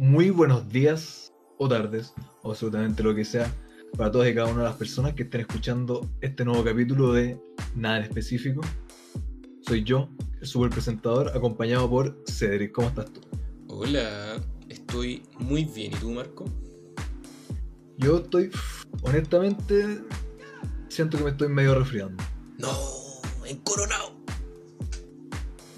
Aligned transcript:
muy 0.00 0.30
buenos 0.30 0.66
días 0.70 1.30
o 1.58 1.68
tardes, 1.68 2.14
o 2.40 2.52
absolutamente 2.52 3.02
lo 3.02 3.14
que 3.14 3.22
sea, 3.22 3.54
para 3.98 4.10
todas 4.10 4.30
y 4.30 4.34
cada 4.34 4.48
una 4.48 4.62
de 4.62 4.68
las 4.68 4.76
personas 4.76 5.12
que 5.12 5.24
estén 5.24 5.42
escuchando 5.42 6.08
este 6.22 6.42
nuevo 6.42 6.64
capítulo 6.64 7.12
de 7.12 7.38
Nada 7.74 7.98
en 7.98 8.04
Específico. 8.04 8.62
Soy 9.60 9.84
yo, 9.84 10.08
el 10.40 10.46
super 10.46 10.70
presentador, 10.70 11.28
acompañado 11.36 11.90
por 11.90 12.16
Cedric. 12.26 12.72
¿Cómo 12.72 12.88
estás 12.88 13.12
tú? 13.12 13.20
Hola, 13.68 14.40
estoy 14.70 15.22
muy 15.38 15.66
bien. 15.66 15.92
¿Y 15.92 15.96
tú, 15.96 16.10
Marco? 16.12 16.46
Yo 17.98 18.20
estoy, 18.20 18.50
honestamente, 19.02 20.00
siento 20.88 21.18
que 21.18 21.24
me 21.24 21.30
estoy 21.32 21.50
medio 21.50 21.78
resfriando. 21.78 22.24
No, 22.56 22.72
en 23.44 23.58
coronado. 23.58 24.09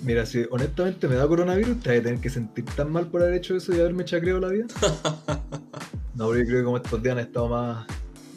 Mira, 0.03 0.27
si 0.27 0.45
honestamente 0.51 1.07
me 1.07 1.15
da 1.15 1.27
coronavirus, 1.29 1.81
te 1.81 1.91
vas 1.91 1.99
a 2.01 2.03
tener 2.03 2.21
que 2.21 2.29
sentir 2.31 2.65
tan 2.65 2.91
mal 2.91 3.07
por 3.07 3.23
haber 3.23 3.35
hecho 3.35 3.55
eso 3.57 3.73
y 3.75 3.79
haberme 3.81 4.05
chacreado 4.05 4.41
la 4.41 4.49
vida. 4.49 4.67
no, 6.15 6.29
pero 6.29 6.39
yo 6.39 6.45
creo 6.47 6.59
que 6.59 6.65
como 6.65 6.77
estos 6.79 7.03
días 7.03 7.13
han 7.13 7.21
estado 7.21 7.49
más, 7.49 7.87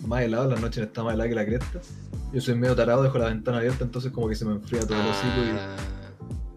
más 0.05 0.21
helados, 0.21 0.51
las 0.51 0.61
noches 0.61 0.77
han 0.79 0.83
estado 0.85 1.05
más 1.05 1.15
heladas 1.15 1.29
que 1.29 1.35
la 1.35 1.45
cresta. 1.45 1.81
Yo 2.33 2.41
soy 2.41 2.55
medio 2.55 2.75
tarado, 2.75 3.01
dejo 3.01 3.17
la 3.17 3.27
ventana 3.29 3.57
abierta, 3.59 3.83
entonces 3.83 4.11
como 4.11 4.27
que 4.29 4.35
se 4.35 4.45
me 4.45 4.51
enfría 4.53 4.81
todo 4.81 4.99
el 5.01 5.07
hocico 5.07 5.43
y... 5.45 5.51
Ah, 5.51 5.75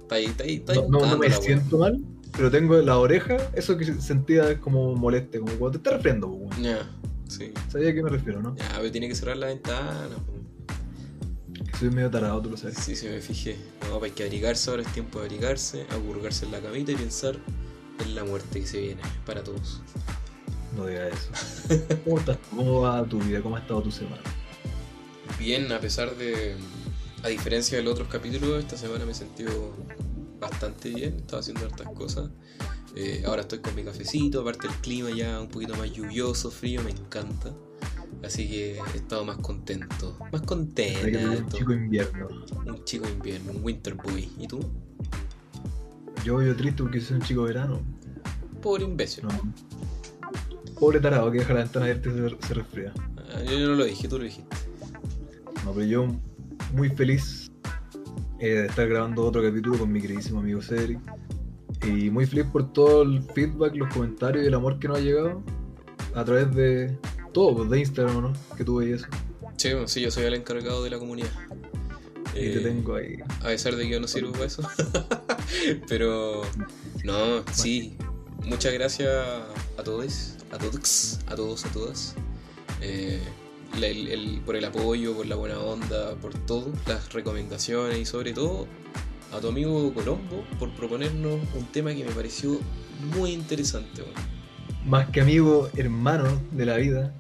está 0.03 0.15
ahí, 0.17 0.25
está 0.27 0.45
ahí, 0.45 0.55
está 0.57 0.73
ahí 0.73 0.79
No, 0.89 0.99
no- 1.01 1.07
no 1.07 1.19
me 1.19 1.31
siento 1.31 1.79
mal, 1.79 1.99
pero 2.37 2.51
tengo 2.51 2.79
en 2.79 2.87
la 2.87 2.99
oreja 2.99 3.37
eso 3.55 3.77
que 3.79 3.85
sentía 3.87 4.61
como 4.61 4.95
moleste, 4.95 5.39
como 5.39 5.53
cuando 5.53 5.71
te 5.71 5.77
estás 5.79 5.93
resfriando, 5.95 6.31
pues. 6.31 6.61
Ya, 6.61 6.87
sí. 7.29 7.53
¿Sabía 7.71 7.91
a 7.91 7.95
qué 7.95 8.03
me 8.03 8.11
refiero, 8.11 8.43
no? 8.43 8.55
Ya, 8.57 8.69
pero 8.77 8.91
tiene 8.93 9.09
que 9.09 9.15
cerrar 9.15 9.37
la 9.39 9.47
ventana. 9.47 10.09
po. 10.27 10.33
Soy 11.79 11.91
medio 11.91 12.11
tarado, 12.11 12.43
tú 12.43 12.51
lo 12.51 12.57
sabes. 12.57 12.77
Sí, 12.79 12.97
sí, 12.97 13.07
me 13.07 13.21
fijé. 13.21 13.57
No, 13.89 14.03
hay 14.03 14.11
que 14.11 14.25
abrigarse 14.25 14.69
ahora, 14.69 14.83
es 14.83 14.93
tiempo 14.93 15.21
de 15.21 15.27
abrigarse, 15.27 15.87
aburgarse 15.91 16.45
en 16.45 16.51
la 16.51 16.61
camita 16.61 16.91
y 16.91 16.97
pensar 16.97 17.37
en 18.01 18.15
la 18.17 18.25
muerte 18.25 18.61
que 18.61 18.67
se 18.67 18.81
viene 18.81 19.03
para 19.25 19.45
todos. 19.45 19.81
No 20.77 20.87
digas 20.87 21.13
eso. 21.13 21.85
¿Cómo 22.05 22.19
estás? 22.19 22.39
¿Cómo 22.51 22.81
va 22.81 23.05
tu 23.05 23.21
vida? 23.21 23.41
¿Cómo 23.43 23.55
ha 23.55 23.61
estado 23.61 23.81
tu 23.83 23.93
semana? 23.93 24.23
Bien, 25.39 25.71
a 25.71 25.79
pesar 25.79 26.17
de. 26.17 26.57
A 27.23 27.29
diferencia 27.29 27.79
de 27.79 27.85
los 27.85 27.93
otros 27.93 28.09
capítulos, 28.09 28.59
esta 28.59 28.77
semana 28.77 29.05
me 29.05 29.13
he 29.13 29.15
sentido 29.15 29.75
bastante 30.41 30.91
bien, 30.91 31.17
estaba 31.17 31.41
haciendo 31.41 31.65
hartas 31.65 31.89
cosas. 31.95 32.31
Eh, 32.97 33.23
ahora 33.25 33.43
estoy 33.43 33.61
con 33.61 33.75
mi 33.77 33.85
cafecito, 33.85 34.41
aparte 34.41 34.67
el 34.67 34.75
clima 34.75 35.11
ya 35.11 35.41
un 35.41 35.49
poquito 35.49 35.77
más 35.77 35.93
lluvioso, 35.93 36.51
frío, 36.51 36.83
me 36.83 36.91
encanta. 36.91 37.53
Así 38.25 38.49
que 38.49 38.79
he 38.79 38.97
estado 38.97 39.25
más 39.25 39.39
contento. 39.39 40.17
Más 40.33 40.43
contento. 40.43 41.19
Un 41.19 41.49
chico 41.49 41.73
invierno. 41.73 42.29
Un 42.67 42.85
chico 42.85 43.09
invierno, 43.09 43.53
un 43.53 43.65
winter 43.65 43.95
boy. 43.95 44.29
¿Y 44.39 44.49
tú? 44.49 44.61
Yo 46.25 46.43
yo 46.43 46.57
triste 46.57 46.83
porque 46.83 47.01
soy 47.01 47.17
un 47.17 47.23
chico 47.23 47.43
verano. 47.43 47.81
Pobre 48.61 48.85
imbécil. 48.85 49.25
No. 49.25 49.31
Pobre 50.79 51.01
tarado 51.01 51.31
que 51.31 51.39
deja 51.39 51.55
la 51.55 51.61
ventana 51.61 51.87
abierta 51.87 52.09
y 52.09 52.13
se, 52.13 52.47
se 52.47 52.55
resfría. 52.55 52.93
Ah, 53.35 53.43
yo 53.43 53.69
no 53.69 53.75
lo 53.75 53.85
dije, 53.85 54.09
tú 54.09 54.19
lo 54.19 54.25
dijiste. 54.25 54.57
No, 55.65 55.73
pero 55.73 55.87
yo 55.87 56.07
muy 56.75 56.91
feliz 56.91 57.51
eh, 58.41 58.49
de 58.49 58.67
estar 58.67 58.89
grabando 58.89 59.25
otro 59.25 59.43
capítulo 59.43 59.79
con 59.79 59.91
mi 59.91 60.01
queridísimo 60.01 60.41
amigo 60.41 60.61
Cedric. 60.61 61.01
Y 61.87 62.11
muy 62.11 62.27
feliz 62.27 62.47
por 62.47 62.73
todo 62.73 63.03
el 63.03 63.23
feedback, 63.23 63.77
los 63.77 63.93
comentarios 63.93 64.45
y 64.45 64.49
el 64.49 64.55
amor 64.55 64.79
que 64.79 64.89
nos 64.89 64.99
ha 64.99 65.01
llegado 65.01 65.43
a 66.15 66.25
través 66.25 66.55
de 66.55 66.99
todo, 67.33 67.65
de 67.65 67.79
Instagram, 67.81 68.23
¿no? 68.23 68.33
Que 68.57 68.65
tuve 68.65 68.89
y 68.91 68.93
eso. 68.93 69.07
Sí, 69.57 69.73
bueno, 69.73 69.89
sí, 69.89 70.01
yo 70.01 70.11
soy 70.11 70.25
el 70.25 70.35
encargado 70.35 70.83
de 70.85 70.91
la 70.91 70.99
comunidad. 70.99 71.31
Y 72.33 72.41
te 72.41 72.59
Eh, 72.59 72.61
tengo 72.61 72.95
ahí. 72.95 73.17
A 73.41 73.45
pesar 73.47 73.75
de 73.75 73.85
que 73.85 73.91
yo 73.91 74.01
no 74.01 74.07
sirvo 74.09 74.33
para 74.33 74.45
eso. 74.45 74.63
Pero 75.89 76.43
no, 77.05 77.43
sí. 77.53 77.97
Muchas 78.45 78.73
gracias 78.73 79.11
a 79.77 79.83
todos, 79.83 80.35
a 80.53 80.59
todos, 80.59 81.19
a 81.27 81.35
todos, 81.35 81.65
a 81.65 81.69
todas. 81.71 82.15
Eh, 82.81 83.21
la- 83.79 83.89
el- 83.89 84.09
el- 84.09 84.41
por 84.45 84.57
el 84.57 84.65
apoyo, 84.65 85.15
por 85.15 85.27
la 85.27 85.35
buena 85.37 85.59
onda, 85.59 86.15
por 86.17 86.33
todo, 86.35 86.73
las 86.87 87.13
recomendaciones 87.13 87.99
y 87.99 88.05
sobre 88.05 88.33
todo 88.33 88.67
a 89.33 89.41
tu 89.41 89.49
amigo 89.49 89.93
Colombo 89.93 90.45
por 90.59 90.71
proponernos 90.75 91.41
un 91.55 91.67
tema 91.73 91.93
que 91.95 92.05
me 92.05 92.13
pareció 92.13 92.59
muy 93.17 93.33
interesante. 93.33 94.03
weón. 94.03 94.38
Más 94.89 95.11
que 95.11 95.21
amigo, 95.21 95.69
hermano 95.77 96.41
de 96.51 96.65
la 96.65 96.77
vida. 96.77 97.15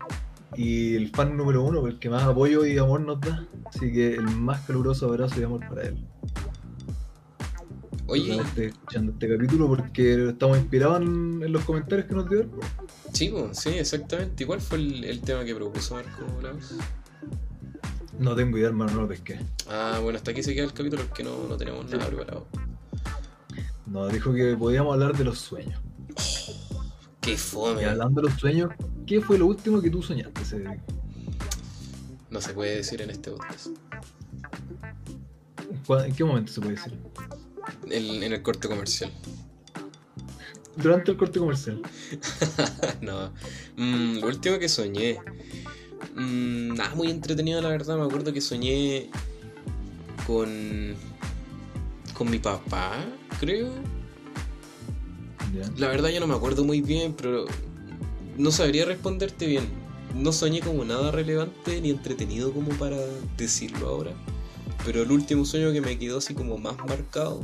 Y 0.56 0.94
el 0.96 1.10
fan 1.10 1.36
número 1.36 1.62
uno, 1.62 1.86
el 1.86 1.98
que 1.98 2.08
más 2.08 2.22
apoyo 2.22 2.64
y 2.64 2.78
amor 2.78 3.02
nos 3.02 3.20
da. 3.20 3.46
Así 3.66 3.92
que 3.92 4.14
el 4.14 4.22
más 4.22 4.64
caluroso 4.66 5.06
abrazo 5.06 5.38
y 5.38 5.44
amor 5.44 5.60
para 5.68 5.82
él. 5.82 6.02
Oye, 8.06 8.40
escuchando 8.56 9.12
este 9.12 9.28
capítulo 9.28 9.68
porque 9.68 10.30
estamos 10.30 10.56
inspirados 10.56 11.02
en, 11.02 11.42
en 11.42 11.52
los 11.52 11.62
comentarios 11.64 12.08
que 12.08 12.14
nos 12.14 12.30
dio 12.30 12.40
él. 12.40 12.50
sí, 13.12 13.34
sí, 13.52 13.68
exactamente. 13.68 14.44
¿Y 14.44 14.46
cuál 14.46 14.62
fue 14.62 14.78
el, 14.78 15.04
el 15.04 15.20
tema 15.20 15.44
que 15.44 15.54
propuso 15.54 15.94
Marco 15.94 16.24
Laos? 16.42 16.74
No 18.18 18.34
tengo 18.34 18.56
idea, 18.56 18.68
hermano, 18.68 18.92
no 18.94 19.02
lo 19.02 19.08
pesqué. 19.08 19.38
Ah, 19.68 20.00
bueno, 20.02 20.16
hasta 20.16 20.30
aquí 20.30 20.42
se 20.42 20.54
queda 20.54 20.64
el 20.64 20.72
capítulo 20.72 21.02
porque 21.06 21.22
no, 21.22 21.46
no 21.46 21.58
tenemos 21.58 21.84
nada 21.90 22.06
preparado. 22.06 22.46
No, 23.86 24.08
dijo 24.08 24.32
que 24.32 24.56
podíamos 24.56 24.94
hablar 24.94 25.14
de 25.14 25.24
los 25.24 25.38
sueños. 25.38 25.78
Qué 27.31 27.37
fome. 27.37 27.83
Y 27.83 27.84
hablando 27.84 28.21
de 28.22 28.28
los 28.28 28.39
sueños, 28.41 28.71
¿qué 29.06 29.21
fue 29.21 29.39
lo 29.39 29.47
último 29.47 29.81
que 29.81 29.91
tú 29.91 30.03
soñaste, 30.03 30.44
Cedric? 30.44 30.81
No 32.31 32.41
se 32.41 32.53
puede 32.53 32.77
decir 32.77 33.00
en 33.03 33.11
este 33.11 33.31
podcast. 33.31 33.69
¿Cuá- 35.87 36.06
¿En 36.06 36.15
qué 36.15 36.25
momento 36.25 36.53
se 36.53 36.61
puede 36.61 36.77
decir? 36.77 36.94
En 37.91 38.33
el 38.33 38.43
corte 38.43 38.69
comercial. 38.69 39.11
Durante 40.77 41.11
el 41.11 41.16
corte 41.16 41.39
comercial. 41.39 41.83
no. 43.00 43.33
Mm, 43.77 44.19
lo 44.21 44.27
último 44.28 44.59
que 44.59 44.69
soñé. 44.69 45.19
Mm, 46.15 46.75
nada 46.75 46.95
muy 46.95 47.10
entretenido, 47.10 47.60
la 47.60 47.69
verdad. 47.69 47.97
Me 47.99 48.05
acuerdo 48.05 48.33
que 48.33 48.41
soñé 48.41 49.10
con. 50.27 50.95
con 52.16 52.31
mi 52.31 52.39
papá, 52.39 53.05
creo. 53.41 53.71
Ya. 55.58 55.70
La 55.76 55.88
verdad, 55.88 56.08
yo 56.10 56.20
no 56.20 56.26
me 56.26 56.34
acuerdo 56.34 56.64
muy 56.64 56.80
bien, 56.80 57.14
pero. 57.14 57.46
no 58.36 58.50
sabría 58.52 58.84
responderte 58.84 59.46
bien. 59.46 59.64
No 60.14 60.32
soñé 60.32 60.60
como 60.60 60.84
nada 60.84 61.10
relevante 61.10 61.80
ni 61.80 61.91
entretenido 61.91 62.52
como 62.52 62.70
para 62.70 62.96
decirlo 63.36 63.88
ahora. 63.88 64.12
Pero 64.84 65.02
el 65.02 65.10
último 65.10 65.44
sueño 65.44 65.72
que 65.72 65.80
me 65.80 65.98
quedó 65.98 66.18
así 66.18 66.34
como 66.34 66.56
más 66.56 66.76
marcado 66.78 67.42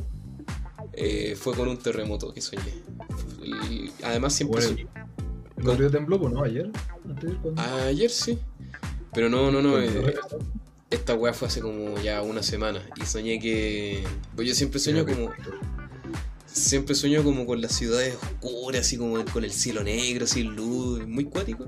eh, 0.92 1.36
fue 1.38 1.54
con 1.54 1.68
un 1.68 1.76
terremoto 1.76 2.32
que 2.32 2.40
soñé. 2.40 2.62
Y 3.70 3.90
además 4.02 4.34
siempre 4.34 4.60
Bueno, 4.62 4.76
soñé- 4.76 4.88
¿El 5.58 5.68
otro 5.68 5.88
día 5.88 5.90
tembló, 5.90 6.20
pues, 6.20 6.32
no? 6.32 6.42
¿Ayer? 6.44 6.70
¿Antes? 7.08 7.32
Ayer 7.56 8.10
sí. 8.10 8.38
Pero 9.12 9.28
no, 9.28 9.50
no, 9.50 9.60
no. 9.62 9.78
Eh, 9.78 10.14
esta 10.90 11.14
weá 11.14 11.32
fue 11.32 11.48
hace 11.48 11.60
como 11.60 11.98
ya 12.00 12.22
una 12.22 12.42
semana. 12.42 12.80
Y 13.00 13.04
soñé 13.06 13.38
que. 13.40 14.04
Pues 14.36 14.48
yo 14.48 14.54
siempre 14.54 14.78
sueño 14.80 15.04
como. 15.04 15.30
Siempre 16.54 16.94
sueño 16.94 17.24
como 17.24 17.46
con 17.46 17.60
las 17.60 17.72
ciudades 17.72 18.14
oscuras, 18.14 18.82
así 18.82 18.96
como 18.96 19.24
con 19.24 19.42
el 19.42 19.50
cielo 19.50 19.82
negro, 19.82 20.24
sin 20.24 20.54
luz, 20.54 21.04
muy 21.04 21.24
cuático. 21.24 21.66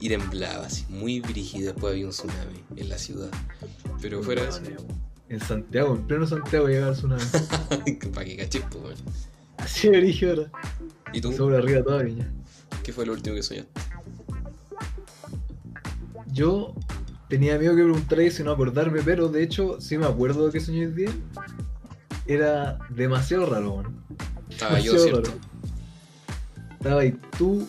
Y 0.00 0.08
temblaba 0.08 0.66
así, 0.66 0.84
muy 0.88 1.20
brígido. 1.20 1.72
Después 1.72 1.92
había 1.92 2.06
un 2.06 2.10
tsunami 2.10 2.64
en 2.74 2.88
la 2.88 2.98
ciudad. 2.98 3.30
Pero 4.02 4.24
fuera 4.24 4.42
de 4.42 4.48
eso. 4.48 4.60
En 5.28 5.40
Santiago, 5.40 5.94
en 5.94 6.06
pleno 6.08 6.26
Santiago 6.26 6.66
llega 6.66 6.88
el 6.88 6.94
tsunami. 6.94 7.22
Para 8.12 8.26
que 8.26 8.48
pues, 8.70 8.84
weón. 8.84 8.96
Así 9.58 9.88
de 9.88 9.98
brígido 9.98 10.32
ahora. 10.32 10.50
¿Y 11.12 11.20
tú? 11.20 11.32
Sobre 11.32 11.56
arriba 11.56 11.84
toda 11.84 12.02
viña. 12.02 12.28
¿Qué 12.82 12.92
fue 12.92 13.06
lo 13.06 13.12
último 13.12 13.36
que 13.36 13.42
soñaste? 13.44 13.80
Yo 16.32 16.74
tenía 17.28 17.56
miedo 17.56 17.76
que 17.76 17.84
preguntarle 17.84 18.32
si 18.32 18.42
no 18.42 18.50
acordarme, 18.50 19.00
pero 19.04 19.28
de 19.28 19.44
hecho 19.44 19.80
sí 19.80 19.96
me 19.96 20.06
acuerdo 20.06 20.46
de 20.46 20.52
que 20.52 20.58
soñé 20.58 20.82
el 20.82 20.96
día. 20.96 21.10
Era 22.26 22.78
demasiado 22.90 23.46
raro, 23.46 23.76
man. 23.76 24.04
Estaba 24.48 24.78
yo, 24.80 24.92
Demasiado 24.92 25.22
¿cierto? 25.22 25.30
raro. 25.30 25.54
Estaba 26.72 27.00
ahí 27.00 27.18
tú 27.38 27.66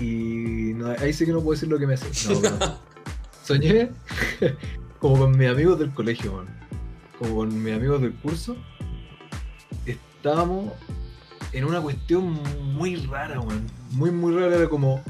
y 0.00 0.72
no, 0.74 0.88
ahí 0.88 1.12
sí 1.12 1.26
que 1.26 1.32
no 1.32 1.40
puedo 1.40 1.52
decir 1.52 1.68
lo 1.68 1.78
que 1.78 1.86
me 1.86 1.94
hace. 1.94 2.32
No, 2.32 2.40
pero 2.40 2.56
soñé 3.44 3.90
como 4.98 5.18
con 5.18 5.36
mis 5.36 5.48
amigos 5.48 5.78
del 5.78 5.92
colegio, 5.92 6.32
man. 6.34 6.46
Como 7.18 7.36
con 7.36 7.62
mis 7.62 7.74
amigos 7.74 8.00
del 8.00 8.14
curso. 8.14 8.56
Estábamos 9.86 10.72
en 11.52 11.64
una 11.64 11.80
cuestión 11.80 12.38
muy 12.74 12.96
rara, 12.96 13.42
man. 13.42 13.66
Muy, 13.90 14.10
muy 14.10 14.34
rara. 14.34 14.56
Era 14.56 14.68
como. 14.68 15.02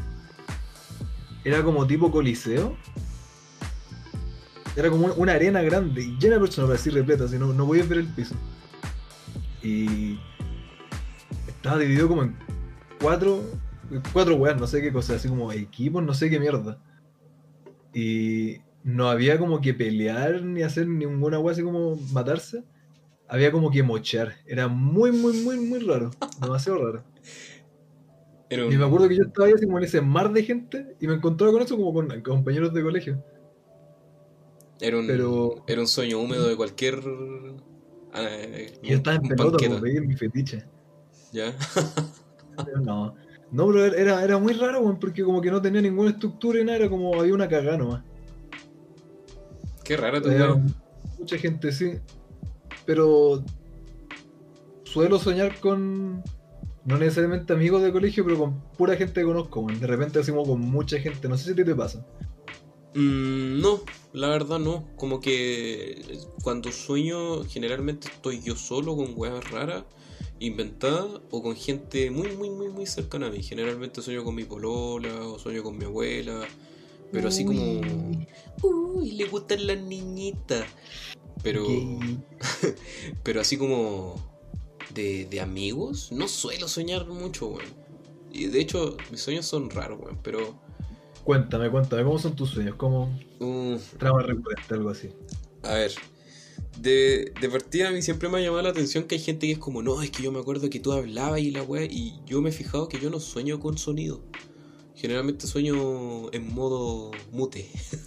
Era 1.45 1.63
como 1.63 1.87
tipo 1.87 2.11
coliseo. 2.11 2.77
Era 4.77 4.91
como 4.91 5.07
una 5.15 5.33
arena 5.33 5.63
grande 5.63 6.03
y 6.03 6.17
llena 6.19 6.37
de 6.37 6.41
personas, 6.41 6.81
así 6.81 6.91
repleta, 6.91 7.25
así 7.25 7.39
no, 7.39 7.53
no 7.53 7.67
podías 7.67 7.89
ver 7.89 7.99
el 7.99 8.07
piso. 8.07 8.35
Y 9.63 10.19
estaba 11.49 11.79
dividido 11.79 12.09
como 12.09 12.23
en 12.23 12.37
cuatro, 13.01 13.43
cuatro 14.13 14.37
weas, 14.37 14.59
no 14.59 14.67
sé 14.67 14.81
qué 14.81 14.93
cosa, 14.93 15.15
así 15.15 15.29
como 15.29 15.53
equipos, 15.53 16.03
no 16.03 16.15
sé 16.15 16.31
qué 16.31 16.41
mierda. 16.41 16.79
Y 17.93 18.59
no 18.85 19.09
había 19.09 19.39
como 19.39 19.61
que 19.61 19.75
pelear 19.75 20.43
ni 20.43 20.63
hacer 20.63 20.87
ninguna 20.89 21.39
wea 21.39 21.53
así 21.53 21.63
como 21.63 21.97
matarse. 22.13 22.65
Había 23.29 23.53
como 23.53 23.71
que 23.71 23.83
mochar. 23.83 24.35
Era 24.47 24.67
muy, 24.69 25.13
muy, 25.13 25.35
muy, 25.43 25.59
muy 25.59 25.79
raro. 25.81 26.11
Demasiado 26.41 26.85
raro. 26.85 27.05
Era 28.49 28.65
Y 28.65 28.77
me 28.77 28.85
acuerdo 28.85 29.09
que 29.09 29.17
yo 29.17 29.23
estaba 29.25 29.47
ahí 29.47 29.53
así 29.55 29.67
como 29.67 29.79
en 29.79 29.85
ese 29.85 30.01
mar 30.01 30.33
de 30.33 30.43
gente 30.43 30.97
y 31.01 31.07
me 31.07 31.15
encontraba 31.15 31.53
con 31.53 31.63
eso 31.63 31.77
como 31.77 31.93
con 31.95 32.21
compañeros 32.23 32.75
de 32.75 32.83
colegio. 32.83 33.23
Era 34.81 34.99
un, 34.99 35.07
Pero- 35.07 35.63
era 35.69 35.81
un 35.81 35.87
sueño 35.87 36.19
húmedo 36.19 36.49
de 36.49 36.57
cualquier. 36.57 37.01
Y 38.83 38.89
yo 38.89 38.97
estaba 38.97 39.17
en 39.17 39.23
pelota, 39.23 39.59
como 39.67 39.81
veía 39.81 40.01
mi 40.01 40.15
fetiche. 40.17 40.65
¿Ya? 41.33 41.55
No, 42.83 43.15
no, 43.53 43.67
pero 43.69 43.87
era, 43.87 44.23
era 44.23 44.37
muy 44.39 44.53
raro, 44.53 44.81
weón, 44.81 44.99
porque 44.99 45.25
como 45.25 45.41
que 45.41 45.51
no 45.51 45.63
tenía 45.63 45.81
ninguna 45.81 46.11
estructura 46.11 46.61
y 46.61 46.65
nada, 46.65 46.77
era 46.79 46.91
como 46.91 47.19
había 47.19 47.33
una 47.33 47.49
cagada 47.49 47.79
nomás. 47.79 48.05
Qué 49.83 49.97
rara 49.97 50.21
tu 50.21 50.29
Había 50.29 50.53
vida. 50.53 50.63
mucha 51.19 51.39
gente, 51.39 51.73
sí. 51.73 51.93
Pero 52.85 53.43
suelo 54.85 55.19
soñar 55.19 55.59
con, 55.61 56.23
no 56.85 56.99
necesariamente 56.99 57.53
amigos 57.55 57.83
de 57.83 57.93
colegio, 57.93 58.25
pero 58.25 58.39
con 58.39 58.61
pura 58.77 58.95
gente 58.97 59.21
que 59.21 59.27
conozco, 59.27 59.61
weón. 59.61 59.81
De 59.81 59.87
repente 59.87 60.19
así 60.19 60.31
como 60.33 60.45
con 60.45 60.61
mucha 60.61 60.99
gente, 60.99 61.29
no 61.29 61.39
sé 61.39 61.45
si 61.45 61.51
a 61.53 61.55
ti 61.57 61.65
te 61.65 61.75
pasa. 61.75 62.05
Mm, 62.95 63.61
no, 63.61 63.81
la 64.13 64.29
verdad 64.29 64.59
no. 64.59 64.85
Como 64.97 65.21
que 65.21 66.19
cuando 66.43 66.73
sueño, 66.73 67.45
generalmente 67.45 68.09
estoy 68.09 68.41
yo 68.41 68.57
solo 68.57 68.97
con 68.97 69.13
weas 69.17 69.49
raras, 69.51 69.85
inventadas, 70.41 71.21
o 71.31 71.43
con 71.43 71.55
gente 71.55 72.11
muy, 72.11 72.35
muy, 72.37 72.51
muy, 72.51 72.69
muy 72.69 72.87
cercana 72.87 73.29
a 73.29 73.31
mí. 73.31 73.43
Generalmente 73.43 74.03
sueño 74.03 74.25
con 74.25 74.35
mi 74.35 74.45
polola, 74.45 75.27
o 75.27 75.39
sueño 75.39 75.63
con 75.63 75.79
mi 75.79 75.85
abuela. 75.85 76.43
Pero 77.13 77.29
así 77.29 77.45
como. 77.45 77.81
Uy, 78.63 79.13
le 79.13 79.25
gustan 79.27 79.67
las 79.67 79.81
niñitas. 79.81 80.67
Pero. 81.43 81.67
Pero 83.23 83.41
así 83.41 83.57
como. 83.57 84.29
De, 84.95 85.25
de 85.27 85.41
amigos, 85.41 86.11
no 86.11 86.27
suelo 86.27 86.67
soñar 86.67 87.07
mucho, 87.07 87.47
weón. 87.47 87.71
Y 88.33 88.47
de 88.47 88.61
hecho, 88.61 88.97
mis 89.13 89.21
sueños 89.21 89.47
son 89.47 89.71
raros, 89.71 90.01
weón. 90.01 90.19
Pero. 90.23 90.70
Cuéntame, 91.25 91.71
cuéntame, 91.71 92.05
¿cómo 92.05 92.19
son 92.19 92.35
tus 92.37 92.51
sueños? 92.51 92.77
¿Cómo 92.77 93.27
uh, 93.41 93.79
trama 93.99 94.23
recurrente, 94.23 94.75
algo 94.75 94.91
así? 94.91 95.11
A 95.63 95.75
ver, 95.75 95.93
de, 96.81 97.33
de 97.41 97.49
partida 97.51 97.89
a 97.89 97.93
mí 97.93 98.03
siempre 98.03 98.29
me 98.29 98.39
ha 98.39 98.41
llamado 98.41 98.63
la 98.63 98.71
atención 98.71 99.05
que 99.05 99.17
hay 99.17 99.21
gente 99.21 99.47
que 99.47 99.53
es 99.55 99.59
como, 99.59 99.83
no, 99.83 100.03
es 100.03 100.11
que 100.11 100.23
yo 100.23 100.33
me 100.33 100.41
acuerdo 100.41 100.71
que 100.71 100.81
tú 100.81 100.93
hablabas 100.93 101.41
y 101.41 101.51
la 101.51 101.63
weá, 101.63 101.85
y 101.85 102.21
yo 102.27 102.41
me 102.43 102.51
he 102.51 102.53
fijado 102.53 102.89
que 102.89 103.01
yo 103.01 103.11
no 103.11 103.21
sueño 103.21 103.61
con 103.61 103.79
sonido. 103.79 104.23
Generalmente 104.95 105.47
sueño 105.47 106.33
en 106.33 106.53
modo 106.55 107.11
mute. 107.33 107.71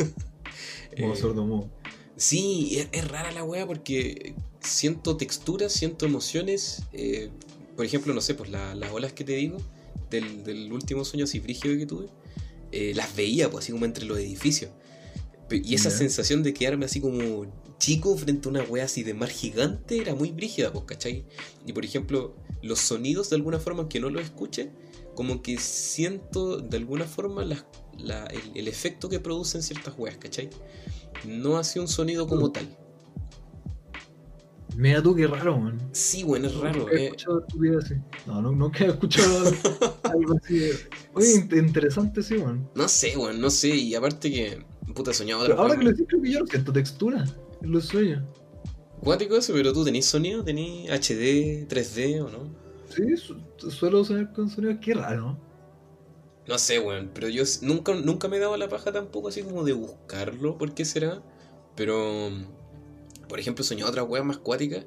Como 0.97 1.15
Eh, 1.15 1.15
sordo 1.15 1.45
mudo. 1.45 1.69
Sí, 2.17 2.77
es, 2.79 2.89
es 2.91 3.07
rara 3.07 3.31
la 3.31 3.43
weá 3.43 3.65
porque 3.65 4.35
siento 4.61 5.17
texturas, 5.17 5.73
siento 5.73 6.05
emociones. 6.05 6.83
eh, 6.93 7.31
por 7.75 7.85
ejemplo, 7.85 8.13
no 8.13 8.21
sé, 8.21 8.35
pues 8.35 8.49
la- 8.51 8.75
las 8.75 8.91
olas 8.91 9.13
que 9.13 9.23
te 9.23 9.33
digo 9.35 9.57
del, 10.09 10.43
del 10.43 10.71
último 10.71 11.05
sueño 11.05 11.25
así 11.25 11.39
brígido 11.39 11.75
que 11.77 11.85
tuve, 11.87 12.07
eh, 12.73 12.93
las 12.95 13.15
veía 13.15 13.49
pues 13.49 13.65
así 13.65 13.71
como 13.71 13.85
entre 13.85 14.05
los 14.05 14.17
edificios. 14.17 14.71
Y 15.51 15.75
esa 15.75 15.89
sensación 15.91 16.41
de 16.41 16.53
quedarme 16.53 16.85
así 16.85 16.99
como 16.99 17.45
chico 17.77 18.17
frente 18.17 18.47
a 18.47 18.51
una 18.51 18.63
wea 18.63 18.85
así 18.85 19.03
de 19.03 19.13
mar 19.13 19.29
gigante 19.29 19.97
era 19.97 20.15
muy 20.15 20.31
brígida, 20.31 20.71
pues, 20.73 20.85
¿cachai? 20.85 21.25
Y 21.67 21.73
por 21.73 21.85
ejemplo, 21.85 22.35
los 22.63 22.79
sonidos 22.79 23.29
de 23.29 23.35
alguna 23.35 23.59
forma, 23.59 23.81
aunque 23.81 23.99
no 23.99 24.09
los 24.09 24.23
escuche, 24.23 24.71
como 25.15 25.41
que 25.43 25.59
siento 25.59 26.57
de 26.59 26.77
alguna 26.77 27.05
forma 27.05 27.45
la- 27.45 28.25
el, 28.27 28.51
el 28.57 28.67
efecto 28.67 29.09
que 29.09 29.19
producen 29.19 29.61
ciertas 29.61 29.93
weas, 29.97 30.17
¿cachai? 30.17 30.49
No 31.27 31.57
hace 31.57 31.79
un 31.79 31.87
sonido 31.87 32.25
como 32.27 32.51
tal. 32.51 32.75
Mira 34.75 35.01
tú, 35.03 35.15
qué 35.15 35.27
raro, 35.27 35.57
man. 35.57 35.79
Sí, 35.91 36.23
bueno, 36.23 36.47
es 36.47 36.55
raro. 36.55 36.79
Nunca 36.79 36.93
he 36.93 37.01
eh. 37.01 37.05
escuchado 37.05 37.41
tu 37.47 37.59
vida 37.59 37.77
así. 37.79 37.95
No, 38.25 38.41
no, 38.41 38.51
nunca 38.51 38.85
he 38.85 38.87
escuchado 38.87 39.43
algo 40.03 40.35
así. 40.43 40.57
de- 40.59 40.75
Oye, 41.13 41.27
int- 41.35 41.57
interesante, 41.57 42.23
sí, 42.23 42.35
man. 42.37 42.67
No 42.75 42.87
sé, 42.87 43.15
weón, 43.17 43.39
no 43.39 43.49
sé. 43.49 43.69
Y 43.69 43.93
aparte 43.95 44.31
que, 44.31 44.65
puta, 44.95 45.13
soñaba 45.13 45.43
otra 45.43 45.55
ahora 45.55 45.75
que 45.77 45.83
lo 45.83 45.91
decís, 45.91 46.05
creo 46.07 46.21
que 46.21 46.31
yo 46.31 46.39
no 46.39 46.47
siento 46.47 46.73
textura 46.73 47.23
en 47.61 47.71
los 47.71 47.85
sueños. 47.85 48.23
Cuático 49.01 49.35
eso, 49.35 49.53
pero 49.53 49.73
tú 49.73 49.83
tenés 49.83 50.05
sonido, 50.05 50.43
tenés 50.43 50.89
HD, 50.89 51.67
3D 51.67 52.21
o 52.21 52.29
no? 52.29 52.49
Sí, 52.89 53.17
su- 53.17 53.69
suelo 53.71 54.03
soñar 54.03 54.31
con 54.33 54.49
sonidos, 54.49 54.77
qué 54.81 54.93
raro. 54.93 55.37
No 56.47 56.57
sé, 56.57 56.79
weón, 56.79 57.11
pero 57.13 57.29
yo 57.29 57.43
nunca, 57.61 57.93
nunca 57.95 58.27
me 58.27 58.37
he 58.37 58.39
dado 58.39 58.57
la 58.57 58.67
paja 58.69 58.91
tampoco 58.91 59.27
así 59.29 59.43
como 59.43 59.63
de 59.63 59.73
buscarlo, 59.73 60.57
¿por 60.57 60.73
qué 60.73 60.83
será? 60.83 61.21
Pero, 61.75 62.29
por 63.27 63.39
ejemplo, 63.39 63.63
soñado 63.63 63.89
otras 63.89 64.07
weas 64.07 64.25
más 64.25 64.37
cuáticas 64.37 64.85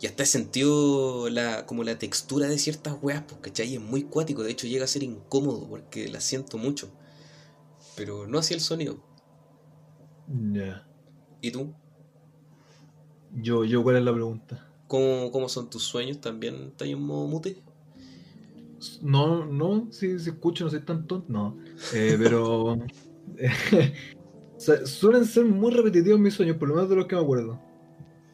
y 0.00 0.06
hasta 0.06 0.24
he 0.24 0.26
sentido 0.26 1.28
la, 1.30 1.66
como 1.66 1.84
la 1.84 1.98
textura 1.98 2.48
de 2.48 2.58
ciertas 2.58 2.96
weas, 3.00 3.22
pues, 3.28 3.40
¿cachai? 3.40 3.74
Es 3.74 3.80
muy 3.80 4.02
cuático, 4.02 4.42
de 4.42 4.50
hecho 4.50 4.66
llega 4.66 4.84
a 4.84 4.88
ser 4.88 5.02
incómodo 5.02 5.68
porque 5.68 6.08
la 6.08 6.20
siento 6.20 6.58
mucho. 6.58 6.90
Pero 7.96 8.26
no 8.26 8.38
hacía 8.38 8.56
el 8.56 8.60
sonido. 8.60 8.98
Ya. 10.52 10.86
¿Y 11.40 11.50
tú? 11.52 11.72
Yo, 13.32 13.64
yo, 13.64 13.82
¿cuál 13.82 13.96
es 13.96 14.02
la 14.02 14.12
pregunta? 14.12 14.68
¿Cómo, 14.88 15.30
cómo 15.30 15.48
son 15.48 15.70
tus 15.70 15.84
sueños? 15.84 16.20
¿También 16.20 16.68
estás 16.68 16.88
en 16.88 17.00
modo 17.00 17.26
mute? 17.26 17.62
No, 19.00 19.46
no, 19.46 19.88
si, 19.90 20.18
si 20.18 20.30
escucho, 20.30 20.64
no 20.64 20.70
soy 20.70 20.80
tan 20.80 21.06
tonto, 21.06 21.32
no. 21.32 21.56
Eh, 21.92 22.16
pero. 22.20 22.78
sea, 24.64 24.86
suelen 24.86 25.24
ser 25.24 25.44
muy 25.44 25.72
repetitivos 25.72 26.18
mis 26.18 26.34
sueños, 26.34 26.56
por 26.56 26.68
lo 26.68 26.74
menos 26.74 26.90
de 26.90 26.96
los 26.96 27.06
que 27.06 27.16
me 27.16 27.22
acuerdo. 27.22 27.60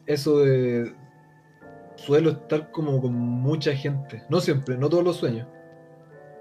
Eso 0.05 0.39
de. 0.39 0.93
Suelo 1.95 2.31
estar 2.31 2.71
como 2.71 3.01
con 3.01 3.13
mucha 3.13 3.75
gente. 3.75 4.23
No 4.29 4.41
siempre, 4.41 4.77
no 4.77 4.89
todos 4.89 5.03
los 5.03 5.17
sueños. 5.17 5.47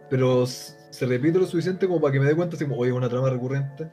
Pero 0.08 0.46
se 0.46 1.06
repite 1.06 1.38
lo 1.38 1.46
suficiente 1.46 1.86
como 1.86 2.00
para 2.00 2.12
que 2.12 2.20
me 2.20 2.26
dé 2.26 2.34
cuenta, 2.34 2.56
así 2.56 2.64
como, 2.64 2.78
oye, 2.78 2.92
una 2.92 3.08
trama 3.08 3.30
recurrente. 3.30 3.90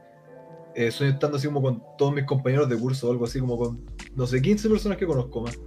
Eh, 0.75 0.91
sueño 0.91 1.13
estando 1.13 1.37
así 1.37 1.47
como 1.47 1.61
con 1.61 1.83
todos 1.97 2.13
mis 2.13 2.25
compañeros 2.25 2.69
de 2.69 2.77
curso 2.77 3.07
o 3.07 3.11
algo 3.11 3.25
así, 3.25 3.39
como 3.39 3.57
con, 3.57 3.85
no 4.15 4.27
sé, 4.27 4.41
15 4.41 4.69
personas 4.69 4.97
que 4.97 5.05
conozco 5.05 5.41
más. 5.41 5.59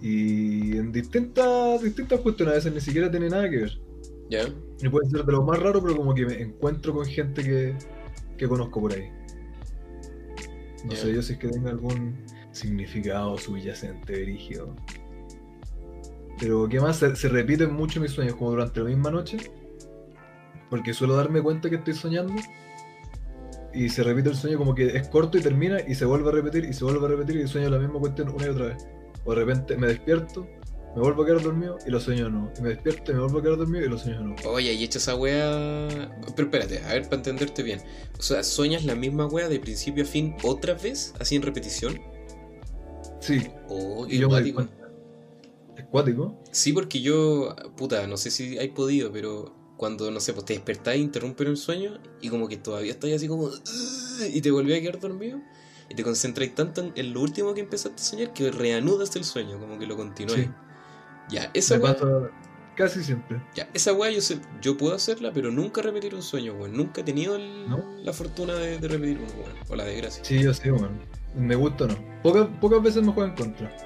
Y 0.00 0.76
en 0.76 0.92
distintas, 0.92 1.82
distintas 1.82 2.20
cuestiones, 2.20 2.52
a 2.52 2.56
veces 2.56 2.72
ni 2.72 2.80
siquiera 2.80 3.10
tiene 3.10 3.28
nada 3.28 3.48
que 3.48 3.58
ver. 3.58 3.80
¿Ya? 4.30 4.42
Y 4.80 4.88
puede 4.88 5.08
ser 5.10 5.24
de 5.24 5.32
lo 5.32 5.42
más 5.42 5.58
raro, 5.58 5.82
pero 5.82 5.96
como 5.96 6.14
que 6.14 6.26
me 6.26 6.40
encuentro 6.40 6.92
con 6.94 7.04
gente 7.04 7.42
que, 7.42 7.76
que 8.36 8.48
conozco 8.48 8.80
por 8.80 8.92
ahí. 8.92 9.10
No 10.84 10.94
sé 10.94 11.12
yo 11.12 11.22
si 11.22 11.32
es 11.32 11.38
que 11.38 11.48
tenga 11.48 11.70
algún 11.70 12.16
significado 12.58 13.38
subyacente, 13.38 14.16
dirigido. 14.16 14.74
Pero 16.38 16.68
¿qué 16.68 16.80
más? 16.80 16.98
Se, 16.98 17.16
se 17.16 17.28
repiten 17.28 17.72
mucho 17.72 18.00
mis 18.00 18.12
sueños, 18.12 18.36
como 18.36 18.50
durante 18.50 18.80
la 18.80 18.86
misma 18.86 19.10
noche. 19.10 19.38
Porque 20.70 20.92
suelo 20.92 21.16
darme 21.16 21.42
cuenta 21.42 21.70
que 21.70 21.76
estoy 21.76 21.94
soñando. 21.94 22.34
Y 23.72 23.88
se 23.88 24.02
repite 24.02 24.30
el 24.30 24.36
sueño 24.36 24.58
como 24.58 24.74
que 24.74 24.96
es 24.96 25.08
corto 25.08 25.38
y 25.38 25.40
termina 25.40 25.78
y 25.86 25.94
se 25.94 26.04
vuelve 26.04 26.28
a 26.28 26.32
repetir 26.32 26.64
y 26.64 26.72
se 26.72 26.84
vuelve 26.84 27.04
a 27.06 27.08
repetir 27.08 27.36
y 27.36 27.46
sueño 27.46 27.70
la 27.70 27.78
misma 27.78 28.00
cuestión 28.00 28.28
una 28.30 28.46
y 28.46 28.48
otra 28.48 28.66
vez. 28.66 28.86
O 29.24 29.34
de 29.34 29.36
repente 29.36 29.76
me 29.76 29.88
despierto, 29.88 30.46
me 30.96 31.02
vuelvo 31.02 31.22
a 31.22 31.26
quedar 31.26 31.42
dormido 31.42 31.78
y 31.86 31.90
lo 31.90 32.00
sueño 32.00 32.28
nuevo. 32.28 32.50
Y 32.58 32.62
me 32.62 32.70
despierto 32.70 33.12
y 33.12 33.14
me 33.14 33.20
vuelvo 33.20 33.38
a 33.38 33.42
quedar 33.42 33.58
dormido 33.58 33.84
y 33.84 33.88
lo 33.88 33.98
sueño 33.98 34.20
nuevo. 34.20 34.50
Oye, 34.50 34.72
y 34.72 34.84
hecho 34.84 34.98
esa 34.98 35.14
wea. 35.16 35.88
Pero 36.34 36.48
espérate, 36.48 36.82
a 36.84 36.94
ver, 36.94 37.04
para 37.04 37.16
entenderte 37.16 37.62
bien. 37.62 37.80
O 38.18 38.22
sea, 38.22 38.42
¿sueñas 38.42 38.84
la 38.84 38.94
misma 38.94 39.26
wea 39.26 39.48
de 39.48 39.60
principio 39.60 40.04
a 40.04 40.06
fin 40.06 40.34
otra 40.42 40.74
vez, 40.74 41.14
así 41.20 41.36
en 41.36 41.42
repetición? 41.42 42.00
Sí, 43.20 43.48
Oh, 43.68 44.06
y 44.08 44.18
yo 44.18 44.28
cuático. 44.28 44.66
Es 45.76 45.84
cuático. 45.90 46.42
Sí, 46.50 46.72
porque 46.72 47.00
yo, 47.00 47.54
puta, 47.76 48.06
no 48.06 48.16
sé 48.16 48.30
si 48.30 48.58
hay 48.58 48.68
podido, 48.68 49.12
pero 49.12 49.54
cuando, 49.76 50.10
no 50.10 50.18
sé, 50.20 50.32
pues 50.32 50.44
te 50.46 50.54
despertás 50.54 50.94
e 50.94 50.98
interrumpen 50.98 51.46
el 51.48 51.56
sueño 51.56 52.00
y 52.20 52.28
como 52.30 52.48
que 52.48 52.56
todavía 52.56 52.90
estás 52.92 53.10
así 53.12 53.28
como... 53.28 53.50
Y 54.32 54.40
te 54.40 54.50
volví 54.50 54.74
a 54.74 54.80
quedar 54.80 54.98
dormido 54.98 55.40
y 55.88 55.94
te 55.94 56.02
concentras 56.02 56.52
tanto 56.54 56.80
en, 56.82 56.92
en 56.96 57.14
lo 57.14 57.20
último 57.20 57.54
que 57.54 57.60
empezaste 57.60 58.02
a 58.02 58.04
soñar 58.04 58.32
que 58.32 58.50
reanudas 58.50 59.14
el 59.16 59.24
sueño, 59.24 59.58
como 59.60 59.78
que 59.78 59.86
lo 59.86 59.96
continúas. 59.96 60.38
Sí. 60.40 60.48
Ya, 61.30 61.50
esa 61.54 61.76
Me 61.78 61.84
wea, 61.84 61.96
casi 62.74 63.04
siempre. 63.04 63.40
ya, 63.54 63.68
esa 63.74 63.92
wea 63.92 64.10
yo, 64.10 64.20
sé- 64.20 64.40
yo 64.60 64.76
puedo 64.76 64.94
hacerla, 64.94 65.30
pero 65.32 65.50
nunca 65.52 65.80
repetir 65.82 66.14
un 66.14 66.22
sueño, 66.22 66.54
weón. 66.54 66.76
Nunca 66.76 67.02
he 67.02 67.04
tenido 67.04 67.36
el- 67.36 67.68
¿No? 67.68 67.84
la 68.02 68.12
fortuna 68.12 68.54
de, 68.54 68.78
de 68.78 68.88
repetir 68.88 69.18
uno, 69.18 69.28
weón. 69.44 69.56
O 69.68 69.76
la 69.76 69.84
desgracia. 69.84 70.24
Sí, 70.24 70.42
yo 70.42 70.52
sé, 70.52 70.72
man. 70.72 70.98
Me 71.34 71.54
gusta 71.54 71.84
o 71.84 71.88
no. 71.88 71.94
Pocas, 72.22 72.48
pocas 72.60 72.82
veces 72.82 73.02
me 73.02 73.12
juega 73.12 73.30
en 73.30 73.36
contra. 73.36 73.76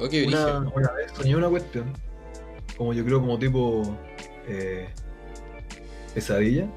Ok, 0.00 0.12
Una, 0.26 0.58
una 0.60 0.92
vez 0.92 1.12
soñé 1.12 1.36
una 1.36 1.48
cuestión. 1.48 1.92
Como 2.76 2.92
yo 2.92 3.04
creo, 3.04 3.20
como 3.20 3.38
tipo. 3.38 3.98
eh, 4.46 4.88
pesadilla. 6.14 6.68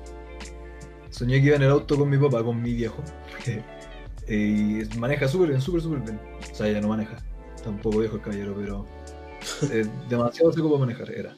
Soñé 1.10 1.40
que 1.42 1.48
iba 1.48 1.56
en 1.56 1.64
el 1.64 1.72
auto 1.72 1.98
con 1.98 2.10
mi 2.10 2.18
papá, 2.18 2.44
con 2.44 2.62
mi 2.62 2.74
viejo. 2.74 3.04
y 4.28 4.82
maneja 4.98 5.28
súper 5.28 5.50
bien, 5.50 5.62
súper, 5.62 5.82
súper 5.82 6.00
bien. 6.02 6.20
O 6.52 6.56
sea, 6.56 6.68
ella 6.68 6.82
no 6.82 6.88
maneja. 6.90 7.18
Tampoco 7.64 8.00
viejo 8.00 8.16
el 8.18 8.22
caballero, 8.22 8.56
pero. 8.58 8.86
eh, 9.72 9.86
demasiado 10.10 10.52
seco 10.54 10.70
para 10.70 10.80
manejar, 10.82 11.12
era. 11.12 11.36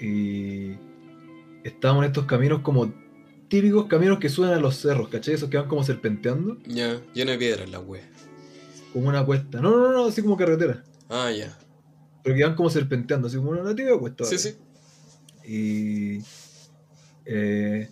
Y. 0.00 0.72
Estábamos 1.64 2.04
en 2.04 2.10
estos 2.10 2.26
caminos 2.26 2.60
como. 2.60 2.92
Típicos 3.50 3.86
caminos 3.86 4.20
que 4.20 4.28
suben 4.28 4.52
a 4.52 4.60
los 4.60 4.76
cerros, 4.76 5.08
¿cachai? 5.08 5.34
Esos 5.34 5.50
que 5.50 5.58
van 5.58 5.66
como 5.68 5.82
serpenteando. 5.82 6.56
Ya, 6.66 7.02
lleno 7.12 7.32
de 7.32 7.38
piedras 7.38 7.68
la 7.68 7.80
wea. 7.80 8.08
Como 8.92 9.08
una 9.08 9.26
cuesta. 9.26 9.60
No, 9.60 9.76
no, 9.76 9.92
no, 9.92 10.06
así 10.06 10.22
como 10.22 10.36
carretera. 10.36 10.84
Ah, 11.08 11.32
ya. 11.32 11.58
Pero 12.22 12.36
que 12.36 12.44
van 12.44 12.54
como 12.54 12.70
serpenteando, 12.70 13.26
así 13.26 13.36
como 13.36 13.50
una 13.50 13.64
nativa 13.64 13.98
cuesta. 13.98 14.24
Sí, 14.24 14.38
sí. 14.38 14.54
y 15.44 16.22
eh, 17.24 17.88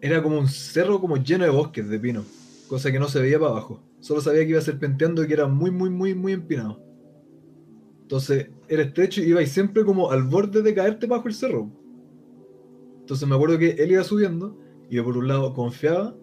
era 0.00 0.22
como 0.22 0.38
un 0.38 0.48
cerro 0.48 0.98
como 0.98 1.18
lleno 1.18 1.44
de 1.44 1.50
bosques 1.50 1.86
de 1.88 1.98
pino, 1.98 2.24
cosa 2.66 2.90
que 2.90 2.98
no 2.98 3.08
se 3.08 3.20
veía 3.20 3.38
para 3.38 3.52
abajo. 3.52 3.82
Solo 4.00 4.22
sabía 4.22 4.44
que 4.44 4.50
iba 4.50 4.60
serpenteando 4.62 5.24
y 5.24 5.26
que 5.26 5.34
era 5.34 5.46
muy, 5.46 5.70
muy, 5.70 5.90
muy, 5.90 6.14
muy 6.14 6.32
empinado. 6.32 6.82
Entonces 8.02 8.48
era 8.68 8.82
estrecho 8.82 9.22
y 9.22 9.30
ibais 9.30 9.50
siempre 9.50 9.84
como 9.84 10.10
al 10.10 10.22
borde 10.22 10.62
de 10.62 10.74
caerte 10.74 11.06
bajo 11.06 11.28
el 11.28 11.34
cerro. 11.34 11.70
Entonces 13.04 13.28
me 13.28 13.34
acuerdo 13.34 13.58
que 13.58 13.72
él 13.72 13.92
iba 13.92 14.02
subiendo 14.02 14.56
y 14.88 14.96
yo 14.96 15.04
por 15.04 15.18
un 15.18 15.28
lado 15.28 15.52
confiaba 15.52 16.14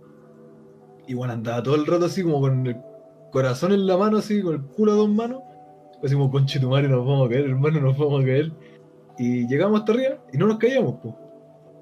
y 1.08 1.14
bueno, 1.14 1.34
andaba 1.34 1.62
todo 1.62 1.76
el 1.76 1.86
rato 1.86 2.06
así 2.06 2.24
como 2.24 2.42
con 2.42 2.66
el 2.66 2.76
corazón 3.32 3.72
en 3.72 3.86
la 3.86 3.98
mano, 3.98 4.18
así 4.18 4.42
con 4.42 4.56
el 4.56 4.62
culo 4.62 4.94
a 4.94 4.96
dos 4.96 5.10
manos. 5.10 5.42
Así 6.04 6.16
como, 6.16 6.32
conchetumare, 6.32 6.88
nos 6.88 7.06
vamos 7.06 7.28
a 7.28 7.30
caer, 7.30 7.46
hermano, 7.46 7.80
nos 7.80 7.96
vamos 7.96 8.24
a 8.24 8.26
caer. 8.26 8.52
Y 9.20 9.48
llegamos 9.48 9.82
hasta 9.82 9.92
arriba 9.92 10.18
y 10.34 10.38
no 10.38 10.48
nos 10.48 10.58
caíamos, 10.58 10.96
pues. 11.04 11.14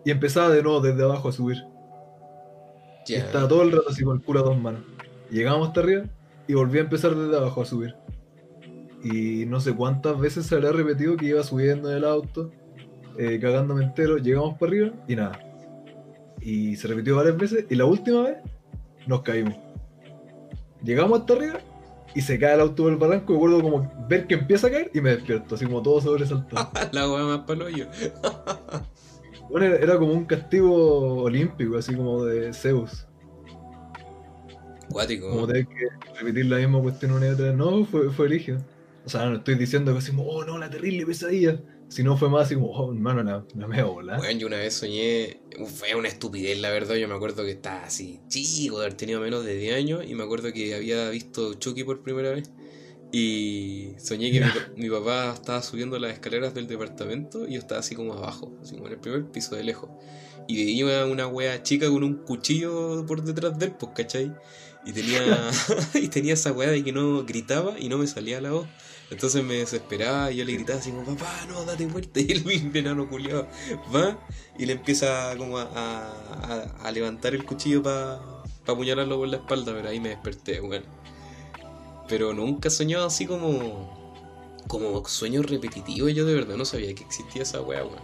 Y 0.03 0.11
empezaba 0.11 0.49
de 0.49 0.61
nuevo 0.61 0.81
desde 0.81 1.01
abajo 1.03 1.29
a 1.29 1.31
subir. 1.31 1.57
Y 3.07 3.13
Ya. 3.13 3.19
estaba 3.19 3.47
todo 3.47 3.61
el 3.61 3.71
rato 3.71 3.85
así 3.89 4.03
con 4.03 4.17
el 4.17 4.23
culo 4.23 4.41
a 4.41 4.43
dos 4.43 4.59
manos. 4.59 4.81
Llegamos 5.31 5.69
hasta 5.69 5.79
arriba 5.79 6.03
y 6.47 6.53
volví 6.53 6.79
a 6.79 6.81
empezar 6.81 7.15
desde 7.15 7.37
abajo 7.37 7.61
a 7.61 7.65
subir. 7.65 7.95
Y 9.03 9.45
no 9.45 9.61
sé 9.61 9.73
cuántas 9.73 10.19
veces 10.19 10.45
se 10.47 10.55
habrá 10.55 10.71
repetido 10.71 11.15
que 11.15 11.27
iba 11.27 11.43
subiendo 11.43 11.89
en 11.89 11.97
el 11.97 12.03
auto, 12.05 12.51
eh, 13.19 13.37
cagándome 13.39 13.83
entero, 13.83 14.17
llegamos 14.17 14.57
para 14.57 14.71
arriba 14.71 14.91
y 15.07 15.15
nada. 15.15 15.39
Y 16.39 16.77
se 16.77 16.87
repitió 16.87 17.17
varias 17.17 17.37
veces 17.37 17.65
y 17.69 17.75
la 17.75 17.83
última 17.83 18.23
vez 18.23 18.37
nos 19.07 19.23
caímos. 19.23 19.55
Llegamos 20.81 21.19
hasta 21.19 21.33
arriba 21.33 21.59
y 22.15 22.21
se 22.21 22.39
cae 22.39 22.53
el 22.53 22.61
auto 22.61 22.83
por 22.83 22.93
el 22.93 22.97
barranco. 22.97 23.33
Me 23.33 23.37
acuerdo 23.37 23.61
como 23.61 24.07
ver 24.07 24.25
que 24.25 24.35
empieza 24.35 24.67
a 24.67 24.71
caer 24.71 24.89
y 24.93 25.01
me 25.01 25.11
despierto, 25.11 25.55
así 25.55 25.65
como 25.65 25.81
todo 25.81 25.99
sobresaltado. 25.99 26.71
La 26.93 27.11
weá 27.11 27.25
más 27.25 27.39
palo 27.39 27.69
yo. 27.69 27.85
Bueno, 29.49 29.65
era, 29.65 29.77
era 29.77 29.97
como 29.97 30.13
un 30.13 30.25
castigo 30.25 31.23
olímpico, 31.23 31.75
así 31.75 31.95
como 31.95 32.23
de 32.23 32.53
Zeus. 32.53 33.07
Cuático. 34.91 35.27
Como 35.27 35.47
tener 35.47 35.65
que 35.65 35.87
repetir 36.19 36.45
la 36.45 36.57
misma 36.57 36.79
cuestión 36.81 37.13
una 37.13 37.25
y 37.25 37.29
otra 37.31 37.45
vez. 37.45 37.55
No, 37.55 37.83
fue, 37.83 38.11
fue 38.11 38.27
rígido. 38.27 38.59
O 39.05 39.09
sea, 39.09 39.25
no 39.25 39.37
estoy 39.37 39.55
diciendo 39.55 39.91
que 39.91 39.97
así 39.97 40.11
como, 40.11 40.27
oh 40.27 40.45
no, 40.45 40.59
la 40.59 40.69
terrible 40.69 41.03
pesadilla. 41.03 41.59
Si 41.89 42.03
no 42.03 42.15
fue 42.17 42.29
más 42.29 42.45
así 42.45 42.55
como, 42.55 42.67
oh 42.71 42.93
hermano, 42.93 43.23
la, 43.23 43.45
la 43.55 43.67
mea 43.67 43.85
bola. 43.85 44.17
Bueno, 44.17 44.39
yo 44.39 44.47
una 44.47 44.57
vez 44.57 44.75
soñé, 44.75 45.41
fue 45.75 45.95
una 45.95 46.07
estupidez 46.07 46.59
la 46.59 46.69
verdad, 46.69 46.95
yo 46.95 47.07
me 47.07 47.15
acuerdo 47.15 47.43
que 47.43 47.51
estaba 47.51 47.83
así 47.83 48.21
chico, 48.27 48.79
de 48.79 48.85
haber 48.85 48.97
tenido 48.97 49.19
menos 49.21 49.43
de 49.43 49.55
10 49.55 49.75
años 49.75 50.03
y 50.07 50.13
me 50.15 50.23
acuerdo 50.23 50.53
que 50.53 50.75
había 50.75 51.09
visto 51.09 51.55
Chucky 51.55 51.83
por 51.83 52.01
primera 52.03 52.29
vez 52.31 52.51
y 53.11 53.95
soñé 53.99 54.31
que 54.31 54.41
mi, 54.41 54.51
pa- 54.51 54.67
mi 54.75 54.89
papá 54.89 55.33
estaba 55.33 55.61
subiendo 55.63 55.97
las 55.99 56.13
escaleras 56.13 56.53
del 56.53 56.67
departamento 56.67 57.47
y 57.47 57.53
yo 57.53 57.59
estaba 57.59 57.79
así 57.81 57.95
como 57.95 58.13
abajo, 58.13 58.57
así 58.61 58.75
como 58.75 58.87
en 58.87 58.93
el 58.93 58.99
primer 58.99 59.31
piso 59.31 59.55
de 59.55 59.63
lejos 59.63 59.91
y 60.47 60.57
veía 60.65 61.05
una 61.05 61.27
wea 61.27 61.63
chica 61.63 61.89
con 61.89 62.03
un 62.03 62.23
cuchillo 62.23 63.05
por 63.05 63.23
detrás 63.23 63.57
de 63.59 63.67
él, 63.67 63.75
pues, 63.77 63.91
¿cachai? 63.95 64.37
Y 64.83 64.93
tenía, 64.93 65.49
y 65.95 66.07
tenía 66.09 66.33
esa 66.33 66.51
wea 66.51 66.69
de 66.71 66.83
que 66.83 66.91
no 66.91 67.23
gritaba 67.25 67.79
y 67.79 67.89
no 67.89 67.97
me 67.97 68.07
salía 68.07 68.41
la 68.41 68.51
voz. 68.51 68.69
Entonces 69.11 69.43
me 69.43 69.55
desesperaba 69.55 70.31
y 70.31 70.37
yo 70.37 70.45
le 70.45 70.53
gritaba 70.53 70.79
así 70.79 70.91
como, 70.91 71.03
papá, 71.15 71.45
no, 71.47 71.65
date 71.65 71.85
vuelta. 71.87 72.19
Y 72.19 72.31
el 72.31 72.45
mismo 72.45 72.71
enano 72.75 73.09
culiado 73.09 73.47
va 73.93 74.17
y 74.57 74.65
le 74.65 74.73
empieza 74.73 75.35
como 75.37 75.57
a, 75.57 75.63
a- 75.63 76.63
a- 76.83 76.91
levantar 76.91 77.33
el 77.33 77.43
cuchillo 77.45 77.81
para 77.81 78.19
apuñalarlo 78.67 79.17
por 79.17 79.27
la 79.27 79.37
espalda, 79.37 79.73
pero 79.73 79.89
ahí 79.89 79.99
me 79.99 80.09
desperté, 80.09 80.61
weón. 80.61 80.83
Pero 82.07 82.33
nunca 82.33 82.67
he 82.67 82.71
soñado 82.71 83.07
así 83.07 83.25
como. 83.25 83.97
como 84.67 85.03
sueños 85.07 85.45
repetitivos. 85.47 86.13
Yo 86.13 86.25
de 86.25 86.33
verdad 86.35 86.55
no 86.55 86.65
sabía 86.65 86.93
que 86.93 87.03
existía 87.03 87.41
esa 87.43 87.61
wea, 87.61 87.83
weón. 87.83 87.99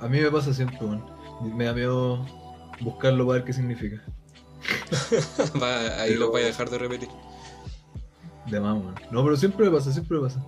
A 0.00 0.08
mí 0.08 0.20
me 0.20 0.30
pasa 0.30 0.52
siempre, 0.52 0.78
weón. 0.80 1.04
Me 1.56 1.64
da 1.64 1.72
miedo 1.72 2.24
buscarlo 2.80 3.26
para 3.26 3.38
ver 3.38 3.44
qué 3.46 3.52
significa. 3.54 4.02
Va- 5.62 6.00
ahí 6.02 6.14
lo 6.14 6.30
voy 6.30 6.42
a 6.42 6.46
dejar 6.46 6.68
de 6.70 6.78
repetir. 6.78 7.08
De 8.50 8.60
más. 8.60 8.78
No, 9.10 9.24
pero 9.24 9.36
siempre 9.36 9.66
me 9.68 9.76
pasa, 9.76 9.92
siempre 9.92 10.18
me 10.18 10.24
pasa. 10.24 10.44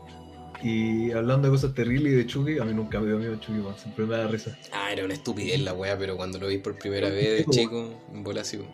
Y 0.62 1.10
hablando 1.12 1.48
de 1.48 1.52
cosas 1.52 1.72
terribles 1.74 2.12
y 2.12 2.16
de 2.16 2.26
Chucky, 2.26 2.58
a 2.58 2.64
mí 2.64 2.74
nunca 2.74 2.98
me 3.00 3.06
dio 3.06 3.18
miedo 3.18 3.36
Chucky, 3.36 3.60
weón. 3.60 3.76
Siempre 3.78 4.06
me 4.06 4.16
da 4.16 4.26
risa. 4.26 4.56
Ah, 4.72 4.92
era 4.92 5.04
una 5.04 5.14
estupidez 5.14 5.60
la 5.60 5.72
wea, 5.72 5.96
pero 5.98 6.16
cuando 6.16 6.38
lo 6.38 6.48
vi 6.48 6.58
por 6.58 6.76
primera 6.78 7.08
vez 7.08 7.46
de 7.46 7.52
chico, 7.52 7.90
en 8.12 8.24
bola 8.24 8.40
así. 8.40 8.56
No, 8.56 8.64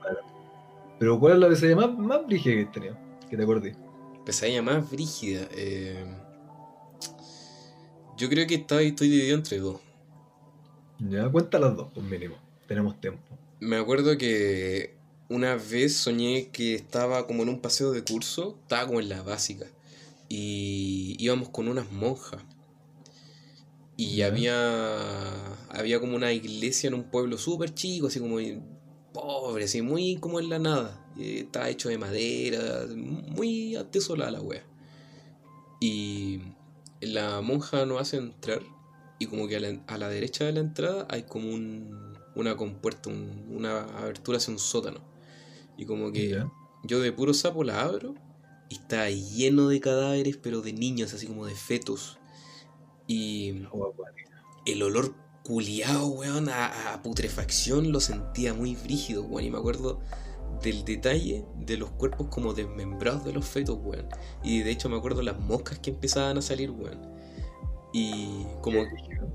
claro. 0.00 0.18
Pero 0.98 1.18
¿cuál 1.18 1.32
es 1.34 1.38
la 1.40 1.48
pesadilla 1.48 1.76
más, 1.76 1.98
más 1.98 2.26
brígida 2.26 2.54
que 2.54 2.64
tenido? 2.66 2.96
Que 3.28 3.36
te 3.36 3.42
acordé. 3.42 3.74
Pesadilla 4.24 4.62
más 4.62 4.88
brígida. 4.90 5.48
eh, 5.56 6.04
Yo 8.16 8.28
creo 8.28 8.46
que 8.46 8.54
está- 8.56 8.80
estoy 8.80 9.08
dividido 9.08 9.36
entre 9.36 9.58
dos. 9.58 9.80
Ya, 11.00 11.28
cuenta 11.28 11.58
las 11.58 11.74
dos, 11.76 11.88
pues 11.92 12.06
mínimo. 12.06 12.36
Tenemos 12.68 13.00
tiempo. 13.00 13.20
Me 13.58 13.76
acuerdo 13.76 14.16
que 14.16 14.94
una 15.34 15.56
vez 15.56 15.96
soñé 15.96 16.48
que 16.52 16.74
estaba 16.74 17.26
como 17.26 17.42
en 17.42 17.48
un 17.48 17.60
paseo 17.60 17.92
de 17.92 18.04
curso, 18.04 18.58
estaba 18.62 18.86
como 18.86 19.00
en 19.00 19.08
la 19.08 19.22
básica, 19.22 19.66
y 20.28 21.16
íbamos 21.18 21.48
con 21.50 21.68
unas 21.68 21.90
monjas. 21.92 22.42
Y 23.96 24.22
había, 24.22 25.54
había 25.70 26.00
como 26.00 26.16
una 26.16 26.32
iglesia 26.32 26.88
en 26.88 26.94
un 26.94 27.04
pueblo 27.04 27.38
súper 27.38 27.74
chico, 27.74 28.06
así 28.08 28.18
como 28.20 28.38
pobre, 29.12 29.64
así 29.64 29.82
muy 29.82 30.16
como 30.16 30.40
en 30.40 30.48
la 30.48 30.58
nada. 30.58 30.98
Estaba 31.18 31.68
hecho 31.68 31.88
de 31.88 31.98
madera, 31.98 32.86
muy 32.96 33.76
desolada 33.92 34.30
la 34.32 34.40
wea. 34.40 34.64
Y 35.80 36.40
la 37.00 37.40
monja 37.40 37.84
nos 37.86 38.00
hace 38.00 38.16
entrar 38.16 38.62
y 39.18 39.26
como 39.26 39.46
que 39.46 39.56
a 39.56 39.60
la, 39.60 39.78
a 39.86 39.98
la 39.98 40.08
derecha 40.08 40.44
de 40.44 40.52
la 40.52 40.60
entrada 40.60 41.06
hay 41.10 41.24
como 41.24 41.50
un, 41.52 42.16
una 42.34 42.56
compuerta, 42.56 43.10
un- 43.10 43.46
una 43.50 43.82
abertura 43.98 44.38
hacia 44.38 44.52
un 44.52 44.58
sótano. 44.58 45.00
Y 45.82 45.84
como 45.84 46.12
que 46.12 46.44
yo 46.84 47.00
de 47.00 47.10
puro 47.10 47.34
sapo 47.34 47.64
la 47.64 47.80
abro 47.80 48.14
y 48.68 48.76
está 48.76 49.10
lleno 49.10 49.66
de 49.68 49.80
cadáveres, 49.80 50.36
pero 50.36 50.62
de 50.62 50.72
niños, 50.72 51.12
así 51.12 51.26
como 51.26 51.44
de 51.44 51.56
fetos. 51.56 52.18
Y 53.08 53.66
el 54.64 54.82
olor 54.82 55.16
culiao, 55.42 56.06
weón, 56.06 56.48
a, 56.48 56.94
a 56.94 57.02
putrefacción 57.02 57.90
lo 57.90 57.98
sentía 57.98 58.54
muy 58.54 58.76
frígido, 58.76 59.24
weón. 59.24 59.44
Y 59.44 59.50
me 59.50 59.58
acuerdo 59.58 59.98
del 60.62 60.84
detalle 60.84 61.44
de 61.56 61.76
los 61.76 61.90
cuerpos 61.90 62.28
como 62.28 62.54
desmembrados 62.54 63.24
de 63.24 63.32
los 63.32 63.44
fetos, 63.44 63.76
weón. 63.82 64.06
Y 64.44 64.60
de 64.60 64.70
hecho 64.70 64.88
me 64.88 64.96
acuerdo 64.96 65.22
las 65.22 65.40
moscas 65.40 65.80
que 65.80 65.90
empezaban 65.90 66.38
a 66.38 66.42
salir, 66.42 66.70
weón. 66.70 67.00
Y 67.92 68.46
como, 68.60 68.84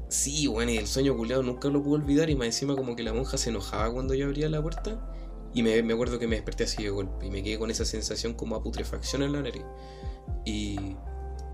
sí, 0.08 0.48
weón, 0.48 0.70
y 0.70 0.78
el 0.78 0.88
sueño 0.88 1.18
culiao 1.18 1.44
nunca 1.44 1.68
lo 1.68 1.84
pude 1.84 1.96
olvidar. 1.96 2.30
Y 2.30 2.36
más 2.36 2.46
encima 2.48 2.74
como 2.78 2.96
que 2.96 3.04
la 3.04 3.12
monja 3.12 3.38
se 3.38 3.50
enojaba 3.50 3.92
cuando 3.92 4.14
yo 4.14 4.28
abría 4.28 4.48
la 4.48 4.62
puerta. 4.62 5.14
Y 5.58 5.64
me, 5.64 5.82
me 5.82 5.94
acuerdo 5.94 6.20
que 6.20 6.28
me 6.28 6.36
desperté 6.36 6.66
así 6.66 6.84
de 6.84 6.92
golpe. 6.92 7.26
Y 7.26 7.32
me 7.32 7.42
quedé 7.42 7.58
con 7.58 7.72
esa 7.72 7.84
sensación 7.84 8.36
como 8.36 8.56
a 8.56 8.62
putrefacción 8.62 9.24
en 9.24 9.32
la 9.32 9.42
nariz. 9.42 9.64
Y 10.46 10.96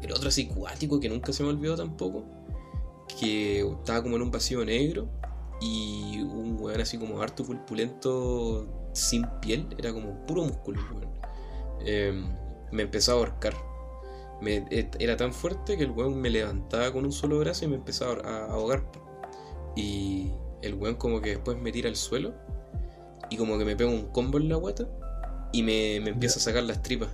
el 0.02 0.12
otro 0.12 0.28
así 0.28 0.48
cuático 0.48 1.00
que 1.00 1.08
nunca 1.08 1.32
se 1.32 1.42
me 1.42 1.48
olvidó 1.50 1.78
tampoco 1.78 2.26
que 3.18 3.62
estaba 3.62 4.04
como 4.04 4.18
en 4.18 4.24
un 4.24 4.32
vacío 4.32 4.66
negro 4.66 5.08
y 5.62 6.20
un 6.22 6.58
weón 6.60 6.82
así 6.82 6.98
como 6.98 7.22
harto 7.22 7.46
pulpulento 7.46 8.90
sin 8.92 9.26
piel, 9.40 9.68
era 9.78 9.94
como 9.94 10.26
puro 10.26 10.44
músculo. 10.44 10.82
Em, 11.86 12.26
me 12.74 12.84
empezó 12.84 13.14
a 13.14 13.16
ahorcar. 13.16 13.54
Me- 14.42 14.66
era 15.00 15.16
tan 15.16 15.32
fuerte 15.32 15.78
que 15.78 15.84
el 15.84 15.92
weón 15.92 16.20
me 16.20 16.30
levantaba 16.30 16.92
con 16.92 17.06
un 17.06 17.14
solo 17.14 17.40
brazo 17.40 17.64
y 17.64 17.68
me 17.70 17.76
empezaba 17.76 18.16
a 18.26 18.46
a 18.48 18.52
ahogar. 18.52 18.84
Y 19.78 20.34
el 20.62 20.74
weón 20.74 20.96
como 20.96 21.22
que 21.22 21.30
después 21.30 21.58
me 21.58 21.72
tira 21.72 21.88
al 21.88 21.96
suelo 21.96 22.34
y 23.30 23.38
como 23.38 23.58
que 23.58 23.66
me 23.66 23.76
pega 23.76 23.90
un 23.90 24.08
combo 24.08 24.38
en 24.38 24.50
la 24.50 24.56
guata 24.58 24.88
y 25.52 25.64
me, 25.64 26.00
me 26.02 26.12
empieza 26.12 26.40
a 26.40 26.42
sacar 26.42 26.64
las 26.64 26.82
tripas. 26.82 27.10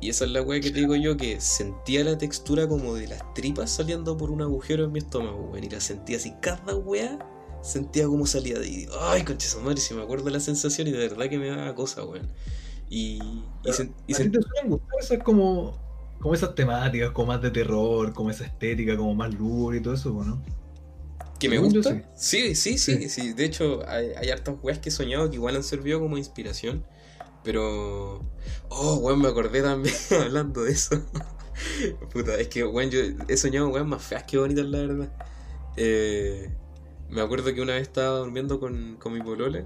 Y 0.00 0.08
esa 0.08 0.24
es 0.24 0.30
la 0.30 0.42
weá 0.42 0.60
que 0.60 0.70
te 0.70 0.80
digo 0.80 0.96
yo, 0.96 1.16
que 1.16 1.40
sentía 1.40 2.02
la 2.04 2.16
textura 2.16 2.66
como 2.66 2.94
de 2.94 3.06
las 3.08 3.34
tripas 3.34 3.70
saliendo 3.70 4.16
por 4.16 4.30
un 4.30 4.40
agujero 4.40 4.84
en 4.84 4.92
mi 4.92 4.98
estómago, 5.00 5.50
weón. 5.52 5.64
Y 5.64 5.68
la 5.68 5.80
sentía 5.80 6.16
así, 6.16 6.32
cada 6.40 6.74
weá 6.76 7.18
sentía 7.62 8.06
como 8.06 8.26
salía 8.26 8.58
de 8.58 8.64
ahí. 8.66 8.86
Ay, 9.00 9.24
concha 9.24 9.46
madre, 9.62 9.78
si 9.80 9.92
me 9.94 10.02
acuerdo 10.02 10.24
de 10.26 10.30
la 10.32 10.40
sensación 10.40 10.88
y 10.88 10.92
de 10.92 10.98
verdad 11.08 11.28
que 11.28 11.38
me 11.38 11.48
daba 11.48 11.74
cosa, 11.74 12.04
weón. 12.04 12.28
Y, 12.88 13.44
y, 13.64 13.72
sen- 13.72 13.94
y 14.06 14.14
¿A 14.14 14.20
ti 14.20 14.28
sen- 14.28 14.32
te 14.32 14.40
suelen 14.42 14.70
gustar 14.70 14.98
esas 15.00 15.18
como, 15.22 15.78
como 16.18 16.34
esas 16.34 16.54
temáticas, 16.54 17.10
como 17.12 17.28
más 17.28 17.42
de 17.42 17.50
terror, 17.50 18.12
como 18.14 18.30
esa 18.30 18.44
estética, 18.46 18.96
como 18.96 19.14
más 19.14 19.32
lúgubre 19.34 19.78
y 19.78 19.82
todo 19.82 19.94
eso, 19.94 20.10
¿no? 20.24 20.42
Que 21.40 21.48
me 21.48 21.58
gusta. 21.58 22.02
Sí, 22.16 22.54
sí, 22.54 22.78
sí, 22.78 22.96
Sí. 23.02 23.08
sí. 23.08 23.32
De 23.32 23.44
hecho, 23.44 23.82
hay, 23.88 24.12
hay 24.16 24.30
hartas 24.30 24.56
weas 24.62 24.78
que 24.78 24.90
he 24.90 24.92
soñado 24.92 25.28
que 25.30 25.36
igual 25.36 25.56
han 25.56 25.64
servido 25.64 26.00
como 26.00 26.18
inspiración. 26.18 26.84
Pero. 27.42 28.20
Oh, 28.68 28.96
weón, 28.96 29.20
me 29.20 29.28
acordé 29.28 29.62
también 29.62 29.94
hablando 30.20 30.62
de 30.62 30.72
eso. 30.72 31.02
Puta, 32.12 32.36
es 32.38 32.48
que, 32.48 32.64
weón, 32.64 32.90
yo 32.90 33.00
he 33.28 33.36
soñado 33.36 33.68
weón 33.68 33.88
más 33.88 34.02
feas 34.02 34.24
que 34.24 34.38
bonitas, 34.38 34.66
la 34.66 34.78
verdad. 34.78 35.12
Eh, 35.76 36.50
me 37.08 37.20
acuerdo 37.22 37.52
que 37.54 37.60
una 37.62 37.74
vez 37.74 37.82
estaba 37.82 38.18
durmiendo 38.18 38.60
con, 38.60 38.96
con 38.96 39.12
mi 39.12 39.20
polola. 39.22 39.64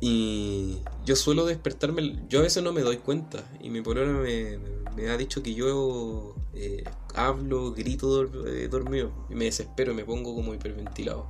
Y 0.00 0.82
yo 1.06 1.16
suelo 1.16 1.46
despertarme, 1.46 2.22
yo 2.28 2.40
a 2.40 2.42
veces 2.42 2.62
no 2.62 2.72
me 2.72 2.82
doy 2.82 2.98
cuenta. 2.98 3.44
Y 3.60 3.70
mi 3.70 3.80
polola 3.80 4.12
me, 4.12 4.58
me 4.96 5.08
ha 5.08 5.16
dicho 5.16 5.42
que 5.42 5.54
yo 5.54 6.34
eh, 6.58 6.84
hablo, 7.14 7.72
grito 7.72 8.24
eh, 8.46 8.68
dormido. 8.68 9.12
Y 9.28 9.34
me 9.34 9.44
desespero, 9.44 9.94
me 9.94 10.04
pongo 10.04 10.34
como 10.34 10.54
hiperventilado. 10.54 11.28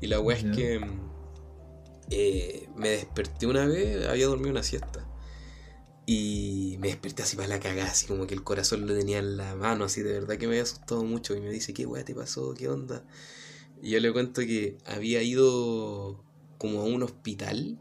Y 0.00 0.08
la 0.08 0.20
weá 0.20 0.36
es 0.36 0.44
que 0.44 0.80
eh, 2.10 2.68
me 2.76 2.90
desperté 2.90 3.46
una 3.46 3.64
vez, 3.66 4.06
había 4.06 4.26
dormido 4.26 4.50
una 4.50 4.62
siesta. 4.62 5.08
Y 6.04 6.76
me 6.80 6.88
desperté 6.88 7.22
así 7.22 7.36
para 7.36 7.48
la 7.48 7.60
cagada, 7.60 7.90
así 7.90 8.06
como 8.06 8.26
que 8.26 8.34
el 8.34 8.42
corazón 8.42 8.86
lo 8.86 8.94
tenía 8.94 9.18
en 9.18 9.36
la 9.36 9.54
mano, 9.54 9.84
así 9.84 10.02
de 10.02 10.12
verdad 10.12 10.36
que 10.36 10.46
me 10.46 10.54
había 10.54 10.64
asustado 10.64 11.02
mucho. 11.04 11.34
Y 11.34 11.40
me 11.40 11.50
dice, 11.50 11.72
¿qué 11.72 11.86
weá 11.86 12.04
te 12.04 12.14
pasó? 12.14 12.52
¿Qué 12.54 12.68
onda? 12.68 13.04
Y 13.80 13.90
yo 13.90 14.00
le 14.00 14.12
cuento 14.12 14.42
que 14.42 14.76
había 14.84 15.22
ido 15.22 16.22
como 16.58 16.80
a 16.80 16.84
un 16.84 17.02
hospital 17.02 17.78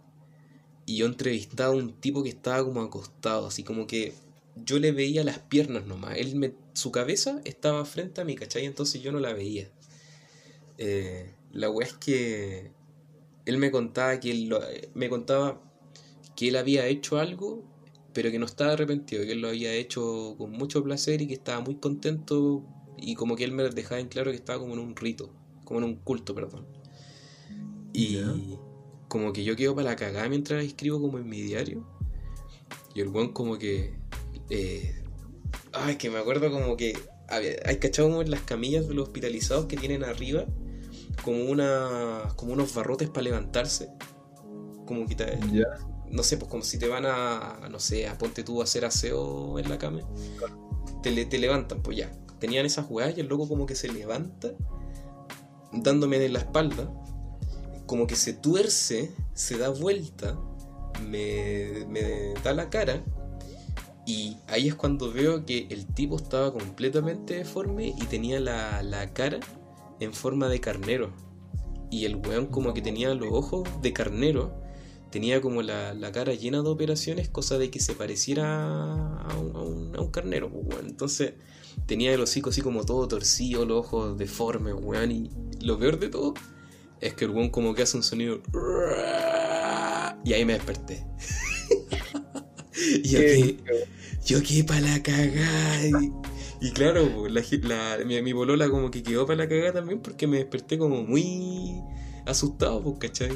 y 0.85 0.97
yo 0.97 1.05
entrevistaba 1.05 1.73
a 1.73 1.75
un 1.75 1.93
tipo 1.93 2.23
que 2.23 2.29
estaba 2.29 2.63
como 2.63 2.81
acostado, 2.81 3.47
así 3.47 3.63
como 3.63 3.87
que 3.87 4.13
yo 4.55 4.79
le 4.79 4.91
veía 4.91 5.23
las 5.23 5.39
piernas 5.39 5.85
nomás. 5.85 6.17
Él 6.17 6.35
me, 6.35 6.53
su 6.73 6.91
cabeza 6.91 7.41
estaba 7.45 7.85
frente 7.85 8.21
a 8.21 8.25
mí, 8.25 8.35
¿cachai? 8.35 8.65
Entonces 8.65 9.01
yo 9.01 9.11
no 9.11 9.19
la 9.19 9.33
veía. 9.33 9.69
Eh, 10.77 11.33
la 11.51 11.69
weá 11.69 11.87
es 11.87 11.93
que 11.93 12.71
él 13.45 13.57
me 13.57 13.71
contaba 13.71 14.19
que 14.19 14.31
él 14.31 14.53
me 14.93 15.09
contaba 15.09 15.61
que 16.35 16.49
él 16.49 16.55
había 16.55 16.87
hecho 16.87 17.19
algo, 17.19 17.63
pero 18.13 18.31
que 18.31 18.39
no 18.39 18.45
estaba 18.45 18.73
arrepentido, 18.73 19.23
que 19.23 19.33
él 19.33 19.41
lo 19.41 19.49
había 19.49 19.73
hecho 19.73 20.35
con 20.37 20.51
mucho 20.51 20.83
placer 20.83 21.21
y 21.21 21.27
que 21.27 21.33
estaba 21.33 21.61
muy 21.61 21.75
contento 21.75 22.63
y 22.97 23.15
como 23.15 23.35
que 23.35 23.43
él 23.43 23.51
me 23.51 23.67
dejaba 23.69 23.99
en 23.99 24.07
claro 24.07 24.31
que 24.31 24.37
estaba 24.37 24.59
como 24.59 24.73
en 24.73 24.79
un 24.79 24.95
rito, 24.95 25.33
como 25.65 25.79
en 25.79 25.85
un 25.85 25.95
culto, 25.95 26.35
perdón. 26.35 26.65
Y 27.93 28.21
como 29.07 29.33
que 29.33 29.43
yo 29.43 29.55
quedo 29.55 29.75
para 29.75 29.89
la 29.89 29.95
cagada 29.95 30.29
mientras 30.29 30.63
escribo 30.63 31.01
como 31.01 31.17
en 31.17 31.27
mi 31.27 31.41
diario. 31.41 31.85
Y 32.93 33.01
el 33.01 33.09
buen 33.09 33.33
como 33.33 33.57
que... 33.57 33.93
Eh, 34.49 35.00
ay, 35.73 35.95
que 35.97 36.09
me 36.09 36.19
acuerdo 36.19 36.51
como 36.51 36.77
que... 36.77 36.97
Hay 37.27 37.77
cachado 37.77 38.09
como 38.09 38.21
en 38.21 38.29
las 38.29 38.41
camillas 38.41 38.89
de 38.89 38.93
los 38.93 39.07
hospitalizados 39.07 39.65
que 39.67 39.77
tienen 39.77 40.03
arriba 40.03 40.45
como 41.23 41.43
una 41.43 42.33
como 42.35 42.53
unos 42.53 42.73
barrotes 42.73 43.09
para 43.09 43.23
levantarse. 43.23 43.89
Como 44.85 45.05
que 45.07 45.15
no 46.09 46.23
sé, 46.23 46.37
pues 46.37 46.51
como 46.51 46.63
si 46.63 46.77
te 46.77 46.87
van 46.87 47.05
a, 47.05 47.69
no 47.71 47.79
sé, 47.79 48.07
a 48.07 48.17
ponte 48.17 48.43
tú 48.43 48.61
a 48.61 48.65
hacer 48.65 48.83
aseo 48.83 49.59
en 49.59 49.69
la 49.69 49.77
cama. 49.77 50.01
Te, 51.01 51.25
te 51.25 51.39
levantan, 51.39 51.81
pues 51.81 51.97
ya. 51.97 52.11
Tenían 52.39 52.65
esas 52.65 52.85
jugadas 52.85 53.17
y 53.17 53.21
el 53.21 53.27
loco 53.27 53.47
como 53.47 53.65
que 53.65 53.75
se 53.75 53.87
levanta 53.87 54.51
dándome 55.71 56.23
en 56.23 56.33
la 56.33 56.39
espalda. 56.39 56.91
Como 57.85 58.07
que 58.07 58.15
se 58.15 58.33
tuerce, 58.33 59.11
se 59.33 59.57
da 59.57 59.69
vuelta, 59.69 60.37
me, 61.07 61.85
me 61.87 62.33
da 62.43 62.53
la 62.53 62.69
cara. 62.69 63.03
Y 64.11 64.35
ahí 64.47 64.67
es 64.67 64.75
cuando 64.75 65.09
veo 65.09 65.45
que 65.45 65.67
el 65.69 65.85
tipo 65.85 66.17
estaba 66.17 66.51
completamente 66.51 67.35
deforme 67.35 67.95
y 67.97 68.05
tenía 68.07 68.41
la, 68.41 68.83
la 68.83 69.13
cara 69.13 69.39
en 70.01 70.13
forma 70.13 70.49
de 70.49 70.59
carnero. 70.59 71.13
Y 71.89 72.03
el 72.03 72.17
weón 72.17 72.47
como 72.47 72.73
que 72.73 72.81
tenía 72.81 73.13
los 73.13 73.29
ojos 73.31 73.69
de 73.81 73.93
carnero, 73.93 74.53
tenía 75.11 75.39
como 75.39 75.61
la, 75.61 76.11
cara 76.11 76.33
llena 76.33 76.61
de 76.61 76.67
operaciones, 76.67 77.29
cosa 77.29 77.57
de 77.57 77.71
que 77.71 77.79
se 77.79 77.93
pareciera 77.93 79.21
a 79.21 79.37
un, 79.37 79.95
a 79.95 80.01
un, 80.01 80.11
carnero, 80.11 80.49
pues, 80.51 80.79
Entonces 80.81 81.35
tenía 81.85 82.13
el 82.13 82.19
hocico 82.19 82.49
así 82.49 82.61
como 82.61 82.83
todo 82.83 83.07
torcido, 83.07 83.63
los 83.65 83.85
ojos 83.85 84.17
deformes, 84.17 84.75
weón. 84.77 85.11
Y 85.13 85.29
lo 85.61 85.79
peor 85.79 85.99
de 85.99 86.09
todo 86.09 86.33
es 86.99 87.13
que 87.13 87.23
el 87.23 87.31
weón 87.31 87.49
como 87.49 87.73
que 87.73 87.83
hace 87.83 87.95
un 87.95 88.03
sonido... 88.03 88.41
Y 90.25 90.33
ahí 90.33 90.43
me 90.43 90.53
desperté. 90.53 91.07
y 93.03 93.09
que, 93.09 93.57
yo 94.25 94.41
que 94.43 94.63
para 94.63 94.81
la 94.81 95.03
cagada. 95.03 96.01
Y 96.61 96.71
claro, 96.71 97.27
la, 97.27 97.41
la, 97.63 98.05
mi, 98.05 98.21
mi, 98.21 98.33
bolola 98.33 98.69
como 98.69 98.91
que 98.91 99.01
quedó 99.01 99.25
para 99.25 99.37
la 99.37 99.49
cagada 99.49 99.73
también 99.73 99.99
porque 99.99 100.27
me 100.27 100.37
desperté 100.37 100.77
como 100.77 101.03
muy 101.03 101.81
asustado, 102.25 102.81
pues, 102.83 102.97
¿cachai? 102.99 103.31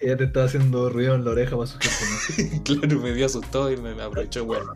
Ella 0.00 0.16
te 0.16 0.24
estaba 0.24 0.46
haciendo 0.46 0.88
ruido 0.88 1.14
en 1.14 1.24
la 1.24 1.30
oreja 1.32 1.56
para 1.56 1.70
claro, 2.64 3.00
me 3.00 3.12
dio 3.12 3.26
asustado 3.26 3.70
y 3.70 3.76
me, 3.76 3.90
aprovechó, 4.02 4.44
bueno. 4.46 4.72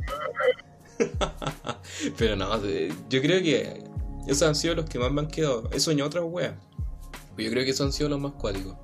Pero 2.18 2.36
no, 2.36 2.62
yo 3.08 3.22
creo 3.22 3.42
que 3.42 3.82
esos 4.28 4.42
han 4.42 4.54
sido 4.54 4.74
los 4.74 4.84
que 4.84 4.98
más 4.98 5.10
me 5.10 5.22
han 5.22 5.28
quedado. 5.28 5.68
He 5.72 5.80
soñado 5.80 6.08
otras 6.08 6.24
weas. 6.26 6.54
Yo 7.36 7.50
creo 7.50 7.64
que 7.64 7.70
esos 7.70 7.86
han 7.86 7.92
sido 7.92 8.10
los 8.10 8.20
más 8.20 8.32
cuáticos. 8.32 8.76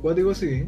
Cuáticos 0.00 0.38
sí. 0.38 0.66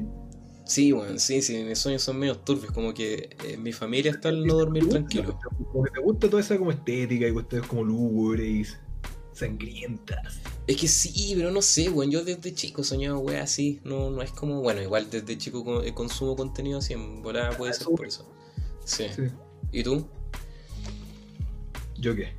Sí, 0.64 0.92
bueno, 0.92 1.18
sí, 1.18 1.42
sí, 1.42 1.62
mis 1.62 1.78
sueños 1.78 2.02
son 2.02 2.18
medio 2.18 2.38
turbios, 2.38 2.72
como 2.72 2.94
que 2.94 3.36
eh, 3.44 3.56
mi 3.58 3.72
familia 3.72 4.10
está 4.10 4.30
al 4.30 4.46
no 4.46 4.54
dormir 4.54 4.88
tranquilo. 4.88 5.38
Como 5.70 5.84
que 5.84 5.90
te 5.90 6.00
gusta 6.00 6.30
toda 6.30 6.40
esa 6.40 6.56
como 6.56 6.70
estética 6.70 7.28
y 7.28 7.32
cuestiones 7.32 7.68
como 7.68 7.84
lúgubres, 7.84 8.78
sangrientas. 9.34 10.40
Es 10.66 10.78
que 10.78 10.88
sí, 10.88 11.34
pero 11.36 11.50
no 11.50 11.60
sé, 11.60 11.90
weón, 11.90 12.10
yo 12.10 12.24
desde 12.24 12.54
chico 12.54 12.82
soñaba 12.82 13.18
weón 13.18 13.40
así, 13.40 13.80
no, 13.84 14.10
no 14.10 14.22
es 14.22 14.30
como, 14.30 14.62
bueno, 14.62 14.80
igual 14.80 15.10
desde 15.10 15.36
chico 15.36 15.82
eh, 15.82 15.92
consumo 15.92 16.34
contenido 16.34 16.78
así, 16.78 16.94
en 16.94 17.22
volada 17.22 17.50
puede 17.50 17.74
ser 17.74 17.86
por 17.86 18.06
eso. 18.06 18.26
Sí. 18.84 19.04
¿Y 19.70 19.82
tú? 19.82 20.06
¿Yo 21.98 22.14
qué? 22.14 22.32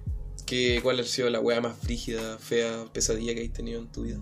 ¿Qué 0.47 0.79
¿Cuál 0.81 0.99
ha 0.99 1.03
sido 1.03 1.29
la 1.29 1.39
weá 1.39 1.61
más 1.61 1.77
frígida, 1.77 2.39
fea, 2.39 2.85
pesadilla 2.91 3.35
que 3.35 3.45
has 3.45 3.53
tenido 3.53 3.79
en 3.79 3.91
tu 3.91 4.03
vida? 4.03 4.19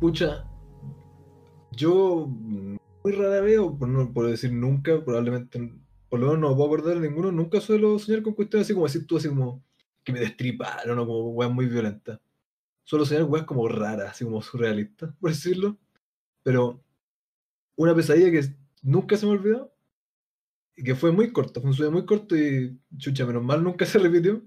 Pucha, 0.00 0.44
yo 1.72 2.28
muy 3.02 3.12
rara 3.12 3.40
vez, 3.40 3.58
o 3.58 3.76
por, 3.76 3.88
no, 3.88 4.06
decir 4.28 4.52
nunca, 4.52 5.04
probablemente, 5.04 5.58
por 6.08 6.20
lo 6.20 6.26
menos 6.26 6.40
no 6.40 6.56
puedo 6.56 6.66
acordar 6.66 7.00
de 7.00 7.08
ninguno, 7.08 7.32
nunca 7.32 7.60
suelo 7.60 7.98
soñar 7.98 8.22
con 8.22 8.34
cuestiones 8.34 8.66
así 8.66 8.74
como 8.74 8.86
decir 8.86 9.06
tú, 9.06 9.16
así 9.16 9.28
como 9.28 9.64
que 10.04 10.12
me 10.12 10.20
destriparon 10.20 10.98
o 10.98 11.06
como 11.06 11.30
weas 11.30 11.52
muy 11.52 11.66
violentas. 11.66 12.20
Suelo 12.84 13.04
soñar 13.04 13.24
weas 13.24 13.46
como 13.46 13.68
raras, 13.68 14.10
así 14.10 14.24
como 14.24 14.42
surrealistas, 14.42 15.14
por 15.20 15.30
decirlo. 15.30 15.78
Pero 16.42 16.82
una 17.76 17.94
pesadilla 17.94 18.30
que 18.30 18.54
nunca 18.82 19.16
se 19.16 19.26
me 19.26 19.32
olvidó 19.32 19.72
y 20.76 20.84
que 20.84 20.94
fue 20.94 21.12
muy 21.12 21.32
corta, 21.32 21.60
fue 21.60 21.70
un 21.70 21.76
sueño 21.76 21.92
muy 21.92 22.06
corto 22.06 22.36
y 22.36 22.78
chucha, 22.96 23.26
menos 23.26 23.44
mal 23.44 23.62
nunca 23.62 23.86
se 23.86 23.98
repitió. 23.98 24.42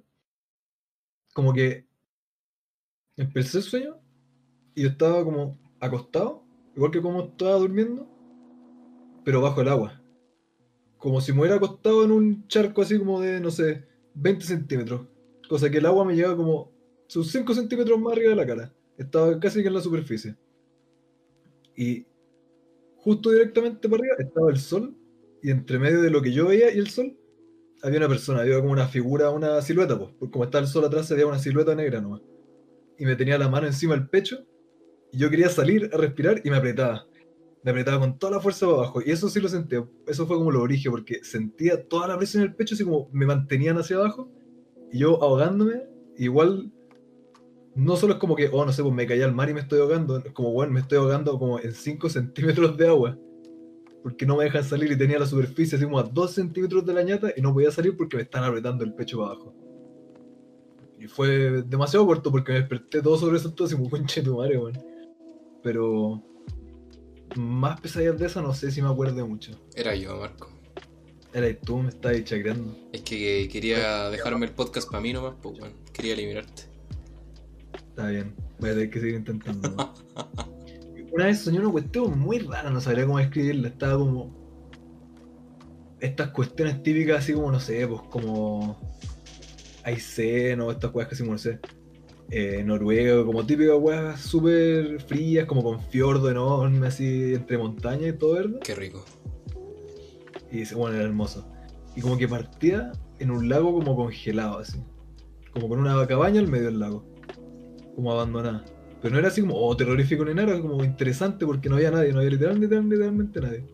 Como 1.34 1.54
que 1.54 1.88
empecé 3.18 3.58
el 3.58 3.64
sueño 3.64 4.00
y 4.74 4.84
yo 4.84 4.90
estaba 4.90 5.24
como 5.24 5.58
acostado, 5.80 6.44
igual 6.76 6.92
que 6.92 7.02
como 7.02 7.24
estaba 7.24 7.54
durmiendo, 7.54 8.15
pero 9.26 9.42
bajo 9.42 9.60
el 9.60 9.68
agua. 9.68 10.00
Como 10.98 11.20
si 11.20 11.34
me 11.34 11.42
hubiera 11.42 11.58
acostado 11.58 12.06
en 12.06 12.12
un 12.12 12.48
charco 12.48 12.84
así 12.84 12.98
como 12.98 13.20
de, 13.20 13.42
no 13.42 13.52
sé, 13.52 13.84
20 14.14 14.46
centímetros. 14.46 15.08
Cosa 15.50 15.70
que 15.70 15.80
el 15.80 15.86
agua 15.86 16.06
me 16.06 16.16
llega 16.16 16.38
como 16.38 16.72
sus 17.08 17.32
5 17.32 17.54
centímetros 17.56 18.00
más 18.00 18.14
arriba 18.14 18.30
de 18.30 18.36
la 18.36 18.46
cara. 18.46 18.74
Estaba 18.98 19.38
casi 19.40 19.62
que 19.62 19.68
en 19.68 19.74
la 19.74 19.82
superficie. 19.82 20.36
Y 21.76 22.06
justo 22.98 23.32
directamente 23.32 23.90
para 23.90 24.02
arriba 24.02 24.16
estaba 24.20 24.50
el 24.52 24.58
sol. 24.58 24.96
Y 25.42 25.52
entre 25.52 25.80
medio 25.80 26.02
de 26.02 26.10
lo 26.10 26.22
que 26.22 26.32
yo 26.32 26.48
veía 26.48 26.74
y 26.74 26.78
el 26.78 26.88
sol, 26.90 27.18
había 27.84 28.00
una 28.00 28.08
persona, 28.08 28.42
había 28.42 28.60
como 28.60 28.72
una 28.72 28.88
figura, 28.88 29.32
una 29.32 29.62
silueta, 29.62 29.98
pues. 29.98 30.12
Como 30.32 30.44
estaba 30.44 30.64
el 30.64 30.70
sol 30.70 30.86
atrás, 30.86 31.10
veía 31.10 31.28
una 31.28 31.40
silueta 31.40 31.76
negra 31.76 32.00
nomás. 32.00 32.22
Y 32.98 33.06
me 33.06 33.16
tenía 33.16 33.38
la 33.38 33.50
mano 33.50 33.68
encima 33.68 33.96
del 33.96 34.08
pecho. 34.08 34.46
Y 35.12 35.18
yo 35.18 35.30
quería 35.30 35.50
salir 35.50 35.90
a 35.92 35.98
respirar 35.98 36.42
y 36.44 36.50
me 36.50 36.58
apretaba 36.58 37.08
me 37.66 37.72
apretaba 37.72 38.00
con 38.00 38.20
toda 38.20 38.34
la 38.34 38.40
fuerza 38.40 38.68
para 38.68 38.78
abajo. 38.78 39.02
Y 39.04 39.10
eso 39.10 39.28
sí 39.28 39.42
lo 39.42 39.50
sentí. 39.50 39.76
Eso 40.06 40.28
fue 40.28 40.38
como 40.38 40.52
lo 40.52 40.62
origen, 40.62 40.92
porque 40.92 41.24
sentía 41.24 41.88
toda 41.88 42.08
la 42.08 42.16
presión 42.16 42.44
en 42.44 42.50
el 42.50 42.56
pecho, 42.56 42.76
así 42.76 42.84
como 42.84 43.10
me 43.12 43.26
mantenían 43.26 43.76
hacia 43.80 43.96
abajo. 43.98 44.30
Y 44.92 45.00
yo 45.00 45.22
ahogándome, 45.22 45.82
igual. 46.16 46.72
No 47.74 47.96
solo 47.96 48.14
es 48.14 48.20
como 48.20 48.36
que, 48.36 48.50
oh, 48.54 48.66
no 48.66 48.72
sé, 48.72 48.84
pues 48.84 48.94
me 48.94 49.08
caí 49.08 49.22
al 49.24 49.34
mar 49.34 49.50
y 49.50 49.56
me 49.56 49.62
estoy 49.62 49.80
ahogando. 49.80 50.18
Es 50.18 50.32
como, 50.32 50.52
bueno, 50.52 50.74
me 50.74 50.82
estoy 50.82 51.00
ahogando 51.00 51.40
como 51.40 51.60
en 51.60 51.74
5 51.74 52.08
centímetros 52.10 52.78
de 52.78 52.88
agua. 52.88 53.18
Porque 54.04 54.28
no 54.28 54.38
me 54.38 54.44
dejan 54.44 54.64
salir 54.64 54.92
y 54.92 54.98
tenía 54.98 55.18
la 55.18 55.26
superficie 55.26 55.76
así 55.76 55.86
como 55.86 55.98
a 55.98 56.04
2 56.04 56.32
centímetros 56.32 56.86
de 56.86 56.94
la 56.94 57.02
ñata 57.02 57.34
y 57.36 57.42
no 57.42 57.52
podía 57.52 57.72
salir 57.72 57.98
porque 57.98 58.18
me 58.18 58.24
están 58.24 58.44
apretando 58.44 58.84
el 58.84 58.94
pecho 58.94 59.18
para 59.18 59.32
abajo. 59.32 59.56
Y 61.00 61.08
fue 61.08 61.64
demasiado 61.64 62.06
corto 62.06 62.32
porque 62.32 62.52
me 62.52 62.60
desperté 62.60 63.02
todo 63.02 63.18
sobre 63.18 63.38
eso, 63.38 63.52
todo 63.52 63.66
así 63.66 63.76
como 63.76 63.90
conche 63.90 64.22
tu 64.22 64.38
madre, 64.38 64.60
weón. 64.60 64.78
Pero 65.64 66.24
más 67.38 67.80
pesadillas 67.82 68.18
de 68.20 68.26
eso 68.28 68.42
no 68.42 68.54
sé 68.54 68.72
si 68.72 68.82
me 68.82 68.90
acuerdo 68.90 69.28
mucho. 69.28 69.60
Era 69.76 69.96
yo, 69.96 70.18
Marco. 70.18 70.50
Era 71.34 71.54
tú, 71.60 71.80
me 71.80 71.90
estabas 71.90 72.24
chacreando. 72.24 72.78
Es 72.94 73.02
que 73.02 73.50
quería 73.52 74.10
dejarme 74.10 74.46
el 74.46 74.54
podcast 74.54 74.90
para 74.90 75.02
mí 75.02 75.12
nomás, 75.14 75.36
pues 75.42 75.60
bueno, 75.60 75.76
quería 75.94 76.14
eliminarte. 76.14 76.64
Está 77.74 78.08
bien, 78.08 78.36
voy 78.60 78.70
a 78.70 78.74
tener 78.74 78.90
que 78.90 79.00
seguir 79.00 79.16
intentando. 79.16 79.94
una 81.12 81.26
vez 81.26 81.40
soñé 81.40 81.60
una 81.60 81.72
cuestión 81.72 82.18
muy 82.18 82.40
rara, 82.40 82.70
no 82.70 82.80
sabría 82.80 83.06
cómo 83.06 83.20
escribirla, 83.20 83.70
estaba 83.70 83.98
como... 83.98 84.46
Estas 86.00 86.30
cuestiones 86.30 86.84
típicas 86.84 87.20
así 87.20 87.34
como, 87.34 87.52
no 87.52 87.60
sé, 87.60 87.88
pues 87.88 88.02
como... 88.10 88.80
Hay 89.84 90.00
seno, 90.00 90.72
estas 90.72 90.92
cosas 90.92 91.10
que 91.10 91.16
así 91.16 91.24
como, 91.24 91.34
no 91.34 91.38
sé 91.38 91.60
eh, 92.32 92.64
noruego, 92.64 93.26
como 93.26 93.46
típicas 93.46 93.78
weas 93.80 94.20
súper 94.20 95.00
frías, 95.02 95.46
como 95.46 95.64
con 95.64 95.80
fiordo 95.80 96.30
enorme, 96.30 96.88
así 96.88 97.34
entre 97.36 97.58
montañas 97.58 98.10
y 98.10 98.14
todo 98.14 98.34
verde. 98.34 98.60
Qué 98.64 98.76
rico. 98.76 99.04
Y 100.52 100.74
bueno, 100.74 100.96
era 100.96 101.06
hermoso. 101.06 101.46
Y 101.96 102.02
como 102.02 102.18
que 102.18 102.28
partía 102.28 102.92
en 103.20 103.32
un 103.32 103.48
lago 103.48 103.74
como 103.74 103.96
congelado, 103.96 104.60
así. 104.60 104.80
como 105.54 105.70
con 105.70 105.80
una 105.80 106.06
cabaña 106.08 106.40
al 106.42 106.48
medio 106.48 106.66
del 106.66 106.80
lago, 106.80 107.06
como 107.96 108.12
abandonada. 108.12 108.66
Pero 109.02 109.14
no 109.14 109.20
era 109.20 109.28
así 109.28 109.42
como, 109.42 109.56
oh, 109.56 109.78
terrorífico 109.78 110.26
ni 110.26 110.34
nada, 110.34 110.54
era 110.54 110.62
como 110.62 110.84
interesante 110.84 111.46
porque 111.46 111.70
no 111.70 111.76
había 111.76 111.92
nadie, 111.92 112.12
no 112.12 112.20
había 112.20 112.32
literalmente, 112.32 112.82
literalmente 112.82 113.42
nadie. 113.42 113.66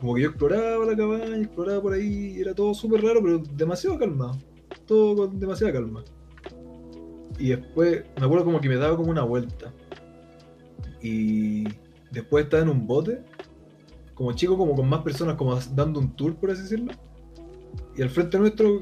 Como 0.00 0.14
que 0.14 0.22
yo 0.22 0.28
exploraba 0.28 0.84
la 0.84 0.96
cabaña, 0.96 1.38
exploraba 1.38 1.82
por 1.82 1.94
ahí, 1.94 2.38
era 2.38 2.54
todo 2.54 2.74
súper 2.74 3.02
raro, 3.02 3.22
pero 3.22 3.38
demasiado 3.38 3.98
calmado. 3.98 4.38
Todo 4.86 5.16
con 5.16 5.40
demasiada 5.40 5.72
calma. 5.72 6.04
Y 7.38 7.50
después, 7.50 8.04
me 8.18 8.26
acuerdo 8.26 8.44
como 8.44 8.60
que 8.60 8.68
me 8.68 8.76
daba 8.76 8.96
como 8.96 9.10
una 9.10 9.22
vuelta. 9.22 9.72
Y 11.00 11.64
después 12.10 12.44
estaba 12.44 12.64
en 12.64 12.68
un 12.70 12.86
bote, 12.86 13.22
como 14.14 14.32
chico, 14.32 14.58
como 14.58 14.74
con 14.74 14.88
más 14.88 15.02
personas, 15.02 15.36
como 15.36 15.56
dando 15.74 16.00
un 16.00 16.16
tour, 16.16 16.34
por 16.34 16.50
así 16.50 16.62
decirlo. 16.62 16.92
Y 17.96 18.02
al 18.02 18.10
frente 18.10 18.38
nuestro, 18.38 18.80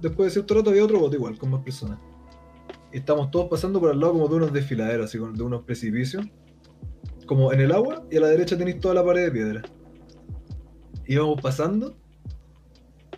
después 0.00 0.28
de 0.28 0.30
cierto 0.30 0.54
rato, 0.54 0.70
había 0.70 0.84
otro 0.84 1.00
bote 1.00 1.16
igual, 1.16 1.36
con 1.38 1.50
más 1.50 1.62
personas. 1.62 1.98
Y 2.92 2.98
estábamos 2.98 3.30
todos 3.30 3.48
pasando 3.48 3.80
por 3.80 3.90
al 3.90 4.00
lado 4.00 4.12
como 4.12 4.28
de 4.28 4.36
unos 4.36 4.52
desfiladeros, 4.52 5.06
así 5.06 5.18
de 5.18 5.42
unos 5.42 5.62
precipicios. 5.64 6.24
Como 7.26 7.52
en 7.52 7.60
el 7.60 7.72
agua, 7.72 8.04
y 8.10 8.16
a 8.16 8.20
la 8.20 8.28
derecha 8.28 8.56
tenéis 8.56 8.80
toda 8.80 8.94
la 8.94 9.04
pared 9.04 9.24
de 9.24 9.30
piedra. 9.30 9.62
Íbamos 11.06 11.40
pasando, 11.40 11.96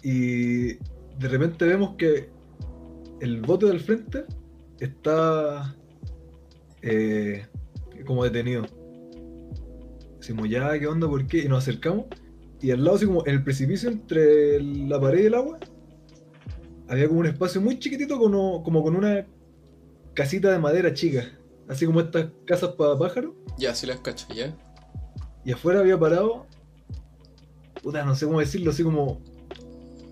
y 0.02 0.74
de 0.74 1.28
repente 1.28 1.66
vemos 1.66 1.96
que 1.96 2.30
el 3.20 3.42
bote 3.42 3.66
del 3.66 3.80
frente 3.80 4.24
está 4.80 5.76
eh, 6.82 7.46
como 8.06 8.24
detenido. 8.24 8.66
Decimos, 10.18 10.48
ya, 10.48 10.78
¿qué 10.78 10.86
onda? 10.86 11.08
¿Por 11.08 11.26
qué? 11.26 11.44
Y 11.44 11.48
nos 11.48 11.62
acercamos. 11.62 12.06
Y 12.60 12.70
al 12.72 12.84
lado, 12.84 12.96
así 12.96 13.06
como 13.06 13.26
en 13.26 13.34
el 13.34 13.44
precipicio 13.44 13.88
entre 13.88 14.60
la 14.62 15.00
pared 15.00 15.22
y 15.22 15.26
el 15.26 15.34
agua, 15.34 15.58
había 16.88 17.08
como 17.08 17.20
un 17.20 17.26
espacio 17.26 17.60
muy 17.60 17.78
chiquitito, 17.78 18.18
como, 18.18 18.62
como 18.62 18.82
con 18.82 18.96
una 18.96 19.26
casita 20.14 20.50
de 20.50 20.58
madera 20.58 20.92
chica. 20.92 21.24
Así 21.68 21.86
como 21.86 22.00
estas 22.00 22.26
casas 22.46 22.70
para 22.70 22.98
pájaros. 22.98 23.32
Ya, 23.56 23.74
sí 23.74 23.86
las 23.86 24.00
cacho, 24.00 24.26
ya. 24.34 24.56
Y 25.44 25.52
afuera 25.52 25.80
había 25.80 25.98
parado. 25.98 26.46
Puta, 27.82 28.04
no 28.04 28.14
sé 28.14 28.26
cómo 28.26 28.40
decirlo, 28.40 28.72
así 28.72 28.82
como. 28.82 29.22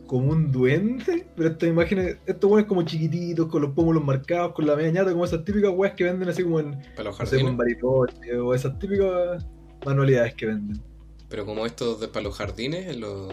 Como 0.09 0.33
un 0.33 0.51
duende. 0.51 1.29
Pero 1.37 1.51
estas 1.51 1.69
imágenes, 1.69 2.17
estos 2.27 2.51
weones 2.51 2.67
como 2.67 2.83
chiquititos, 2.83 3.47
con 3.47 3.63
los 3.63 3.71
pómulos 3.71 4.05
marcados, 4.05 4.53
con 4.55 4.67
la 4.67 4.75
media 4.75 4.91
ñata, 4.91 5.13
como 5.13 5.25
esas 5.25 5.45
típicas 5.45 5.71
weas 5.73 5.95
que 5.95 6.03
venden 6.03 6.29
así 6.29 6.43
como 6.43 6.59
en. 6.59 6.77
Para 6.97 7.11
los 7.11 7.21
No 7.21 7.27
sé, 7.27 7.37
como 7.37 7.51
en 7.51 7.57
jardines. 7.57 7.83
Bariloche, 7.83 8.39
o 8.39 8.55
esas 8.55 8.77
típicas 8.81 9.47
manualidades 9.87 10.35
que 10.35 10.47
venden. 10.47 10.83
Pero 11.29 11.47
como 11.47 11.65
estos 11.65 12.01
de 12.01 12.09
para 12.09 12.25
los 12.25 12.37
jardines, 12.37 12.97
los. 12.97 13.33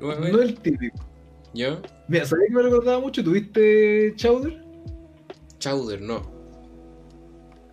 No 0.00 0.12
es 0.12 0.34
el 0.34 0.58
típico. 0.58 0.98
¿Ya? 1.54 1.80
Mira, 2.08 2.24
¿sabías 2.24 2.48
que 2.48 2.54
me 2.54 2.62
recordaba 2.62 2.98
mucho? 2.98 3.22
¿Tuviste 3.22 4.14
Chowder? 4.16 4.64
Chowder, 5.58 6.00
no. 6.00 6.22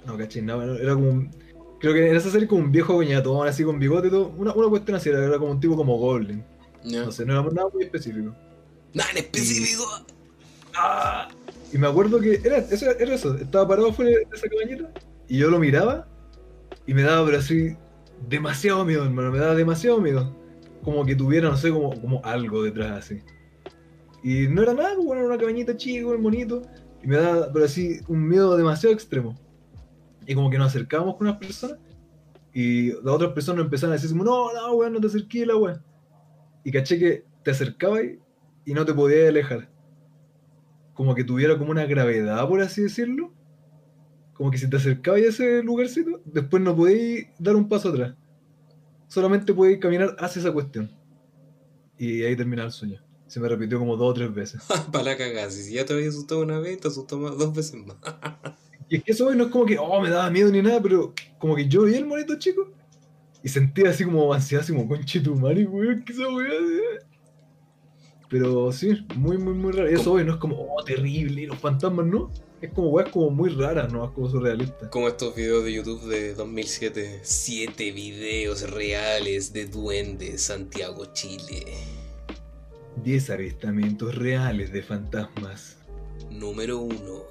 No, 0.05 0.17
caché, 0.17 0.41
no, 0.41 0.61
era 0.61 0.93
como 0.93 1.09
un... 1.09 1.31
Creo 1.79 1.93
que 1.93 2.09
en 2.09 2.15
esa 2.15 2.29
serie 2.29 2.47
como 2.47 2.63
un 2.63 2.71
viejo 2.71 2.95
coñatón, 2.95 3.47
así 3.47 3.63
con 3.63 3.79
bigote 3.79 4.07
y 4.07 4.11
todo. 4.11 4.33
Una, 4.37 4.53
una 4.53 4.67
cuestión 4.67 4.97
así, 4.97 5.09
era, 5.09 5.23
era 5.25 5.39
como 5.39 5.51
un 5.51 5.59
tipo 5.59 5.77
como 5.77 5.97
Goblin. 5.97 6.43
Ya. 6.83 7.05
No 7.05 7.11
sé, 7.11 7.25
no 7.25 7.33
era 7.33 7.49
nada 7.51 7.69
muy 7.73 7.83
específico. 7.83 8.35
Nada 8.93 9.09
en 9.11 9.17
específico. 9.17 9.85
¡Ah! 10.75 11.29
Y 11.71 11.77
me 11.77 11.87
acuerdo 11.87 12.19
que 12.19 12.41
era 12.43 12.57
eso, 12.57 12.89
era 12.89 13.13
eso. 13.13 13.35
Estaba 13.35 13.67
parado 13.67 13.93
fuera 13.93 14.11
de 14.11 14.27
esa 14.33 14.47
cabañita 14.47 14.91
y 15.27 15.37
yo 15.37 15.49
lo 15.49 15.59
miraba 15.59 16.07
y 16.87 16.93
me 16.93 17.03
daba, 17.03 17.25
pero 17.25 17.37
así, 17.37 17.75
demasiado 18.27 18.83
miedo, 18.85 19.05
hermano. 19.05 19.31
Me 19.31 19.39
daba 19.39 19.55
demasiado 19.55 19.99
miedo. 20.01 20.35
Como 20.83 21.05
que 21.05 21.15
tuviera, 21.15 21.49
no 21.49 21.57
sé, 21.57 21.69
como, 21.71 21.99
como 22.01 22.21
algo 22.23 22.63
detrás 22.63 23.05
así. 23.05 23.21
Y 24.23 24.47
no 24.47 24.63
era 24.63 24.73
nada, 24.73 24.95
pues, 24.95 25.05
bueno, 25.05 25.21
era 25.21 25.29
una 25.29 25.37
cabañita 25.37 25.77
chica, 25.77 26.07
un 26.07 26.23
bonito. 26.23 26.61
Y 27.03 27.07
me 27.07 27.17
daba, 27.17 27.51
pero 27.53 27.65
así, 27.65 27.99
un 28.07 28.27
miedo 28.27 28.57
demasiado 28.57 28.93
extremo. 28.93 29.37
Y 30.25 30.33
como 30.33 30.49
que 30.49 30.57
nos 30.57 30.67
acercábamos 30.67 31.15
con 31.15 31.27
unas 31.27 31.39
personas 31.39 31.77
y 32.53 32.91
las 32.91 33.13
otras 33.13 33.31
personas 33.33 33.65
empezaron 33.65 33.93
a 33.93 33.97
decir, 33.97 34.15
no, 34.15 34.53
no, 34.53 34.73
weón, 34.73 34.93
no 34.93 34.99
te 34.99 35.07
acerques, 35.07 35.47
la 35.47 35.55
weón. 35.55 35.81
Y 36.63 36.71
caché 36.71 36.99
que 36.99 37.25
te 37.43 37.51
acercabas 37.51 38.03
y 38.65 38.73
no 38.73 38.85
te 38.85 38.93
podías 38.93 39.29
alejar 39.29 39.69
como 40.99 41.15
que 41.15 41.23
tuviera 41.23 41.57
como 41.57 41.71
una 41.71 41.85
gravedad, 41.85 42.45
por 42.45 42.59
así 42.59 42.81
decirlo. 42.81 43.31
Como 44.33 44.51
que 44.51 44.57
si 44.57 44.69
te 44.69 44.75
acercabas 44.75 45.21
a 45.21 45.25
ese 45.27 45.63
lugarcito, 45.63 46.19
después 46.25 46.61
no 46.61 46.75
podéis 46.75 47.27
dar 47.39 47.55
un 47.55 47.69
paso 47.69 47.87
atrás. 47.87 48.15
Solamente 49.07 49.53
podéis 49.53 49.79
caminar 49.79 50.17
hacia 50.19 50.41
esa 50.41 50.51
cuestión. 50.51 50.91
Y 51.97 52.23
ahí 52.23 52.35
terminaba 52.35 52.65
el 52.65 52.73
sueño. 52.73 53.01
Se 53.27 53.39
me 53.39 53.47
repitió 53.47 53.79
como 53.79 53.95
dos 53.95 54.11
o 54.11 54.13
tres 54.13 54.33
veces. 54.33 54.61
Para 54.91 55.05
la 55.05 55.17
cagada. 55.17 55.49
Si 55.49 55.73
ya 55.73 55.85
te 55.85 55.93
había 55.93 56.09
asustado 56.09 56.41
una 56.41 56.59
vez, 56.59 56.81
te 56.81 56.89
asustó 56.89 57.17
más, 57.17 57.37
dos 57.37 57.55
veces 57.55 57.75
más. 57.75 57.95
Y 58.89 58.97
es 58.97 59.03
que 59.05 59.13
eso 59.13 59.27
hoy 59.27 59.37
no 59.37 59.45
es 59.45 59.51
como 59.51 59.65
que, 59.65 59.77
oh, 59.79 60.01
me 60.01 60.09
daba 60.09 60.29
miedo 60.29 60.51
ni 60.51 60.61
nada, 60.61 60.81
pero 60.81 61.13
como 61.37 61.55
que 61.55 61.69
yo 61.69 61.83
vi 61.83 61.93
el 61.93 62.07
monito 62.07 62.37
chico 62.37 62.73
y 63.43 63.49
sentía 63.49 63.89
así 63.89 64.03
como 64.03 64.33
ansiedad, 64.33 64.63
así 64.63 64.73
como, 64.73 64.87
conche 64.87 65.19
tu 65.21 65.35
madre, 65.35 65.65
weón, 65.65 66.03
que 66.03 66.13
esa 66.13 66.27
weá. 66.27 66.49
eh". 66.49 66.99
Pero 68.29 68.71
sí, 68.71 69.05
muy, 69.15 69.37
muy, 69.37 69.53
muy 69.53 69.71
raro. 69.71 69.89
Y 69.89 69.95
eso 69.95 70.13
hoy 70.13 70.23
no 70.23 70.33
es 70.33 70.39
como, 70.39 70.55
oh, 70.55 70.83
terrible, 70.83 71.41
y 71.41 71.45
los 71.47 71.57
fantasmas, 71.57 72.05
¿no? 72.05 72.31
Es 72.61 72.71
como 72.73 72.89
weas 72.89 73.09
como 73.09 73.29
muy 73.29 73.49
raras, 73.49 73.91
¿no? 73.91 74.05
Es 74.05 74.11
como 74.11 74.29
surrealistas. 74.29 74.89
Como 74.89 75.07
estos 75.07 75.33
videos 75.35 75.63
de 75.63 75.73
YouTube 75.73 76.07
de 76.09 76.33
2007. 76.33 77.21
Siete 77.23 77.91
videos 77.91 78.69
reales 78.69 79.53
de 79.53 79.65
duendes 79.65 80.41
Santiago, 80.41 81.05
Chile. 81.13 81.65
10 83.03 83.29
avistamientos 83.29 84.13
reales 84.15 84.73
de 84.73 84.83
fantasmas. 84.83 85.77
Número 86.29 86.79
uno. 86.79 87.23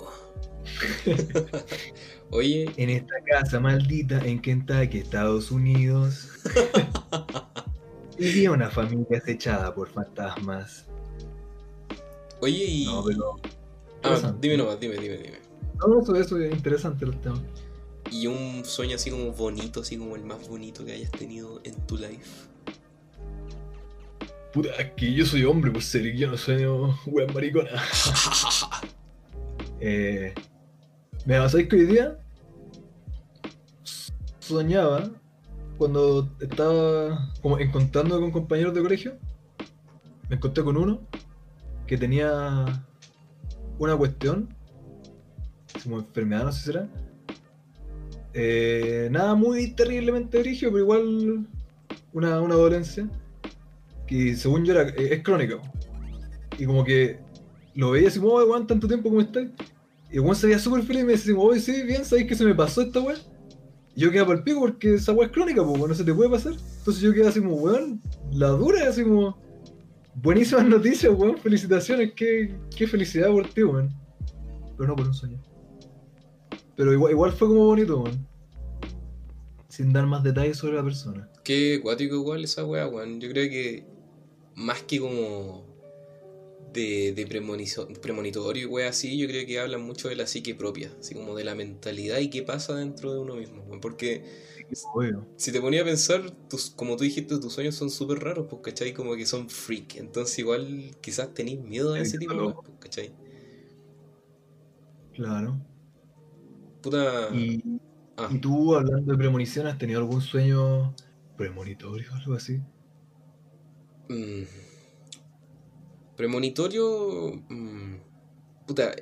Oye, 2.30 2.70
En 2.76 2.90
esta 2.90 3.14
casa 3.26 3.58
maldita 3.58 4.24
en 4.24 4.40
Kentucky, 4.40 4.98
Estados 4.98 5.50
Unidos, 5.50 6.28
vivía 8.18 8.50
una 8.52 8.70
familia 8.70 9.18
acechada 9.18 9.74
por 9.74 9.88
fantasmas. 9.88 10.84
oye 12.40 12.64
y... 12.64 12.84
No, 12.84 13.02
pero. 13.04 13.36
Ah, 14.02 14.34
dime 14.40 14.58
nomás, 14.58 14.78
dime, 14.78 14.96
dime, 14.96 15.16
dime. 15.16 15.38
No, 15.78 16.02
eso, 16.02 16.14
eso 16.16 16.38
es 16.38 16.52
interesante 16.52 17.04
el 17.06 17.18
tema. 17.18 17.42
Y 18.10 18.26
un 18.26 18.64
sueño 18.64 18.96
así 18.96 19.10
como 19.10 19.32
bonito, 19.32 19.80
así 19.80 19.96
como 19.96 20.14
el 20.14 20.24
más 20.24 20.48
bonito 20.48 20.84
que 20.84 20.92
hayas 20.92 21.10
tenido 21.10 21.60
en 21.64 21.74
tu 21.86 21.96
life. 21.96 22.46
Puta, 24.52 24.70
es 24.78 24.92
que 24.92 25.12
yo 25.12 25.24
soy 25.24 25.44
hombre, 25.44 25.70
pues 25.70 25.86
serio, 25.86 26.12
yo 26.14 26.30
no 26.30 26.36
sueño 26.36 26.98
weas 27.06 27.32
maricona. 27.32 27.70
Eh. 29.80 30.34
Mira, 31.28 31.46
¿sabéis 31.46 31.68
que 31.68 31.76
hoy 31.76 31.84
día 31.84 32.16
soñaba 34.38 35.10
cuando 35.76 36.26
estaba 36.40 37.30
como 37.42 37.58
encontrando 37.58 38.18
con 38.18 38.30
compañeros 38.30 38.72
de 38.72 38.80
colegio? 38.80 39.18
Me 40.30 40.36
encontré 40.36 40.64
con 40.64 40.78
uno 40.78 41.02
que 41.86 41.98
tenía 41.98 42.64
una 43.78 43.94
cuestión, 43.94 44.48
como 45.84 45.98
enfermedad, 45.98 46.44
no 46.44 46.52
sé 46.52 46.60
si 46.60 46.64
será. 46.64 46.88
Eh, 48.32 49.10
nada 49.10 49.34
muy 49.34 49.72
terriblemente 49.72 50.38
brígido, 50.38 50.72
pero 50.72 50.84
igual 50.84 51.46
una, 52.14 52.40
una 52.40 52.54
dolencia 52.54 53.06
que 54.06 54.34
según 54.34 54.64
yo 54.64 54.72
era, 54.72 54.88
eh, 54.88 55.12
es 55.12 55.22
crónica. 55.22 55.56
Y 56.56 56.64
como 56.64 56.84
que 56.84 57.20
lo 57.74 57.90
veía 57.90 58.08
así 58.08 58.18
como, 58.18 58.32
oh, 58.32 58.46
weón, 58.46 58.66
tanto 58.66 58.88
tiempo 58.88 59.10
como 59.10 59.20
estás. 59.20 59.44
Y 60.10 60.18
weón 60.18 60.36
se 60.36 60.46
veía 60.46 60.58
súper 60.58 60.82
feliz 60.82 61.02
y 61.02 61.04
me 61.04 61.12
decía, 61.12 61.34
oye, 61.36 61.60
sí, 61.60 61.82
bien, 61.82 62.04
¿sabéis 62.04 62.28
que 62.28 62.34
se 62.34 62.44
me 62.44 62.54
pasó 62.54 62.80
esta 62.82 63.00
weá? 63.00 63.16
Y 63.94 64.00
yo 64.00 64.10
quedaba 64.10 64.28
por 64.28 64.36
el 64.36 64.42
pico 64.42 64.60
porque 64.60 64.94
esa 64.94 65.12
weá 65.12 65.26
es 65.26 65.32
crónica, 65.32 65.64
pues, 65.64 65.78
no 65.78 65.94
se 65.94 66.04
te 66.04 66.14
puede 66.14 66.30
pasar. 66.30 66.54
Entonces 66.78 67.02
yo 67.02 67.12
quedaba 67.12 67.30
así 67.30 67.40
como, 67.40 67.56
weón, 67.56 68.00
la 68.32 68.48
dura, 68.48 68.88
así 68.88 69.02
como, 69.02 69.36
buenísimas 70.14 70.64
noticias, 70.66 71.12
weón, 71.14 71.36
felicitaciones, 71.38 72.12
qué, 72.14 72.54
qué 72.74 72.86
felicidad 72.86 73.28
por 73.28 73.48
ti, 73.48 73.62
weón. 73.62 73.92
Pero 74.76 74.88
no 74.88 74.96
por 74.96 75.06
un 75.06 75.14
sueño. 75.14 75.42
Pero 76.76 76.92
igual, 76.92 77.12
igual 77.12 77.32
fue 77.32 77.48
como 77.48 77.64
bonito, 77.64 78.00
weón. 78.00 78.26
Sin 79.68 79.92
dar 79.92 80.06
más 80.06 80.22
detalles 80.22 80.56
sobre 80.56 80.76
la 80.76 80.84
persona. 80.84 81.28
Qué 81.44 81.80
cuático 81.82 82.14
igual 82.14 82.44
esa 82.44 82.64
weá, 82.64 82.88
weón. 82.88 83.20
Yo 83.20 83.28
creo 83.28 83.50
que 83.50 83.86
más 84.54 84.82
que 84.82 85.00
como 85.00 85.67
de, 86.72 87.12
de 87.12 87.26
premonitorio 88.00 88.78
y 88.78 88.82
así, 88.82 89.18
yo 89.18 89.26
creo 89.26 89.46
que 89.46 89.58
hablan 89.58 89.82
mucho 89.82 90.08
de 90.08 90.16
la 90.16 90.26
psique 90.26 90.54
propia, 90.54 90.92
así 91.00 91.14
como 91.14 91.34
de 91.36 91.44
la 91.44 91.54
mentalidad 91.54 92.18
y 92.18 92.30
qué 92.30 92.42
pasa 92.42 92.74
dentro 92.76 93.12
de 93.12 93.20
uno 93.20 93.36
mismo. 93.36 93.64
Porque 93.80 94.24
si 95.36 95.52
te 95.52 95.60
ponía 95.60 95.82
a 95.82 95.84
pensar, 95.84 96.30
tus, 96.48 96.70
como 96.70 96.96
tú 96.96 97.04
dijiste, 97.04 97.38
tus 97.38 97.52
sueños 97.52 97.74
son 97.76 97.90
súper 97.90 98.18
raros, 98.20 98.46
pues, 98.50 98.62
¿cachai? 98.62 98.92
Como 98.92 99.14
que 99.16 99.26
son 99.26 99.48
freak. 99.48 99.96
Entonces 99.96 100.38
igual 100.38 100.96
quizás 101.00 101.32
tenéis 101.34 101.60
miedo 101.60 101.94
a 101.94 102.00
ese 102.00 102.18
tipo 102.18 102.34
de 102.34 102.42
weas, 102.42 102.58
pues, 102.64 102.76
¿cachai? 102.80 103.12
Claro. 105.12 105.60
Puta... 106.82 107.00
Y, 107.28 107.80
Ah, 108.16 108.32
y 108.34 108.38
tú, 108.40 108.74
hablando 108.74 109.12
de 109.12 109.18
premonición, 109.18 109.66
¿has 109.66 109.78
tenido 109.78 110.00
algún 110.00 110.20
sueño 110.20 110.94
premonitorio 111.36 112.12
o 112.12 112.16
algo 112.16 112.34
así? 112.34 112.60
mm, 114.08 114.44
premonitorio... 116.18 117.32
mm, 117.48 117.94
puta, 118.66 118.92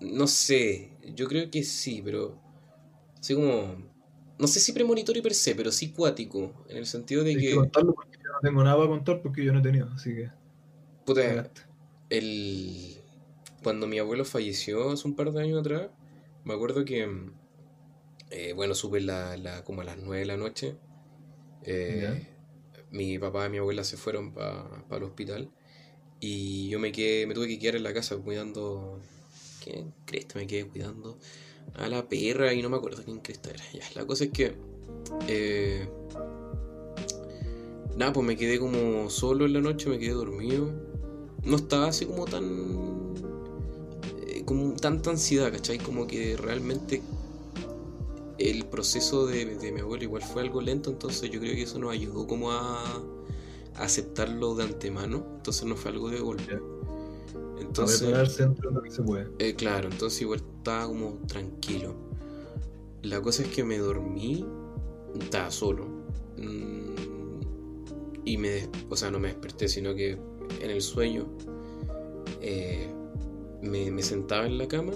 no 0.00 0.26
sé, 0.26 0.96
yo 1.14 1.28
creo 1.28 1.48
que 1.50 1.62
sí, 1.62 2.00
pero 2.02 2.40
así 3.20 3.34
como, 3.34 3.76
no 4.38 4.46
sé 4.48 4.58
si 4.58 4.72
premonitorio 4.72 5.22
per 5.22 5.34
se, 5.34 5.54
pero 5.54 5.70
sí 5.70 5.92
cuático, 5.92 6.64
en 6.68 6.78
el 6.78 6.86
sentido 6.86 7.22
de 7.22 7.30
Hay 7.30 7.36
que 7.36 7.48
que, 7.50 7.54
contarlo 7.54 7.94
porque 7.94 8.16
yo 8.16 8.32
no 8.32 8.40
tengo 8.40 8.64
nada 8.64 8.78
para 8.78 8.88
contar 8.88 9.22
porque 9.22 9.44
yo 9.44 9.52
no 9.52 9.60
he 9.60 9.62
tenido, 9.62 9.90
así 9.94 10.14
que. 10.14 10.30
puta, 11.04 11.50
el, 12.08 12.96
cuando 13.62 13.86
mi 13.86 13.98
abuelo 13.98 14.24
falleció 14.24 14.90
hace 14.90 15.06
un 15.06 15.14
par 15.14 15.30
de 15.30 15.42
años 15.42 15.60
atrás, 15.60 15.90
me 16.42 16.54
acuerdo 16.54 16.86
que, 16.86 17.06
eh, 18.30 18.54
bueno, 18.54 18.74
supe 18.74 19.02
la, 19.02 19.36
la, 19.36 19.62
como 19.62 19.82
a 19.82 19.84
las 19.84 19.98
9 19.98 20.20
de 20.20 20.26
la 20.26 20.38
noche, 20.38 20.78
eh, 21.64 22.26
mi 22.90 23.18
papá 23.18 23.46
y 23.46 23.50
mi 23.50 23.58
abuela 23.58 23.84
se 23.84 23.98
fueron 23.98 24.32
para 24.32 24.96
el 24.96 25.02
hospital 25.02 25.52
y 26.22 26.68
yo 26.68 26.78
me 26.78 26.92
quedé, 26.92 27.26
me 27.26 27.34
tuve 27.34 27.48
que 27.48 27.58
quedar 27.58 27.74
en 27.74 27.82
la 27.82 27.92
casa 27.92 28.16
cuidando, 28.16 29.00
¿quién 29.62 29.92
cresta 30.04 30.38
me 30.38 30.46
quedé 30.46 30.64
cuidando? 30.68 31.18
A 31.74 31.88
la 31.88 32.08
perra 32.08 32.54
y 32.54 32.62
no 32.62 32.70
me 32.70 32.76
acuerdo 32.76 33.02
quién 33.04 33.18
cresta 33.18 33.50
era. 33.50 33.64
Ya, 33.72 33.82
la 33.96 34.06
cosa 34.06 34.24
es 34.24 34.30
que, 34.30 34.54
eh, 35.26 35.88
nada, 37.96 38.12
pues 38.12 38.24
me 38.24 38.36
quedé 38.36 38.60
como 38.60 39.10
solo 39.10 39.46
en 39.46 39.54
la 39.54 39.60
noche, 39.60 39.90
me 39.90 39.98
quedé 39.98 40.12
dormido. 40.12 40.70
No 41.42 41.56
estaba 41.56 41.88
así 41.88 42.06
como 42.06 42.24
tan, 42.26 43.14
eh, 44.24 44.44
como 44.44 44.76
tanta 44.76 45.10
ansiedad, 45.10 45.50
¿cachai? 45.50 45.78
Como 45.78 46.06
que 46.06 46.36
realmente 46.36 47.02
el 48.38 48.64
proceso 48.66 49.26
de, 49.26 49.56
de 49.56 49.72
mi 49.72 49.80
abuelo 49.80 50.04
igual 50.04 50.22
fue 50.22 50.42
algo 50.42 50.60
lento, 50.60 50.88
entonces 50.88 51.28
yo 51.32 51.40
creo 51.40 51.56
que 51.56 51.62
eso 51.62 51.80
nos 51.80 51.90
ayudó 51.90 52.28
como 52.28 52.52
a 52.52 53.02
aceptarlo 53.76 54.54
de 54.54 54.64
antemano, 54.64 55.26
entonces 55.36 55.64
no 55.64 55.76
fue 55.76 55.90
algo 55.92 56.10
de 56.10 56.20
golpe. 56.20 56.60
Entonces, 57.56 58.36
dentro 58.36 58.70
de 58.70 58.74
lo 58.76 58.82
que 58.82 58.90
se 58.90 59.02
puede. 59.02 59.28
eh, 59.38 59.54
claro, 59.56 59.88
entonces 59.88 60.20
igual 60.22 60.40
estaba 60.40 60.86
como 60.86 61.18
tranquilo. 61.26 61.94
La 63.02 63.20
cosa 63.20 63.42
es 63.42 63.48
que 63.48 63.64
me 63.64 63.78
dormí, 63.78 64.46
estaba 65.20 65.50
solo. 65.50 65.86
mm, 66.36 67.40
Y 68.24 68.38
me, 68.38 68.68
o 68.88 68.96
sea, 68.96 69.10
no 69.10 69.18
me 69.18 69.28
desperté, 69.28 69.68
sino 69.68 69.94
que 69.94 70.12
en 70.60 70.70
el 70.70 70.82
sueño 70.82 71.26
eh, 72.40 72.88
me, 73.62 73.90
me 73.90 74.02
sentaba 74.02 74.46
en 74.46 74.58
la 74.58 74.68
cama 74.68 74.92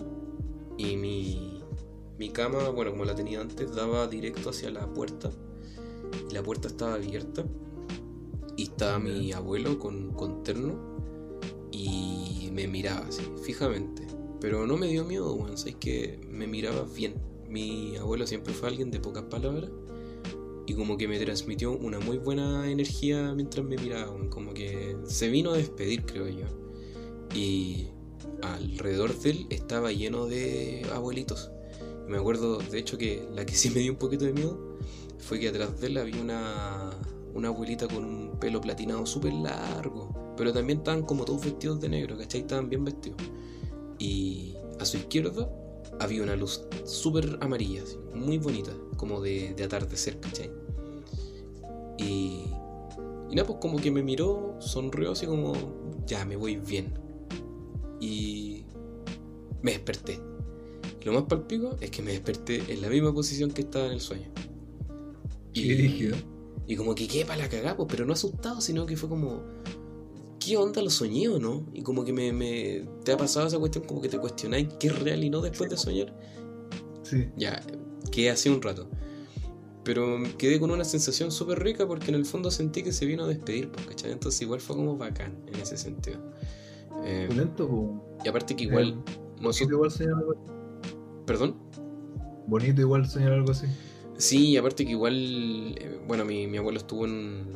y 0.77 0.97
mi, 0.97 1.63
mi 2.19 2.31
cama, 2.31 2.69
bueno, 2.71 2.93
como 2.93 3.05
la 3.05 3.15
tenía 3.15 3.41
antes, 3.41 3.75
daba 3.75 4.07
directo 4.09 4.51
hacia 4.51 4.71
la 4.71 4.93
puerta. 4.93 5.31
Y 6.31 6.35
la 6.35 6.43
puerta 6.43 6.69
estaba 6.69 6.95
abierta. 6.95 7.45
Y 8.57 8.65
estaba 8.65 8.99
mi 8.99 9.33
abuelo 9.33 9.79
con, 9.79 10.13
con 10.13 10.43
terno 10.43 10.97
y 11.71 12.51
me 12.53 12.67
miraba 12.67 13.07
así, 13.07 13.23
fijamente. 13.43 14.07
Pero 14.41 14.67
no 14.67 14.77
me 14.77 14.89
dio 14.89 15.05
miedo, 15.05 15.33
weón, 15.35 15.57
sabes 15.59 15.77
que 15.77 16.21
me 16.29 16.47
miraba 16.47 16.85
bien. 16.95 17.15
Mi 17.49 17.97
abuelo 17.97 18.27
siempre 18.27 18.53
fue 18.53 18.69
alguien 18.69 18.91
de 18.91 19.01
pocas 19.01 19.25
palabras 19.25 19.71
y 20.67 20.75
como 20.75 20.97
que 20.97 21.07
me 21.07 21.19
transmitió 21.19 21.73
una 21.73 22.01
muy 22.01 22.19
buena 22.19 22.69
energía 22.71 23.33
mientras 23.35 23.65
me 23.65 23.77
miraba, 23.77 24.11
weón, 24.11 24.29
como 24.29 24.53
que 24.53 24.97
se 25.07 25.29
vino 25.29 25.53
a 25.53 25.57
despedir, 25.57 26.05
creo 26.05 26.29
yo. 26.29 26.47
Y 27.35 27.89
alrededor 28.43 29.17
de 29.19 29.31
él 29.31 29.47
estaba 29.51 29.93
lleno 29.93 30.27
de 30.27 30.87
abuelitos. 30.93 31.51
Me 32.09 32.19
acuerdo, 32.19 32.59
de 32.59 32.79
hecho, 32.79 32.99
que 32.99 33.27
la 33.35 33.47
que 33.47 33.55
sí 33.55 33.71
me 33.71 33.81
dio 33.81 33.93
un 33.93 33.99
poquito 33.99 34.25
de 34.25 34.33
miedo 34.33 34.79
fue 35.19 35.41
que 35.41 35.49
atrás 35.49 35.81
de 35.81 35.89
él 35.89 35.99
había 35.99 36.21
una, 36.21 36.91
una 37.37 37.49
abuelita 37.49 37.87
con 37.87 38.05
un 38.05 38.39
pelo 38.41 38.61
platinado 38.61 39.05
súper 39.05 39.33
largo. 39.33 40.35
Pero 40.37 40.53
también 40.53 40.79
estaban 40.79 41.03
como 41.03 41.25
todos 41.25 41.45
vestidos 41.45 41.81
de 41.81 41.89
negro, 41.89 42.17
¿cachai? 42.17 42.41
Estaban 42.41 42.69
bien 42.69 42.85
vestidos. 42.85 43.21
Y 43.99 44.57
a 44.81 44.85
su 44.85 44.97
izquierda 44.97 45.49
había 46.01 46.23
una 46.23 46.35
luz 46.35 46.63
súper 46.85 47.39
amarilla, 47.41 47.83
así, 47.83 47.97
muy 48.15 48.39
bonita, 48.39 48.73
como 48.97 49.21
de, 49.21 49.55
de 49.55 49.65
atardecer, 49.65 50.19
¿cachai? 50.21 50.51
Y, 51.99 52.45
y 53.31 53.35
nada, 53.35 53.47
pues 53.47 53.59
como 53.61 53.79
que 53.79 53.91
me 53.91 54.03
miró, 54.03 54.57
sonrió 54.59 55.13
así 55.13 55.27
como, 55.27 55.55
ya, 56.07 56.25
me 56.25 56.37
voy 56.37 56.57
bien. 56.57 56.99
Y 58.01 58.65
me 59.63 59.73
desperté. 59.73 60.21
Lo 61.05 61.13
más 61.13 61.23
palpico 61.25 61.77
es 61.81 61.91
que 61.91 62.03
me 62.03 62.13
desperté 62.13 62.63
en 62.73 62.83
la 62.83 62.89
misma 62.89 63.13
posición 63.15 63.51
que 63.51 63.63
estaba 63.63 63.87
en 63.87 63.93
el 63.93 64.01
sueño. 64.01 64.29
Qué 65.55 65.63
rígido. 65.63 66.17
Y 66.67 66.77
como 66.77 66.95
que 66.95 67.07
quedé 67.09 67.25
para 67.25 67.39
la 67.43 67.49
cagada, 67.49 67.77
pues, 67.77 67.89
pero 67.91 68.05
no 68.05 68.13
asustado, 68.13 68.61
sino 68.61 68.87
que 68.87 68.97
fue 68.97 69.09
como, 69.09 69.43
¿qué 70.41 70.57
onda 70.57 70.83
lo 70.83 70.91
soñé 70.91 71.29
o 71.29 71.39
no? 71.39 71.65
Y 71.73 71.83
como 71.83 72.05
que 72.05 72.13
me, 72.13 72.33
me- 72.33 72.85
te 73.05 73.13
ha 73.13 73.17
pasado 73.17 73.47
esa 73.47 73.59
cuestión, 73.59 73.85
como 73.85 74.01
que 74.01 74.09
te 74.09 74.19
cuestionáis 74.19 74.69
qué 74.79 74.89
es 74.89 74.99
real 74.99 75.23
y 75.25 75.31
no 75.31 75.41
después 75.41 75.71
de 75.71 75.77
soñar. 75.77 76.13
Sí. 77.03 77.29
Ya, 77.37 77.63
quedé 78.11 78.31
así 78.31 78.49
un 78.49 78.61
rato. 78.63 78.89
Pero 79.85 80.19
quedé 80.37 80.59
con 80.59 80.73
una 80.73 80.83
sensación 80.85 81.31
súper 81.31 81.63
rica 81.63 81.87
porque 81.87 82.09
en 82.09 82.17
el 82.17 82.27
fondo 82.27 82.51
sentí 82.51 82.83
que 82.83 82.93
se 82.93 83.07
vino 83.07 83.23
a 83.23 83.29
despedir, 83.29 83.71
pues, 83.71 83.87
¿cachai? 83.87 84.11
Entonces 84.11 84.43
igual 84.43 84.61
fue 84.61 84.75
como 84.75 84.97
bacán 84.97 85.37
en 85.47 85.61
ese 85.61 85.77
sentido. 85.77 86.19
Eh, 87.05 87.27
Opulento, 87.29 87.69
po. 87.69 88.19
y 88.25 88.29
aparte 88.29 88.57
que 88.57 88.65
igual, 88.65 88.89
Eh, 88.89 88.93
Bonito 88.95 89.43
nosotros, 89.43 89.71
igual 89.71 89.91
soñar 89.93 90.15
algo 90.15 90.33
así. 90.33 90.41
perdón. 91.27 91.57
Bonito 92.49 92.81
igual 92.81 93.09
soñar 93.09 93.33
algo 93.33 93.53
así. 93.53 93.67
Sí, 94.19 94.57
aparte 94.57 94.85
que 94.85 94.93
igual, 94.93 95.75
eh, 95.79 96.01
bueno, 96.07 96.25
mi, 96.25 96.57
abuelo 96.57 96.79
estuvo 96.79 97.05
en, 97.05 97.47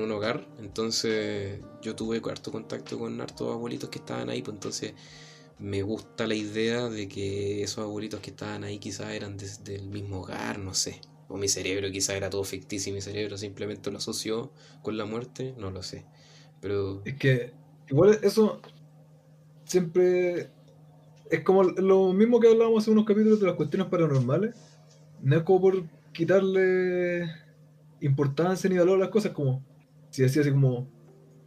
un 0.00 0.10
hogar, 0.12 0.46
entonces 0.58 1.60
yo 1.82 1.94
tuve 1.94 2.22
harto 2.30 2.50
contacto 2.50 2.98
con 2.98 3.20
hartos 3.20 3.52
abuelitos 3.52 3.90
que 3.90 3.98
estaban 3.98 4.30
ahí, 4.30 4.40
pues 4.40 4.54
entonces 4.54 4.94
me 5.58 5.82
gusta 5.82 6.26
la 6.26 6.34
idea 6.34 6.88
de 6.88 7.08
que 7.08 7.62
esos 7.62 7.84
abuelitos 7.84 8.20
que 8.20 8.30
estaban 8.30 8.64
ahí 8.64 8.78
quizás 8.78 9.12
eran 9.12 9.36
des- 9.36 9.62
del 9.64 9.88
mismo 9.90 10.20
hogar, 10.22 10.58
no 10.58 10.74
sé. 10.74 11.00
O 11.28 11.36
mi 11.36 11.48
cerebro 11.48 11.90
quizás 11.90 12.16
era 12.16 12.30
todo 12.30 12.44
ficticio 12.44 12.90
y 12.92 12.94
mi 12.94 13.02
cerebro 13.02 13.36
simplemente 13.38 13.90
lo 13.90 13.98
asoció 13.98 14.52
con 14.82 14.96
la 14.96 15.04
muerte, 15.04 15.54
no 15.58 15.70
lo 15.70 15.82
sé. 15.82 16.06
Pero 16.60 17.02
Es 17.04 17.16
que 17.18 17.52
igual 17.90 18.18
eso 18.22 18.60
siempre 19.64 20.50
es 21.30 21.44
como 21.44 21.62
lo 21.64 22.12
mismo 22.12 22.40
que 22.40 22.48
hablábamos 22.48 22.86
en 22.86 22.94
unos 22.94 23.06
capítulos 23.06 23.40
de 23.40 23.46
las 23.46 23.56
cuestiones 23.56 23.88
paranormales. 23.88 24.54
No 25.22 25.36
es 25.36 25.42
como 25.42 25.60
por 25.60 25.84
quitarle 26.12 27.30
importancia 28.00 28.68
ni 28.70 28.78
valor 28.78 28.96
a 28.96 29.00
las 29.00 29.08
cosas, 29.10 29.32
como 29.32 29.62
si 30.10 30.22
decía 30.22 30.42
así 30.42 30.50
como, 30.50 30.88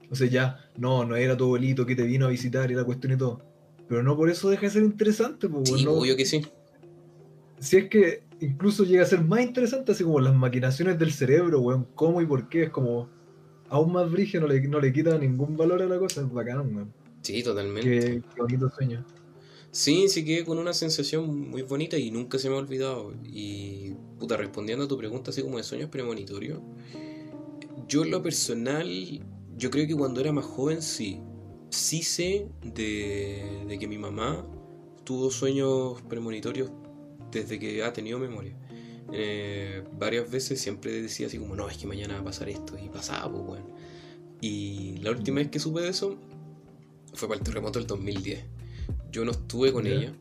o 0.09 0.15
sea, 0.15 0.27
ya, 0.27 0.69
no, 0.77 1.05
no 1.05 1.15
era 1.15 1.35
tu 1.35 1.45
abuelito 1.45 1.85
que 1.85 1.95
te 1.95 2.03
vino 2.03 2.25
a 2.27 2.29
visitar 2.29 2.69
y 2.71 2.75
la 2.75 2.83
cuestión 2.83 3.13
y 3.13 3.17
todo. 3.17 3.41
Pero 3.87 4.03
no 4.03 4.15
por 4.15 4.29
eso 4.29 4.49
deja 4.49 4.63
de 4.63 4.69
ser 4.71 4.83
interesante, 4.83 5.49
pues, 5.49 5.69
sí, 5.69 5.83
no- 5.85 5.93
obvio 5.93 6.15
que 6.15 6.25
sí. 6.25 6.41
si 7.59 7.77
es 7.77 7.89
que 7.89 8.23
incluso 8.39 8.83
llega 8.83 9.03
a 9.03 9.07
ser 9.07 9.23
más 9.23 9.41
interesante, 9.41 9.91
así 9.91 10.03
como 10.03 10.19
las 10.19 10.35
maquinaciones 10.35 10.99
del 10.99 11.11
cerebro, 11.11 11.59
weón, 11.61 11.87
cómo 11.95 12.21
y 12.21 12.25
por 12.25 12.49
qué, 12.49 12.63
es 12.63 12.69
como 12.69 13.09
aún 13.69 13.91
más 13.93 14.11
brígido, 14.11 14.41
no 14.41 14.47
le, 14.53 14.61
no 14.67 14.79
le 14.79 14.93
quita 14.93 15.17
ningún 15.17 15.57
valor 15.57 15.81
a 15.81 15.85
la 15.85 15.97
cosa, 15.97 16.21
es 16.21 16.31
bacán, 16.31 16.75
weón. 16.75 16.93
Sí, 17.21 17.41
totalmente. 17.41 17.89
Qué, 17.89 18.21
qué 18.35 18.41
bonito 18.41 18.69
sueño. 18.69 19.03
Sí, 19.73 20.07
sí 20.07 20.23
quedé 20.23 20.45
con 20.45 20.59
una 20.59 20.71
sensación 20.71 21.49
muy 21.49 21.63
bonita 21.63 21.97
y 21.97 22.11
nunca 22.11 22.37
se 22.37 22.47
me 22.47 22.55
ha 22.55 22.59
olvidado. 22.59 23.11
Y, 23.25 23.95
puta, 24.19 24.37
respondiendo 24.37 24.85
a 24.85 24.87
tu 24.87 24.99
pregunta 24.99 25.31
así 25.31 25.41
como 25.41 25.57
de 25.57 25.63
sueños 25.63 25.89
premonitorios, 25.89 26.59
yo 27.87 28.03
en 28.03 28.11
lo 28.11 28.21
personal, 28.21 28.87
yo 29.57 29.71
creo 29.71 29.87
que 29.87 29.95
cuando 29.95 30.21
era 30.21 30.31
más 30.31 30.45
joven 30.45 30.83
sí, 30.83 31.21
sí 31.71 32.03
sé 32.03 32.47
de, 32.61 33.65
de 33.67 33.79
que 33.79 33.87
mi 33.87 33.97
mamá 33.97 34.45
tuvo 35.05 35.31
sueños 35.31 36.03
premonitorios 36.03 36.69
desde 37.31 37.57
que 37.57 37.83
ha 37.83 37.91
tenido 37.93 38.19
memoria. 38.19 38.55
Eh, 39.11 39.83
varias 39.97 40.29
veces 40.29 40.61
siempre 40.61 41.01
decía 41.01 41.25
así 41.25 41.39
como, 41.39 41.55
no, 41.55 41.67
es 41.67 41.77
que 41.77 41.87
mañana 41.87 42.13
va 42.13 42.19
a 42.19 42.25
pasar 42.25 42.47
esto, 42.47 42.77
y 42.77 42.89
pasaba, 42.89 43.31
pues, 43.31 43.43
bueno. 43.43 43.75
Y 44.39 44.97
la 44.97 45.09
última 45.09 45.37
vez 45.37 45.49
que 45.49 45.57
supe 45.57 45.81
de 45.81 45.89
eso 45.89 46.15
fue 47.15 47.27
para 47.27 47.39
el 47.39 47.43
terremoto 47.43 47.79
del 47.79 47.87
2010. 47.87 48.52
Yo 49.11 49.25
no 49.25 49.31
estuve 49.31 49.71
con 49.71 49.87
ella. 49.87 50.13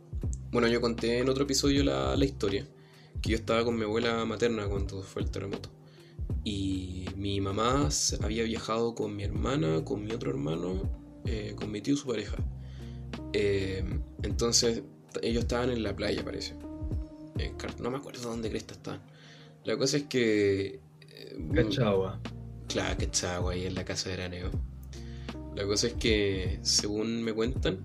Bueno, 0.51 0.69
yo 0.69 0.81
conté 0.81 1.19
en 1.19 1.29
otro 1.29 1.45
episodio 1.45 1.83
la, 1.83 2.17
la 2.17 2.25
historia, 2.25 2.67
que 3.21 3.31
yo 3.31 3.37
estaba 3.37 3.65
con 3.65 3.77
mi 3.77 3.85
abuela 3.85 4.25
materna 4.25 4.67
cuando 4.67 5.03
fue 5.03 5.23
el 5.23 5.31
terremoto. 5.31 5.71
Y 6.45 7.07
mi 7.17 7.41
mamá 7.41 7.89
había 8.23 8.45
viajado 8.45 8.95
con 8.95 9.15
mi 9.17 9.23
hermana, 9.25 9.85
con 9.85 10.05
mi 10.05 10.13
otro 10.13 10.31
hermano, 10.31 10.83
eh, 11.25 11.55
con 11.57 11.71
mi 11.71 11.81
tío 11.81 11.95
y 11.95 11.97
su 11.97 12.07
pareja. 12.07 12.37
Eh, 13.33 13.83
entonces 14.23 14.83
ellos 15.23 15.45
estaban 15.45 15.71
en 15.71 15.83
la 15.83 15.95
playa, 15.95 16.25
parece. 16.25 16.55
No 17.81 17.91
me 17.91 17.97
acuerdo 17.97 18.29
dónde 18.29 18.51
cresta 18.51 18.75
estaban. 18.75 19.03
La 19.65 19.77
cosa 19.77 19.97
es 19.97 20.05
que... 20.05 20.81
eh, 21.01 21.49
Cachagua. 21.55 22.21
Claro, 22.69 22.97
que 22.97 23.05
estaba 23.05 23.53
ahí 23.53 23.67
en 23.67 23.75
la 23.75 23.85
casa 23.85 24.09
de 24.09 24.17
veraneo. 24.17 24.51
La 25.55 25.67
cosa 25.67 25.89
es 25.89 25.95
que, 25.95 26.59
según 26.63 27.23
me 27.23 27.33
cuentan, 27.33 27.85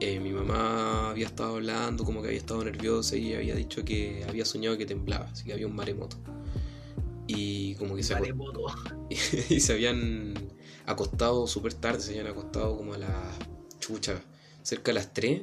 eh, 0.00 0.20
mi 0.20 0.32
mamá 0.32 1.10
había 1.10 1.26
estado 1.26 1.56
hablando, 1.56 2.04
como 2.04 2.20
que 2.20 2.28
había 2.28 2.38
estado 2.40 2.64
nerviosa 2.64 3.16
y 3.16 3.34
había 3.34 3.54
dicho 3.54 3.84
que 3.84 4.24
había 4.28 4.44
soñado 4.44 4.76
que 4.76 4.86
temblaba, 4.86 5.26
así 5.26 5.44
que 5.44 5.52
había 5.52 5.66
un 5.66 5.74
maremoto. 5.76 6.16
Y 7.26 7.74
como 7.76 7.96
que 7.96 8.02
se, 8.02 8.14
Maremoto. 8.14 8.66
y 9.48 9.60
se 9.60 9.72
habían 9.72 10.34
acostado 10.86 11.46
súper 11.46 11.74
tarde, 11.74 12.00
se 12.00 12.10
habían 12.10 12.26
acostado 12.26 12.76
como 12.76 12.94
a 12.94 12.98
las 12.98 13.38
chuchas, 13.80 14.20
cerca 14.62 14.90
de 14.90 14.94
las 14.94 15.12
3. 15.14 15.42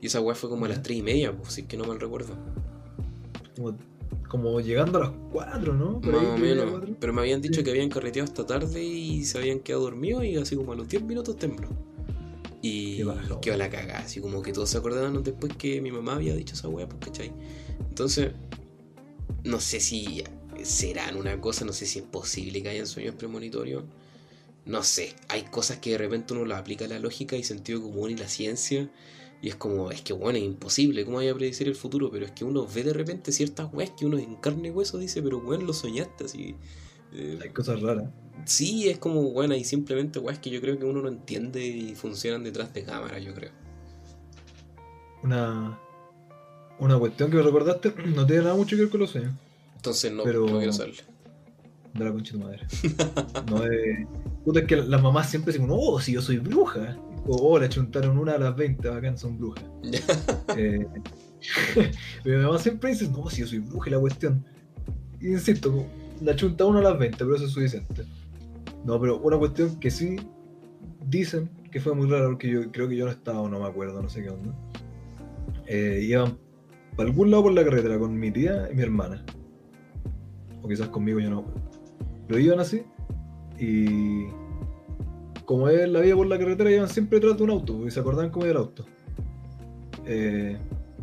Y 0.00 0.06
esa 0.06 0.20
weá 0.20 0.34
fue 0.34 0.48
como 0.50 0.64
a 0.66 0.68
las 0.68 0.82
3 0.82 0.98
y 0.98 1.02
media, 1.02 1.36
pues, 1.36 1.54
si 1.54 1.62
es 1.62 1.66
que 1.66 1.76
no 1.76 1.84
mal 1.84 2.00
recuerdo. 2.00 2.36
Como, 3.56 3.76
como 4.28 4.60
llegando 4.60 4.98
a 4.98 5.00
las 5.02 5.12
4, 5.32 5.74
¿no? 5.74 6.00
Por 6.00 6.12
Más 6.12 6.24
o 6.26 6.38
menos. 6.38 6.82
Pero 7.00 7.12
me 7.12 7.20
habían 7.22 7.40
dicho 7.42 7.60
Sí. 7.60 7.64
que 7.64 7.70
habían 7.70 7.88
carreteado 7.90 8.24
hasta 8.28 8.46
tarde 8.46 8.82
y 8.82 9.24
se 9.24 9.38
habían 9.38 9.60
quedado 9.60 9.82
dormidos 9.84 10.24
y 10.24 10.36
así 10.36 10.56
como 10.56 10.72
a 10.72 10.76
los 10.76 10.88
10 10.88 11.02
minutos 11.02 11.36
tembló. 11.36 11.68
Y 12.62 13.02
quedó 13.40 13.56
la 13.56 13.70
cagada, 13.70 14.00
así 14.00 14.20
como 14.20 14.42
que 14.42 14.52
todos 14.52 14.68
se 14.68 14.78
acordaban 14.78 15.22
después 15.22 15.54
que 15.56 15.80
mi 15.80 15.90
mamá 15.90 16.16
había 16.16 16.34
dicho 16.34 16.54
esa 16.54 16.68
weá, 16.68 16.86
pues, 16.86 17.00
¿cachai? 17.06 17.32
Entonces, 17.88 18.32
no 19.44 19.60
sé 19.60 19.80
si 19.80 20.22
serán 20.62 21.16
una 21.16 21.40
cosa, 21.40 21.64
no 21.64 21.72
sé 21.72 21.86
si 21.86 22.00
es 22.00 22.04
posible 22.04 22.62
que 22.62 22.68
hayan 22.68 22.86
sueños 22.86 23.14
premonitorios. 23.14 23.84
No 24.66 24.82
sé, 24.82 25.14
hay 25.28 25.44
cosas 25.44 25.78
que 25.78 25.92
de 25.92 25.98
repente 25.98 26.34
uno 26.34 26.44
las 26.44 26.60
aplica 26.60 26.84
a 26.84 26.88
la 26.88 26.98
lógica 26.98 27.36
y 27.36 27.42
sentido 27.44 27.80
común 27.80 28.10
y 28.10 28.16
la 28.16 28.28
ciencia. 28.28 28.90
Y 29.42 29.48
es 29.48 29.54
como, 29.54 29.90
es 29.90 30.02
que 30.02 30.12
bueno, 30.12 30.38
es 30.38 30.44
imposible, 30.44 31.04
¿cómo 31.06 31.16
vaya 31.16 31.32
a 31.32 31.34
predecir 31.34 31.66
el 31.66 31.74
futuro? 31.74 32.10
Pero 32.10 32.26
es 32.26 32.32
que 32.32 32.44
uno 32.44 32.66
ve 32.66 32.82
de 32.84 32.92
repente 32.92 33.32
ciertas 33.32 33.72
weas 33.72 33.90
que 33.98 34.04
uno 34.04 34.18
en 34.18 34.36
carne 34.36 34.68
y 34.68 34.70
hueso 34.70 34.98
dice, 34.98 35.22
pero 35.22 35.38
weón, 35.38 35.66
lo 35.66 35.72
soñaste 35.72 36.24
así. 36.24 36.54
Eh, 37.14 37.38
Hay 37.42 37.48
cosas 37.50 37.80
raras. 37.80 38.10
Sí, 38.44 38.88
es 38.88 38.98
como, 38.98 39.30
bueno, 39.30 39.54
y 39.54 39.64
simplemente 39.64 40.18
weas 40.18 40.38
que 40.38 40.50
yo 40.50 40.60
creo 40.60 40.78
que 40.78 40.84
uno 40.84 41.02
no 41.02 41.08
entiende 41.08 41.64
y 41.64 41.94
funcionan 41.94 42.44
detrás 42.44 42.72
de 42.74 42.84
cámara, 42.84 43.18
yo 43.18 43.34
creo. 43.34 43.50
Una, 45.22 45.78
una 46.78 46.98
cuestión 46.98 47.30
que 47.30 47.36
me 47.36 47.42
recordaste 47.42 47.92
no 48.14 48.26
tiene 48.26 48.42
nada 48.42 48.54
mucho 48.54 48.76
que 48.76 48.82
ver 48.82 48.90
con 48.90 49.00
los 49.00 49.10
sueños. 49.10 49.32
Entonces 49.76 50.12
no, 50.12 50.24
Pero- 50.24 50.46
no 50.46 50.58
quiero 50.58 50.72
saberle. 50.72 51.02
De 51.94 52.04
la 52.04 52.12
concha 52.12 52.34
de 52.34 52.38
tu 52.38 52.44
madre. 52.44 52.66
No 53.50 53.64
es. 53.64 54.06
Puta, 54.44 54.60
es 54.60 54.66
que 54.66 54.76
las 54.76 55.02
mamás 55.02 55.28
siempre 55.28 55.52
dicen, 55.52 55.68
oh, 55.70 56.00
si 56.00 56.12
yo 56.12 56.22
soy 56.22 56.38
bruja. 56.38 56.96
O, 57.26 57.36
oh, 57.36 57.58
le 57.58 57.68
chuntaron 57.68 58.16
una 58.16 58.34
a 58.34 58.38
las 58.38 58.56
20, 58.56 58.88
bacán, 58.88 59.18
son 59.18 59.38
brujas. 59.38 59.64
Eh, 60.56 60.84
mi 62.24 62.32
mamá 62.32 62.58
siempre 62.58 62.90
dice, 62.90 63.08
no, 63.08 63.28
si 63.30 63.40
yo 63.40 63.46
soy 63.46 63.58
bruja 63.58 63.88
y 63.88 63.92
la 63.92 64.00
cuestión. 64.00 64.44
Y 65.20 65.28
insisto, 65.28 65.84
la 66.20 66.34
chunta 66.36 66.64
una 66.64 66.80
a 66.80 66.82
las 66.82 66.98
20, 66.98 67.16
pero 67.18 67.36
eso 67.36 67.44
es 67.46 67.52
suficiente. 67.52 68.04
No, 68.84 69.00
pero 69.00 69.18
una 69.18 69.38
cuestión 69.38 69.78
que 69.78 69.90
sí 69.90 70.16
dicen 71.06 71.50
que 71.70 71.80
fue 71.80 71.94
muy 71.94 72.08
rara, 72.08 72.26
porque 72.26 72.50
yo 72.50 72.70
creo 72.72 72.88
que 72.88 72.96
yo 72.96 73.04
no 73.04 73.10
estaba 73.10 73.40
o 73.40 73.48
no 73.48 73.60
me 73.60 73.66
acuerdo, 73.66 74.02
no 74.02 74.08
sé 74.08 74.22
qué 74.22 74.30
onda. 74.30 74.54
Eh, 75.66 76.00
iban 76.02 76.38
para 76.96 77.08
algún 77.08 77.30
lado 77.30 77.44
por 77.44 77.52
la 77.52 77.64
carretera 77.64 77.98
con 77.98 78.18
mi 78.18 78.30
tía 78.30 78.68
y 78.70 78.74
mi 78.74 78.82
hermana. 78.82 79.24
O 80.62 80.68
quizás 80.68 80.88
conmigo, 80.88 81.20
yo 81.20 81.30
no. 81.30 81.44
Pero 82.26 82.40
iban 82.40 82.60
así 82.60 82.82
y 83.58 84.26
como 85.44 85.68
es 85.68 85.88
la 85.88 86.00
vida 86.00 86.14
por 86.14 86.26
la 86.26 86.38
carretera, 86.38 86.70
iban 86.70 86.88
siempre 86.88 87.18
detrás 87.18 87.36
de 87.36 87.44
un 87.44 87.50
auto 87.50 87.86
y 87.86 87.90
se 87.90 88.00
acordaban 88.00 88.30
cómo 88.30 88.46
era 88.46 88.52
el 88.52 88.58
auto. 88.58 88.84
Eh, 90.06 90.58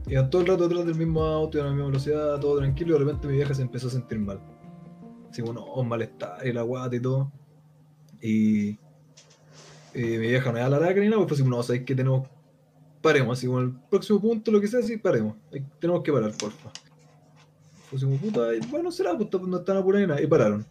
iban 0.07 0.29
todo 0.29 0.41
el 0.41 0.47
rato 0.47 0.67
detrás 0.67 0.85
del 0.85 0.95
mismo 0.95 1.23
auto, 1.23 1.57
iban 1.57 1.67
a 1.67 1.69
la 1.69 1.75
misma 1.75 1.89
velocidad, 1.89 2.39
todo 2.39 2.57
tranquilo, 2.57 2.91
y 2.91 2.93
de 2.93 3.05
repente 3.05 3.27
mi 3.27 3.33
vieja 3.33 3.53
se 3.53 3.61
empezó 3.61 3.87
a 3.87 3.91
sentir 3.91 4.19
mal. 4.19 4.39
Así 5.29 5.41
como, 5.41 5.53
no, 5.53 5.83
malestar 5.83 6.45
y 6.47 6.53
la 6.53 6.63
guata 6.63 6.95
y 6.95 6.99
todo. 6.99 7.31
Y, 8.21 8.69
y 9.93 10.01
mi 10.01 10.17
vieja 10.17 10.51
no 10.51 10.57
era 10.57 10.69
la 10.69 10.79
lágrima 10.79 11.05
ni 11.05 11.11
nada, 11.11 11.27
pues 11.27 11.39
como, 11.39 11.55
no, 11.55 11.63
sabéis 11.63 11.85
que 11.85 11.95
tenemos, 11.95 12.27
paremos, 13.01 13.37
así 13.37 13.47
como 13.47 13.59
el 13.59 13.73
próximo 13.89 14.19
punto, 14.19 14.51
lo 14.51 14.61
que 14.61 14.67
sea, 14.67 14.81
sí, 14.81 14.97
paremos. 14.97 15.35
Tenemos 15.79 16.03
que 16.03 16.11
parar, 16.11 16.31
porfa. 16.37 16.71
Como, 17.89 18.17
puta, 18.17 18.53
y 18.55 18.59
bueno, 18.67 18.91
será, 18.91 19.17
pues 19.17 19.29
no 19.43 19.57
están 19.57 19.77
apurados 19.77 20.07
ni 20.07 20.13
nada, 20.13 20.21
y 20.21 20.27
pararon. 20.27 20.65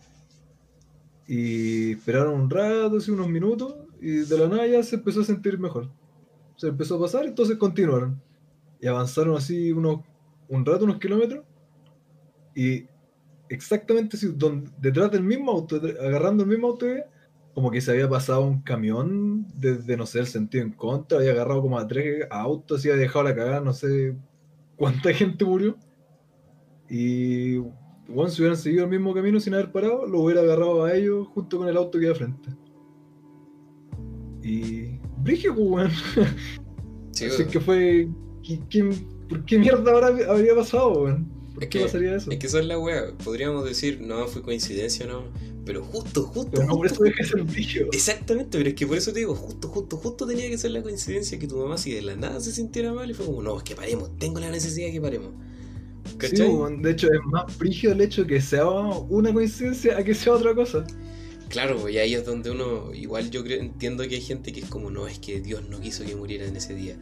Y 1.27 1.93
esperaron 1.93 2.41
un 2.41 2.51
rato, 2.51 2.99
así 2.99 3.11
unos 3.11 3.29
minutos, 3.29 3.75
y 4.01 4.19
de 4.19 4.39
la 4.39 4.49
nada 4.49 4.67
ya 4.67 4.83
se 4.83 4.97
empezó 4.97 5.23
a 5.23 5.25
sentir 5.25 5.59
mejor. 5.59 5.89
Se 6.57 6.69
empezó 6.69 6.97
a 6.97 7.01
pasar, 7.01 7.27
entonces 7.27 7.57
continuaron. 7.57 8.21
Y 8.81 8.87
avanzaron 8.87 9.37
así 9.37 9.73
unos, 9.73 10.01
un 10.49 10.65
rato, 10.65 10.85
unos 10.85 10.99
kilómetros, 10.99 11.45
y 12.55 12.87
exactamente 13.49 14.17
así, 14.17 14.33
donde, 14.35 14.71
detrás 14.79 15.11
del 15.11 15.23
mismo 15.23 15.53
auto, 15.53 15.77
agarrando 15.77 16.43
el 16.43 16.49
mismo 16.49 16.69
auto, 16.69 16.87
como 17.57 17.71
que 17.71 17.81
se 17.81 17.91
había 17.91 18.07
pasado 18.07 18.43
un 18.43 18.61
camión 18.61 19.47
desde, 19.59 19.97
no 19.97 20.05
sé, 20.05 20.19
el 20.19 20.27
sentido 20.27 20.63
en 20.63 20.73
contra, 20.73 21.17
había 21.17 21.31
agarrado 21.33 21.63
como 21.63 21.79
a 21.79 21.89
tres 21.89 22.27
autos 22.31 22.85
y 22.85 22.91
había 22.91 23.01
dejado 23.01 23.25
la 23.25 23.35
cagada, 23.35 23.61
no 23.63 23.73
sé 23.73 24.15
cuánta 24.77 25.11
gente 25.15 25.43
murió. 25.47 25.75
Y 26.91 27.57
bueno, 28.09 28.29
si 28.29 28.43
hubieran 28.43 28.59
seguido 28.59 28.85
el 28.85 28.91
mismo 28.91 29.15
camino 29.15 29.41
sin 29.41 29.55
haber 29.55 29.73
parado, 29.73 30.07
lo 30.07 30.21
hubiera 30.21 30.43
agarrado 30.43 30.85
a 30.85 30.95
ellos 30.95 31.29
junto 31.29 31.57
con 31.57 31.67
el 31.69 31.79
auto 31.79 31.99
que 31.99 32.05
iba 32.05 32.15
frente. 32.15 32.51
Y. 34.43 34.99
Brigio, 35.23 35.55
pues, 35.55 35.67
weón. 35.69 35.91
Sí, 37.13 37.25
Así 37.25 37.47
que 37.47 37.59
fue. 37.61 38.07
¿qui- 38.43 38.63
quién- 38.69 39.09
¿Por 39.31 39.45
qué 39.47 39.59
mierda 39.59 39.91
ahora 39.91 40.09
habría 40.29 40.55
pasado, 40.55 40.93
weón? 41.05 41.25
¿Por 41.55 41.65
Es 41.65 41.71
qué 41.71 41.79
que- 41.79 41.85
pasaría 41.87 42.17
eso? 42.17 42.31
Es 42.31 42.39
que 42.39 42.47
esa 42.47 42.59
es 42.61 42.67
la 42.67 42.79
wea. 42.79 43.05
Podríamos 43.25 43.65
decir, 43.65 43.99
no, 44.03 44.27
fue 44.27 44.43
coincidencia, 44.43 45.07
no. 45.07 45.23
Pero 45.67 45.85
justo, 45.85 46.25
justo, 46.25 46.53
Pero 46.53 46.65
no 46.65 46.77
por 46.77 46.89
justo. 46.89 47.05
eso 47.05 47.05
deja 47.05 47.23
de 47.25 47.29
ser 47.29 47.43
brillo. 47.45 47.89
Exactamente, 47.93 48.57
pero 48.59 48.71
es 48.71 48.77
que 48.77 48.87
por 48.87 48.97
eso 48.97 49.13
te 49.13 49.19
digo, 49.21 49.35
justo, 49.35 49.69
justo, 49.69 49.99
justo 49.99 50.27
tenía 50.27 50.49
que 50.49 50.59
ser 50.59 50.71
la 50.71 50.83
coincidencia 50.83 51.39
que 51.39 51.49
tu 51.49 51.59
mamá 51.59 51.77
si 51.79 51.93
de 51.93 52.03
la 52.03 52.17
nada 52.17 52.41
se 52.41 52.53
sintiera 52.53 52.93
mal 52.95 53.11
y 53.11 53.15
fue 53.15 53.27
como, 53.27 53.43
no, 53.43 53.59
es 53.59 53.65
que 53.65 53.77
paremos, 53.77 54.17
tengo 54.19 54.41
la 54.41 54.51
necesidad 54.51 54.87
de 54.87 54.93
que 54.95 55.01
paremos. 55.03 55.33
Sí, 56.21 56.37
de 56.81 56.91
hecho, 56.91 57.09
es 57.13 57.21
más 57.25 57.59
brígido 57.59 57.93
el 57.93 58.01
hecho 58.01 58.23
de 58.23 58.29
que 58.29 58.41
sea 58.41 58.69
una 58.69 59.33
coincidencia 59.33 59.99
a 59.99 60.05
que 60.05 60.15
sea 60.15 60.35
otra 60.35 60.55
cosa. 60.55 60.91
Claro, 61.49 61.89
y 61.89 61.99
ahí 61.99 62.15
es 62.15 62.25
donde 62.25 62.51
uno, 62.51 62.93
igual 62.95 63.31
yo 63.31 63.45
creo, 63.45 63.61
entiendo 63.61 64.07
que 64.09 64.17
hay 64.17 64.21
gente 64.21 64.53
que 64.53 64.61
es 64.61 64.67
como, 64.67 64.91
no, 64.91 65.07
es 65.09 65.19
que 65.19 65.41
Dios 65.41 65.69
no 65.69 65.81
quiso 65.81 66.05
que 66.05 66.17
muriera 66.17 66.47
en 66.47 66.57
ese 66.57 66.75
día. 66.75 66.99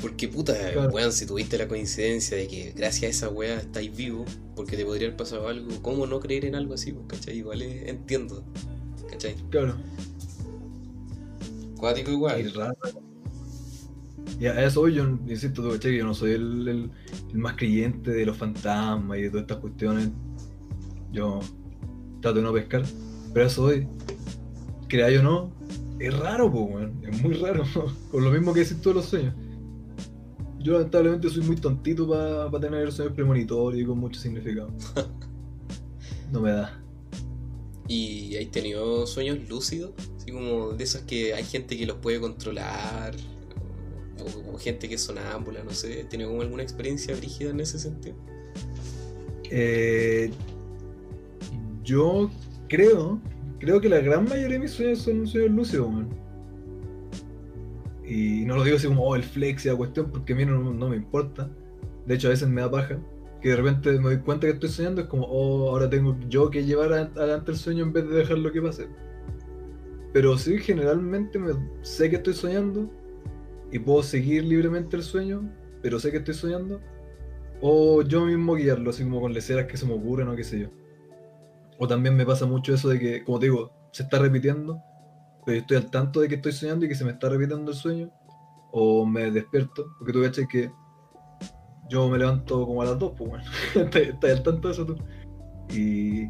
Porque 0.00 0.28
puta, 0.28 0.52
Claro. 0.72 0.90
weón, 0.90 1.12
si 1.12 1.24
tuviste 1.26 1.56
la 1.56 1.68
coincidencia 1.68 2.36
de 2.36 2.46
que 2.48 2.72
gracias 2.76 3.04
a 3.04 3.06
esa 3.08 3.28
wea 3.30 3.56
estáis 3.58 3.96
vivo, 3.96 4.24
porque 4.54 4.76
te 4.76 4.84
podría 4.84 5.08
haber 5.08 5.16
pasado 5.16 5.48
algo, 5.48 5.68
¿cómo 5.82 6.06
no 6.06 6.20
creer 6.20 6.44
en 6.44 6.54
algo 6.54 6.74
así? 6.74 6.92
Pues, 6.92 7.06
¿Cachai? 7.08 7.38
Igual 7.38 7.62
es- 7.62 7.88
entiendo. 7.88 8.44
¿Cachai? 9.10 9.34
Claro. 9.50 9.74
Cuático 11.78 12.06
Qué 12.06 12.12
igual. 12.12 12.54
raro. 12.54 12.76
Y 14.38 14.46
a 14.46 14.64
eso 14.66 14.86
yo 14.88 15.04
insisto, 15.26 15.62
tú, 15.62 15.70
¿cachai? 15.70 15.96
yo 15.96 16.04
no 16.04 16.14
soy 16.14 16.32
el, 16.32 16.68
el- 16.68 16.90
el 17.32 17.38
más 17.38 17.56
creyente 17.56 18.10
de 18.10 18.26
los 18.26 18.36
fantasmas 18.36 19.18
y 19.18 19.22
de 19.22 19.28
todas 19.30 19.42
estas 19.42 19.58
cuestiones. 19.58 20.10
Yo 21.12 21.40
trato 22.20 22.36
de 22.36 22.42
no 22.42 22.52
pescar, 22.52 22.84
pero 23.32 23.46
eso 23.46 23.62
voy. 23.62 23.86
Crea 24.88 25.20
o 25.20 25.22
no, 25.22 25.52
es 25.98 26.16
raro, 26.18 26.50
pues, 26.52 26.64
weón. 26.70 26.92
Es 27.02 27.22
muy 27.22 27.34
raro. 27.34 27.64
Con 28.10 28.24
lo 28.24 28.30
mismo 28.30 28.52
que 28.52 28.60
decís 28.60 28.80
todos 28.80 28.96
los 28.96 29.06
sueños. 29.06 29.34
Yo 30.66 30.72
lamentablemente 30.72 31.30
soy 31.30 31.44
muy 31.44 31.54
tontito 31.54 32.08
para 32.08 32.58
tener 32.58 32.90
sueños 32.90 33.14
premonitorios 33.14 33.80
y 33.80 33.86
con 33.86 33.98
mucho 33.98 34.20
significado. 34.20 34.68
No 36.32 36.40
me 36.40 36.50
da. 36.50 36.82
¿Y 37.86 38.34
hay 38.34 38.46
tenido 38.46 39.06
sueños 39.06 39.48
lúcidos? 39.48 39.92
Así 40.16 40.32
como 40.32 40.72
de 40.72 40.82
esos 40.82 41.02
que 41.02 41.34
hay 41.34 41.44
gente 41.44 41.78
que 41.78 41.86
los 41.86 41.98
puede 41.98 42.18
controlar, 42.18 43.14
o, 44.18 44.54
o 44.54 44.58
gente 44.58 44.88
que 44.88 44.96
es 44.96 45.02
sonámbula, 45.02 45.62
no 45.62 45.70
sé. 45.70 46.02
¿Tiene 46.10 46.26
como 46.26 46.42
alguna 46.42 46.64
experiencia 46.64 47.14
brígida 47.14 47.50
en 47.50 47.60
ese 47.60 47.78
sentido? 47.78 48.16
Eh, 49.52 50.32
yo 51.84 52.28
creo, 52.68 53.20
creo 53.60 53.80
que 53.80 53.88
la 53.88 54.00
gran 54.00 54.24
mayoría 54.24 54.54
de 54.56 54.58
mis 54.58 54.72
sueños 54.72 54.98
son 54.98 55.28
sueños 55.28 55.52
lúcidos, 55.52 55.92
man. 55.92 56.25
Y 58.06 58.44
no 58.44 58.56
lo 58.56 58.64
digo 58.64 58.76
así 58.76 58.86
como, 58.86 59.02
oh, 59.02 59.16
el 59.16 59.24
flex 59.24 59.66
y 59.66 59.68
la 59.68 59.76
cuestión, 59.76 60.10
porque 60.10 60.32
a 60.32 60.36
mí 60.36 60.44
no, 60.44 60.58
no 60.58 60.88
me 60.88 60.96
importa. 60.96 61.50
De 62.06 62.14
hecho, 62.14 62.28
a 62.28 62.30
veces 62.30 62.48
me 62.48 62.60
da 62.60 62.70
paja. 62.70 62.98
Que 63.42 63.50
de 63.50 63.56
repente 63.56 63.92
me 63.92 64.04
doy 64.04 64.18
cuenta 64.18 64.46
que 64.46 64.54
estoy 64.54 64.70
soñando, 64.70 65.02
es 65.02 65.08
como, 65.08 65.26
oh, 65.26 65.70
ahora 65.70 65.90
tengo 65.90 66.16
yo 66.28 66.50
que 66.50 66.64
llevar 66.64 66.92
adelante 66.92 67.50
el 67.50 67.56
sueño 67.56 67.84
en 67.84 67.92
vez 67.92 68.08
de 68.08 68.16
dejarlo 68.16 68.52
que 68.52 68.62
pase. 68.62 68.88
Pero 70.12 70.38
sí, 70.38 70.58
generalmente 70.58 71.38
me, 71.38 71.52
sé 71.82 72.08
que 72.08 72.16
estoy 72.16 72.34
soñando 72.34 72.90
y 73.70 73.78
puedo 73.78 74.02
seguir 74.02 74.44
libremente 74.44 74.96
el 74.96 75.02
sueño, 75.02 75.52
pero 75.82 75.98
sé 75.98 76.10
que 76.10 76.18
estoy 76.18 76.34
soñando. 76.34 76.80
O 77.60 78.02
yo 78.02 78.24
mismo 78.24 78.54
guiarlo, 78.54 78.90
así 78.90 79.02
como 79.02 79.20
con 79.20 79.32
leceras 79.32 79.66
que 79.66 79.76
se 79.76 79.86
me 79.86 79.94
ocurren 79.94 80.28
o 80.28 80.36
qué 80.36 80.44
sé 80.44 80.60
yo. 80.60 80.68
O 81.78 81.86
también 81.86 82.16
me 82.16 82.24
pasa 82.24 82.46
mucho 82.46 82.72
eso 82.72 82.88
de 82.88 82.98
que, 82.98 83.24
como 83.24 83.38
te 83.38 83.46
digo, 83.46 83.72
se 83.92 84.04
está 84.04 84.18
repitiendo, 84.18 84.80
pero 85.46 85.60
estoy 85.60 85.76
al 85.76 85.90
tanto 85.90 86.20
de 86.20 86.28
que 86.28 86.34
estoy 86.34 86.52
soñando 86.52 86.84
y 86.84 86.88
que 86.88 86.96
se 86.96 87.04
me 87.04 87.12
está 87.12 87.28
repitiendo 87.28 87.70
el 87.70 87.76
sueño. 87.76 88.10
O 88.72 89.06
me 89.06 89.30
despierto, 89.30 89.86
porque 89.96 90.12
tú 90.12 90.20
cachai 90.20 90.46
que 90.48 90.70
yo 91.88 92.08
me 92.08 92.18
levanto 92.18 92.66
como 92.66 92.82
a 92.82 92.84
las 92.84 92.98
2, 92.98 93.12
pues 93.16 93.30
bueno. 93.30 93.44
estás 93.94 94.30
al 94.30 94.42
tanto 94.42 94.68
de 94.68 94.74
eso 94.74 94.84
tú. 94.84 94.96
Y 95.72 96.28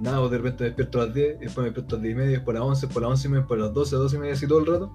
nada, 0.00 0.20
pues 0.20 0.30
de 0.30 0.36
repente 0.38 0.64
me 0.64 0.66
despierto 0.68 1.00
a 1.00 1.06
las 1.06 1.14
10, 1.14 1.26
y 1.26 1.38
después 1.40 1.56
me 1.58 1.64
despierto 1.64 1.96
a 1.96 1.98
las 1.98 2.02
10 2.04 2.12
y 2.12 2.16
media, 2.16 2.30
después 2.30 2.56
a 2.56 2.60
las 2.60 2.68
11, 2.68 2.86
después 2.86 3.04
a 3.04 3.08
las 3.08 3.10
11 3.10 3.26
y 3.26 3.30
media, 3.30 3.40
después 3.40 3.60
a 3.60 3.64
las 3.64 3.74
12, 3.74 3.94
a 3.94 3.98
las 3.98 4.02
12 4.04 4.16
y 4.16 4.20
media, 4.20 4.34
así 4.34 4.46
todo 4.46 4.58
el 4.60 4.66
rato. 4.66 4.92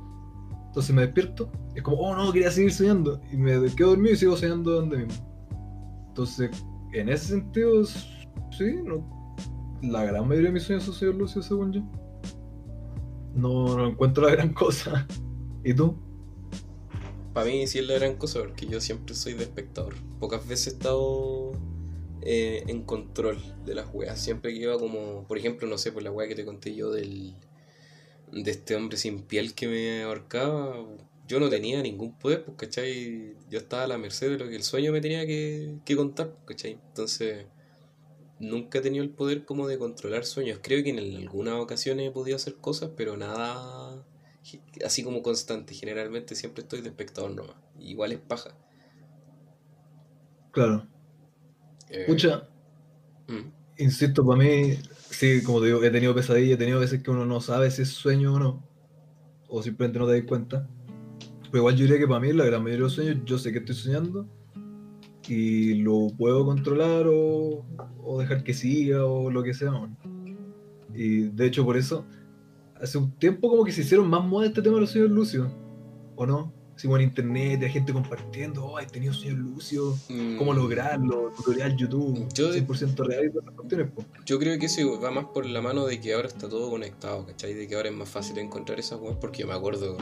Entonces 0.68 0.96
me 0.96 1.02
despierto, 1.02 1.52
y 1.76 1.78
es 1.78 1.84
como, 1.84 1.98
oh 1.98 2.16
no, 2.16 2.32
quería 2.32 2.50
seguir 2.50 2.72
soñando. 2.72 3.22
Y 3.30 3.38
me 3.38 3.76
quedo 3.76 3.90
dormido 3.90 4.14
y 4.14 4.18
sigo 4.18 4.38
soñando 4.38 4.72
donde 4.72 5.06
mismo. 5.06 6.08
Entonces, 6.08 6.50
en 6.94 7.10
ese 7.10 7.26
sentido, 7.28 7.86
sí, 7.86 8.76
no, 8.86 9.06
la 9.82 10.06
gran 10.06 10.28
mayoría 10.28 10.50
de 10.50 10.54
mis 10.54 10.64
sueños 10.64 10.86
son 10.86 10.94
sueños 10.94 11.18
lúcidos, 11.18 11.48
según 11.48 11.74
yo. 11.74 11.82
No, 13.34 13.78
no 13.78 13.88
encuentro 13.88 14.26
la 14.26 14.32
gran 14.32 14.54
cosa. 14.54 15.08
¿Y 15.64 15.74
tú? 15.74 15.96
para 17.34 17.48
mí 17.48 17.66
sí 17.68 17.80
es 17.80 17.88
la 17.88 17.96
gran 17.96 18.16
cosa, 18.16 18.40
porque 18.40 18.68
yo 18.68 18.80
siempre 18.80 19.16
soy 19.16 19.34
de 19.34 19.44
espectador. 19.44 19.96
Pocas 20.20 20.48
veces 20.48 20.68
he 20.68 20.70
estado 20.72 21.52
eh, 22.22 22.64
en 22.68 22.84
control 22.84 23.40
de 23.66 23.76
las 23.76 23.90
weas. 23.92 24.20
Siempre 24.20 24.54
que 24.54 24.60
iba 24.60 24.78
como, 24.78 25.26
por 25.28 25.38
ejemplo, 25.38 25.68
no 25.68 25.78
sé, 25.78 25.92
por 25.92 26.04
la 26.04 26.12
wea 26.12 26.28
que 26.28 26.36
te 26.36 26.46
conté 26.46 26.76
yo 26.76 26.92
del 26.92 27.36
de 28.32 28.50
este 28.50 28.76
hombre 28.76 28.98
sin 28.98 29.22
piel 29.24 29.54
que 29.54 29.68
me 29.68 30.04
ahorcaba, 30.04 30.76
yo 31.28 31.40
no 31.40 31.50
tenía 31.50 31.82
ningún 31.82 32.18
poder, 32.18 32.44
pues, 32.46 32.58
¿cachai? 32.58 33.36
Yo 33.50 33.60
estaba 33.60 33.84
a 33.84 33.88
la 33.88 33.98
merced 33.98 34.32
de 34.32 34.38
lo 34.40 34.50
que 34.50 34.56
el 34.56 34.64
sueño 34.64 34.92
me 34.92 35.02
tenía 35.02 35.26
que, 35.26 35.76
que 35.86 35.96
contar, 35.96 36.32
pues, 36.32 36.58
¿cachai? 36.58 36.80
Entonces, 36.90 37.46
nunca 38.44 38.80
he 38.80 38.82
tenido 38.82 39.04
el 39.04 39.10
poder 39.10 39.46
como 39.46 39.68
de 39.68 39.78
controlar 39.78 40.26
sueños. 40.26 40.60
Creo 40.62 40.84
que 40.84 40.90
en 40.90 41.00
algunas 41.00 41.56
ocasiones 41.56 42.10
he 42.10 42.12
podido 42.12 42.36
hacer 42.36 42.56
cosas, 42.56 42.92
pero 42.96 43.18
nada 43.18 44.06
así 44.86 45.04
como 45.04 45.24
constante. 45.24 45.74
Generalmente 45.74 46.36
siempre 46.36 46.64
estoy 46.64 46.82
de 46.82 46.90
espectador 46.90 47.32
nomás. 47.32 47.56
Igual 47.80 48.12
es 48.12 48.20
paja. 48.20 48.56
Claro. 50.52 50.88
Eh, 51.90 52.06
mm. 53.28 53.82
insisto, 53.82 54.26
para 54.26 54.38
mí, 54.40 54.78
sí, 55.10 55.42
como 55.44 55.60
te 55.60 55.68
digo, 55.68 55.84
he 55.84 55.90
tenido 55.90 56.14
pesadillas, 56.14 56.56
he 56.56 56.58
tenido 56.58 56.80
veces 56.80 57.02
que 57.02 57.12
uno 57.12 57.26
no 57.26 57.42
sabe 57.42 57.72
si 57.72 57.84
es 57.84 57.90
sueño 57.90 58.36
o 58.36 58.40
no. 58.40 58.68
O 59.48 59.64
simplemente 59.64 60.00
no 60.00 60.08
te 60.08 60.20
das 60.20 60.28
cuenta. 60.28 60.68
Pero 61.44 61.60
igual 61.60 61.76
yo 61.76 61.84
diría 61.84 62.00
que 62.00 62.08
para 62.08 62.20
mí, 62.20 62.34
la 62.34 62.46
gran 62.46 62.62
mayoría 62.62 62.78
de 62.78 62.84
los 62.84 62.94
sueños, 62.94 63.18
yo 63.26 63.38
sé 63.38 63.52
que 63.52 63.60
estoy 63.60 63.76
soñando 63.76 64.28
y 65.28 65.76
lo 65.76 66.10
puedo 66.18 66.46
controlar 66.46 67.08
o, 67.08 67.66
o 68.04 68.20
dejar 68.20 68.44
que 68.44 68.54
siga 68.54 69.06
o 69.06 69.30
lo 69.30 69.44
que 69.44 69.54
sea. 69.54 69.72
Y 70.94 71.30
de 71.30 71.46
hecho, 71.46 71.66
por 71.66 71.78
eso, 71.78 72.06
hace 72.82 72.98
un 72.98 73.12
tiempo 73.12 73.50
como 73.50 73.64
que 73.64 73.72
se 73.72 73.82
hicieron 73.82 74.10
más 74.10 74.24
moda 74.24 74.48
este 74.48 74.62
tema 74.62 74.76
de 74.76 74.82
los 74.82 74.92
sueños 74.92 75.12
lúcidos, 75.12 75.52
¿o 76.16 76.26
no? 76.26 76.54
Así 76.76 76.88
como 76.88 76.98
en 76.98 77.04
internet, 77.04 77.62
hay 77.62 77.70
gente 77.70 77.94
compartiendo, 77.94 78.66
oh, 78.66 78.80
he 78.80 78.86
tenido 78.88 79.14
sueños 79.14 80.08
cómo 80.38 80.54
mm. 80.54 80.56
lograrlo, 80.56 81.32
tutorial 81.38 81.78
YouTube, 81.78 82.28
yo 82.34 82.52
100% 82.52 83.06
real 83.06 83.26
y 83.26 83.30
todas 83.30 83.46
las 83.46 83.56
cuestiones. 83.56 83.90
Yo 84.26 84.40
creo 84.40 84.58
que 84.58 84.66
eso 84.66 85.00
va 85.00 85.12
más 85.12 85.26
por 85.26 85.46
la 85.46 85.62
mano 85.62 85.86
de 85.86 86.02
que 86.02 86.14
ahora 86.14 86.28
está 86.28 86.50
todo 86.50 86.72
conectado, 86.72 87.26
¿cachai? 87.28 87.54
De 87.54 87.68
que 87.68 87.76
ahora 87.76 87.90
es 87.90 87.96
más 87.96 88.10
fácil 88.10 88.40
encontrar 88.40 88.80
esas 88.80 88.98
cosas, 88.98 89.18
porque 89.22 89.42
yo 89.42 89.48
me 89.48 89.54
acuerdo 89.54 89.98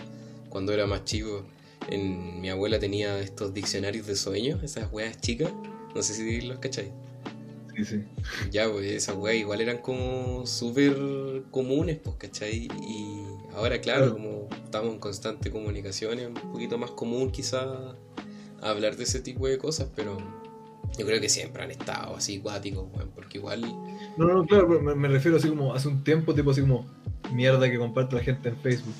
cuando 0.49 0.71
era 0.71 0.87
más 0.87 1.03
chico, 1.03 1.45
en, 1.89 2.41
mi 2.41 2.49
abuela 2.49 2.79
tenía 2.79 3.19
estos 3.19 3.53
diccionarios 3.53 4.07
de 4.07 4.15
sueños, 4.15 4.63
esas 4.63 4.91
weas 4.91 5.19
chicas, 5.19 5.51
no 5.95 6.01
sé 6.01 6.13
si 6.13 6.41
los 6.41 6.59
cachai. 6.59 6.91
Sí, 7.75 7.85
sí. 7.85 8.03
Ya, 8.51 8.69
pues 8.69 8.85
esas 8.85 9.15
weas 9.15 9.37
igual 9.37 9.61
eran 9.61 9.77
como 9.77 10.45
súper 10.45 10.95
comunes, 11.51 11.99
pues, 12.03 12.15
¿cachai? 12.17 12.67
Y 12.81 13.23
ahora, 13.53 13.79
claro, 13.79 14.13
como 14.13 14.49
estamos 14.63 14.93
en 14.93 14.99
constante 14.99 15.51
comunicación, 15.51 16.19
es 16.19 16.27
un 16.27 16.33
poquito 16.33 16.77
más 16.77 16.91
común 16.91 17.31
quizá 17.31 17.95
hablar 18.61 18.97
de 18.97 19.03
ese 19.03 19.21
tipo 19.21 19.47
de 19.47 19.57
cosas, 19.57 19.87
pero 19.95 20.17
yo 20.97 21.05
creo 21.05 21.21
que 21.21 21.29
siempre 21.29 21.63
han 21.63 21.71
estado 21.71 22.15
así 22.15 22.39
cuáticos, 22.39 22.87
porque 23.15 23.37
igual... 23.37 23.61
No, 24.17 24.25
no, 24.25 24.45
claro, 24.45 24.67
me, 24.67 24.93
me, 24.93 25.07
refiero 25.07 25.37
así 25.37 25.47
como 25.47 25.73
hace 25.73 25.87
un 25.87 26.03
tiempo, 26.03 26.33
tipo 26.33 26.51
así 26.51 26.61
como 26.61 26.85
mierda 27.33 27.71
que 27.71 27.77
comparte 27.77 28.15
la 28.15 28.23
gente 28.23 28.49
en 28.49 28.57
Facebook 28.57 28.93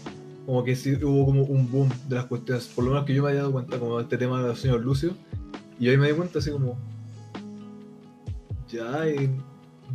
como 0.52 0.66
que 0.66 0.76
sí 0.76 0.96
hubo 1.02 1.26
como 1.26 1.44
un 1.44 1.72
boom 1.72 1.90
de 2.10 2.16
las 2.18 2.26
cuestiones, 2.26 2.68
por 2.68 2.84
lo 2.84 2.92
menos 2.92 3.06
que 3.06 3.14
yo 3.14 3.24
me 3.24 3.30
haya 3.30 3.40
dado 3.40 3.54
cuenta, 3.54 3.80
como 3.80 4.02
este 4.02 4.18
tema 4.18 4.44
del 4.44 4.58
señor 4.58 4.82
Lucio, 4.82 5.16
y 5.80 5.88
ahí 5.88 5.96
me 5.96 6.10
di 6.10 6.14
cuenta 6.14 6.40
así 6.40 6.52
como, 6.52 6.78
ya, 8.68 9.10
y 9.10 9.30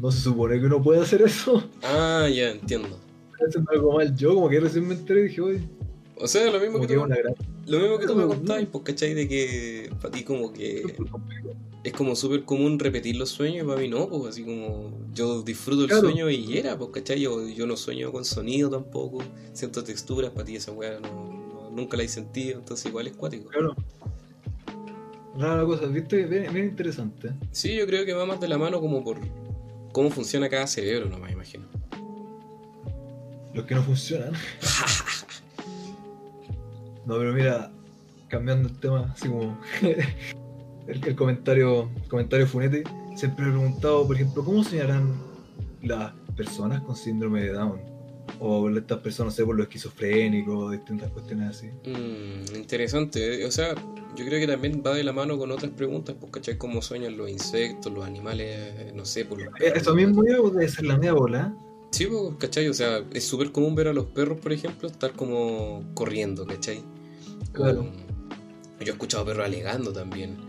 no 0.01 0.11
se 0.11 0.23
supone 0.23 0.59
que 0.59 0.65
uno 0.65 0.83
puede 0.83 1.03
hacer 1.03 1.21
eso. 1.21 1.63
Ah, 1.83 2.27
ya, 2.35 2.53
entiendo. 2.53 2.99
Haciendo 3.47 3.71
algo 3.71 3.99
mal 3.99 4.17
yo, 4.17 4.35
como 4.35 4.49
que 4.49 4.59
recién 4.59 4.89
me 4.89 4.95
enteré 4.95 5.21
y 5.21 5.23
dije, 5.25 5.41
oye. 5.43 5.61
O 6.17 6.27
sea, 6.27 6.51
lo 6.51 6.59
mismo 6.59 6.81
que, 6.81 6.87
tú, 6.87 7.07
lo 7.67 7.79
mismo 7.79 7.99
que 7.99 8.07
tú 8.07 8.17
me 8.17 8.27
contabas, 8.27 8.65
pues, 8.73 8.85
¿cachai? 8.85 9.13
De 9.13 9.29
que 9.29 9.91
para 10.01 10.11
ti 10.11 10.25
como 10.25 10.55
que 10.55 10.97
es 11.87 11.93
como 11.93 12.17
súper 12.17 12.43
común 12.43 12.81
repetir 12.81 13.15
los 13.15 13.31
sueños 13.31 13.63
y 13.63 13.67
para 13.69 13.81
mí 13.81 13.89
no, 13.89 14.09
pues 14.09 14.31
así 14.31 14.43
como 14.43 14.91
yo 15.15 15.43
disfruto 15.43 15.85
el 15.85 16.01
sueño 16.01 16.29
y 16.29 16.59
era, 16.59 16.77
pues, 16.77 16.91
¿cachai? 16.91 17.21
Yo, 17.21 17.47
yo 17.47 17.65
no 17.65 17.77
sueño 17.77 18.11
con 18.11 18.25
sonido 18.25 18.69
tampoco, 18.69 19.23
siento 19.53 19.85
texturas, 19.85 20.33
para 20.33 20.45
ti 20.45 20.57
esa 20.57 20.73
weá 20.73 20.99
no, 20.99 21.71
nunca 21.71 21.97
la 21.97 22.03
he 22.03 22.09
sentido, 22.09 22.59
entonces 22.59 22.87
igual 22.87 23.07
es 23.07 23.13
cuático. 23.13 23.51
Claro. 23.51 23.77
Rara 25.39 25.65
cosa, 25.65 25.87
viste, 25.87 26.25
bien, 26.25 26.57
interesante. 26.57 27.33
Sí, 27.53 27.77
yo 27.77 27.87
creo 27.87 28.05
que 28.05 28.15
va 28.15 28.27
más 28.27 28.41
de 28.41 28.49
la 28.49 28.59
mano 28.59 28.81
como 28.81 29.05
por 29.05 29.21
cómo 29.93 30.11
funciona 30.11 30.49
cada 30.49 30.67
cerebro, 30.67 31.09
no 31.09 31.19
me 31.19 31.31
imagino. 31.31 31.67
Los 33.55 33.65
que 33.65 33.77
no 33.77 33.83
funcionan. 33.85 34.33
no, 37.07 37.17
pero 37.17 37.33
mira, 37.33 37.71
cambiando 38.27 38.71
el 38.71 38.77
tema, 38.77 39.13
así 39.15 39.29
como 39.29 39.57
el, 40.89 41.17
comentario, 41.17 41.91
comentario 42.09 42.47
funete, 42.47 42.85
siempre 43.17 43.47
he 43.47 43.51
preguntado, 43.51 44.07
por 44.07 44.17
ejemplo, 44.17 44.45
¿cómo 44.45 44.63
soñarán 44.63 45.15
las 45.83 46.13
personas 46.37 46.83
con 46.83 46.97
síndrome 46.97 47.43
de 47.43 47.53
Down? 47.53 47.81
O 48.41 48.69
estas 48.71 48.99
personas, 48.99 49.33
no 49.33 49.37
sé, 49.37 49.45
por 49.45 49.57
lo 49.57 49.63
esquizofrénico, 49.63 50.71
distintas 50.71 51.11
cuestiones 51.11 51.57
así. 51.57 51.69
Mm, 51.89 52.57
interesante, 52.57 53.45
o 53.45 53.51
sea, 53.51 53.75
yo 54.17 54.25
creo 54.25 54.41
que 54.41 54.47
también 54.47 54.83
va 54.85 54.95
de 54.95 55.05
la 55.05 55.13
mano 55.13 55.39
con 55.39 55.51
otras 55.51 55.71
preguntas, 55.73 56.17
pues, 56.19 56.33
¿cachai? 56.33 56.59
¿Cómo 56.59 56.83
sueñan 56.83 57.17
los 57.17 57.31
insectos, 57.31 57.93
los 57.93 58.05
animales, 58.05 58.95
no 58.95 59.05
sé, 59.05 59.25
por 59.25 59.41
los 59.41 59.55
eh, 59.61 59.73
Eso 59.75 59.95
mismo 59.95 60.23
debe 60.23 60.69
ser 60.69 60.87
la 60.87 60.97
media 60.97 61.13
bola. 61.13 61.55
Sí, 61.91 62.07
pues, 62.07 62.37
¿cachai? 62.39 62.69
O 62.69 62.75
sea, 62.75 63.03
es 63.13 63.25
súper 63.25 63.53
común 63.53 63.75
ver 63.75 63.89
a 63.89 63.93
los 63.93 64.07
perros, 64.07 64.39
por 64.41 64.53
ejemplo, 64.53 64.89
estar 64.89 65.13
como 65.13 65.83
corriendo, 65.95 66.47
¿cachai? 66.47 66.83
Claro. 67.53 67.87
yo 68.81 68.87
he 68.87 68.91
escuchado 68.91 69.25
perros 69.25 69.47
alegando 69.47 69.93
también. 69.93 70.46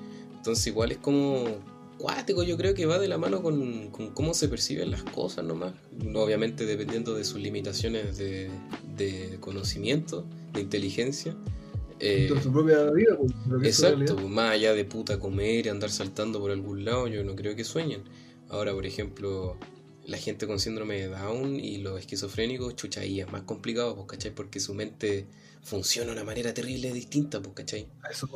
Entonces 0.47 0.67
igual 0.67 0.93
es 0.93 0.97
como 0.99 1.43
cuático, 1.97 2.41
yo 2.41 2.55
creo 2.55 2.73
que 2.73 2.85
va 2.85 2.99
de 2.99 3.09
la 3.09 3.17
mano 3.17 3.43
con, 3.43 3.89
cómo 4.13 4.33
se 4.33 4.47
perciben 4.47 4.91
las 4.91 5.03
cosas 5.03 5.43
nomás. 5.43 5.73
Obviamente 6.15 6.65
dependiendo 6.65 7.13
de 7.15 7.25
sus 7.25 7.41
limitaciones 7.41 8.17
de, 8.17 9.37
conocimiento, 9.41 10.25
de 10.53 10.61
inteligencia. 10.61 11.35
Eh, 11.99 12.33
su 12.41 12.49
propia 12.53 12.89
vida. 12.91 13.17
Pues, 13.49 13.67
exacto, 13.67 14.15
más 14.29 14.51
allá 14.51 14.73
de 14.73 14.85
puta 14.85 15.19
comer 15.19 15.65
y 15.65 15.69
andar 15.69 15.89
saltando 15.89 16.39
por 16.39 16.51
algún 16.51 16.85
lado, 16.85 17.09
yo 17.09 17.25
no 17.25 17.35
creo 17.35 17.53
que 17.57 17.65
sueñen. 17.65 18.03
Ahora, 18.47 18.73
por 18.73 18.85
ejemplo, 18.85 19.57
la 20.05 20.17
gente 20.17 20.47
con 20.47 20.61
síndrome 20.61 20.95
de 20.95 21.07
Down 21.09 21.59
y 21.59 21.79
los 21.79 21.99
esquizofrénicos, 21.99 22.73
chucha, 22.77 23.01
ahí 23.01 23.19
es 23.19 23.29
más 23.29 23.41
complicado, 23.41 23.95
pues, 23.95 24.07
¿cachai? 24.07 24.33
Porque 24.33 24.61
su 24.61 24.73
mente 24.73 25.25
funciona 25.67 26.07
de 26.07 26.13
una 26.13 26.23
manera 26.23 26.53
terrible 26.53 26.93
distinta, 26.93 27.41
pues, 27.41 27.53
¿cachai? 27.55 27.89
Eso 28.09 28.29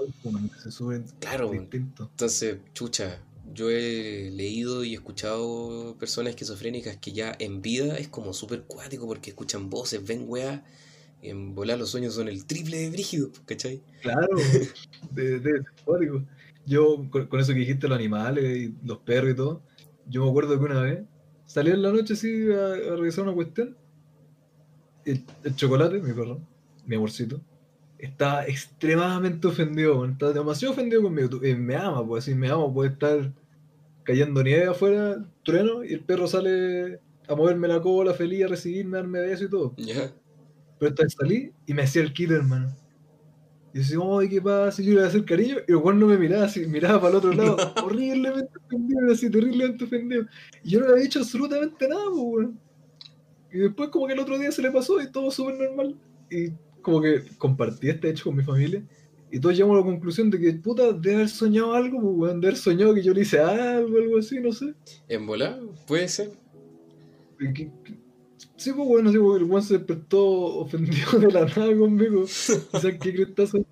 se 0.62 0.70
sube 0.70 1.02
claro, 1.22 1.50
distinto. 1.50 2.10
Entonces, 2.12 2.58
chucha, 2.74 3.22
yo 3.54 3.70
he 3.70 4.30
leído 4.32 4.84
y 4.84 4.94
escuchado 4.96 5.96
personas 5.98 6.32
esquizofrénicas 6.32 6.98
que 6.98 7.14
ya 7.14 7.34
en 7.40 7.62
vida 7.62 7.96
es 7.96 8.10
como 8.10 8.34
súper 8.34 8.64
cuático 8.64 9.08
porque 9.08 9.30
escuchan 9.30 9.70
voces, 9.70 10.06
ven 10.06 10.26
weas, 10.28 10.62
en 11.22 11.56
volar 11.56 11.80
los 11.80 11.92
sueños 11.92 12.16
son 12.16 12.28
el 12.28 12.46
triple 12.46 12.80
de 12.80 12.90
brígido, 12.90 13.30
pues, 13.30 13.44
¿cachai? 13.46 13.82
Claro, 14.02 14.28
de, 15.12 15.40
de, 15.40 15.64
cuático. 15.86 16.26
Yo, 16.66 17.10
con, 17.10 17.40
eso 17.40 17.54
que 17.54 17.60
dijiste, 17.60 17.88
los 17.88 17.98
animales 17.98 18.58
y 18.58 18.76
los 18.86 18.98
perros 18.98 19.32
y 19.32 19.36
todo, 19.36 19.64
yo 20.06 20.26
me 20.26 20.30
acuerdo 20.30 20.60
que 20.60 20.66
una 20.66 20.82
vez 20.82 21.00
salí 21.46 21.72
en 21.72 21.82
la 21.82 21.94
noche 21.94 22.12
así 22.12 22.52
a, 22.52 22.92
a 22.92 22.96
revisar 22.98 23.24
una 23.24 23.34
cuestión, 23.34 23.78
el, 25.06 25.24
el 25.46 25.56
chocolate, 25.56 26.00
mi 26.00 26.12
perro, 26.12 26.51
mi 26.92 26.98
amorcito, 26.98 27.42
está 27.98 28.46
extremadamente 28.46 29.48
ofendido, 29.48 30.06
está 30.06 30.34
demasiado 30.34 30.74
ofendido 30.74 31.02
conmigo. 31.02 31.40
me 31.58 31.76
ama, 31.76 32.06
pues 32.06 32.26
así 32.26 32.36
me 32.36 32.50
ama, 32.50 32.72
puede 32.74 32.90
estar 32.90 33.32
cayendo 34.04 34.44
nieve 34.44 34.68
afuera, 34.68 35.24
trueno, 35.46 35.86
y 35.86 35.94
el 35.94 36.04
perro 36.04 36.28
sale 36.28 37.00
a 37.30 37.36
moverme 37.36 37.70
la 37.70 37.82
cola, 37.82 38.14
feliz, 38.14 38.44
a 38.44 38.48
recibirme, 38.50 38.98
a 38.98 39.02
darme 39.02 39.22
besos 39.22 39.48
y 39.48 39.50
todo. 39.50 39.74
Pero 39.78 40.90
esta 40.90 41.04
vez 41.04 41.16
salí 41.18 41.54
y 41.66 41.74
me 41.74 41.84
hacía 41.84 42.02
el 42.02 42.12
kit, 42.12 42.32
hermano. 42.32 42.76
Y 43.74 43.78
yo 43.78 43.82
decía, 43.84 44.00
ay, 44.20 44.30
¿qué 44.30 44.42
pasa? 44.42 44.82
Y 44.82 44.86
yo 44.86 44.90
le 44.90 44.98
iba 44.98 45.06
a 45.06 45.08
hacer 45.08 45.24
cariño, 45.24 45.56
y 45.66 45.72
el 45.72 46.00
no 46.00 46.08
me 46.08 46.18
miraba 46.18 46.44
así, 46.44 46.68
miraba 46.68 47.00
para 47.00 47.12
el 47.12 47.16
otro 47.16 47.32
lado, 47.32 47.56
horriblemente 47.86 48.52
ofendido, 48.66 49.12
así, 49.14 49.32
terriblemente 49.32 49.86
ofendido. 49.86 50.26
Y 50.62 50.72
yo 50.72 50.82
no 50.82 50.88
le 50.88 50.92
había 50.92 51.04
dicho 51.04 51.20
absolutamente 51.20 51.88
nada, 51.88 52.04
pues, 52.12 52.50
Y 53.54 53.60
después 53.60 53.90
como 53.90 54.08
que 54.08 54.14
el 54.14 54.20
otro 54.20 54.38
día 54.38 54.52
se 54.52 54.62
le 54.62 54.72
pasó 54.72 55.02
y 55.02 55.10
todo 55.10 55.32
súper 55.32 55.58
normal. 55.58 55.96
Y 56.30 56.52
como 56.82 57.02
que 57.02 57.24
compartí 57.38 57.90
este 57.90 58.10
hecho 58.10 58.26
con 58.26 58.36
mi 58.36 58.44
familia 58.44 58.84
y 59.32 59.40
todos 59.40 59.56
llegamos 59.56 59.78
a 59.78 59.80
la 59.80 59.86
conclusión 59.86 60.30
de 60.30 60.40
que, 60.40 60.52
puta, 60.54 60.92
de 60.92 61.16
haber 61.16 61.30
soñado 61.30 61.74
algo, 61.74 62.18
pues, 62.18 62.34
de 62.34 62.48
haber 62.48 62.58
soñado 62.58 62.94
que 62.94 63.02
yo 63.02 63.14
le 63.14 63.22
hice 63.22 63.40
algo, 63.40 63.98
algo 63.98 64.18
así, 64.18 64.42
no 64.42 64.52
sé. 64.52 64.74
¿En 65.08 65.26
volar? 65.26 65.58
Puede 65.88 66.10
ser. 66.10 66.32
sí, 67.40 68.74
pues 68.74 68.88
bueno, 68.88 69.10
sí, 69.10 69.18
porque 69.18 69.44
el 69.44 69.50
weón 69.50 69.64
se 69.64 69.78
despertó 69.78 70.22
ofendido 70.22 71.18
de 71.20 71.32
la 71.32 71.46
nada 71.46 71.78
conmigo. 71.78 72.24
o 72.24 72.28
sea, 72.28 72.98
¿qué 73.00 73.14
crees 73.14 73.30
que 73.30 73.64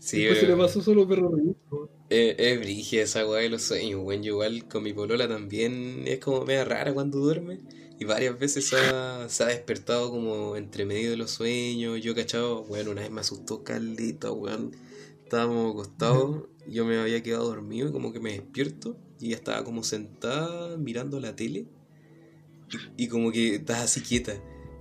Sí, 0.00 0.22
Después 0.22 0.40
se 0.40 0.46
le 0.48 0.56
pasó 0.56 0.80
solo 0.82 1.06
perro 1.06 1.30
ridículo. 1.36 1.90
Es, 2.08 2.34
es 2.38 2.58
brigia 2.58 3.02
esa 3.02 3.28
weá 3.28 3.42
de 3.42 3.50
los 3.50 3.62
sueños, 3.62 4.00
weón. 4.02 4.24
Yo 4.24 4.32
igual 4.32 4.66
con 4.66 4.82
mi 4.82 4.92
polola 4.92 5.28
también 5.28 6.02
es 6.06 6.18
como 6.18 6.44
media 6.44 6.64
rara 6.64 6.92
cuando 6.92 7.18
duerme 7.18 7.60
Y 8.00 8.04
varias 8.04 8.38
veces 8.38 8.68
se 8.68 8.76
ha, 8.76 9.26
se 9.28 9.42
ha 9.42 9.46
despertado 9.46 10.10
como 10.10 10.56
entre 10.56 10.84
medio 10.84 11.10
de 11.10 11.16
los 11.16 11.32
sueños. 11.32 12.00
Yo, 12.00 12.14
cachado, 12.14 12.62
bueno, 12.64 12.92
una 12.92 13.00
vez 13.02 13.10
me 13.10 13.20
asustó 13.20 13.64
Carlita, 13.64 14.30
weón. 14.30 14.76
Estábamos 15.24 15.72
acostados, 15.72 16.44
yo 16.66 16.84
me 16.86 16.96
había 16.98 17.22
quedado 17.22 17.44
dormido 17.48 17.88
y 17.88 17.92
como 17.92 18.12
que 18.12 18.20
me 18.20 18.32
despierto 18.32 18.96
y 19.20 19.26
ella 19.26 19.36
estaba 19.36 19.62
como 19.64 19.82
sentada 19.82 20.76
mirando 20.78 21.20
la 21.20 21.34
tele 21.36 21.66
y, 22.96 23.08
como 23.08 23.30
que 23.32 23.56
estás 23.56 23.80
así 23.80 24.00
quieta. 24.00 24.34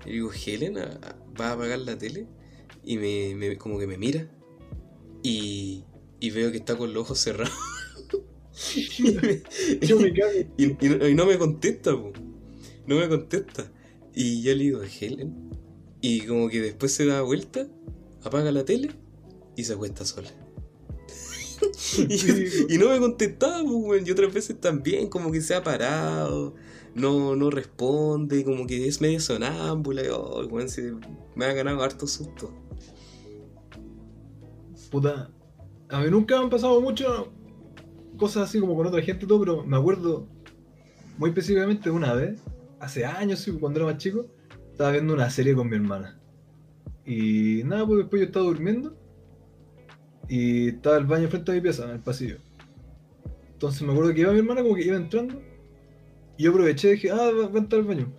Y 0.05 0.11
digo, 0.11 0.31
Helen, 0.31 0.75
¿va 0.77 1.47
a 1.49 1.51
apagar 1.53 1.79
la 1.79 1.97
tele? 1.97 2.27
Y 2.85 2.97
me, 2.97 3.35
me- 3.35 3.57
como 3.57 3.77
que 3.79 3.87
me 3.87 3.97
mira 3.97 4.29
y, 5.23 5.83
y 6.19 6.29
veo 6.29 6.51
que 6.51 6.57
está 6.57 6.77
con 6.77 6.93
los 6.93 7.01
ojos 7.03 7.19
cerrados. 7.19 7.53
y, 8.99 9.01
me- 9.11 9.41
Yo 9.85 9.99
me 9.99 10.13
cago. 10.13 10.31
y- 10.57 10.85
y 10.85 10.89
no- 10.89 11.07
y 11.09 11.15
no 11.15 11.25
me 11.25 11.37
contesta, 11.37 11.91
po. 11.91 12.13
No 12.87 12.95
me 12.95 13.07
contesta. 13.07 13.71
Y 14.13 14.41
yo 14.41 14.55
le 14.55 14.63
digo, 14.63 14.81
Helen. 14.81 15.51
Y 16.01 16.21
como 16.21 16.49
que 16.49 16.61
después 16.61 16.93
se 16.93 17.05
da 17.05 17.21
vuelta, 17.21 17.67
apaga 18.23 18.51
la 18.51 18.65
tele 18.65 18.91
y 19.55 19.63
se 19.63 19.73
acuesta 19.73 20.05
sola. 20.05 20.29
y, 22.69 22.77
no 22.77 22.89
me 22.89 22.99
contestaba, 22.99 23.63
pues. 23.63 24.07
Y 24.07 24.11
otras 24.11 24.33
veces 24.33 24.59
también, 24.59 25.09
como 25.09 25.31
que 25.31 25.41
se 25.41 25.55
ha 25.55 25.63
parado, 25.63 26.55
no, 26.95 27.35
no 27.35 27.49
responde, 27.49 28.43
como 28.43 28.65
que 28.67 28.87
es 28.87 29.01
medio 29.01 29.19
sonámbula. 29.19 30.03
Y, 30.03 30.07
oh, 30.09 30.45
weón, 30.47 30.69
se- 30.69 30.93
me 31.35 31.45
ha 31.45 31.53
ganado 31.53 31.81
harto 31.83 32.07
susto. 32.07 32.53
Puta, 34.91 35.29
a 35.89 35.99
mí 36.01 36.09
nunca 36.09 36.39
han 36.39 36.49
pasado 36.49 36.79
mucho 36.79 37.31
cosas 38.17 38.49
así 38.49 38.59
como 38.59 38.75
con 38.75 38.87
otra 38.87 39.01
gente 39.01 39.25
todo, 39.27 39.39
pero 39.39 39.63
me 39.63 39.77
acuerdo 39.77 40.27
muy 41.17 41.29
específicamente 41.29 41.89
una 41.89 42.13
vez, 42.13 42.39
hace 42.79 43.05
años, 43.05 43.47
cuando 43.59 43.79
era 43.79 43.91
más 43.91 43.97
chico, 43.97 44.27
estaba 44.71 44.91
viendo 44.91 45.13
una 45.13 45.29
serie 45.29 45.55
con 45.55 45.69
mi 45.69 45.75
hermana. 45.75 46.19
Y 47.05 47.63
nada, 47.65 47.85
pues 47.85 47.99
después 47.99 48.19
yo 48.21 48.25
estaba 48.27 48.45
durmiendo 48.45 48.95
y 50.27 50.69
estaba 50.69 50.97
el 50.97 51.05
baño 51.05 51.29
frente 51.29 51.51
a 51.51 51.55
mi 51.55 51.61
pieza, 51.61 51.85
en 51.85 51.91
el 51.91 51.99
pasillo. 51.99 52.37
Entonces 53.53 53.81
me 53.81 53.91
acuerdo 53.91 54.13
que 54.13 54.21
iba 54.21 54.33
mi 54.33 54.39
hermana, 54.39 54.61
como 54.61 54.75
que 54.75 54.85
iba 54.85 54.97
entrando, 54.97 55.41
y 56.37 56.43
yo 56.43 56.51
aproveché 56.51 56.89
y 56.89 56.91
dije, 56.91 57.11
ah, 57.11 57.31
va, 57.31 57.45
a 57.45 57.57
entrar 57.57 57.81
al 57.81 57.87
baño. 57.87 58.13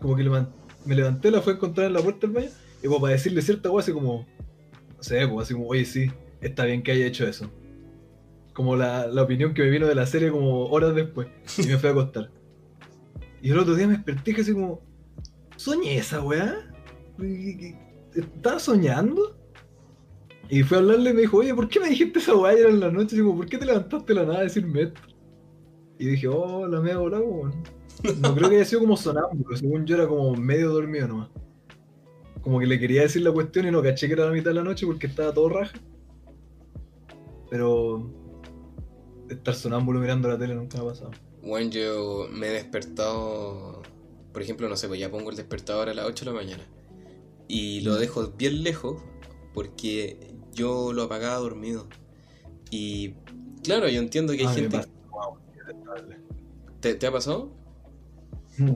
Como 0.00 0.16
que 0.16 0.24
me 0.84 0.94
levanté, 0.94 1.30
la 1.30 1.40
fui 1.40 1.52
a 1.52 1.56
encontrar 1.56 1.86
en 1.86 1.94
la 1.94 2.00
puerta 2.00 2.26
del 2.26 2.34
baño, 2.34 2.48
y 2.82 2.86
como 2.86 3.00
para 3.00 3.12
decirle 3.12 3.40
cierta 3.40 3.70
cosa, 3.70 3.84
así 3.84 3.92
como, 3.92 4.26
no 4.96 5.02
sé, 5.02 5.26
pues 5.28 5.46
así 5.46 5.54
como, 5.54 5.68
oye, 5.68 5.84
sí, 5.84 6.10
está 6.40 6.64
bien 6.64 6.82
que 6.82 6.92
haya 6.92 7.06
hecho 7.06 7.26
eso. 7.26 7.50
Como 8.52 8.76
la, 8.76 9.06
la 9.06 9.22
opinión 9.22 9.54
que 9.54 9.62
me 9.62 9.70
vino 9.70 9.86
de 9.86 9.94
la 9.94 10.04
serie 10.04 10.30
como 10.30 10.66
horas 10.66 10.94
después. 10.94 11.28
Y 11.56 11.68
me 11.68 11.78
fui 11.78 11.88
a 11.88 11.92
acostar. 11.92 12.30
Y 13.42 13.50
el 13.50 13.58
otro 13.58 13.74
día 13.74 13.86
me 13.88 13.94
desperté 13.94 14.40
así 14.40 14.52
como, 14.52 14.80
soñé 15.56 15.98
esa 15.98 16.22
weá. 16.22 16.56
¿Qué- 17.18 17.56
qué- 17.58 18.20
¿Estaba 18.20 18.58
soñando? 18.58 19.36
Y 20.48 20.62
fui 20.62 20.76
a 20.76 20.80
hablarle 20.80 21.10
y 21.10 21.14
me 21.14 21.20
dijo, 21.22 21.38
oye, 21.38 21.54
¿por 21.54 21.68
qué 21.68 21.80
me 21.80 21.88
dijiste 21.88 22.18
esa 22.18 22.36
weá 22.36 22.52
ayer 22.52 22.66
en 22.66 22.80
la 22.80 22.90
noche? 22.90 23.16
Digo, 23.16 23.34
¿por 23.34 23.46
qué 23.46 23.58
te 23.58 23.64
levantaste 23.66 24.14
la 24.14 24.24
nada 24.24 24.38
a 24.40 24.42
decirme 24.42 24.82
esto? 24.82 25.00
Y 25.98 26.06
dije, 26.06 26.28
oh, 26.28 26.66
la 26.68 26.80
media 26.80 26.98
volada, 26.98 27.22
weón. 27.22 27.52
No 28.20 28.34
creo 28.34 28.48
que 28.50 28.56
haya 28.56 28.64
sido 28.64 28.80
como 28.80 28.96
sonámbulo, 28.96 29.56
según 29.56 29.86
yo 29.86 29.94
era 29.96 30.06
como 30.08 30.34
medio 30.34 30.70
dormido 30.70 31.08
nomás. 31.08 31.30
Como 32.42 32.58
que 32.58 32.66
le 32.66 32.78
quería 32.78 33.02
decir 33.02 33.22
la 33.22 33.30
cuestión 33.32 33.66
y 33.66 33.70
no 33.70 33.82
caché 33.82 34.08
que 34.08 34.14
era 34.14 34.26
la 34.26 34.32
mitad 34.32 34.50
de 34.50 34.54
la 34.54 34.64
noche 34.64 34.86
porque 34.86 35.06
estaba 35.06 35.32
todo 35.32 35.48
raja. 35.48 35.78
Pero 37.48 38.10
estar 39.28 39.54
sonámbulo 39.54 40.00
mirando 40.00 40.28
la 40.28 40.38
tele 40.38 40.54
nunca 40.54 40.78
me 40.78 40.84
ha 40.84 40.88
pasado. 40.88 41.10
Bueno, 41.42 41.70
yo 41.70 42.28
me 42.30 42.48
he 42.48 42.50
despertado, 42.50 43.82
por 44.32 44.42
ejemplo, 44.42 44.68
no 44.68 44.76
sé, 44.76 44.88
pues 44.88 45.00
ya 45.00 45.10
pongo 45.10 45.30
el 45.30 45.36
despertador 45.36 45.88
a 45.88 45.94
las 45.94 46.06
8 46.06 46.24
de 46.24 46.30
la 46.30 46.36
mañana 46.36 46.64
y 47.48 47.80
lo 47.80 47.94
Mm. 47.96 47.98
dejo 47.98 48.28
bien 48.38 48.62
lejos 48.62 49.02
porque 49.54 50.34
yo 50.54 50.92
lo 50.92 51.02
apagaba 51.04 51.36
dormido. 51.36 51.88
Y 52.70 53.14
claro, 53.62 53.88
yo 53.88 54.00
entiendo 54.00 54.32
que 54.34 54.40
hay 54.40 54.46
Ah, 54.46 54.54
gente... 54.54 54.80
Wow. 55.10 55.36
¿Te, 56.80 56.94
te 56.94 57.06
ha 57.06 57.12
pasado? 57.12 57.50
Mm. 58.58 58.72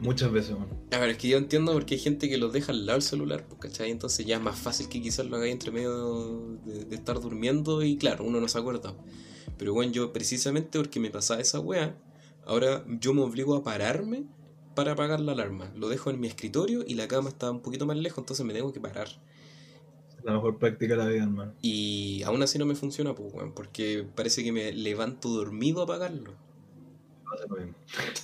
Muchas 0.00 0.30
veces, 0.30 0.52
man. 0.58 0.68
A 0.92 0.98
ver, 0.98 1.10
es 1.10 1.18
que 1.18 1.28
yo 1.28 1.38
entiendo 1.38 1.72
porque 1.72 1.94
hay 1.94 2.00
gente 2.00 2.28
que 2.28 2.38
los 2.38 2.52
deja 2.52 2.70
al 2.72 2.86
lado 2.86 2.98
del 2.98 3.02
celular, 3.02 3.44
pues, 3.48 3.60
¿cachai? 3.60 3.90
Entonces 3.90 4.24
ya 4.26 4.36
es 4.36 4.42
más 4.42 4.56
fácil 4.58 4.88
que 4.88 5.02
quizás 5.02 5.26
lo 5.26 5.36
hagáis 5.36 5.52
entre 5.52 5.70
medio 5.72 6.56
de, 6.64 6.84
de 6.84 6.94
estar 6.94 7.20
durmiendo 7.20 7.82
y 7.82 7.96
claro, 7.96 8.24
uno 8.24 8.40
no 8.40 8.46
se 8.48 8.58
acuerda. 8.58 8.94
Pero 9.58 9.74
bueno, 9.74 9.92
yo 9.92 10.12
precisamente 10.12 10.78
porque 10.78 11.00
me 11.00 11.10
pasaba 11.10 11.40
esa 11.40 11.60
wea, 11.60 11.96
ahora 12.46 12.84
yo 12.88 13.12
me 13.12 13.22
obligo 13.22 13.56
a 13.56 13.64
pararme 13.64 14.24
para 14.74 14.92
apagar 14.92 15.20
la 15.20 15.32
alarma. 15.32 15.72
Lo 15.74 15.88
dejo 15.88 16.10
en 16.10 16.20
mi 16.20 16.28
escritorio 16.28 16.84
y 16.86 16.94
la 16.94 17.08
cama 17.08 17.30
está 17.30 17.50
un 17.50 17.60
poquito 17.60 17.84
más 17.84 17.96
lejos, 17.96 18.18
entonces 18.18 18.46
me 18.46 18.54
tengo 18.54 18.72
que 18.72 18.80
parar. 18.80 19.08
La 20.22 20.32
mejor 20.32 20.58
práctica 20.58 20.94
de 20.94 21.04
la 21.04 21.08
vida, 21.08 21.22
hermano. 21.24 21.52
Y 21.62 22.22
aún 22.24 22.42
así 22.42 22.58
no 22.58 22.66
me 22.66 22.74
funciona, 22.74 23.14
pues, 23.14 23.32
weón, 23.32 23.52
porque 23.52 24.06
parece 24.14 24.44
que 24.44 24.52
me 24.52 24.72
levanto 24.72 25.28
dormido 25.28 25.80
a 25.80 25.84
apagarlo. 25.84 26.34
Pasa 27.24 27.44
lo 27.48 27.56
mismo. 27.56 27.74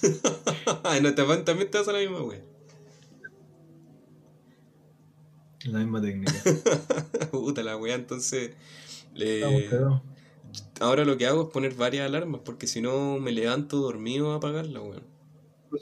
no, 1.03 1.15
te, 1.15 1.43
también 1.45 1.71
te 1.71 1.79
pasa 1.79 1.93
la 1.93 1.99
misma 1.99 2.23
wea. 2.23 2.43
La 5.65 5.79
misma 5.79 6.01
técnica. 6.01 6.33
Puta 7.31 7.63
la 7.63 7.77
wea, 7.77 7.95
entonces... 7.95 8.53
Estamos. 9.15 10.03
Ahora 10.81 11.05
lo 11.05 11.17
que 11.17 11.27
hago 11.27 11.43
es 11.45 11.49
poner 11.51 11.75
varias 11.75 12.07
alarmas, 12.07 12.43
porque 12.45 12.67
si 12.67 12.81
no 12.81 13.19
me 13.19 13.33
levanto 13.33 13.79
dormido 13.79 14.33
a 14.33 14.37
apagarla, 14.37 14.81
weón. 14.81 15.05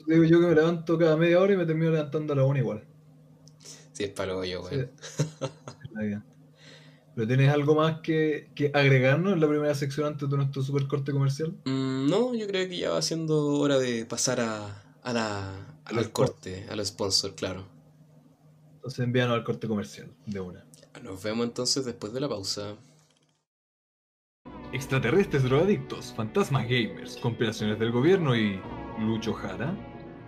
Te 0.07 0.15
digo 0.15 0.25
yo 0.25 0.41
que 0.41 0.47
me 0.49 0.55
levanto 0.57 0.99
cada 0.99 1.17
media 1.17 1.41
hora 1.41 1.53
y 1.53 1.57
me 1.57 1.65
termino 1.67 1.93
levantando 1.93 2.33
a 2.33 2.37
la 2.37 2.45
una 2.45 2.59
igual. 2.59 2.85
Si 3.93 4.05
es 4.05 4.11
para 4.11 4.33
lo 4.35 4.45
yo, 4.45 4.63
Sí, 4.63 4.77
weón. 4.77 4.91
vida. 5.95 6.27
Pero 7.15 7.27
tienes 7.29 7.51
algo 7.51 7.75
más 7.75 8.01
que, 8.03 8.53
que 8.55 8.71
agregarnos 8.75 9.33
en 9.35 9.41
la 9.41 9.49
primera 9.49 9.75
sección 9.75 10.07
antes 10.09 10.29
de 10.31 10.37
nuestro 10.37 10.63
super 10.63 10.87
corte 10.89 11.13
comercial. 11.13 11.57
Mm, 11.65 12.09
no, 12.09 12.35
yo 12.35 12.47
creo 12.47 12.69
que 12.69 12.79
ya 12.79 12.91
va 12.91 13.03
siendo 13.03 13.47
hora 13.59 13.79
de 13.79 14.07
pasar 14.07 14.41
a, 14.41 14.83
a 15.03 15.13
la, 15.13 15.77
Al 15.85 15.97
al 15.99 16.13
corte, 16.13 16.67
a 16.69 16.75
los 16.77 16.89
sponsors, 16.89 17.35
claro. 17.35 17.67
Entonces 18.75 19.03
envíanos 19.03 19.35
al 19.35 19.45
corte 19.45 19.67
comercial 19.67 20.15
de 20.27 20.41
una. 20.41 20.67
Nos 21.03 21.23
vemos 21.23 21.47
entonces 21.47 21.85
después 21.85 22.13
de 22.15 22.21
la 22.21 22.29
pausa. 22.31 22.77
Extraterrestres 24.73 25.43
drogadictos, 25.43 26.15
fantasmas 26.15 26.67
gamers, 26.67 27.19
compilaciones 27.19 27.79
del 27.79 27.93
gobierno 27.93 28.35
y. 28.35 28.59
Lucho 28.99 29.35
Jara. 29.35 29.77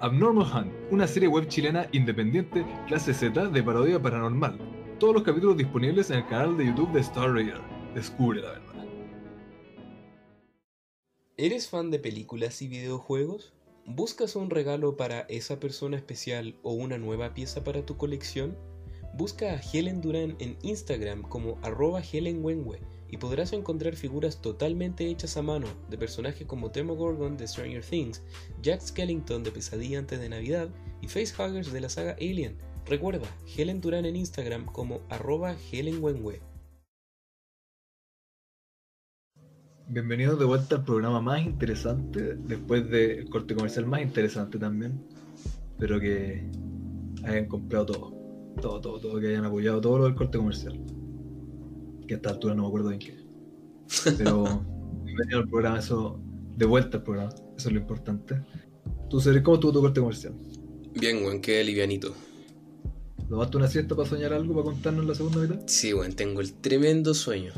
Abnormal 0.01 0.47
Hunt, 0.53 0.73
una 0.91 1.07
serie 1.07 1.29
web 1.29 1.49
chilena 1.49 1.89
independiente 1.93 2.63
clase 2.87 3.15
Z 3.15 3.49
de 3.49 3.63
parodia 3.63 4.03
paranormal. 4.03 4.59
Todos 4.99 5.15
los 5.15 5.23
capítulos 5.23 5.57
disponibles 5.57 6.11
en 6.11 6.19
el 6.19 6.27
canal 6.27 6.59
de 6.59 6.67
YouTube 6.67 6.93
de 6.93 7.01
Star 7.01 7.33
Raider. 7.33 7.61
Descubre 7.95 8.43
la 8.43 8.51
verdad. 8.51 8.85
¿Eres 11.39 11.71
fan 11.71 11.91
de 11.91 11.99
películas 11.99 12.61
y 12.61 12.69
videojuegos? 12.69 13.55
¿Buscas 13.87 14.37
un 14.37 14.51
regalo 14.51 14.99
para 14.99 15.21
esa 15.21 15.59
persona 15.59 15.97
especial 15.97 16.55
o 16.63 16.75
una 16.75 16.99
nueva 16.99 17.33
pieza 17.33 17.65
para 17.65 17.87
tu 17.87 17.97
colección? 17.97 18.59
Busca 19.15 19.55
a 19.55 19.61
Helen 19.73 20.03
Durán 20.03 20.37
en 20.39 20.59
Instagram 20.63 21.23
como 21.23 21.59
arroba 21.63 22.03
helenwenwe 22.03 22.81
y 23.15 23.17
podrás 23.17 23.53
encontrar 23.53 23.95
figuras 23.95 24.43
totalmente 24.43 25.09
hechas 25.09 25.37
a 25.37 25.43
mano 25.43 25.69
de 25.89 25.97
personajes 25.97 26.49
como 26.49 26.71
Demogorgon 26.71 27.37
de 27.37 27.47
Stranger 27.47 27.85
Things, 27.85 28.21
Jack 28.61 28.81
Skellington 28.81 29.45
de 29.45 29.53
Pesadilla 29.53 30.01
antes 30.01 30.19
de 30.19 30.29
Navidad 30.29 30.69
y 31.01 31.07
facehuggers 31.07 31.73
de 31.73 31.81
la 31.81 31.89
saga 31.89 32.17
Alien. 32.21 32.57
Recuerda, 32.87 33.29
Helen 33.57 33.81
Durán 33.81 34.05
en 34.05 34.17
Instagram 34.17 34.67
como 34.67 35.03
arroba 35.11 35.55
helenwenwe. 35.71 36.43
Bienvenidos 39.87 40.37
de 40.41 40.47
vuelta 40.47 40.75
al 40.75 40.85
programa 40.85 41.21
más 41.21 41.41
interesante, 41.41 42.35
después 42.35 42.91
del 42.91 43.31
corte 43.31 43.55
comercial 43.55 43.87
más 43.87 44.03
interesante 44.03 44.59
también. 44.59 45.01
Espero 45.71 46.01
que 46.01 46.51
hayan 47.23 47.47
comprado 47.47 47.87
todo, 47.87 48.11
todo, 48.61 48.81
todo, 48.81 48.99
todo, 48.99 49.21
que 49.21 49.29
hayan 49.29 49.45
apoyado 49.45 49.81
todo 49.81 49.99
lo 49.99 50.05
del 50.07 50.17
corte 50.17 50.37
comercial. 50.37 51.04
Que 52.07 52.15
a 52.15 52.17
esta 52.17 52.31
altura 52.31 52.55
no 52.55 52.63
me 52.63 52.69
acuerdo 52.69 52.89
bien 52.91 53.01
qué. 53.01 53.17
Pero 54.19 54.65
bienvenido 55.05 55.39
al 55.39 55.49
programa, 55.49 55.79
eso, 55.79 56.21
de 56.57 56.67
vuelta 56.67 56.99
al 56.99 57.03
programa, 57.03 57.31
eso 57.57 57.69
es 57.69 57.73
lo 57.73 57.81
importante. 57.81 58.43
Tú, 59.09 59.21
Cedric, 59.21 59.43
¿cómo 59.43 59.55
estuvo 59.57 59.73
tu 59.73 59.81
corte 59.81 60.01
comercial? 60.01 60.35
Bien, 60.95 61.25
weón, 61.25 61.41
qué 61.41 61.63
livianito. 61.65 62.15
¿Tomaste 63.29 63.57
una 63.57 63.69
siesta 63.69 63.97
para 63.97 64.09
soñar 64.09 64.33
algo, 64.33 64.55
para 64.55 64.65
contarnos 64.65 65.03
en 65.03 65.09
la 65.09 65.15
segunda 65.15 65.41
mitad? 65.41 65.61
Sí, 65.67 65.95
weón, 65.95 66.13
tengo 66.13 66.41
el 66.41 66.53
tremendo 66.55 67.15
sueño. 67.15 67.53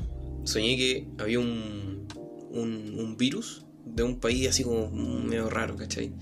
Soñé 0.44 0.76
que 0.76 1.08
había 1.18 1.40
un, 1.40 2.06
un, 2.50 2.98
un 2.98 3.16
virus 3.16 3.64
de 3.84 4.02
un 4.02 4.20
país 4.20 4.48
así 4.48 4.62
como 4.62 4.90
medio 4.90 5.50
raro, 5.50 5.76
¿cachai? 5.76 6.12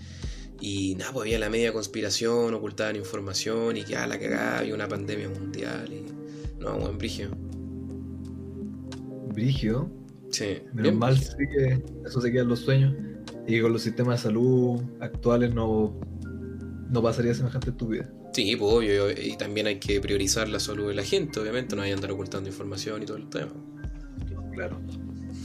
Y 0.60 0.94
nada, 0.94 1.12
pues 1.12 1.26
había 1.26 1.38
la 1.38 1.50
media 1.50 1.72
conspiración, 1.72 2.54
ocultaban 2.54 2.96
información 2.96 3.76
y 3.76 3.84
que 3.84 3.96
a 3.96 4.06
la 4.06 4.18
cagada 4.18 4.60
había 4.60 4.74
una 4.74 4.88
pandemia 4.88 5.28
mundial. 5.28 5.92
Y... 5.92 6.06
No, 6.60 6.78
buen 6.78 6.96
brigio. 6.96 7.30
Brigio, 9.34 9.90
Sí, 10.30 10.62
menos 10.72 10.94
mal 10.96 11.16
sí 11.16 11.36
que 11.36 11.80
eso 12.04 12.20
se 12.20 12.32
queda 12.32 12.42
en 12.42 12.48
los 12.48 12.60
sueños. 12.60 12.92
Y 13.46 13.60
con 13.60 13.72
los 13.72 13.82
sistemas 13.82 14.20
de 14.20 14.30
salud 14.30 14.82
actuales 15.00 15.54
no, 15.54 15.94
no 16.90 17.02
pasaría 17.02 17.34
semejante 17.34 17.70
estupidez. 17.70 18.08
Sí, 18.32 18.56
pues 18.56 18.72
obvio, 18.72 19.10
y 19.12 19.36
también 19.36 19.68
hay 19.68 19.78
que 19.78 20.00
priorizar 20.00 20.48
la 20.48 20.58
salud 20.58 20.88
de 20.88 20.94
la 20.94 21.04
gente, 21.04 21.38
obviamente, 21.38 21.76
no 21.76 21.82
hay 21.82 21.90
que 21.90 21.94
andar 21.94 22.10
ocultando 22.10 22.48
información 22.48 23.02
y 23.02 23.06
todo 23.06 23.16
el 23.16 23.28
tema. 23.28 23.52
Claro. 24.54 24.80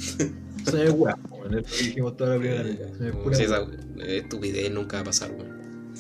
Soñar 0.66 0.88
es 0.88 0.94
weá, 0.94 1.18
en 1.46 1.54
el 1.54 1.64
que 1.64 1.84
dijimos 1.84 2.18
toda 2.18 2.36
la 2.36 2.40
primera 2.40 2.64
vez. 2.64 2.78
Soñar 2.98 3.10
es 3.10 3.12
Como 3.12 3.24
pura 3.24 3.38
si 3.38 3.46
weá. 3.46 3.60
esa 3.62 4.06
estupidez 4.08 4.72
nunca 4.72 4.98
va 4.98 5.02
a 5.02 5.06
pasar, 5.06 5.32
weón. 5.32 5.92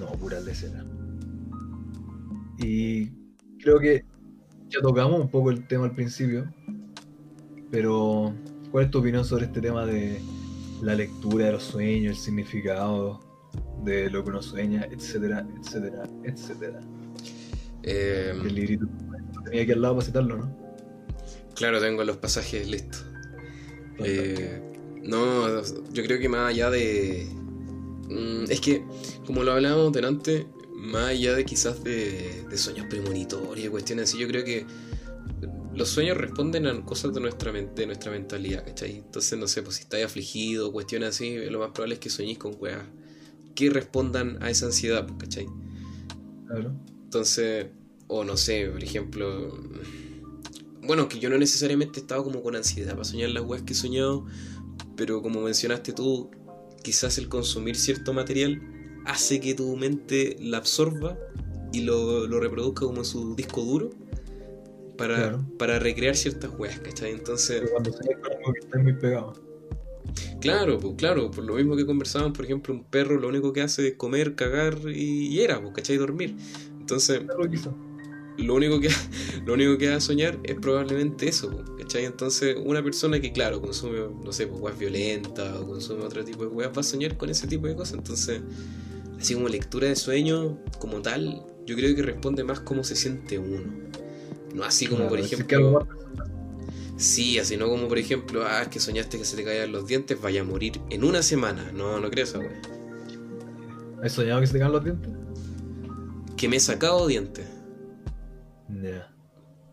No, 0.00 0.12
pura 0.18 0.40
lecera. 0.40 0.84
Y 2.58 3.06
creo 3.58 3.78
que 3.78 4.04
ya 4.68 4.80
tocamos 4.80 5.20
un 5.20 5.30
poco 5.30 5.50
el 5.50 5.66
tema 5.68 5.84
al 5.84 5.94
principio, 5.94 6.52
pero 7.74 8.32
¿cuál 8.70 8.84
es 8.84 8.90
tu 8.92 9.00
opinión 9.00 9.24
sobre 9.24 9.46
este 9.46 9.60
tema 9.60 9.84
de 9.84 10.20
la 10.80 10.94
lectura 10.94 11.46
de 11.46 11.52
los 11.52 11.64
sueños, 11.64 12.16
el 12.16 12.22
significado 12.22 13.18
de 13.82 14.08
lo 14.10 14.22
que 14.22 14.30
uno 14.30 14.40
sueña, 14.40 14.86
etcétera, 14.92 15.44
etcétera, 15.60 16.08
etcétera? 16.22 16.80
Eh, 17.82 18.32
El 18.32 18.54
librito 18.54 18.86
tenía 19.44 19.62
aquí 19.62 19.72
al 19.72 19.82
lado 19.82 19.94
para 19.94 20.06
citarlo, 20.06 20.36
¿no? 20.36 20.56
claro, 21.56 21.80
tengo 21.80 22.04
los 22.04 22.16
pasajes 22.16 22.68
listos. 22.68 23.04
Eh, 23.98 24.62
no, 25.02 25.60
yo 25.92 26.04
creo 26.04 26.20
que 26.20 26.28
más 26.28 26.50
allá 26.50 26.70
de. 26.70 27.26
mm, 28.08 28.52
es 28.52 28.60
que, 28.60 28.84
como 29.26 29.42
lo 29.42 29.50
hablábamos 29.50 29.92
delante, 29.92 30.46
más 30.76 31.06
allá 31.08 31.34
de 31.34 31.44
quizás 31.44 31.82
de, 31.82 32.44
de 32.48 32.56
sueños 32.56 32.86
premonitorios 32.88 33.66
y 33.66 33.68
cuestiones 33.68 34.10
así, 34.10 34.18
yo 34.20 34.28
creo 34.28 34.44
que 34.44 34.64
los 35.76 35.88
sueños 35.88 36.16
responden 36.16 36.66
a 36.66 36.84
cosas 36.84 37.12
de 37.14 37.20
nuestra 37.20 37.52
mente, 37.52 37.82
de 37.82 37.86
nuestra 37.86 38.10
mentalidad, 38.10 38.64
¿cachai? 38.64 38.98
Entonces, 38.98 39.38
no 39.38 39.48
sé, 39.48 39.62
pues 39.62 39.76
si 39.76 39.82
estáis 39.82 40.04
afligido, 40.04 40.72
cuestiones 40.72 41.10
así, 41.10 41.36
lo 41.50 41.58
más 41.58 41.70
probable 41.70 41.94
es 41.94 42.00
que 42.00 42.10
soñéis 42.10 42.38
con 42.38 42.56
weas 42.58 42.82
que 43.54 43.70
respondan 43.70 44.42
a 44.42 44.50
esa 44.50 44.66
ansiedad, 44.66 45.06
pues, 45.06 45.18
¿cachai? 45.18 45.46
Claro. 46.46 46.72
Entonces, 47.04 47.66
o 48.06 48.24
no 48.24 48.36
sé, 48.36 48.66
por 48.66 48.82
ejemplo. 48.82 49.58
Bueno, 50.82 51.08
que 51.08 51.18
yo 51.18 51.30
no 51.30 51.38
necesariamente 51.38 52.00
he 52.00 52.02
estado 52.02 52.24
como 52.24 52.42
con 52.42 52.56
ansiedad 52.56 52.92
para 52.92 53.04
soñar 53.04 53.30
las 53.30 53.44
weas 53.44 53.62
que 53.62 53.72
he 53.72 53.76
soñado, 53.76 54.26
pero 54.96 55.22
como 55.22 55.40
mencionaste 55.40 55.92
tú, 55.92 56.30
quizás 56.82 57.16
el 57.18 57.28
consumir 57.28 57.76
cierto 57.76 58.12
material 58.12 58.60
hace 59.06 59.40
que 59.40 59.54
tu 59.54 59.76
mente 59.76 60.36
la 60.40 60.58
absorba 60.58 61.18
y 61.72 61.80
lo, 61.80 62.26
lo 62.26 62.38
reproduzca 62.38 62.86
como 62.86 62.98
en 62.98 63.04
su 63.04 63.34
disco 63.34 63.62
duro 63.62 63.90
para, 64.96 65.16
Claro. 65.16 65.44
para 65.58 65.78
recrear 65.78 66.16
ciertas 66.16 66.50
weas, 66.58 66.78
¿cachai? 66.80 67.12
Entonces, 67.12 67.60
Pero 67.60 67.72
cuando 67.72 67.90
que 68.52 68.58
está 68.60 68.78
muy 68.78 68.92
pegado. 68.94 69.32
claro, 70.40 70.78
pues 70.78 70.94
claro, 70.96 71.30
por 71.30 71.44
lo 71.44 71.54
mismo 71.54 71.76
que 71.76 71.86
conversábamos, 71.86 72.36
por 72.36 72.44
ejemplo, 72.44 72.74
un 72.74 72.84
perro 72.84 73.18
lo 73.18 73.28
único 73.28 73.52
que 73.52 73.62
hace 73.62 73.88
es 73.88 73.94
comer, 73.94 74.34
cagar 74.34 74.78
y, 74.86 75.28
y 75.28 75.40
era, 75.40 75.60
pues, 75.60 75.74
¿cachai? 75.74 75.96
Dormir. 75.96 76.36
Entonces, 76.80 77.22
lo 78.36 78.54
único 78.54 78.80
que 78.80 78.88
lo 79.46 79.54
único 79.54 79.78
que 79.78 79.88
va 79.90 79.96
a 79.96 80.00
soñar 80.00 80.38
es 80.44 80.56
probablemente 80.56 81.28
eso, 81.28 81.64
¿cachai? 81.78 82.04
Entonces, 82.04 82.56
una 82.62 82.82
persona 82.82 83.20
que, 83.20 83.32
claro, 83.32 83.60
consume, 83.60 84.00
no 84.24 84.32
sé, 84.32 84.46
pues 84.46 84.60
weas 84.60 84.78
violentas 84.78 85.56
o 85.60 85.66
consume 85.66 86.02
otro 86.04 86.24
tipo 86.24 86.42
de 86.42 86.48
weas, 86.48 86.70
va 86.76 86.80
a 86.80 86.84
soñar 86.84 87.16
con 87.16 87.30
ese 87.30 87.46
tipo 87.46 87.66
de 87.66 87.74
cosas. 87.76 87.94
Entonces, 87.98 88.42
así 89.18 89.34
como 89.34 89.48
lectura 89.48 89.88
de 89.88 89.96
sueño, 89.96 90.58
como 90.78 91.00
tal, 91.00 91.42
yo 91.66 91.74
creo 91.76 91.94
que 91.96 92.02
responde 92.02 92.44
más 92.44 92.60
cómo 92.60 92.84
se 92.84 92.96
siente 92.96 93.38
uno. 93.38 93.62
No 94.54 94.64
así 94.64 94.88
como, 94.88 95.08
por 95.08 95.20
Claro, 95.20 95.24
ejemplo, 95.26 95.88
sí, 96.96 97.38
así 97.38 97.56
no 97.56 97.68
como, 97.68 97.88
por 97.88 97.98
ejemplo, 97.98 98.44
ah, 98.46 98.62
es 98.62 98.68
que 98.68 98.80
soñaste 98.80 99.18
que 99.18 99.24
se 99.24 99.36
te 99.36 99.44
caían 99.44 99.72
los 99.72 99.86
dientes, 99.86 100.20
vaya 100.20 100.42
a 100.42 100.44
morir 100.44 100.80
en 100.90 101.04
una 101.04 101.22
semana. 101.22 101.72
No, 101.72 102.00
no 102.00 102.10
creo 102.10 102.24
esa 102.24 102.40
wea. 102.40 102.62
¿Has 104.02 104.12
soñado 104.12 104.40
que 104.40 104.46
se 104.46 104.52
te 104.52 104.58
caen 104.60 104.72
los 104.72 104.84
dientes? 104.84 105.10
Que 106.36 106.48
me 106.48 106.56
he 106.56 106.60
sacado 106.60 107.06
dientes. 107.08 107.46
Ya. 108.68 109.10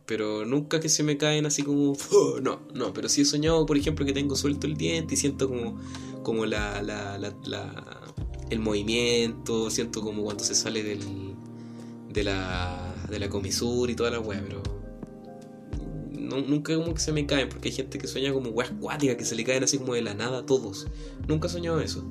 pero 0.06 0.46
nunca 0.46 0.80
que 0.80 0.90
se 0.90 1.04
me 1.04 1.18
caen 1.18 1.46
así 1.46 1.64
como 1.64 1.94
"Oh", 2.12 2.40
no 2.42 2.62
no 2.74 2.94
pero 2.94 3.08
sí 3.10 3.22
he 3.22 3.26
soñado 3.26 3.66
por 3.66 3.78
ejemplo 3.78 4.06
que 4.06 4.14
tengo 4.14 4.36
suelto 4.36 4.68
el 4.68 4.76
diente 4.78 5.14
y 5.14 5.18
siento 5.18 5.48
como 5.48 5.80
como 6.24 6.46
la, 6.46 6.82
la, 6.82 7.18
la, 7.18 7.34
la- 7.46 8.02
el 8.50 8.60
movimiento 8.60 9.70
siento 9.70 10.02
como 10.02 10.24
cuando 10.24 10.44
se 10.44 10.56
sale 10.56 10.84
del 10.84 11.02
de 12.10 12.24
la 12.26 12.81
de 13.12 13.20
la 13.20 13.30
comisura 13.30 13.92
y 13.92 13.96
toda 13.96 14.10
la 14.12 14.20
weá 14.20 14.42
pero 14.46 14.62
no- 16.12 16.42
nunca 16.42 16.76
como 16.76 16.94
que 16.94 17.00
se 17.00 17.12
me 17.12 17.26
caen 17.26 17.50
porque 17.50 17.70
hay 17.70 17.76
gente 17.76 17.98
que 17.98 18.08
sueña 18.08 18.32
como 18.34 18.50
weas 18.50 18.72
acuáticas 18.72 19.16
que 19.18 19.26
se 19.26 19.36
le 19.36 19.44
caen 19.44 19.64
así 19.64 19.78
como 19.78 19.94
de 19.94 20.02
la 20.02 20.14
nada 20.14 20.40
a 20.40 20.46
todos 20.46 20.88
nunca 21.28 21.48
he 21.48 21.52
soñado 21.52 21.80
eso 21.82 22.04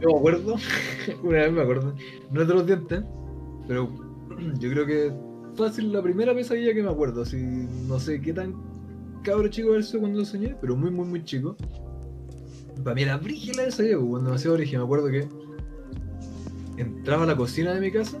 Yo 0.00 0.08
me 0.10 0.18
acuerdo, 0.18 0.54
una 1.22 1.38
vez 1.38 1.52
me 1.52 1.62
acuerdo, 1.62 1.94
no 2.30 2.42
es 2.42 2.48
de 2.48 2.54
los 2.54 2.66
dientes, 2.66 3.02
pero 3.66 3.88
yo 4.60 4.70
creo 4.70 4.86
que 4.86 5.12
fácil 5.56 5.92
la 5.92 6.02
primera 6.02 6.34
pesadilla 6.34 6.74
que 6.74 6.82
me 6.82 6.90
acuerdo, 6.90 7.22
así, 7.22 7.36
no 7.86 7.98
sé 8.00 8.20
qué 8.20 8.32
tan 8.32 8.54
cabro 9.22 9.48
chico 9.48 9.70
haber 9.70 9.84
sido 9.84 10.00
cuando 10.00 10.18
lo 10.18 10.24
soñé, 10.26 10.54
pero 10.60 10.76
muy, 10.76 10.90
muy, 10.90 11.06
muy 11.06 11.24
chico. 11.24 11.56
Para 12.82 12.94
mí 12.96 13.02
era 13.02 13.16
brígida 13.16 13.58
la 13.58 13.64
pesadilla, 13.66 13.96
pues, 13.96 14.08
cuando 14.10 14.26
demasiado 14.30 14.56
brígida, 14.56 14.78
me 14.80 14.84
acuerdo 14.84 15.08
que 15.10 15.28
entraba 16.76 17.22
a 17.22 17.26
la 17.26 17.36
cocina 17.36 17.72
de 17.72 17.80
mi 17.80 17.90
casa 17.92 18.20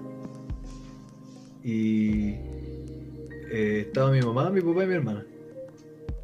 y 1.64 2.34
eh, 3.50 3.84
estaba 3.86 4.10
mi 4.10 4.20
mamá, 4.20 4.50
mi 4.50 4.60
papá 4.60 4.84
y 4.84 4.86
mi 4.86 4.94
hermana, 4.94 5.24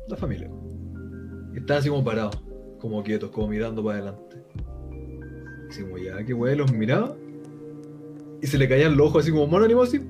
la 0.06 0.16
familia. 0.16 0.50
Y 1.54 1.58
estaban 1.58 1.80
así 1.80 1.88
como 1.88 2.04
parados, 2.04 2.38
como 2.78 3.02
quietos, 3.02 3.30
como 3.30 3.48
mirando 3.48 3.82
para 3.82 3.98
adelante. 3.98 4.36
Así 5.70 5.80
como 5.82 5.96
ya, 5.96 6.22
que 6.24 6.34
wey, 6.34 6.54
los 6.54 6.70
miraba. 6.72 7.16
Y 8.42 8.46
se 8.46 8.58
le 8.58 8.68
caían 8.68 8.98
los 8.98 9.08
ojos 9.08 9.22
así 9.22 9.30
como 9.30 9.46
mono 9.46 9.82
así. 9.82 10.00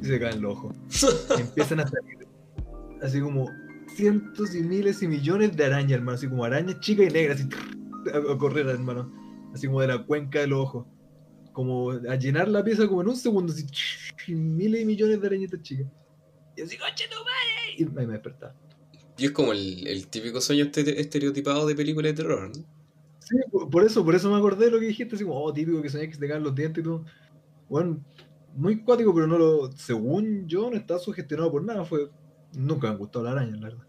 Y 0.00 0.04
se 0.04 0.12
le 0.12 0.20
caen 0.20 0.40
los 0.40 0.52
ojos. 0.52 0.76
Y 1.36 1.40
empiezan 1.40 1.80
a 1.80 1.88
salir. 1.88 2.18
Así 3.02 3.20
como 3.20 3.50
cientos 3.96 4.54
y 4.54 4.62
miles 4.62 5.02
y 5.02 5.08
millones 5.08 5.56
de 5.56 5.64
arañas, 5.64 5.92
hermano. 5.92 6.16
Así 6.16 6.28
como 6.28 6.44
arañas 6.44 6.78
chicas 6.78 7.06
y 7.08 7.12
negras. 7.12 7.40
Así 7.40 7.48
a, 8.14 8.32
a 8.32 8.38
correr, 8.38 8.68
hermano. 8.68 9.10
Así 9.52 9.66
como 9.66 9.80
de 9.80 9.88
la 9.88 10.04
cuenca 10.04 10.40
de 10.40 10.46
los 10.46 10.60
ojos. 10.60 10.86
Como 11.52 11.90
a 11.90 12.16
llenar 12.16 12.48
la 12.48 12.62
pieza 12.62 12.86
como 12.86 13.02
en 13.02 13.08
un 13.08 13.16
segundo. 13.16 13.52
Así 13.52 13.66
miles 14.34 14.82
y 14.82 14.84
millones 14.84 15.20
de 15.20 15.26
arañitas 15.26 15.62
chicas. 15.62 15.86
Y 16.56 16.62
así, 16.62 16.76
coche 16.76 17.06
tu 17.10 17.16
madre. 17.18 17.74
Y 17.78 17.84
me 17.86 18.06
despertaba. 18.06 18.54
y 19.16 19.24
es 19.26 19.30
como 19.32 19.52
el, 19.52 19.86
el 19.86 20.06
típico 20.08 20.40
sueño 20.40 20.64
este- 20.64 21.00
estereotipado 21.00 21.66
de 21.66 21.74
película 21.74 22.08
de 22.08 22.14
terror 22.14 22.48
¿no? 22.48 22.64
Sí, 23.18 23.36
por, 23.70 23.84
eso, 23.84 24.04
por 24.04 24.14
eso 24.14 24.30
me 24.30 24.36
acordé 24.36 24.66
de 24.66 24.70
lo 24.72 24.80
que 24.80 24.86
dijiste, 24.86 25.14
así 25.14 25.24
como, 25.24 25.40
oh, 25.40 25.52
típico 25.52 25.80
que 25.80 25.88
soñé 25.88 26.08
que 26.08 26.14
se 26.14 26.20
te 26.20 26.28
caen 26.28 26.42
los 26.42 26.54
dientes 26.54 26.82
y 26.82 26.84
todo. 26.84 27.04
Bueno, 27.68 28.02
muy 28.56 28.82
cuático, 28.82 29.14
pero 29.14 29.26
no 29.26 29.38
lo, 29.38 29.72
según 29.72 30.48
yo, 30.48 30.68
no 30.70 30.76
está 30.76 30.98
sugestionado 30.98 31.52
por 31.52 31.62
nada, 31.62 31.84
fue, 31.84 32.10
nunca 32.54 32.88
me 32.88 32.94
han 32.94 32.98
gustado 32.98 33.24
las 33.24 33.34
arañas, 33.34 33.60
la 33.60 33.68
verdad. 33.68 33.86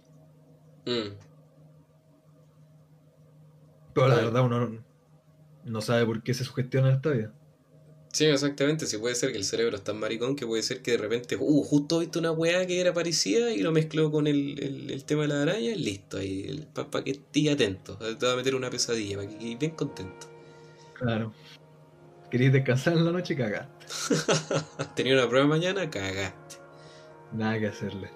Mm. 0.86 1.16
Pero 3.94 4.08
la 4.08 4.16
verdad 4.16 4.46
uno 4.46 4.60
no, 4.60 4.84
no 5.66 5.82
sabe 5.82 6.06
por 6.06 6.22
qué 6.22 6.34
se 6.34 6.44
sugestiona 6.44 6.92
esta 6.92 7.10
vida. 7.10 7.34
Sí, 8.12 8.26
exactamente. 8.26 8.86
Sí, 8.88 8.98
puede 8.98 9.16
ser 9.16 9.32
que 9.32 9.38
el 9.38 9.46
cerebro 9.46 9.78
es 9.78 9.84
tan 9.84 9.98
maricón 9.98 10.36
que 10.36 10.46
puede 10.46 10.64
ser 10.64 10.82
que 10.82 10.92
de 10.92 10.98
repente, 10.98 11.38
uh, 11.40 11.64
justo 11.64 12.00
viste 12.00 12.20
una 12.20 12.32
weá 12.32 12.66
que 12.68 12.80
era 12.82 12.94
parecida 12.94 13.52
y 13.54 13.60
lo 13.60 13.72
mezcló 13.72 14.12
con 14.12 14.28
el, 14.28 14.60
el, 14.62 14.92
el 14.92 15.06
tema 15.06 15.24
de 15.24 15.28
la 15.30 15.42
araña, 15.44 15.76
listo, 15.76 16.18
ahí, 16.18 16.68
para 16.74 17.04
que 17.04 17.12
estés 17.12 17.50
atento. 17.50 17.98
Te 17.98 18.26
va 18.26 18.34
a 18.34 18.36
meter 18.36 18.56
una 18.56 18.70
pesadilla, 18.70 19.18
para 19.18 19.30
que 19.30 19.38
quedes 19.38 19.60
bien 19.60 19.72
contento. 19.76 20.28
Claro. 20.94 21.34
Querías 22.30 22.54
descansar 22.54 22.94
en 22.94 23.06
la 23.06 23.12
noche, 23.12 23.36
cagaste. 23.36 23.86
Tenía 24.96 25.14
una 25.16 25.30
prueba 25.30 25.48
mañana, 25.48 25.90
cagaste. 25.90 26.58
Nada 27.32 27.60
que 27.60 27.68
hacerle. 27.68 28.12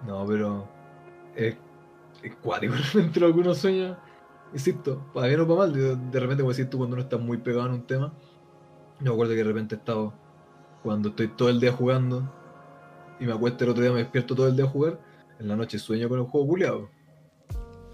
No, 0.00 0.26
pero 0.26 0.68
es, 1.36 1.56
es 2.22 2.36
cuático 2.36 2.74
realmente 2.94 3.20
lo 3.20 3.32
que 3.32 3.40
uno 3.40 3.54
sueña. 3.54 3.98
Insisto, 4.52 5.06
para 5.14 5.28
bien 5.28 5.40
o 5.40 5.46
para 5.46 5.60
mal, 5.60 5.72
de, 5.72 6.20
repente, 6.20 6.42
como 6.42 6.52
decís 6.52 6.68
tú, 6.68 6.78
cuando 6.78 6.94
uno 6.94 7.02
está 7.04 7.18
muy 7.18 7.38
pegado 7.38 7.66
en 7.66 7.72
un 7.74 7.86
tema, 7.86 8.12
yo 8.98 9.04
me 9.04 9.10
acuerdo 9.12 9.32
que 9.32 9.38
de 9.38 9.44
repente 9.44 9.74
he 9.76 9.78
estado, 9.78 10.12
cuando 10.82 11.10
estoy 11.10 11.28
todo 11.28 11.48
el 11.48 11.60
día 11.60 11.72
jugando, 11.72 12.32
y 13.20 13.26
me 13.26 13.32
acuesto 13.32 13.64
el 13.64 13.70
otro 13.70 13.82
día, 13.82 13.92
me 13.92 14.00
despierto 14.00 14.34
todo 14.34 14.48
el 14.48 14.56
día 14.56 14.64
a 14.64 14.68
jugar, 14.68 14.98
en 15.38 15.48
la 15.48 15.56
noche 15.56 15.78
sueño 15.78 16.08
con 16.08 16.18
el 16.18 16.26
juego 16.26 16.48
culiado. 16.48 16.90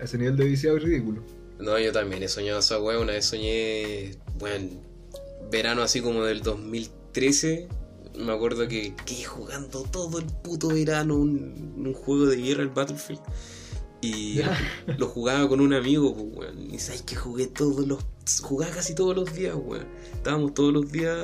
A 0.00 0.04
ese 0.04 0.18
nivel 0.18 0.36
de 0.36 0.44
viciado 0.44 0.76
es 0.76 0.82
ridículo. 0.82 1.22
No, 1.58 1.78
yo 1.78 1.92
también 1.92 2.22
he 2.22 2.28
soñado 2.28 2.58
esa 2.58 2.80
weá. 2.80 2.98
Una 2.98 3.12
vez 3.12 3.24
soñé, 3.24 4.16
bueno, 4.38 4.68
verano 5.50 5.82
así 5.82 6.00
como 6.00 6.24
del 6.24 6.42
2013. 6.42 7.68
Me 8.18 8.32
acuerdo 8.32 8.66
que 8.68 8.94
quedé 9.04 9.24
jugando 9.24 9.82
todo 9.84 10.18
el 10.18 10.26
puto 10.26 10.68
verano 10.68 11.16
un, 11.16 11.74
un 11.76 11.94
juego 11.94 12.26
de 12.26 12.36
guerra, 12.36 12.62
el 12.62 12.70
Battlefield. 12.70 13.20
Y 14.06 14.40
lo 14.98 15.08
jugaba 15.08 15.48
con 15.48 15.60
un 15.60 15.72
amigo, 15.74 16.14
pues, 16.14 16.26
weón. 16.36 16.74
Y 16.74 16.78
sabes 16.78 17.02
que 17.02 17.16
jugué 17.16 17.46
todos 17.46 17.86
los. 17.86 18.04
Jugaba 18.42 18.72
casi 18.74 18.94
todos 18.94 19.16
los 19.16 19.34
días, 19.34 19.54
weón. 19.56 19.86
Estábamos 20.14 20.54
todos 20.54 20.72
los 20.72 20.90
días 20.92 21.16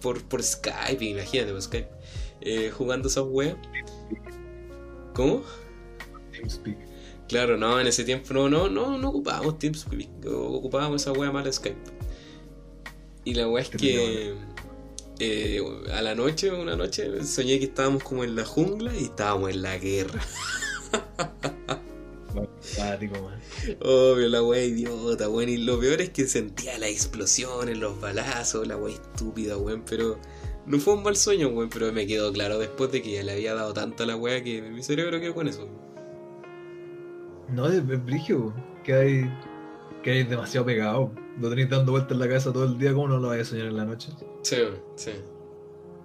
por, 0.00 0.22
por 0.24 0.42
Skype, 0.42 1.04
imagínate, 1.04 1.52
por 1.52 1.62
Skype. 1.62 1.88
eh, 2.40 2.70
jugando 2.70 3.08
esas 3.08 3.24
weas. 3.26 3.56
¿Cómo? 5.14 5.42
TeamSpeak. 6.32 6.78
Claro, 7.28 7.56
no, 7.56 7.80
en 7.80 7.86
ese 7.86 8.04
tiempo 8.04 8.34
no, 8.34 8.48
no, 8.48 8.68
no, 8.68 8.98
no 8.98 9.08
ocupábamos 9.08 9.58
TeamSpeak, 9.58 10.26
ocupábamos 10.26 11.02
esa 11.02 11.12
wea 11.12 11.30
mala 11.32 11.50
Skype. 11.52 11.78
Y 13.24 13.34
la 13.34 13.48
weá 13.48 13.62
es 13.62 13.70
que 13.70 14.34
eh, 15.18 15.60
a 15.92 16.02
la 16.02 16.14
noche, 16.14 16.50
una 16.50 16.76
noche, 16.76 17.24
soñé 17.24 17.58
que 17.58 17.66
estábamos 17.66 18.02
como 18.02 18.24
en 18.24 18.34
la 18.36 18.44
jungla 18.44 18.94
y 18.96 19.04
estábamos 19.04 19.50
en 19.50 19.62
la 19.62 19.78
guerra. 19.78 20.20
Obvio, 23.80 24.28
la 24.28 24.42
wea 24.42 24.64
idiota, 24.64 25.28
weón. 25.28 25.48
Y 25.48 25.58
lo 25.58 25.78
peor 25.78 26.00
es 26.00 26.10
que 26.10 26.26
sentía 26.26 26.78
las 26.78 26.90
explosiones, 26.90 27.78
los 27.78 28.00
balazos, 28.00 28.66
la 28.66 28.76
wea 28.76 28.94
estúpida, 28.94 29.56
weón. 29.56 29.84
Pero 29.88 30.18
no 30.66 30.78
fue 30.78 30.94
un 30.94 31.02
mal 31.02 31.16
sueño, 31.16 31.48
weón. 31.48 31.68
Pero 31.70 31.92
me 31.92 32.06
quedó 32.06 32.32
claro 32.32 32.58
después 32.58 32.92
de 32.92 33.02
que 33.02 33.12
ya 33.12 33.22
le 33.22 33.32
había 33.32 33.54
dado 33.54 33.72
tanto 33.72 34.02
a 34.02 34.06
la 34.06 34.16
wea 34.16 34.42
que 34.42 34.62
mi 34.62 34.82
cerebro 34.82 35.20
quedó 35.20 35.34
con 35.34 35.48
eso. 35.48 35.68
No, 37.50 37.66
es, 37.66 37.86
brigio, 37.86 38.54
que 38.82 38.94
hay, 38.94 39.30
que 40.02 40.12
hay 40.12 40.24
demasiado 40.24 40.66
pegado. 40.66 41.12
Lo 41.40 41.48
tenéis 41.50 41.70
dando 41.70 41.92
vueltas 41.92 42.12
en 42.12 42.18
la 42.18 42.26
cabeza 42.26 42.52
todo 42.52 42.64
el 42.64 42.78
día, 42.78 42.92
¿cómo 42.92 43.08
no 43.08 43.18
lo 43.18 43.28
vais 43.28 43.42
a 43.42 43.44
soñar 43.44 43.66
en 43.66 43.76
la 43.76 43.84
noche? 43.84 44.10
Sí, 44.42 44.56
sí. 44.96 45.12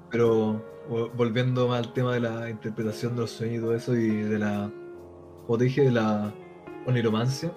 Pero 0.10 0.64
volviendo 1.16 1.68
más 1.68 1.86
al 1.86 1.94
tema 1.94 2.14
de 2.14 2.22
la 2.22 2.50
interpretación 2.50 3.16
de 3.16 3.22
los 3.22 3.32
sueños 3.32 3.58
y 3.58 3.62
todo 3.62 3.76
eso, 3.76 3.96
y 3.96 4.08
de 4.10 4.40
la, 4.40 4.72
como 5.48 5.58
te 5.58 5.64
dije, 5.64 5.84
de 5.84 5.92
la 5.92 6.34
oniromancia, 6.86 7.54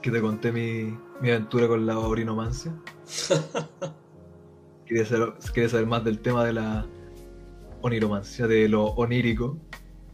que 0.00 0.10
te 0.10 0.20
conté 0.20 0.50
mi, 0.50 0.98
mi 1.20 1.30
aventura 1.30 1.68
con 1.68 1.84
la 1.84 1.98
orinomancia. 1.98 2.74
quería, 4.86 5.04
saber, 5.04 5.34
quería 5.52 5.68
saber 5.68 5.86
más 5.86 6.04
del 6.04 6.20
tema 6.20 6.46
de 6.46 6.54
la 6.54 6.86
oniromancia, 7.82 8.46
de 8.46 8.66
lo 8.68 8.86
onírico 8.94 9.58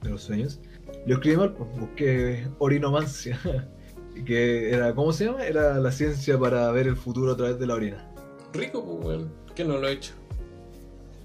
de 0.02 0.10
los 0.10 0.22
sueños. 0.22 0.60
Yo 1.06 1.14
escribí 1.14 1.36
mal, 1.36 1.54
pues, 1.54 1.70
busqué 1.78 2.48
orinomancia. 2.58 3.38
que 4.26 4.70
era, 4.70 4.92
¿cómo 4.92 5.12
se 5.12 5.26
llama? 5.26 5.46
Era 5.46 5.78
la 5.78 5.92
ciencia 5.92 6.36
para 6.36 6.70
ver 6.72 6.88
el 6.88 6.96
futuro 6.96 7.32
a 7.32 7.36
través 7.36 7.60
de 7.60 7.66
la 7.66 7.74
orina. 7.74 8.12
Rico, 8.52 8.84
pues, 8.84 9.04
bueno. 9.04 9.32
¿Qué 9.54 9.64
no 9.64 9.78
lo 9.78 9.86
he 9.86 9.92
hecho? 9.92 10.14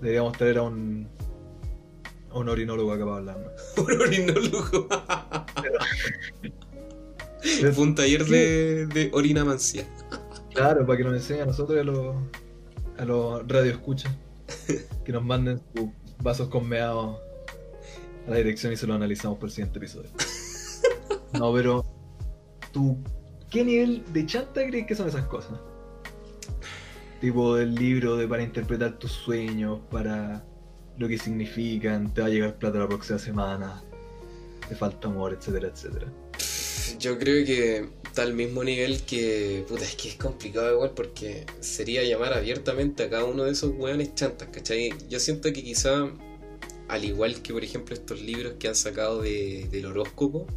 Deberíamos 0.02 0.38
traer 0.38 0.60
a 0.60 0.64
un, 0.64 1.08
un 2.34 2.50
orinólogo 2.50 2.92
acá 2.92 3.06
para 3.06 3.18
hablar. 3.18 3.56
un 3.78 4.02
orinólogo. 4.02 4.88
Fue 7.74 7.84
un 7.84 7.96
taller 7.96 8.26
de, 8.26 8.88
de 8.88 9.10
orinamancia. 9.14 9.88
Claro, 10.54 10.86
para 10.86 10.98
que 10.98 11.04
nos 11.04 11.14
enseñe 11.14 11.42
a 11.42 11.46
nosotros 11.46 11.78
y 11.78 11.82
a 11.82 11.84
los, 11.84 12.16
a 12.98 13.06
los 13.06 13.48
radioescuchas. 13.48 14.12
Que 15.06 15.12
nos 15.12 15.24
manden 15.24 15.62
sus 15.76 15.90
vasos 16.22 16.50
con 16.50 16.68
meados 16.68 17.18
a 18.28 18.32
la 18.32 18.38
dirección 18.38 18.74
y 18.74 18.76
se 18.76 18.88
lo 18.88 18.94
analizamos 18.94 19.38
para 19.38 19.48
el 19.48 19.54
siguiente 19.54 19.78
episodio. 19.80 20.10
No, 21.34 21.54
pero 21.54 21.86
tú, 22.72 22.98
¿qué 23.50 23.64
nivel 23.64 24.04
de 24.14 24.26
chanta 24.26 24.66
crees 24.66 24.88
que 24.88 24.96
son 24.96 25.08
esas 25.08 25.26
cosas? 25.28 25.60
Tipo 27.22 27.58
el 27.58 27.76
libro 27.76 28.16
de 28.16 28.28
para 28.28 28.44
interpretar 28.44 28.98
tus 29.00 29.12
sueños, 29.12 29.80
para 29.90 30.44
lo 30.98 31.08
que 31.08 31.18
significan, 31.18 32.14
te 32.14 32.22
va 32.22 32.28
a 32.28 32.30
llegar 32.30 32.58
plata 32.58 32.80
la 32.80 32.88
próxima 32.88 33.20
semana, 33.20 33.84
te 34.68 34.76
falta 34.76 35.08
amor, 35.08 35.34
etcétera, 35.34 35.68
etcétera. 35.68 36.08
Yo 37.00 37.20
creo 37.20 37.46
que 37.46 37.90
está 38.04 38.24
al 38.24 38.34
mismo 38.34 38.64
nivel 38.64 39.02
que. 39.04 39.64
Puta, 39.68 39.84
es 39.84 39.96
que 39.96 40.10
es 40.10 40.16
complicado 40.16 40.74
igual 40.74 40.92
porque 40.96 41.46
sería 41.60 42.04
llamar 42.04 42.34
abiertamente 42.34 43.04
a 43.04 43.10
cada 43.10 43.26
uno 43.26 43.44
de 43.44 43.52
esos 43.52 43.72
weones 43.78 44.16
chantas, 44.16 44.50
¿cachai? 44.52 44.94
Yo 45.10 45.20
siento 45.20 45.54
que 45.54 45.64
quizá, 45.64 46.10
al 46.88 47.06
igual 47.06 47.42
que 47.42 47.54
por 47.54 47.64
ejemplo 47.64 47.94
estos 47.94 48.22
libros 48.22 48.54
que 48.58 48.68
han 48.68 48.76
sacado 48.76 49.22
de, 49.22 49.68
del 49.72 49.86
horóscopo, 49.86 50.48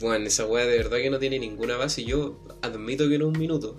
bueno, 0.00 0.26
esa 0.26 0.46
weá 0.46 0.64
de 0.66 0.76
verdad 0.78 0.98
que 0.98 1.10
no 1.10 1.18
tiene 1.18 1.38
ninguna 1.38 1.76
base. 1.76 2.04
Yo 2.04 2.40
admito 2.62 3.08
que 3.08 3.16
en 3.16 3.22
un 3.22 3.38
minuto, 3.38 3.76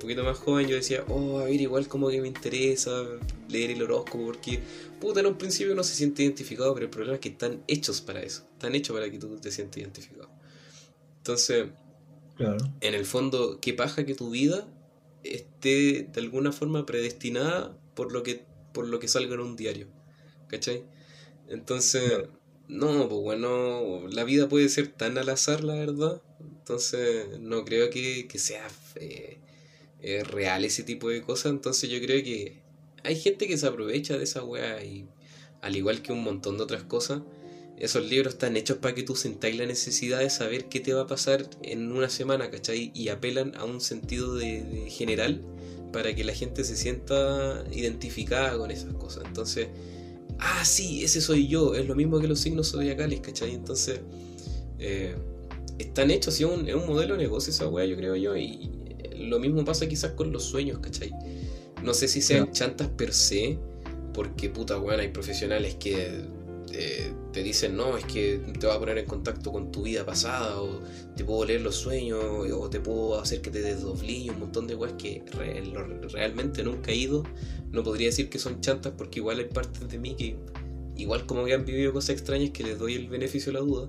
poquito 0.00 0.24
más 0.24 0.38
joven, 0.38 0.66
yo 0.66 0.74
decía, 0.74 1.04
oh, 1.08 1.38
a 1.38 1.44
ver, 1.44 1.60
igual 1.60 1.86
como 1.86 2.08
que 2.08 2.20
me 2.20 2.28
interesa 2.28 3.04
leer 3.48 3.70
el 3.70 3.82
horóscopo, 3.82 4.26
porque, 4.26 4.60
puta, 5.00 5.20
en 5.20 5.26
un 5.26 5.38
principio 5.38 5.74
no 5.74 5.84
se 5.84 5.94
siente 5.94 6.24
identificado, 6.24 6.74
pero 6.74 6.86
el 6.86 6.90
problema 6.90 7.14
es 7.14 7.20
que 7.20 7.28
están 7.28 7.62
hechos 7.68 8.00
para 8.00 8.20
eso, 8.20 8.44
están 8.52 8.74
hechos 8.74 8.96
para 8.96 9.10
que 9.10 9.18
tú 9.18 9.36
te 9.36 9.52
sientas 9.52 9.78
identificado. 9.78 10.28
Entonces, 11.18 11.66
claro. 12.36 12.58
en 12.80 12.94
el 12.94 13.06
fondo, 13.06 13.60
qué 13.60 13.74
paja 13.74 14.04
que 14.04 14.14
tu 14.14 14.30
vida 14.30 14.66
esté 15.22 16.08
de 16.12 16.20
alguna 16.20 16.50
forma 16.50 16.86
predestinada 16.86 17.78
por 17.94 18.12
lo 18.12 18.22
que, 18.22 18.44
por 18.72 18.88
lo 18.88 18.98
que 18.98 19.06
salga 19.08 19.34
en 19.34 19.40
un 19.40 19.56
diario, 19.56 19.86
¿cachai? 20.48 20.82
Entonces... 21.48 22.24
No, 22.70 23.08
pues 23.08 23.20
bueno, 23.20 24.06
la 24.12 24.22
vida 24.22 24.48
puede 24.48 24.68
ser 24.68 24.86
tan 24.86 25.18
al 25.18 25.28
azar, 25.28 25.64
la 25.64 25.74
verdad. 25.74 26.22
Entonces, 26.38 27.40
no 27.40 27.64
creo 27.64 27.90
que, 27.90 28.28
sea 28.36 28.64
eh, 28.94 29.40
eh, 30.02 30.24
real 30.24 30.64
ese 30.64 30.82
tipo 30.82 31.08
de 31.08 31.22
cosas. 31.22 31.52
Entonces, 31.52 31.90
yo 31.90 32.00
creo 32.00 32.22
que 32.22 32.58
hay 33.04 33.16
gente 33.16 33.46
que 33.46 33.56
se 33.56 33.66
aprovecha 33.66 34.16
de 34.18 34.24
esa 34.24 34.44
weá 34.44 34.82
y, 34.84 35.06
al 35.62 35.76
igual 35.76 36.02
que 36.02 36.12
un 36.12 36.22
montón 36.22 36.56
de 36.56 36.64
otras 36.64 36.84
cosas, 36.84 37.22
esos 37.78 38.04
libros 38.04 38.34
están 38.34 38.56
hechos 38.56 38.76
para 38.76 38.94
que 38.94 39.02
tú 39.02 39.16
sentáis 39.16 39.56
la 39.56 39.64
necesidad 39.64 40.18
de 40.18 40.28
saber 40.28 40.66
qué 40.66 40.80
te 40.80 40.92
va 40.92 41.02
a 41.02 41.06
pasar 41.06 41.48
en 41.62 41.90
una 41.92 42.10
semana, 42.10 42.50
¿cachai? 42.50 42.92
Y 42.94 43.08
apelan 43.08 43.54
a 43.56 43.64
un 43.64 43.80
sentido 43.80 44.34
de 44.34 44.86
general 44.90 45.40
para 45.92 46.14
que 46.14 46.22
la 46.22 46.34
gente 46.34 46.62
se 46.64 46.76
sienta 46.76 47.64
identificada 47.72 48.56
con 48.58 48.70
esas 48.70 48.92
cosas. 48.94 49.24
Entonces, 49.26 49.68
ah, 50.38 50.64
sí, 50.64 51.02
ese 51.04 51.20
soy 51.22 51.48
yo, 51.48 51.74
es 51.74 51.86
lo 51.86 51.94
mismo 51.94 52.20
que 52.20 52.28
los 52.28 52.40
signos 52.40 52.70
zodiacales, 52.70 53.20
¿cachai? 53.20 53.54
Entonces, 53.54 54.00
eh, 54.78 55.14
están 55.78 56.10
hechos, 56.10 56.34
es 56.34 56.46
un, 56.46 56.70
un, 56.70 56.86
modelo 56.86 57.14
de 57.14 57.22
negocio 57.22 57.50
esa 57.50 57.66
weá, 57.66 57.86
yo 57.86 57.96
creo 57.96 58.14
yo, 58.14 58.34
lo 59.20 59.38
mismo 59.38 59.64
pasa 59.64 59.88
quizás 59.88 60.12
con 60.12 60.32
los 60.32 60.44
sueños, 60.44 60.78
¿cachai? 60.80 61.12
No 61.82 61.94
sé 61.94 62.08
si 62.08 62.20
sean 62.20 62.52
chantas 62.52 62.88
per 62.88 63.12
se, 63.12 63.58
porque 64.12 64.50
puta 64.50 64.78
weá, 64.78 64.98
hay 64.98 65.08
profesionales 65.08 65.76
que 65.76 66.24
eh, 66.72 67.12
te 67.32 67.42
dicen, 67.42 67.76
no, 67.76 67.96
es 67.96 68.04
que 68.04 68.40
te 68.58 68.66
va 68.66 68.74
a 68.74 68.78
poner 68.78 68.98
en 68.98 69.06
contacto 69.06 69.52
con 69.52 69.72
tu 69.72 69.82
vida 69.82 70.04
pasada, 70.04 70.60
o 70.60 70.80
te 71.16 71.24
puedo 71.24 71.44
leer 71.44 71.62
los 71.62 71.76
sueños, 71.76 72.22
o 72.22 72.70
te 72.70 72.80
puedo 72.80 73.20
hacer 73.20 73.40
que 73.40 73.50
te 73.50 73.60
desdoblí, 73.60 74.30
un 74.30 74.40
montón 74.40 74.66
de 74.66 74.74
weas 74.74 74.94
que 74.94 75.22
realmente 76.12 76.62
nunca 76.62 76.92
he 76.92 76.96
ido. 76.96 77.24
No 77.70 77.82
podría 77.82 78.08
decir 78.08 78.28
que 78.28 78.38
son 78.38 78.60
chantas 78.60 78.92
porque 78.96 79.20
igual 79.20 79.38
hay 79.38 79.46
partes 79.46 79.88
de 79.88 79.98
mí 79.98 80.16
que, 80.16 80.36
igual 80.96 81.26
como 81.26 81.44
que 81.44 81.54
han 81.54 81.64
vivido 81.64 81.92
cosas 81.92 82.10
extrañas, 82.10 82.50
que 82.50 82.64
les 82.64 82.78
doy 82.78 82.94
el 82.94 83.08
beneficio 83.08 83.52
de 83.52 83.58
la 83.58 83.64
duda. 83.64 83.88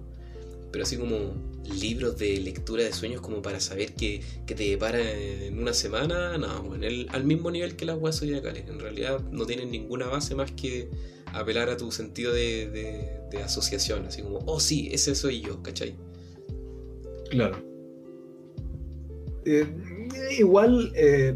Pero 0.71 0.83
así 0.83 0.97
como 0.97 1.33
libros 1.79 2.17
de 2.17 2.39
lectura 2.39 2.83
de 2.83 2.93
sueños 2.93 3.21
como 3.21 3.41
para 3.41 3.59
saber 3.59 3.93
que, 3.93 4.21
te 4.45 4.55
depara 4.55 4.99
en 4.99 5.59
una 5.59 5.73
semana, 5.73 6.37
no, 6.37 6.63
bueno, 6.63 6.85
al 7.09 7.23
mismo 7.23 7.51
nivel 7.51 7.75
que 7.75 7.85
las 7.85 7.97
weas 7.97 8.19
zodiacales. 8.19 8.67
En 8.67 8.79
realidad 8.79 9.21
no 9.31 9.45
tienen 9.45 9.71
ninguna 9.71 10.07
base 10.07 10.35
más 10.35 10.51
que 10.51 10.89
apelar 11.27 11.69
a 11.69 11.77
tu 11.77 11.91
sentido 11.91 12.33
de, 12.33 13.19
asociación, 13.43 14.05
así 14.05 14.21
como, 14.21 14.39
oh 14.45 14.59
sí, 14.59 14.89
ese 14.91 15.15
soy 15.15 15.41
yo, 15.41 15.63
¿cachai? 15.63 15.95
Claro. 17.29 17.57
Eh, 19.45 19.65
igual, 20.37 20.91
eh, 20.95 21.35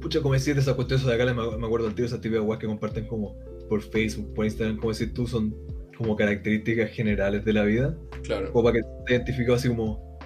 pucha, 0.00 0.20
como 0.20 0.34
decir, 0.34 0.58
esas 0.58 0.74
cuestiones 0.74 1.06
de 1.06 1.14
acá, 1.14 1.32
me, 1.32 1.66
acuerdo 1.66 1.86
del 1.86 1.94
tío, 1.94 2.04
esas 2.04 2.20
típicas 2.20 2.44
que 2.58 2.66
comparten 2.66 3.06
como 3.06 3.36
por 3.68 3.80
Facebook, 3.82 4.34
por 4.34 4.44
Instagram, 4.44 4.78
como 4.78 4.90
decir 4.90 5.14
tú, 5.14 5.26
son 5.26 5.54
como 5.98 6.16
características 6.16 6.90
generales 6.90 7.44
de 7.44 7.52
la 7.52 7.64
vida. 7.64 7.98
Claro. 8.22 8.50
Como 8.52 8.64
para 8.64 8.78
que 8.78 8.82
te 9.06 9.14
identifiques 9.14 9.54
así 9.54 9.68
como, 9.68 10.18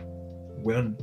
weón, 0.63 0.97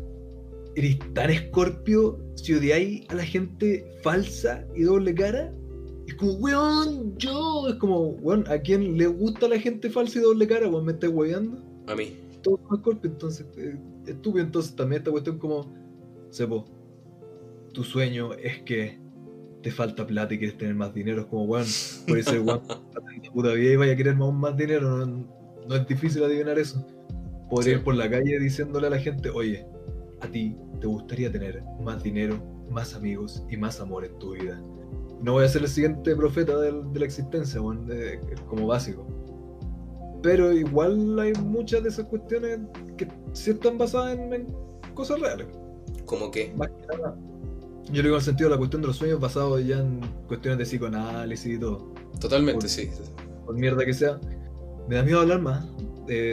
eres 0.76 0.98
tan 1.14 1.30
escorpio 1.30 2.18
si 2.36 2.54
odiáis 2.54 3.10
a 3.10 3.16
la 3.16 3.26
gente 3.26 3.86
falsa 4.04 4.66
y 4.76 4.84
doble 4.84 5.14
cara 5.14 5.52
es 6.10 6.16
como, 6.16 6.34
weón, 6.34 7.16
yo. 7.18 7.68
Es 7.68 7.76
como, 7.76 8.10
weón, 8.22 8.44
¿a 8.50 8.58
quién 8.60 8.98
le 8.98 9.06
gusta 9.06 9.48
la 9.48 9.60
gente 9.60 9.92
falsa 9.92 10.18
y 10.18 10.24
doble 10.24 10.48
cara? 10.48 10.68
Weón, 10.68 10.86
me 10.86 10.94
estás 10.94 11.12
weyando. 11.12 11.64
A 11.86 11.96
mí. 11.96 12.18
Todo 12.42 12.60
es 12.72 12.80
Scorpio, 12.80 13.12
entonces, 13.12 13.46
eh, 13.58 13.78
estúpido. 14.08 14.44
Entonces, 14.44 14.76
también 14.76 15.02
esta 15.02 15.12
cuestión, 15.12 15.38
como, 15.38 15.72
Sepo, 16.32 16.66
tu 17.74 17.84
sueño 17.84 18.34
es 18.34 18.62
que 18.64 18.98
te 19.62 19.72
falta 19.72 20.08
plata 20.08 20.34
y 20.34 20.40
quieres 20.40 20.58
tener 20.58 20.74
más 20.74 20.96
dinero. 20.96 21.22
Es 21.22 21.28
como, 21.28 21.44
weón, 21.44 21.68
puede 22.08 22.24
ser, 22.24 22.40
weón, 22.42 22.62
puta 23.32 23.54
vida 23.54 23.74
y 23.74 23.76
vaya 23.76 23.94
a 23.94 23.96
querer 23.96 24.16
más, 24.16 24.34
más 24.34 24.58
dinero. 24.58 25.06
No, 25.06 25.76
es 25.76 25.88
difícil 25.88 26.24
adivinar 26.24 26.58
eso. 26.58 26.86
Podría 27.50 27.76
ir 27.76 27.84
por 27.84 27.96
la 27.96 28.10
calle 28.10 28.40
diciéndole 28.40 28.88
a 28.88 28.90
la 28.92 29.00
gente, 29.00 29.30
oye, 29.30 29.66
a 30.22 30.28
ti 30.28 30.56
te 30.80 30.88
gustaría 30.88 31.32
tener 31.32 31.64
más 31.82 32.04
dinero, 32.04 32.42
más 32.70 32.94
amigos 32.96 33.44
y 33.50 33.58
más 33.58 33.80
amor 33.80 34.06
en 34.06 34.18
tu 34.20 34.34
vida 34.34 34.62
no 35.22 35.34
voy 35.34 35.46
a 35.46 35.50
ser 35.50 35.64
el 35.64 35.68
siguiente 35.68 36.16
profeta 36.16 36.58
de, 36.60 36.72
la 36.72 37.06
existencia, 37.06 37.62
como 38.48 38.68
básico. 38.68 39.06
Pero 40.22 40.52
igual 40.52 41.20
hay 41.20 41.34
muchas 41.34 41.84
de 41.84 41.90
esas 41.90 42.06
cuestiones 42.06 42.60
que 42.98 43.08
sí 43.34 43.52
están 43.52 43.78
basadas 43.78 44.18
en, 44.18 44.48
cosas 44.94 45.20
reales. 45.20 45.48
¿Cómo 46.06 46.32
qué? 46.32 46.54
Más 46.58 46.70
que 46.70 46.98
nada. 46.98 47.18
Yo 47.92 48.04
digo 48.04 48.16
en 48.16 48.20
el 48.20 48.22
sentido 48.22 48.50
de 48.50 48.56
la 48.56 48.58
cuestión 48.58 48.82
de 48.82 48.88
los 48.88 48.98
sueños 48.98 49.20
basados 49.20 49.66
ya 49.66 49.80
en 49.80 50.02
cuestiones 50.28 50.60
de 50.60 50.66
psicoanálisis 50.66 51.56
y 51.56 51.60
todo. 51.60 51.94
Totalmente, 52.20 52.68
sí. 52.68 52.90
Por 53.46 53.56
mierda 53.56 53.84
que 53.86 53.94
sea. 53.94 54.20
Me 54.88 54.96
da 54.96 55.04
miedo 55.04 55.20
hablar 55.22 55.42
más, 55.42 55.66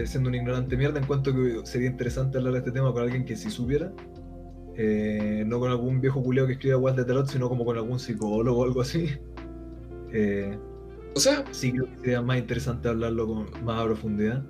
siendo 0.04 0.28
un 0.28 0.34
ignorante 0.34 0.76
mierda, 0.76 0.98
en 0.98 1.06
cuanto 1.06 1.34
que 1.34 1.60
sería 1.64 1.88
interesante 1.88 2.38
hablar 2.38 2.54
de 2.54 2.58
este 2.60 2.72
tema 2.72 2.92
con 2.92 3.02
alguien 3.02 3.24
que 3.24 3.36
sí 3.36 3.50
supiera. 3.50 3.92
Eh, 4.78 5.44
no 5.46 5.58
con 5.58 5.70
algún 5.70 6.00
viejo 6.00 6.22
culeo 6.22 6.46
que 6.46 6.52
escriba 6.54 6.76
weas 6.76 6.96
de 6.96 7.04
tarot, 7.04 7.26
sino 7.28 7.48
como 7.48 7.64
con 7.64 7.76
algún 7.76 7.98
psicólogo 7.98 8.60
o 8.60 8.64
algo 8.64 8.82
así. 8.82 9.10
Eh, 10.12 10.58
O 11.14 11.20
sea, 11.20 11.44
sí 11.50 11.72
creo 11.72 11.86
que 11.86 11.98
sería 11.98 12.20
más 12.20 12.36
interesante 12.36 12.88
hablarlo 12.88 13.26
con 13.26 13.64
más 13.64 13.80
a 13.80 13.84
profundidad. 13.84 14.44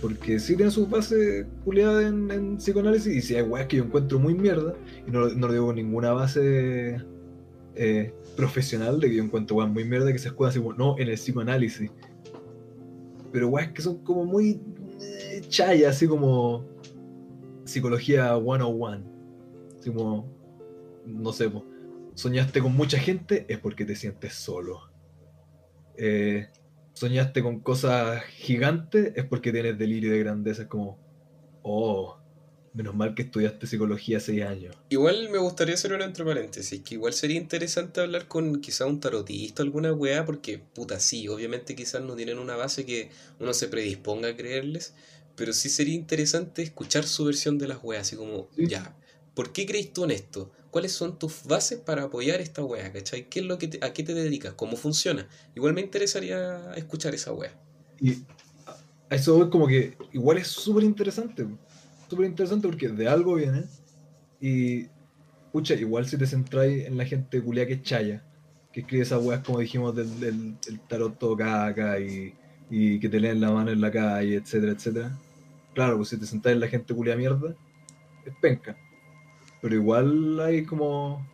Porque 0.00 0.38
sí 0.38 0.56
tiene 0.56 0.70
sus 0.70 0.88
bases 0.88 1.46
culiadas 1.64 2.04
en, 2.04 2.56
psicoanálisis 2.58 3.14
y 3.14 3.20
si 3.22 3.36
hay 3.36 3.42
weas 3.42 3.66
que 3.66 3.78
yo 3.78 3.84
encuentro 3.84 4.18
muy 4.18 4.34
mierda, 4.34 4.74
y 5.06 5.10
no, 5.10 5.28
no 5.28 5.46
lo 5.46 5.52
digo 5.52 5.72
ninguna 5.72 6.12
base 6.12 7.02
eh, 7.74 8.14
profesional 8.36 9.00
de 9.00 9.08
que 9.08 9.16
yo 9.16 9.24
encuentro 9.24 9.56
weas 9.56 9.70
muy 9.70 9.84
mierda 9.84 10.12
que 10.12 10.18
se 10.18 10.28
escudan 10.28 10.50
así 10.50 10.60
no, 10.76 10.98
en 10.98 11.08
el 11.08 11.14
psicoanálisis. 11.14 11.90
Pero 13.32 13.48
weas 13.48 13.72
que 13.72 13.82
son 13.82 13.98
como 14.04 14.24
muy 14.24 14.60
eh, 15.00 15.42
chaya, 15.48 15.90
así 15.90 16.06
como 16.06 16.64
psicología 17.64 18.38
101. 18.38 19.02
Así 19.78 19.90
como, 19.90 20.28
no 21.06 21.32
sé, 21.32 21.50
soñaste 22.14 22.60
con 22.60 22.74
mucha 22.74 22.98
gente 22.98 23.44
es 23.48 23.58
porque 23.58 23.84
te 23.84 23.96
sientes 23.96 24.34
solo. 24.34 24.90
Eh, 25.96 26.48
soñaste 26.94 27.42
con 27.42 27.60
cosas 27.60 28.22
gigantes 28.24 29.12
es 29.16 29.24
porque 29.24 29.52
tienes 29.52 29.78
delirio 29.78 30.10
de 30.12 30.18
grandeza. 30.20 30.62
Es 30.62 30.68
como, 30.68 30.98
oh, 31.62 32.16
menos 32.72 32.94
mal 32.94 33.14
que 33.14 33.22
estudiaste 33.22 33.66
psicología 33.66 34.18
seis 34.18 34.42
años. 34.42 34.74
igual 34.88 35.28
me 35.30 35.38
gustaría 35.38 35.74
hacer 35.74 35.92
una 35.92 36.04
entre 36.04 36.24
paréntesis, 36.24 36.80
que 36.82 36.94
igual 36.94 37.12
sería 37.12 37.36
interesante 37.36 38.00
hablar 38.00 38.26
con 38.26 38.60
quizá 38.60 38.86
un 38.86 38.98
tarotista 39.00 39.62
o 39.62 39.66
alguna 39.66 39.92
weá, 39.92 40.24
porque 40.24 40.58
puta, 40.58 40.98
sí, 40.98 41.28
obviamente 41.28 41.76
quizás 41.76 42.02
no 42.02 42.16
tienen 42.16 42.38
una 42.38 42.56
base 42.56 42.84
que 42.84 43.10
uno 43.38 43.54
se 43.54 43.68
predisponga 43.68 44.30
a 44.30 44.36
creerles, 44.36 44.94
pero 45.36 45.52
sí 45.52 45.68
sería 45.68 45.94
interesante 45.94 46.62
escuchar 46.62 47.04
su 47.04 47.24
versión 47.24 47.58
de 47.58 47.68
las 47.68 47.78
weas, 47.82 48.02
así 48.02 48.16
como, 48.16 48.48
Sí. 48.56 48.66
ya, 48.66 48.96
¿por 49.34 49.52
qué 49.52 49.66
crees 49.66 49.92
tú 49.92 50.04
en 50.04 50.10
esto? 50.10 50.50
¿Cuáles 50.74 50.90
son 50.90 51.20
tus 51.20 51.44
bases 51.44 51.78
para 51.78 52.02
apoyar 52.02 52.40
esta 52.40 52.64
wea, 52.64 52.92
cachai? 52.92 53.28
¿Qué 53.28 53.38
es 53.38 53.46
lo 53.46 53.58
que 53.58 53.68
te- 53.68 53.86
¿A 53.86 53.92
qué 53.92 54.02
te 54.02 54.12
dedicas? 54.12 54.54
¿Cómo 54.54 54.76
funciona? 54.76 55.24
Igual 55.54 55.72
me 55.72 55.80
interesaría 55.80 56.74
escuchar 56.74 57.14
esa 57.14 57.32
wea. 57.32 57.52
Y 58.00 58.14
a 59.08 59.14
eso 59.14 59.36
voy 59.36 59.50
como 59.50 59.68
que 59.68 59.96
igual 60.12 60.38
es 60.38 60.48
súper 60.48 60.82
interesante. 60.82 61.46
Súper 62.10 62.26
interesante 62.26 62.66
porque 62.66 62.88
de 62.88 63.06
algo 63.06 63.36
viene. 63.36 63.62
Y, 64.40 64.88
pucha, 65.52 65.74
igual 65.74 66.08
si 66.08 66.18
te 66.18 66.26
centráis 66.26 66.86
en 66.86 66.96
la 66.96 67.04
gente 67.06 67.40
culia 67.40 67.68
que 67.68 67.74
es 67.74 67.82
chaya, 67.84 68.24
que 68.72 68.80
escribe 68.80 69.04
esas 69.04 69.22
weas 69.22 69.44
como 69.44 69.60
dijimos 69.60 69.94
del, 69.94 70.18
del- 70.18 70.80
tarot 70.88 71.16
caca 71.38 72.00
y, 72.00 72.34
y 72.68 72.98
que 72.98 73.08
te 73.08 73.20
leen 73.20 73.40
la 73.40 73.52
mano 73.52 73.70
en 73.70 73.80
la 73.80 73.92
calle, 73.92 74.34
etcétera, 74.38 74.72
etcétera. 74.72 75.16
Claro, 75.72 75.98
pues 75.98 76.08
si 76.08 76.16
te 76.16 76.26
centráis 76.26 76.56
en 76.56 76.60
la 76.62 76.66
gente 76.68 76.92
culia 76.92 77.14
mierda, 77.14 77.54
es 78.26 78.34
penca. 78.42 78.76
Pero 79.64 79.76
igual 79.76 80.38
hay 80.40 80.62
como 80.66 81.26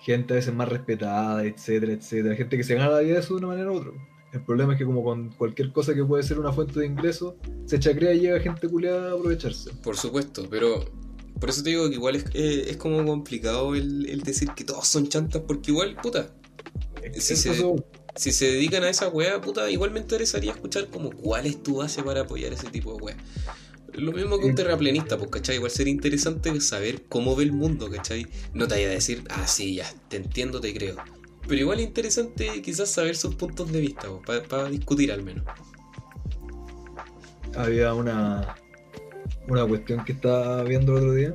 gente 0.00 0.32
a 0.32 0.36
veces 0.36 0.52
más 0.52 0.68
respetada, 0.68 1.44
etcétera, 1.44 1.92
etcétera. 1.92 2.34
Gente 2.34 2.56
que 2.56 2.64
se 2.64 2.74
gana 2.74 2.90
la 2.90 2.98
vida 2.98 3.14
de 3.14 3.20
eso 3.20 3.34
de 3.34 3.38
una 3.38 3.46
manera 3.46 3.70
u 3.70 3.76
otra. 3.76 3.92
El 4.32 4.40
problema 4.42 4.72
es 4.72 4.78
que 4.80 4.84
como 4.84 5.04
con 5.04 5.30
cualquier 5.30 5.70
cosa 5.70 5.94
que 5.94 6.04
puede 6.04 6.24
ser 6.24 6.40
una 6.40 6.52
fuente 6.52 6.80
de 6.80 6.86
ingreso, 6.86 7.36
se 7.66 7.78
chacrea 7.78 8.12
y 8.12 8.18
llega 8.22 8.40
gente 8.40 8.66
culiada 8.68 9.12
a 9.12 9.14
aprovecharse. 9.14 9.70
Por 9.84 9.96
supuesto, 9.96 10.48
pero 10.50 10.84
por 11.38 11.48
eso 11.48 11.62
te 11.62 11.70
digo 11.70 11.88
que 11.88 11.94
igual 11.94 12.16
es, 12.16 12.24
eh, 12.34 12.64
es 12.70 12.76
como 12.76 13.04
complicado 13.06 13.76
el, 13.76 14.10
el 14.10 14.22
decir 14.22 14.50
que 14.56 14.64
todos 14.64 14.88
son 14.88 15.06
chantas, 15.06 15.42
porque 15.46 15.70
igual, 15.70 15.94
puta, 16.02 16.30
sí. 17.20 17.34
Eso- 17.34 17.76
si 18.16 18.30
se 18.32 18.46
dedican 18.46 18.82
a 18.82 18.88
esa 18.90 19.08
wea, 19.08 19.40
puta, 19.40 19.70
igual 19.70 19.90
me 19.92 20.00
interesaría 20.00 20.50
escuchar 20.52 20.88
como 20.88 21.10
cuál 21.10 21.46
es 21.46 21.62
tu 21.62 21.76
base 21.78 22.02
para 22.02 22.22
apoyar 22.22 22.52
ese 22.52 22.68
tipo 22.68 22.94
de 22.96 23.02
wea. 23.02 23.16
Lo 23.96 24.12
mismo 24.12 24.38
que 24.38 24.46
un 24.46 24.50
Sí. 24.52 24.56
terraplenista, 24.56 25.16
pues, 25.18 25.30
¿cachai? 25.30 25.56
Igual 25.56 25.70
sería 25.70 25.92
interesante 25.92 26.60
saber 26.60 27.02
cómo 27.08 27.36
ve 27.36 27.44
el 27.44 27.52
mundo, 27.52 27.90
¿cachai? 27.90 28.26
No 28.52 28.66
te 28.66 28.74
vaya 28.74 28.88
a 28.88 28.90
decir, 28.90 29.22
ah, 29.30 29.46
sí, 29.46 29.76
ya, 29.76 29.86
te 30.08 30.16
entiendo, 30.16 30.60
te 30.60 30.74
creo. 30.74 30.96
Pero 31.46 31.60
igual 31.60 31.78
es 31.80 31.86
interesante 31.86 32.62
quizás 32.62 32.90
saber 32.90 33.16
sus 33.16 33.34
puntos 33.34 33.70
de 33.70 33.80
vista, 33.80 34.08
para 34.48 34.68
discutir 34.68 35.12
al 35.12 35.22
menos. 35.22 35.44
había 37.56 37.94
una, 37.94 38.56
una 39.46 39.64
cuestión 39.66 40.04
que 40.04 40.12
estaba 40.12 40.64
viendo 40.64 40.92
el 40.92 40.98
otro 41.04 41.12
día 41.14 41.34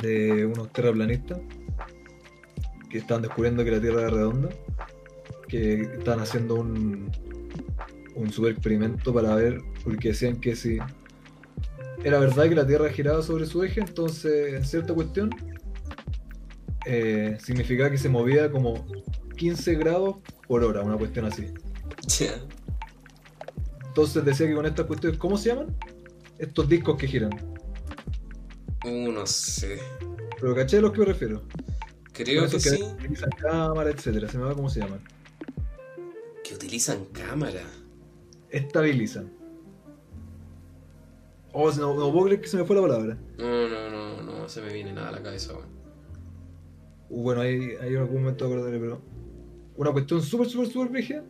de 0.00 0.46
unos 0.46 0.72
terraplanistas 0.72 1.40
que 2.88 2.98
estaban 2.98 3.22
descubriendo 3.22 3.64
que 3.64 3.72
la 3.72 3.80
Tierra 3.80 4.06
es 4.06 4.12
redonda, 4.12 4.48
que 5.48 5.80
estaban 5.82 6.20
haciendo 6.20 6.54
un, 6.54 7.10
un 8.14 8.32
super 8.32 8.52
experimento 8.52 9.12
para 9.12 9.34
ver, 9.34 9.60
porque 9.82 10.08
decían 10.08 10.36
que 10.36 10.54
si 10.54 10.78
era 12.06 12.20
verdad 12.20 12.48
que 12.48 12.54
la 12.54 12.64
Tierra 12.64 12.88
giraba 12.88 13.20
sobre 13.20 13.46
su 13.46 13.64
eje, 13.64 13.80
entonces 13.80 14.54
en 14.54 14.64
cierta 14.64 14.94
cuestión 14.94 15.28
eh, 16.84 17.36
significaba 17.42 17.90
que 17.90 17.98
se 17.98 18.08
movía 18.08 18.48
como 18.48 18.86
15 19.36 19.74
grados 19.74 20.18
por 20.46 20.62
hora, 20.62 20.82
una 20.82 20.96
cuestión 20.96 21.24
así. 21.24 21.52
Ya. 22.06 22.34
Entonces 23.88 24.24
decía 24.24 24.46
que 24.46 24.54
con 24.54 24.66
estas 24.66 24.86
cuestiones, 24.86 25.18
¿cómo 25.18 25.36
se 25.36 25.48
llaman? 25.48 25.76
Estos 26.38 26.68
discos 26.68 26.96
que 26.96 27.08
giran. 27.08 27.32
Uh, 28.84 29.10
no 29.10 29.26
sé. 29.26 29.80
Pero 30.40 30.54
caché 30.54 30.78
a 30.78 30.82
los 30.82 30.92
que 30.92 31.00
me 31.00 31.06
refiero. 31.06 31.42
Creo 32.12 32.42
que 32.42 32.56
esos 32.56 32.62
sí. 32.62 32.84
utilizan 32.84 33.30
cámara, 33.30 33.90
etcétera. 33.90 34.28
Se 34.28 34.38
me 34.38 34.44
va 34.44 34.54
cómo 34.54 34.70
se 34.70 34.78
llaman. 34.78 35.02
Que 36.44 36.54
utilizan 36.54 37.06
cámara. 37.06 37.64
Estabilizan. 38.48 39.35
Oh, 41.58 41.72
no, 41.72 41.94
no 41.94 42.12
puedo 42.12 42.26
creer 42.26 42.42
que 42.42 42.48
se 42.48 42.58
me 42.58 42.66
fue 42.66 42.76
la 42.76 42.82
palabra. 42.82 43.16
No, 43.38 43.66
no, 43.66 43.88
no, 43.88 44.22
no 44.22 44.46
se 44.46 44.60
me 44.60 44.70
viene 44.74 44.92
nada 44.92 45.08
a 45.08 45.12
la 45.12 45.22
cabeza, 45.22 45.54
weón. 45.54 45.70
Uh, 47.08 47.22
bueno, 47.22 47.40
hay 47.40 47.76
en 47.80 47.96
algún 47.96 48.20
momento 48.20 48.44
acordaré, 48.44 48.78
pero. 48.78 49.00
Una 49.74 49.90
cuestión 49.90 50.20
súper, 50.20 50.48
súper, 50.48 50.68
súper 50.68 50.90
vieja. 50.90 51.24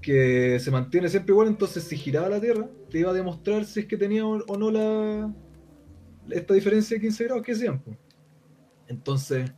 Que 0.00 0.60
se 0.60 0.70
mantiene 0.70 1.08
siempre 1.08 1.32
igual, 1.32 1.48
entonces 1.48 1.82
si 1.82 1.96
giraba 1.96 2.28
la 2.28 2.40
Tierra, 2.40 2.68
te 2.88 3.00
iba 3.00 3.10
a 3.10 3.12
demostrar 3.12 3.64
si 3.64 3.80
es 3.80 3.86
que 3.86 3.96
tenía 3.96 4.24
o 4.24 4.56
no 4.56 4.70
la. 4.70 5.34
esta 6.30 6.54
diferencia 6.54 6.96
de 6.96 7.00
15 7.00 7.24
grados 7.24 7.42
que 7.42 7.54
decían. 7.54 7.80
po. 7.80 7.96
Entonces, 8.86 9.50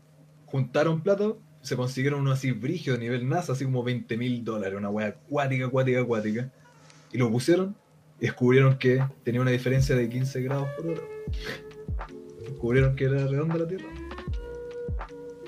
juntaron 0.47 1.03
plata, 1.03 1.35
se 1.61 1.77
consiguieron 1.77 2.20
uno 2.20 2.33
así 2.33 2.51
brigio 2.51 2.95
de 2.95 3.01
nivel 3.01 3.29
NASA, 3.29 3.53
así 3.53 3.66
como 3.66 3.83
20 3.83 4.16
mil 4.16 4.43
dólares, 4.43 4.79
una 4.79 4.89
wea 4.89 5.09
acuática, 5.09 5.66
acuática, 5.66 6.01
acuática. 6.01 6.51
Y 7.12 7.18
lo 7.18 7.31
pusieron 7.31 7.77
y 8.21 8.27
descubrieron 8.27 8.79
que 8.79 9.05
tenía 9.25 9.41
una 9.41 9.51
diferencia 9.51 9.95
de 9.95 10.09
15 10.09 10.43
grados 10.43 10.69
por 10.77 10.87
hora. 10.87 11.03
Descubrieron 12.41 12.97
que 12.97 13.05
era 13.05 13.27
redonda 13.27 13.57
la 13.57 13.69
Tierra. 13.69 13.87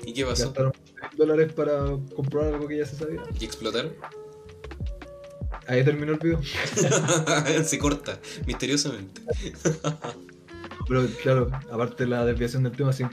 ¿Y 0.05 0.13
qué 0.13 0.25
pasó? 0.25 0.45
Gastaron 0.45 0.73
mil 0.85 1.17
dólares 1.17 1.53
para 1.53 1.79
comprobar 2.15 2.53
algo 2.53 2.67
que 2.67 2.77
ya 2.77 2.85
se 2.85 2.95
sabía. 2.95 3.21
¿Y 3.39 3.45
explotaron? 3.45 3.93
Ahí 5.67 5.83
terminó 5.83 6.13
el 6.13 6.19
video. 6.19 6.41
se 7.63 7.77
corta, 7.77 8.19
misteriosamente. 8.47 9.21
Pero 10.87 11.05
claro, 11.21 11.51
aparte 11.71 12.03
de 12.03 12.09
la 12.09 12.25
desviación 12.25 12.63
del 12.63 12.71
tema, 12.71 12.91
sí, 12.91 13.03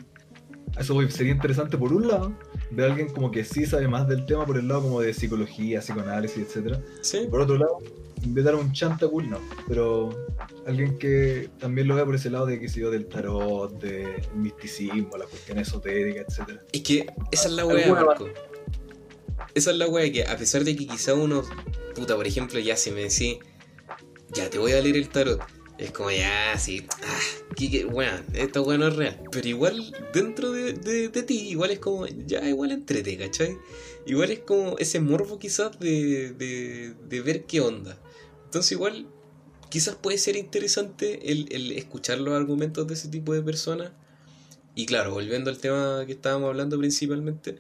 eso 0.79 1.09
sería 1.11 1.33
interesante 1.33 1.77
por 1.77 1.93
un 1.93 2.09
lado, 2.09 2.33
ver 2.71 2.87
a 2.87 2.89
alguien 2.89 3.09
como 3.09 3.31
que 3.31 3.45
sí 3.45 3.67
sabe 3.67 3.89
más 3.89 4.09
del 4.09 4.25
tema 4.25 4.47
por 4.47 4.57
el 4.57 4.69
lado 4.69 4.83
como 4.83 5.01
de 5.03 5.13
psicología, 5.13 5.81
psicoanálisis, 5.81 6.39
etcétera. 6.39 6.81
Sí, 7.03 7.27
por 7.31 7.41
otro 7.41 7.59
lado, 7.59 7.79
invitar 8.27 8.55
a 8.55 8.57
un 8.59 8.73
chanta 8.73 9.09
cool, 9.09 9.31
no. 9.31 9.41
Pero 9.69 10.27
alguien 10.67 10.99
que 10.99 11.49
también 11.59 11.89
lo 11.89 11.95
vea 11.95 12.05
por 12.05 12.15
ese 12.15 12.31
lado 12.31 12.47
de 12.47 12.61
que 12.61 12.69
sé 12.69 12.81
yo, 12.81 12.91
del 12.91 13.07
tarot, 13.07 13.79
del 13.81 14.23
misticismo, 14.35 15.17
las 15.17 15.29
cuestiones 15.29 15.69
esotéricas, 15.69 16.27
etcétera. 16.29 16.63
es 16.73 16.83
que 16.83 17.07
esa 17.31 17.49
es 17.49 17.55
la 17.55 17.67
wea, 17.67 17.93
Marco. 17.93 18.29
Esa 19.55 19.71
es 19.71 19.77
la 19.77 19.87
wea 19.87 20.11
que 20.13 20.25
a 20.25 20.37
pesar 20.37 20.65
de 20.65 20.77
que 20.77 20.87
quizá 20.87 21.15
uno, 21.15 21.43
puta, 21.95 22.17
por 22.17 22.27
ejemplo, 22.27 22.59
ya 22.59 22.77
si 22.77 22.91
me 22.91 23.03
decís, 23.03 23.39
ya 24.33 24.51
te 24.51 24.59
voy 24.59 24.73
a 24.73 24.81
leer 24.81 24.97
el 24.97 25.09
tarot, 25.09 25.41
es 25.79 25.91
como 25.91 26.11
ya, 26.11 26.59
sí, 26.59 26.87
ah, 27.05 27.21
que, 27.55 27.71
que, 27.71 27.85
weón, 27.85 28.25
esta 28.35 28.61
wea 28.61 28.79
no 28.79 28.89
es 28.89 28.97
real. 28.97 29.21
Pero 29.31 29.49
igual, 29.49 29.95
dentro 30.13 30.53
de, 30.53 30.73
de, 30.73 31.09
de 31.09 31.23
ti, 31.23 31.49
igual 31.49 31.71
es 31.71 31.79
como, 31.79 32.07
ya, 32.07 32.47
igual 32.49 32.73
entrete, 32.73 33.17
¿cachai? 33.17 33.59
Igual 34.07 34.31
es 34.31 34.39
como 34.41 34.79
ese 34.79 35.01
morbo 35.01 35.39
quizás 35.39 35.79
de, 35.79 36.33
de, 36.33 36.95
de 37.09 37.21
ver 37.21 37.45
qué 37.45 37.61
onda. 37.61 37.99
Entonces 38.57 38.73
igual, 38.73 39.07
quizás 39.69 39.97
puede 39.97 40.17
ser 40.17 40.35
interesante 40.35 41.31
el, 41.31 41.73
escuchar 41.73 42.19
los 42.21 42.33
argumentos 42.33 42.87
de 42.87 42.95
ese 42.95 43.09
tipo 43.09 43.35
de 43.35 43.43
personas. 43.43 43.93
Y 44.75 44.87
claro, 44.87 45.13
volviendo 45.13 45.51
al 45.51 45.59
tema 45.59 46.05
que 46.07 46.13
estábamos 46.13 46.49
hablando 46.49 46.79
principalmente, 46.79 47.59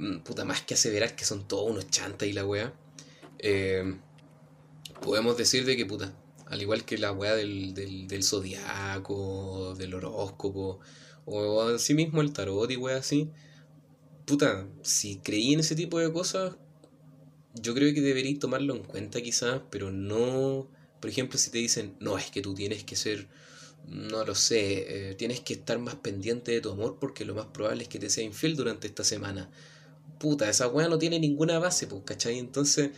mm, 0.00 0.18
puta, 0.24 0.44
más 0.44 0.62
que 0.62 0.74
aseverar 0.74 1.14
que 1.14 1.24
son 1.24 1.46
todos 1.46 1.70
unos 1.70 1.88
chantas 1.90 2.28
y 2.28 2.32
la 2.32 2.44
wea, 2.44 2.74
eh, 3.38 4.00
podemos 5.00 5.36
decir 5.36 5.64
de 5.64 5.76
que, 5.76 5.86
puta, 5.86 6.12
al 6.46 6.60
igual 6.60 6.84
que 6.84 6.98
la 6.98 7.12
wea 7.12 7.36
del, 7.36 7.72
del, 7.72 8.08
del 8.08 8.24
zodiaco, 8.24 9.76
del 9.78 9.94
horóscopo, 9.94 10.80
o 11.24 11.70
en 11.70 11.78
sí 11.78 11.94
mismo 11.94 12.20
el 12.20 12.32
tarot 12.32 12.68
y 12.72 12.76
wea 12.76 12.96
así, 12.96 13.30
puta, 14.24 14.66
si 14.82 15.18
creí 15.18 15.54
en 15.54 15.60
ese 15.60 15.76
tipo 15.76 16.00
de 16.00 16.12
cosas, 16.12 16.56
yo 17.60 17.74
creo 17.74 17.92
que 17.94 18.00
deberíais 18.00 18.38
tomarlo 18.38 18.74
en 18.74 18.82
cuenta 18.82 19.20
quizás, 19.20 19.62
pero 19.70 19.90
no, 19.90 20.68
por 21.00 21.10
ejemplo, 21.10 21.38
si 21.38 21.50
te 21.50 21.58
dicen, 21.58 21.96
no, 22.00 22.18
es 22.18 22.30
que 22.30 22.42
tú 22.42 22.54
tienes 22.54 22.84
que 22.84 22.96
ser 22.96 23.28
no 23.88 24.24
lo 24.24 24.34
sé, 24.34 25.10
eh, 25.10 25.14
tienes 25.14 25.40
que 25.40 25.54
estar 25.54 25.78
más 25.78 25.94
pendiente 25.96 26.52
de 26.52 26.60
tu 26.60 26.70
amor 26.70 26.98
porque 27.00 27.24
lo 27.24 27.34
más 27.34 27.46
probable 27.46 27.84
es 27.84 27.88
que 27.88 27.98
te 27.98 28.10
sea 28.10 28.24
infiel 28.24 28.56
durante 28.56 28.86
esta 28.86 29.04
semana. 29.04 29.50
Puta, 30.18 30.48
esa 30.48 30.68
weá 30.68 30.88
no 30.88 30.98
tiene 30.98 31.18
ninguna 31.20 31.58
base, 31.58 31.86
pues, 31.86 32.02
¿cachai? 32.04 32.38
Entonces, 32.38 32.90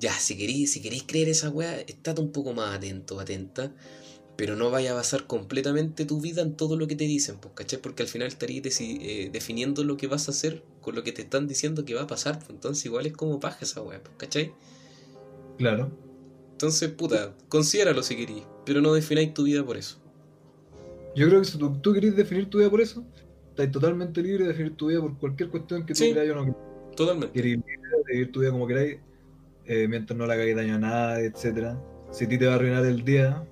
ya, 0.00 0.12
si 0.14 0.36
queréis, 0.36 0.72
si 0.72 0.80
queréis 0.80 1.04
creer 1.04 1.28
esa 1.28 1.50
weá, 1.50 1.80
estate 1.80 2.20
un 2.20 2.32
poco 2.32 2.54
más 2.54 2.76
atento, 2.76 3.20
atenta. 3.20 3.72
Pero 4.36 4.56
no 4.56 4.70
vaya 4.70 4.92
a 4.92 4.94
basar 4.94 5.26
completamente 5.26 6.04
tu 6.04 6.20
vida 6.20 6.42
en 6.42 6.56
todo 6.56 6.76
lo 6.76 6.86
que 6.88 6.96
te 6.96 7.04
dicen, 7.04 7.36
pues, 7.38 7.54
¿cachai? 7.54 7.80
Porque 7.80 8.02
al 8.02 8.08
final 8.08 8.28
estarías 8.28 8.80
eh, 8.80 9.28
definiendo 9.32 9.84
lo 9.84 9.96
que 9.96 10.06
vas 10.06 10.28
a 10.28 10.30
hacer 10.32 10.62
con 10.80 10.94
lo 10.94 11.02
que 11.04 11.12
te 11.12 11.22
están 11.22 11.46
diciendo 11.46 11.84
que 11.84 11.94
va 11.94 12.02
a 12.02 12.06
pasar. 12.06 12.38
Pues, 12.38 12.50
entonces 12.50 12.84
igual 12.86 13.06
es 13.06 13.12
como 13.12 13.38
paja 13.40 13.58
esa 13.62 13.82
weá, 13.82 14.02
pues, 14.02 14.16
¿cachai? 14.16 14.52
Claro. 15.58 15.90
Entonces, 16.52 16.90
puta, 16.90 17.34
considéralo 17.48 18.02
si 18.02 18.16
querís, 18.16 18.44
pero 18.64 18.80
no 18.80 18.94
defináis 18.94 19.34
tu 19.34 19.42
vida 19.44 19.64
por 19.64 19.76
eso. 19.76 19.98
Yo 21.14 21.28
creo 21.28 21.40
que 21.40 21.46
si 21.46 21.58
tú, 21.58 21.76
tú 21.80 21.92
querés 21.92 22.16
definir 22.16 22.48
tu 22.48 22.58
vida 22.58 22.70
por 22.70 22.80
eso, 22.80 23.04
estás 23.50 23.70
totalmente 23.70 24.22
libre 24.22 24.44
de 24.44 24.48
definir 24.50 24.76
tu 24.76 24.86
vida 24.86 25.00
por 25.00 25.18
cualquier 25.18 25.50
cuestión 25.50 25.84
que 25.84 25.92
tú 25.92 26.00
Sí. 26.00 26.08
queráis 26.08 26.30
o 26.30 26.34
no 26.36 26.56
Totalmente. 26.96 27.32
queréis 27.34 27.56
libre 27.56 27.88
de 28.06 28.12
vivir 28.12 28.32
tu 28.32 28.40
vida 28.40 28.50
como 28.50 28.66
queráis, 28.66 28.98
eh, 29.66 29.86
mientras 29.88 30.16
no 30.18 30.26
le 30.26 30.32
hagáis 30.32 30.56
daño 30.56 30.76
a 30.76 30.78
nadie, 30.78 31.26
etcétera. 31.26 31.78
Si 32.10 32.24
a 32.24 32.28
ti 32.28 32.38
te 32.38 32.46
va 32.46 32.52
a 32.52 32.54
arruinar 32.56 32.84
el 32.86 33.04
día 33.04 33.46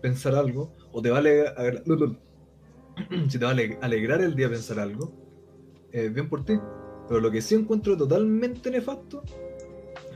pensar 0.00 0.34
algo, 0.34 0.74
o 0.92 1.02
te 1.02 1.10
va 1.10 1.16
a 1.16 1.20
alegrar, 1.20 1.82
si 3.28 3.38
te 3.38 3.44
va 3.44 3.50
a 3.50 3.54
ale- 3.54 3.78
alegrar 3.82 4.20
el 4.20 4.34
día 4.34 4.48
pensar 4.48 4.78
algo, 4.80 5.12
eh, 5.92 6.08
bien 6.08 6.28
por 6.28 6.44
ti. 6.44 6.54
Pero 7.08 7.20
lo 7.20 7.30
que 7.30 7.40
sí 7.40 7.54
encuentro 7.54 7.96
totalmente 7.96 8.70
nefasto 8.70 9.22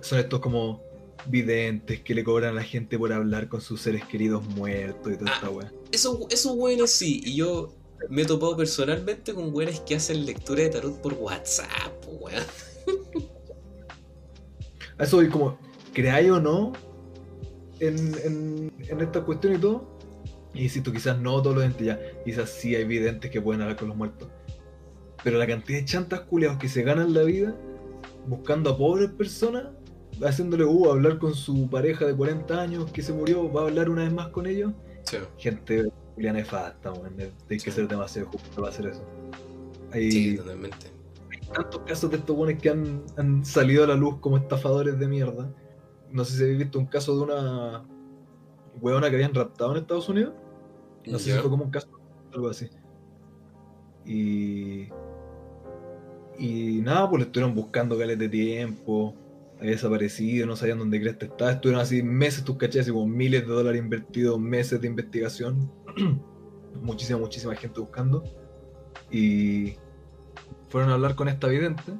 son 0.01 0.19
estos 0.19 0.41
como 0.41 0.83
videntes 1.27 2.01
que 2.01 2.15
le 2.15 2.25
cobran 2.25 2.51
a 2.51 2.55
la 2.55 2.63
gente 2.63 2.99
por 2.99 3.13
hablar 3.13 3.49
con 3.49 3.61
sus 3.61 3.81
seres 3.81 4.05
queridos 4.07 4.45
muertos 4.49 5.13
y 5.13 5.17
toda 5.17 5.31
Ah. 5.31 5.35
esta 5.37 5.51
weá. 5.51 5.73
Eso, 5.93 6.27
esos 6.31 6.53
weones 6.57 6.91
sí, 6.91 7.21
y 7.25 7.37
yo 7.37 7.73
me 8.11 8.23
he 8.23 8.25
topado 8.25 8.57
personalmente 8.57 9.33
con 9.33 9.55
weones 9.55 9.81
que 9.81 9.95
hacen 9.95 10.27
lectura 10.27 10.63
de 10.65 10.71
tarot 10.71 11.01
por 11.01 11.15
WhatsApp, 11.15 11.93
weón. 12.21 12.43
A 14.99 15.05
eso 15.05 15.17
voy 15.17 15.29
como, 15.29 15.57
creáis 15.93 16.31
o 16.31 16.41
no 16.41 16.73
en, 17.83 18.15
en, 18.25 18.73
en 18.89 19.01
esta 19.01 19.23
cuestión 19.23 19.55
y 19.55 19.59
todo. 19.59 19.99
Y 20.55 20.69
si 20.69 20.81
tú 20.81 20.93
quizás 20.93 21.19
no 21.19 21.41
todos 21.43 21.57
los 21.57 21.65
entes 21.65 21.87
ya, 21.87 21.99
quizás 22.25 22.51
sí 22.51 22.75
hay 22.75 22.85
videntes 22.85 23.31
que 23.31 23.41
pueden 23.41 23.63
hablar 23.63 23.77
con 23.77 23.89
los 23.89 23.97
muertos. 23.97 24.29
Pero 25.25 25.39
la 25.39 25.47
cantidad 25.47 25.79
de 25.79 25.85
chantas 25.85 26.21
culiados 26.21 26.59
que 26.59 26.69
se 26.69 26.83
ganan 26.83 27.15
la 27.15 27.23
vida 27.23 27.57
buscando 28.27 28.71
a 28.71 28.79
pobres 28.79 29.11
personas, 29.11 29.65
haciéndole 30.23 30.65
uh, 30.65 30.91
hablar 30.91 31.19
con 31.19 31.35
su 31.35 31.69
pareja 31.69 32.07
de 32.07 32.15
40 32.15 32.61
años 32.61 32.93
que 32.93 33.03
se 33.03 33.13
murió, 33.13 33.51
va 33.51 33.63
a 33.63 33.65
hablar 33.65 33.89
una 33.89 34.05
vez 34.05 34.13
más 34.13 34.29
con 34.29 34.47
ellos. 34.47 34.73
Sí, 35.05 35.17
Gente 35.39 35.91
culia 36.15 36.33
nefasta. 36.33 36.93
Hay 37.51 37.59
que 37.59 37.71
ser 37.71 37.89
demasiado 37.89 38.29
justo 38.29 38.49
para 38.55 38.69
hacer 38.69 38.87
eso. 38.87 39.05
Hay, 39.93 40.11
sí, 40.11 40.37
totalmente. 40.37 40.87
tantos 41.53 41.83
casos 41.83 42.11
de 42.11 42.19
estos 42.19 42.37
buenos 42.37 42.61
que 42.63 42.71
han, 42.71 43.03
han 43.17 43.45
salido 43.45 43.85
a 43.85 43.87
la 43.87 43.95
luz 43.95 44.19
como 44.21 44.37
estafadores 44.37 44.99
de 44.99 45.09
mierda. 45.09 45.53
No 46.13 46.25
sé 46.25 46.37
si 46.37 46.43
habéis 46.43 46.59
visto 46.59 46.79
un 46.79 46.87
caso 46.87 47.17
de 47.17 47.23
una 47.23 47.85
huevona 48.81 49.09
que 49.09 49.17
habían 49.17 49.35
raptado 49.35 49.73
en 49.73 49.79
Estados 49.79 50.09
Unidos. 50.09 50.35
No 51.07 51.19
sé 51.19 51.33
si 51.33 51.39
fue 51.39 51.51
como 51.51 51.65
un 51.65 51.71
caso, 51.71 51.89
algo 52.33 52.49
así. 52.49 52.69
Y. 54.05 54.89
Y 56.39 56.81
nada, 56.83 57.09
pues 57.09 57.21
le 57.21 57.27
estuvieron 57.27 57.55
buscando 57.55 57.99
cales 57.99 58.19
de 58.19 58.29
tiempo. 58.29 59.15
Había 59.59 59.73
desaparecido, 59.73 60.47
no 60.47 60.57
sabían 60.57 60.79
dónde 60.79 61.01
crees 61.01 61.17
estaba. 61.21 61.53
Estuvieron 61.53 61.83
así 61.83 62.03
meses, 62.03 62.45
tus 62.45 62.57
cachés, 62.57 62.91
como 62.91 63.07
miles 63.07 63.43
de 63.43 63.53
dólares 63.53 63.81
invertidos, 63.81 64.39
meses 64.39 64.81
de 64.81 64.89
investigación. 64.89 65.71
muchísima, 66.81 67.19
muchísima 67.19 67.55
gente 67.55 67.81
buscando. 67.81 68.25
Y 69.11 69.75
fueron 70.69 70.91
a 70.91 70.95
hablar 70.95 71.15
con 71.15 71.29
esta 71.29 71.49
vidente 71.49 71.93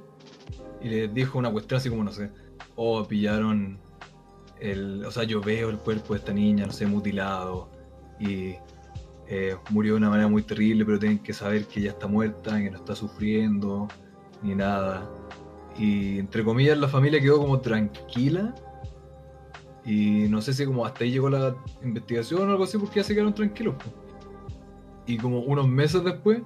y 0.81 0.89
les 0.89 1.15
dijo 1.15 1.39
una 1.39 1.53
cuestión 1.53 1.79
así 1.79 1.89
como, 1.89 2.03
no 2.03 2.13
sé, 2.13 2.31
oh, 2.75 3.07
pillaron 3.07 3.79
el, 4.63 5.05
o 5.05 5.11
sea, 5.11 5.25
yo 5.25 5.41
veo 5.41 5.71
el 5.71 5.79
cuerpo 5.79 6.15
de 6.15 6.21
esta 6.21 6.33
niña, 6.33 6.67
no 6.67 6.73
sé, 6.73 6.87
mutilado 6.87 7.69
y 8.21 8.55
eh, 9.27 9.57
murió 9.71 9.95
de 9.95 9.99
una 9.99 10.11
manera 10.11 10.29
muy 10.29 10.43
terrible, 10.43 10.85
pero 10.85 10.99
tienen 10.99 11.19
que 11.19 11.33
saber 11.33 11.67
que 11.67 11.81
ella 11.81 11.91
está 11.91 12.07
muerta, 12.07 12.57
que 12.59 12.71
no 12.71 12.79
está 12.79 12.95
sufriendo 12.95 13.89
ni 14.43 14.55
nada. 14.55 15.11
Y 15.77 16.19
entre 16.19 16.45
comillas 16.45 16.79
la 16.79 16.89
familia 16.89 17.21
quedó 17.21 17.39
como 17.39 17.61
tranquila 17.61 18.55
y 19.85 20.29
no 20.29 20.41
sé 20.41 20.53
si 20.53 20.65
como 20.65 20.87
hasta 20.87 21.03
ahí 21.03 21.11
llegó 21.11 21.29
la 21.29 21.57
investigación 21.83 22.49
o 22.49 22.53
algo 22.53 22.65
así 22.65 22.79
porque 22.79 23.01
ya 23.01 23.05
se 23.05 23.15
quedaron 23.15 23.35
tranquilos. 23.35 23.75
Y 25.07 25.17
como 25.17 25.41
unos 25.41 25.67
meses 25.67 26.05
después, 26.05 26.41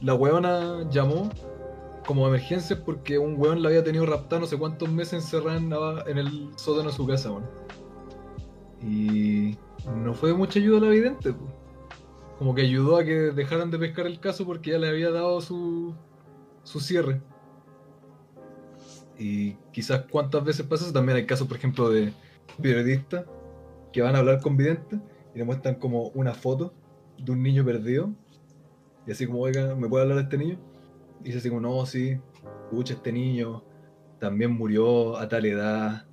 la 0.00 0.14
huevona 0.14 0.88
llamó 0.90 1.30
como 2.06 2.26
emergencias 2.26 2.78
porque 2.80 3.18
un 3.18 3.40
hueón 3.40 3.62
la 3.62 3.68
había 3.68 3.84
tenido 3.84 4.06
raptada 4.06 4.40
no 4.40 4.46
sé 4.46 4.56
cuántos 4.58 4.90
meses 4.90 5.14
encerrada 5.24 6.04
en, 6.06 6.18
el 6.18 6.50
sótano 6.56 6.90
de 6.90 6.96
su 6.96 7.06
casa, 7.06 7.30
weón. 7.30 7.44
Y 8.82 9.56
no 9.96 10.14
fue 10.14 10.30
de 10.30 10.34
mucha 10.34 10.58
ayuda 10.58 10.80
la 10.80 10.88
vidente. 10.88 11.34
Como 12.38 12.54
que 12.54 12.62
ayudó 12.62 12.96
a 12.96 13.04
que 13.04 13.12
dejaran 13.12 13.70
de 13.70 13.78
pescar 13.78 14.06
el 14.06 14.18
caso 14.18 14.44
porque 14.44 14.72
ya 14.72 14.78
le 14.78 14.88
había 14.88 15.10
dado 15.10 15.40
su, 15.40 15.94
su 16.64 16.80
cierre. 16.80 17.20
Y 19.18 19.52
quizás 19.72 20.04
cuántas 20.10 20.44
veces 20.44 20.66
pasa 20.66 20.84
eso. 20.84 20.92
También 20.92 21.16
hay 21.16 21.26
casos, 21.26 21.46
por 21.46 21.56
ejemplo, 21.56 21.88
de 21.90 22.12
periodistas 22.60 23.24
que 23.92 24.02
van 24.02 24.16
a 24.16 24.18
hablar 24.18 24.40
con 24.40 24.56
videntes 24.56 24.98
y 25.34 25.38
le 25.38 25.44
muestran 25.44 25.76
como 25.76 26.08
una 26.08 26.34
foto 26.34 26.74
de 27.18 27.30
un 27.30 27.42
niño 27.42 27.64
perdido. 27.64 28.10
Y 29.06 29.12
así 29.12 29.26
como, 29.26 29.40
oiga, 29.40 29.76
¿me 29.76 29.88
puede 29.88 30.02
hablar 30.02 30.18
de 30.18 30.24
este 30.24 30.38
niño? 30.38 30.71
Dice 31.22 31.38
así 31.38 31.48
como, 31.48 31.60
no, 31.60 31.84
sí, 31.86 32.18
escucha, 32.64 32.94
este 32.94 33.12
niño 33.12 33.64
también 34.18 34.52
murió 34.52 35.16
a 35.16 35.28
tal 35.28 35.44
edad 35.44 36.06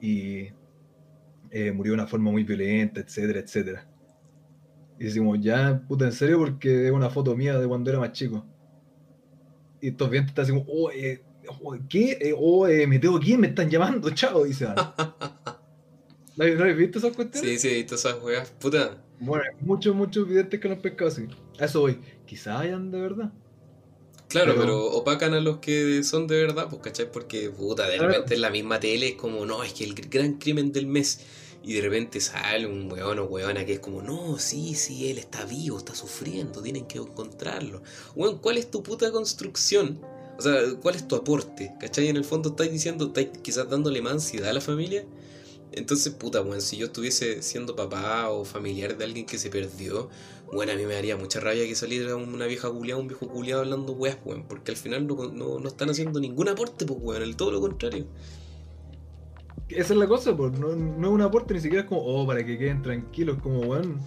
y 0.00 0.48
eh, 1.50 1.72
murió 1.72 1.92
de 1.92 1.98
una 1.98 2.06
forma 2.06 2.30
muy 2.30 2.44
violenta, 2.44 3.00
etcétera, 3.00 3.40
etcétera. 3.40 3.88
Y 4.98 5.04
decimos, 5.04 5.38
ya, 5.40 5.82
puta, 5.86 6.06
en 6.06 6.12
serio, 6.12 6.38
porque 6.38 6.86
es 6.86 6.92
una 6.92 7.10
foto 7.10 7.36
mía 7.36 7.58
de 7.58 7.66
cuando 7.66 7.90
era 7.90 7.98
más 8.00 8.12
chico. 8.12 8.44
Y 9.80 9.88
estos 9.88 10.08
vientos 10.10 10.30
están 10.30 10.42
así 10.44 10.52
como, 10.52 10.64
oh, 10.68 10.90
eh, 10.90 11.22
oh, 11.62 11.76
¿qué? 11.88 12.12
Eh, 12.20 12.34
oh, 12.36 12.66
eh, 12.66 12.86
me 12.86 12.98
tengo 12.98 13.20
que 13.20 13.30
ir, 13.30 13.38
me 13.38 13.48
están 13.48 13.68
llamando, 13.68 14.10
chao, 14.10 14.44
se 14.46 14.64
van. 14.64 14.76
¿No 16.36 16.44
habéis- 16.44 16.76
visto 16.76 16.98
esas 16.98 17.14
cuestiones? 17.16 17.50
Sí, 17.50 17.58
sí, 17.58 17.68
he 17.68 17.74
visto 17.78 17.94
esas 17.94 18.22
weas. 18.22 18.50
Puta. 18.52 19.02
Bueno, 19.20 19.44
hay 19.44 19.64
muchos, 19.64 19.94
muchos 19.94 20.28
videntes 20.28 20.60
que 20.60 20.68
lo 20.68 20.74
han 20.74 20.80
pescado 20.80 21.08
así. 21.08 21.26
A 21.58 21.64
eso 21.64 21.80
voy. 21.80 21.98
Quizás 22.26 22.60
hayan 22.60 22.90
de 22.90 23.00
verdad. 23.00 23.32
Claro, 24.44 24.52
Pero- 24.54 24.60
pero... 24.66 24.84
opacan 24.92 25.34
a 25.34 25.40
los 25.40 25.58
que 25.58 26.02
son 26.04 26.26
de 26.26 26.36
verdad, 26.36 26.68
pues, 26.68 26.82
¿cachai? 26.82 27.10
Porque, 27.10 27.50
puta, 27.50 27.86
de 27.88 27.96
Claro. 27.96 28.12
repente 28.12 28.34
en 28.34 28.40
la 28.42 28.50
misma 28.50 28.78
tele 28.80 29.08
es 29.10 29.14
como, 29.16 29.44
no, 29.46 29.62
es 29.62 29.72
que 29.72 29.84
el 29.84 29.94
gran 29.94 30.34
crimen 30.34 30.72
del 30.72 30.86
mes. 30.86 31.20
Y 31.64 31.72
de 31.72 31.80
repente 31.80 32.20
sale 32.20 32.64
un 32.66 32.90
weón 32.92 33.18
o 33.18 33.24
weona 33.24 33.66
que 33.66 33.72
es 33.74 33.80
como, 33.80 34.00
no, 34.00 34.38
sí, 34.38 34.74
sí, 34.76 35.08
él 35.10 35.18
está 35.18 35.44
vivo, 35.46 35.78
está 35.78 35.94
sufriendo, 35.96 36.62
tienen 36.62 36.86
que 36.86 36.98
encontrarlo. 36.98 37.82
Weón, 38.14 38.38
¿cuál 38.38 38.56
es 38.58 38.70
tu 38.70 38.82
puta 38.84 39.10
construcción? 39.10 39.98
O 40.38 40.42
sea, 40.42 40.60
¿cuál 40.80 40.94
es 40.94 41.08
tu 41.08 41.16
aporte? 41.16 41.72
¿Cachai? 41.80 42.06
En 42.08 42.16
el 42.16 42.24
fondo 42.24 42.50
estáis 42.50 42.70
diciendo, 42.70 43.06
estáis 43.06 43.28
quizás 43.42 43.68
dándole 43.68 44.00
más 44.00 44.12
ansiedad 44.12 44.50
a 44.50 44.52
la 44.52 44.60
familia. 44.60 45.04
Entonces, 45.72 46.12
puta, 46.12 46.40
weón, 46.40 46.62
si 46.62 46.76
yo 46.76 46.86
estuviese 46.86 47.42
siendo 47.42 47.74
papá 47.74 48.28
o 48.30 48.44
familiar 48.44 48.96
de 48.96 49.04
alguien 49.04 49.26
que 49.26 49.38
se 49.38 49.50
perdió, 49.50 50.08
bueno, 50.52 50.72
a 50.72 50.76
mí 50.76 50.86
me 50.86 50.94
daría 50.94 51.16
mucha 51.16 51.40
rabia 51.40 51.66
que 51.66 51.74
saliera 51.74 52.14
una 52.16 52.46
vieja 52.46 52.70
culiada, 52.70 53.00
un 53.00 53.08
viejo 53.08 53.28
culiado 53.28 53.62
hablando 53.62 53.92
weas, 53.92 54.18
weón, 54.24 54.44
porque 54.46 54.70
al 54.72 54.76
final 54.76 55.06
no, 55.06 55.14
no, 55.32 55.58
no 55.58 55.68
están 55.68 55.90
haciendo 55.90 56.20
ningún 56.20 56.48
aporte, 56.48 56.86
pues, 56.86 56.98
weón, 57.02 57.22
el 57.22 57.36
todo 57.36 57.50
lo 57.50 57.60
contrario. 57.60 58.06
Esa 59.68 59.92
es 59.94 59.98
la 59.98 60.06
cosa, 60.06 60.36
pues. 60.36 60.52
No, 60.58 60.74
no 60.76 61.08
es 61.08 61.12
un 61.12 61.22
aporte, 61.22 61.54
ni 61.54 61.60
siquiera 61.60 61.82
es 61.82 61.88
como, 61.88 62.02
oh, 62.02 62.26
para 62.26 62.44
que 62.44 62.56
queden 62.56 62.82
tranquilos. 62.82 63.38
Como, 63.42 63.60
weón, 63.60 64.00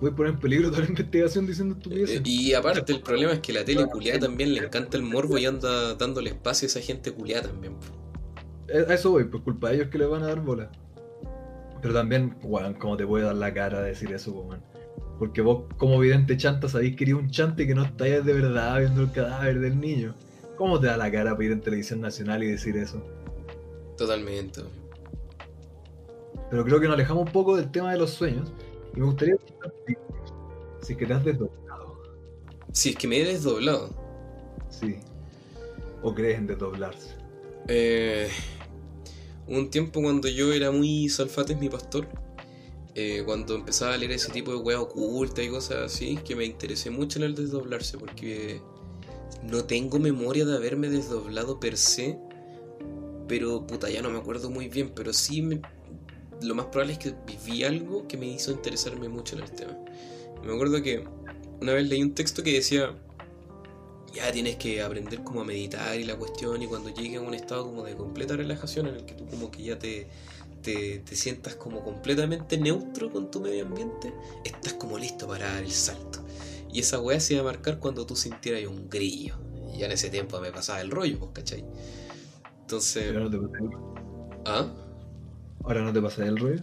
voy 0.00 0.10
a 0.10 0.14
poner 0.14 0.34
en 0.34 0.40
peligro 0.40 0.70
toda 0.70 0.82
la 0.82 0.88
investigación 0.88 1.46
diciendo 1.46 1.76
estupideces. 1.76 2.16
Eh, 2.16 2.22
y 2.24 2.54
aparte, 2.54 2.92
el 2.92 3.00
problema 3.00 3.32
es 3.32 3.40
que 3.40 3.52
la 3.52 3.64
tele 3.64 3.86
culiada 3.86 4.20
también 4.20 4.54
le 4.54 4.64
encanta 4.64 4.96
el 4.96 5.04
morbo 5.04 5.38
y 5.38 5.46
anda 5.46 5.94
dándole 5.94 6.30
espacio 6.30 6.66
a 6.66 6.68
esa 6.68 6.80
gente 6.80 7.12
culiada 7.12 7.48
también. 7.48 7.74
Eh, 8.68 8.84
A 8.88 8.94
eso 8.94 9.10
voy, 9.12 9.24
pues 9.24 9.42
culpa 9.44 9.70
de 9.70 9.76
ellos 9.76 9.88
que 9.88 9.98
les 9.98 10.08
van 10.08 10.24
a 10.24 10.26
dar 10.26 10.40
bola. 10.40 10.70
Pero 11.80 11.94
también, 11.94 12.36
weón, 12.42 12.74
¿cómo 12.74 12.96
te 12.96 13.06
puede 13.06 13.24
dar 13.24 13.36
la 13.36 13.54
cara 13.54 13.82
de 13.82 13.90
decir 13.90 14.12
eso, 14.12 14.34
pues, 14.34 14.48
weón? 14.48 14.77
Porque 15.18 15.40
vos, 15.40 15.64
como 15.76 15.98
vidente 15.98 16.36
chanta, 16.36 16.68
sabéis 16.68 16.96
que 16.96 17.04
eres 17.04 17.16
un 17.16 17.30
chante 17.30 17.66
que 17.66 17.74
no 17.74 17.84
estáis 17.84 18.24
de 18.24 18.32
verdad 18.32 18.78
viendo 18.78 19.02
el 19.02 19.10
cadáver 19.10 19.60
del 19.60 19.80
niño. 19.80 20.14
¿Cómo 20.56 20.78
te 20.78 20.86
da 20.86 20.96
la 20.96 21.10
cara 21.10 21.32
para 21.32 21.44
ir 21.44 21.52
en 21.52 21.60
televisión 21.60 22.00
nacional 22.00 22.42
y 22.42 22.48
decir 22.48 22.76
eso? 22.76 23.02
Totalmente. 23.96 24.62
Pero 26.50 26.64
creo 26.64 26.80
que 26.80 26.86
nos 26.86 26.94
alejamos 26.94 27.26
un 27.26 27.32
poco 27.32 27.56
del 27.56 27.70
tema 27.70 27.92
de 27.92 27.98
los 27.98 28.10
sueños. 28.10 28.52
Y 28.94 29.00
me 29.00 29.06
gustaría 29.06 29.36
si 30.82 30.92
es 30.92 30.98
que 30.98 31.06
te 31.06 31.12
has 31.12 31.24
desdoblado. 31.24 32.02
Si 32.72 32.90
es 32.90 32.96
que 32.96 33.08
me 33.08 33.20
he 33.20 33.24
desdoblado. 33.24 33.90
Sí. 34.70 34.96
¿O 36.02 36.14
crees 36.14 36.38
en 36.38 36.46
desdoblarse? 36.46 37.16
Eh, 37.66 38.28
un 39.46 39.68
tiempo 39.70 40.00
cuando 40.00 40.28
yo 40.28 40.52
era 40.52 40.70
muy 40.70 41.08
salfates 41.08 41.58
mi 41.58 41.68
pastor, 41.68 42.06
eh, 43.00 43.22
cuando 43.24 43.54
empezaba 43.54 43.94
a 43.94 43.96
leer 43.96 44.10
ese 44.10 44.32
tipo 44.32 44.50
de 44.50 44.56
weas 44.56 44.80
ocultas 44.80 45.44
y 45.44 45.48
cosas 45.48 45.84
así, 45.84 46.16
que 46.16 46.34
me 46.34 46.44
interesé 46.44 46.90
mucho 46.90 47.20
en 47.20 47.26
el 47.26 47.36
desdoblarse, 47.36 47.96
porque 47.96 48.60
no 49.44 49.64
tengo 49.66 50.00
memoria 50.00 50.44
de 50.44 50.56
haberme 50.56 50.88
desdoblado 50.88 51.60
per 51.60 51.76
se, 51.76 52.18
pero 53.28 53.64
puta, 53.64 53.88
ya 53.88 54.02
no 54.02 54.10
me 54.10 54.18
acuerdo 54.18 54.50
muy 54.50 54.66
bien, 54.66 54.90
pero 54.96 55.12
sí 55.12 55.42
me, 55.42 55.60
lo 56.42 56.56
más 56.56 56.66
probable 56.66 56.94
es 56.94 56.98
que 56.98 57.14
viví 57.24 57.62
algo 57.62 58.08
que 58.08 58.16
me 58.16 58.26
hizo 58.26 58.50
interesarme 58.50 59.08
mucho 59.08 59.36
en 59.36 59.44
el 59.44 59.52
tema. 59.52 59.78
Me 60.44 60.52
acuerdo 60.52 60.82
que 60.82 61.04
una 61.60 61.74
vez 61.74 61.88
leí 61.88 62.02
un 62.02 62.16
texto 62.16 62.42
que 62.42 62.52
decía, 62.54 62.96
ya 64.12 64.32
tienes 64.32 64.56
que 64.56 64.82
aprender 64.82 65.22
como 65.22 65.42
a 65.42 65.44
meditar 65.44 66.00
y 66.00 66.02
la 66.02 66.16
cuestión, 66.16 66.60
y 66.62 66.66
cuando 66.66 66.88
llegues 66.92 67.18
a 67.18 67.22
un 67.22 67.34
estado 67.34 67.64
como 67.64 67.84
de 67.84 67.94
completa 67.94 68.36
relajación 68.36 68.88
en 68.88 68.96
el 68.96 69.04
que 69.04 69.14
tú 69.14 69.24
como 69.28 69.52
que 69.52 69.62
ya 69.62 69.78
te, 69.78 70.08
te, 70.62 70.98
te 71.00 71.16
sientas 71.16 71.56
como 71.56 71.82
completamente 71.82 72.58
neutro 72.58 73.10
con 73.10 73.30
tu 73.30 73.40
medio 73.40 73.66
ambiente, 73.66 74.12
estás 74.44 74.74
como 74.74 74.98
listo 74.98 75.26
para 75.26 75.52
dar 75.52 75.62
el 75.62 75.72
salto. 75.72 76.24
Y 76.72 76.80
esa 76.80 77.00
weá 77.00 77.18
se 77.20 77.34
iba 77.34 77.42
a 77.42 77.44
marcar 77.46 77.78
cuando 77.78 78.06
tú 78.06 78.16
sintieras 78.16 78.66
un 78.66 78.88
grillo. 78.88 79.36
Y 79.74 79.78
ya 79.78 79.86
en 79.86 79.92
ese 79.92 80.10
tiempo 80.10 80.40
me 80.40 80.52
pasaba 80.52 80.80
el 80.80 80.90
rollo, 80.90 81.18
pues, 81.18 81.30
¿cachai? 81.32 81.64
Entonces... 82.60 83.08
Ahora 83.08 83.20
no 83.20 83.30
te 83.30 83.38
pasa 83.38 83.58
el, 83.58 83.70
¿Ah? 84.44 84.74
ahora 85.64 85.82
no 85.82 85.92
te 85.92 86.02
pasa 86.02 86.26
el 86.26 86.36
rollo. 86.36 86.62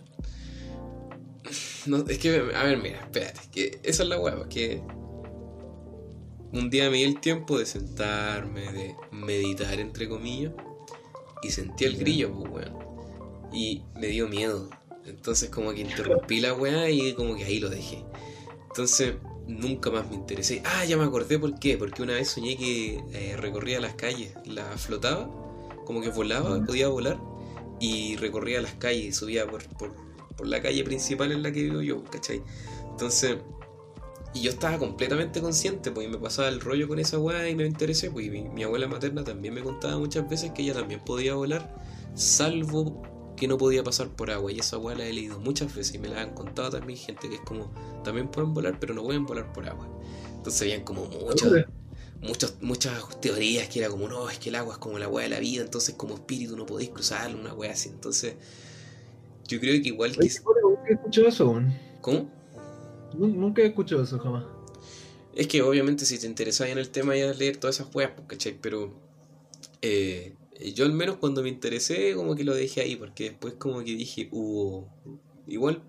No, 1.85 1.97
es 2.07 2.17
que, 2.17 2.35
a 2.55 2.63
ver, 2.63 2.77
mira, 2.77 2.99
espérate, 2.99 3.41
que 3.51 3.79
esa 3.83 4.03
es 4.03 4.09
la 4.09 4.19
hueá, 4.19 4.49
que 4.49 4.81
un 6.51 6.69
día 6.69 6.89
me 6.89 6.97
di 6.97 7.03
el 7.03 7.19
tiempo 7.19 7.59
de 7.59 7.65
sentarme, 7.65 8.71
de 8.71 8.95
meditar, 9.11 9.79
entre 9.79 10.09
comillas, 10.09 10.53
y 11.43 11.51
sentí 11.51 11.85
el 11.85 11.97
grillo, 11.97 12.33
pues, 12.33 12.51
weón. 12.51 12.84
Y 13.55 13.83
me 13.95 14.07
dio 14.07 14.27
miedo. 14.27 14.69
Entonces, 15.05 15.49
como 15.49 15.73
que 15.73 15.81
interrumpí 15.81 16.41
la 16.41 16.53
weá 16.53 16.89
y 16.89 17.13
como 17.13 17.35
que 17.35 17.45
ahí 17.45 17.59
lo 17.59 17.69
dejé. 17.69 18.03
Entonces, 18.67 19.15
nunca 19.47 19.89
más 19.91 20.09
me 20.09 20.15
interesé. 20.15 20.61
Ah, 20.65 20.83
ya 20.85 20.97
me 20.97 21.05
acordé 21.05 21.39
por 21.39 21.57
qué. 21.59 21.77
Porque 21.77 22.01
una 22.01 22.13
vez 22.13 22.27
soñé 22.29 22.57
que 22.57 23.03
eh, 23.13 23.37
recorría 23.37 23.79
las 23.79 23.95
calles, 23.95 24.33
la 24.45 24.65
flotaba, 24.77 25.29
como 25.85 26.01
que 26.01 26.09
volaba, 26.09 26.63
podía 26.65 26.89
volar, 26.89 27.17
y 27.79 28.15
recorría 28.17 28.61
las 28.61 28.73
calles 28.73 29.15
subía 29.17 29.47
por, 29.47 29.63
por, 29.77 29.93
por 30.35 30.47
la 30.47 30.61
calle 30.61 30.83
principal 30.83 31.31
en 31.31 31.43
la 31.43 31.51
que 31.51 31.63
vivo 31.63 31.81
yo, 31.81 32.03
¿cachai? 32.05 32.41
Entonces, 32.89 33.37
y 34.33 34.41
yo 34.41 34.51
estaba 34.51 34.77
completamente 34.77 35.41
consciente, 35.41 35.91
pues 35.91 36.07
y 36.07 36.09
me 36.09 36.17
pasaba 36.17 36.49
el 36.49 36.59
rollo 36.59 36.87
con 36.87 36.99
esa 36.99 37.19
weá 37.19 37.49
y 37.49 37.55
me 37.55 37.65
interesé, 37.65 38.11
pues 38.11 38.25
y 38.25 38.29
mi, 38.29 38.43
mi 38.43 38.63
abuela 38.63 38.87
materna 38.87 39.23
también 39.23 39.53
me 39.53 39.63
contaba 39.63 39.97
muchas 39.97 40.27
veces 40.29 40.51
que 40.51 40.63
ella 40.63 40.73
también 40.73 40.99
podía 41.05 41.35
volar, 41.35 41.73
salvo 42.15 43.01
que 43.35 43.47
no 43.47 43.57
podía 43.57 43.83
pasar 43.83 44.09
por 44.09 44.31
agua. 44.31 44.51
Y 44.51 44.59
esa 44.59 44.77
weá 44.77 44.95
la 44.95 45.05
he 45.05 45.13
leído 45.13 45.39
muchas 45.39 45.73
veces 45.75 45.95
y 45.95 45.99
me 45.99 46.07
la 46.07 46.21
han 46.21 46.33
contado 46.33 46.69
también 46.71 46.97
gente 46.99 47.29
que 47.29 47.35
es 47.35 47.41
como, 47.41 47.71
también 48.03 48.29
pueden 48.29 48.53
volar, 48.53 48.79
pero 48.79 48.93
no 48.93 49.03
pueden 49.03 49.25
volar 49.25 49.51
por 49.53 49.67
agua. 49.67 49.87
Entonces 50.37 50.61
habían 50.61 50.83
como 50.83 51.05
muchas, 51.07 51.51
muchas, 52.21 52.55
muchas 52.61 53.19
teorías 53.21 53.67
que 53.69 53.79
era 53.79 53.89
como, 53.89 54.07
no, 54.07 54.29
es 54.29 54.37
que 54.39 54.49
el 54.49 54.55
agua 54.55 54.73
es 54.73 54.79
como 54.79 54.99
la 54.99 55.07
weá 55.07 55.23
de 55.23 55.29
la 55.29 55.39
vida, 55.39 55.63
entonces 55.63 55.95
como 55.95 56.13
espíritu 56.15 56.55
no 56.55 56.65
podéis 56.65 56.91
cruzarlo, 56.91 57.39
una 57.39 57.53
weá 57.53 57.71
así. 57.73 57.89
Entonces, 57.89 58.35
yo 59.47 59.59
creo 59.59 59.81
que 59.81 59.89
igual 59.89 60.11
que... 60.13 60.19
Oye, 60.25 60.61
nunca 60.63 60.81
he 60.89 60.93
escuchado 60.93 61.27
eso 61.27 61.43
aún. 61.45 61.75
¿Cómo? 62.01 62.29
Nu- 63.17 63.27
Nunca 63.27 63.61
he 63.61 63.67
escuchado 63.67 64.03
eso 64.03 64.19
jamás. 64.19 64.43
Es 65.35 65.47
que 65.47 65.61
obviamente 65.61 66.05
si 66.05 66.17
te 66.17 66.27
interesaba 66.27 66.69
en 66.69 66.77
el 66.77 66.89
tema 66.89 67.15
ya 67.15 67.33
leer 67.33 67.57
todas 67.57 67.79
esas 67.79 67.93
weas, 67.93 68.11
pues, 68.15 68.27
¿cachai? 68.27 68.57
Pero 68.61 68.93
eh, 69.81 70.33
yo 70.73 70.85
al 70.85 70.93
menos 70.93 71.17
cuando 71.17 71.41
me 71.43 71.49
interesé 71.49 72.13
como 72.15 72.35
que 72.35 72.43
lo 72.43 72.53
dejé 72.53 72.81
ahí, 72.81 72.95
porque 72.95 73.25
después 73.25 73.55
como 73.55 73.79
que 73.79 73.95
dije, 73.95 74.29
uh, 74.31 74.85
igual 75.47 75.83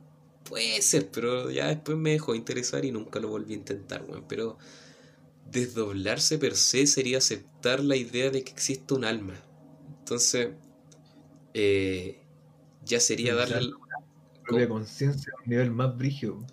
puede 0.45 0.83
ser, 0.83 1.11
pero 1.11 1.51
ya 1.51 1.69
después 1.69 1.97
me 1.97 2.13
dejó 2.13 2.35
interesar 2.35 2.85
y 2.85 2.93
nunca 2.93 3.21
lo 3.21 3.29
volví 3.29 3.55
a 3.55 3.57
intentar, 3.57 4.05
weón. 4.09 4.25
Pero 4.29 4.59
desdoblarse 5.51 6.39
per 6.39 6.57
se 6.57 6.87
sería 6.87 7.19
aceptar 7.19 7.83
la 7.83 7.97
idea 7.97 8.31
de 8.31 8.43
que 8.43 8.53
existe 8.53 8.95
un 8.95 9.05
alma. 9.05 9.35
Entonces, 10.01 10.51
eh, 11.55 12.21
ya 12.85 13.01
sería 13.01 13.35
darle... 13.35 13.73
Propia 14.45 14.69
conciencia 14.69 15.33
a 15.37 15.43
un 15.43 15.51
nivel 15.51 15.71
más 15.73 15.97
brígido. 15.97 16.47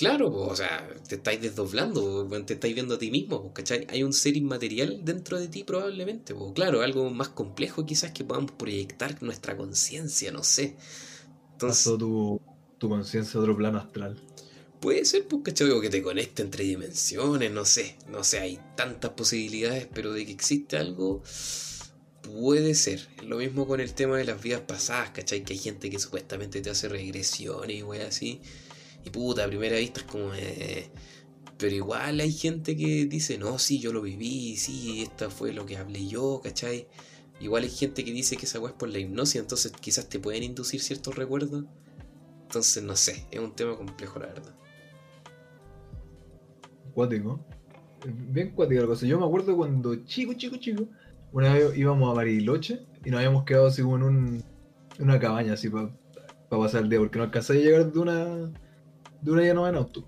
Claro, 0.00 0.30
po, 0.32 0.46
o 0.46 0.56
sea, 0.56 0.88
te 1.08 1.16
estáis 1.16 1.40
desdoblando, 1.42 2.26
te 2.46 2.54
estáis 2.54 2.74
viendo 2.74 2.94
a 2.94 2.98
ti 2.98 3.10
mismo, 3.10 3.42
po, 3.42 3.52
¿cachai? 3.52 3.86
Hay 3.90 4.02
un 4.02 4.12
ser 4.14 4.34
inmaterial 4.36 5.04
dentro 5.04 5.38
de 5.38 5.48
ti 5.48 5.62
probablemente, 5.64 6.34
claro, 6.54 6.80
algo 6.82 7.10
más 7.10 7.28
complejo 7.28 7.84
quizás 7.84 8.10
que 8.12 8.24
podamos 8.24 8.52
proyectar 8.52 9.22
nuestra 9.22 9.56
conciencia, 9.56 10.32
no 10.32 10.42
sé. 10.42 10.76
Entonces, 11.52 11.84
Pasó 11.84 11.98
tu, 11.98 12.40
tu 12.78 12.88
conciencia 12.88 13.38
a 13.38 13.42
otro 13.42 13.56
plano 13.56 13.78
astral. 13.78 14.16
puede 14.80 15.04
ser, 15.04 15.26
pues, 15.28 15.42
¿cachai? 15.44 15.70
O 15.70 15.80
que 15.80 15.90
te 15.90 16.02
conecte 16.02 16.42
entre 16.42 16.64
dimensiones, 16.64 17.50
no 17.52 17.64
sé, 17.64 17.96
no 18.08 18.24
sé, 18.24 18.40
hay 18.40 18.60
tantas 18.76 19.12
posibilidades, 19.12 19.88
pero 19.92 20.12
de 20.12 20.24
que 20.26 20.32
existe 20.32 20.76
algo, 20.78 21.22
puede 22.22 22.74
ser. 22.74 23.08
Lo 23.22 23.36
mismo 23.38 23.66
con 23.66 23.80
el 23.80 23.94
tema 23.94 24.16
de 24.18 24.24
las 24.24 24.42
vidas 24.42 24.62
pasadas, 24.62 25.10
¿cachai? 25.10 25.44
Que 25.44 25.54
hay 25.54 25.58
gente 25.58 25.90
que 25.90 25.98
supuestamente 25.98 26.60
te 26.62 26.70
hace 26.70 26.88
regresiones 26.88 27.76
y 27.78 27.82
wey 27.82 28.00
así. 28.02 28.40
Y 29.04 29.10
puta, 29.10 29.44
a 29.44 29.48
primera 29.48 29.76
vista 29.76 30.00
es 30.00 30.06
como... 30.06 30.34
eh, 30.34 30.90
pero 31.60 31.76
igual 31.76 32.20
hay 32.20 32.32
gente 32.32 32.74
que 32.74 33.04
dice, 33.04 33.36
no, 33.36 33.58
sí, 33.58 33.78
yo 33.80 33.92
lo 33.92 34.00
viví, 34.00 34.56
sí, 34.56 35.02
esta 35.02 35.28
fue 35.28 35.52
lo 35.52 35.66
que 35.66 35.76
hablé 35.76 36.06
yo, 36.06 36.40
¿cachai? 36.42 36.88
Igual 37.38 37.64
hay 37.64 37.70
gente 37.70 38.02
que 38.02 38.12
dice 38.12 38.36
que 38.36 38.46
esa 38.46 38.58
weá 38.58 38.70
es 38.70 38.76
por 38.76 38.88
la 38.88 38.98
hipnosis, 38.98 39.40
entonces 39.40 39.72
quizás 39.78 40.08
te 40.08 40.18
pueden 40.18 40.42
inducir 40.42 40.80
ciertos 40.80 41.16
recuerdos. 41.16 41.66
Entonces, 42.42 42.82
no 42.82 42.96
sé, 42.96 43.26
es 43.30 43.40
un 43.40 43.54
tema 43.54 43.76
complejo, 43.76 44.18
la 44.18 44.26
verdad. 44.26 44.54
Cuático. 46.94 47.44
Bien 48.06 48.52
cuática 48.52 48.80
la 48.80 48.86
cosa. 48.86 49.06
Yo 49.06 49.20
me 49.20 49.26
acuerdo 49.26 49.54
cuando 49.54 49.94
chico, 50.06 50.32
chico, 50.32 50.56
chico, 50.56 50.88
una 51.32 51.52
vez 51.52 51.76
íbamos 51.76 52.10
a 52.10 52.14
Bariloche 52.14 52.86
y 53.04 53.10
nos 53.10 53.18
habíamos 53.18 53.44
quedado 53.44 53.66
así 53.66 53.82
como 53.82 53.96
en 53.96 54.02
un, 54.02 54.44
una 54.98 55.18
cabaña 55.20 55.52
así 55.52 55.68
para 55.68 55.90
pasar 56.48 56.84
el 56.84 56.88
día, 56.88 56.98
porque 56.98 57.18
no 57.18 57.24
alcancé 57.24 57.52
a 57.52 57.56
llegar 57.56 57.92
de 57.92 57.98
una 57.98 58.50
de 59.22 59.30
una 59.30 59.42
llanura 59.42 59.70
en 59.70 59.76
auto. 59.76 60.04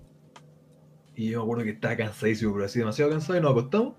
Y 1.15 1.29
yo 1.29 1.39
me 1.39 1.43
acuerdo 1.43 1.63
que 1.63 1.69
estaba 1.71 1.95
cansadísimo, 1.95 2.53
pero 2.53 2.65
así 2.65 2.79
demasiado 2.79 3.11
cansado 3.11 3.37
y 3.37 3.41
nos 3.41 3.51
acostamos. 3.51 3.93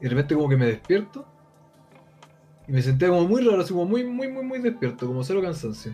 Y 0.00 0.04
de 0.04 0.10
repente 0.10 0.34
como 0.34 0.48
que 0.48 0.56
me 0.56 0.66
despierto. 0.66 1.26
Y 2.66 2.72
me 2.72 2.82
sentía 2.82 3.08
como 3.08 3.26
muy 3.26 3.42
raro, 3.42 3.60
así 3.60 3.72
como 3.72 3.86
muy, 3.86 4.04
muy, 4.04 4.28
muy, 4.28 4.44
muy 4.44 4.58
despierto, 4.60 5.06
como 5.06 5.22
cero 5.24 5.40
cansancio. 5.42 5.92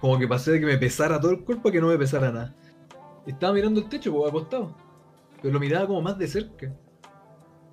Como 0.00 0.18
que 0.18 0.26
pasé 0.26 0.52
de 0.52 0.60
que 0.60 0.66
me 0.66 0.78
pesara 0.78 1.20
todo 1.20 1.32
el 1.32 1.44
cuerpo 1.44 1.68
a 1.68 1.72
que 1.72 1.80
no 1.80 1.88
me 1.88 1.98
pesara 1.98 2.32
nada. 2.32 2.54
Y 3.26 3.30
estaba 3.32 3.52
mirando 3.52 3.80
el 3.80 3.88
techo, 3.88 4.12
pues 4.12 4.28
acostado. 4.28 4.74
Pero 5.42 5.52
lo 5.54 5.60
miraba 5.60 5.86
como 5.86 6.00
más 6.00 6.18
de 6.18 6.26
cerca. 6.26 6.74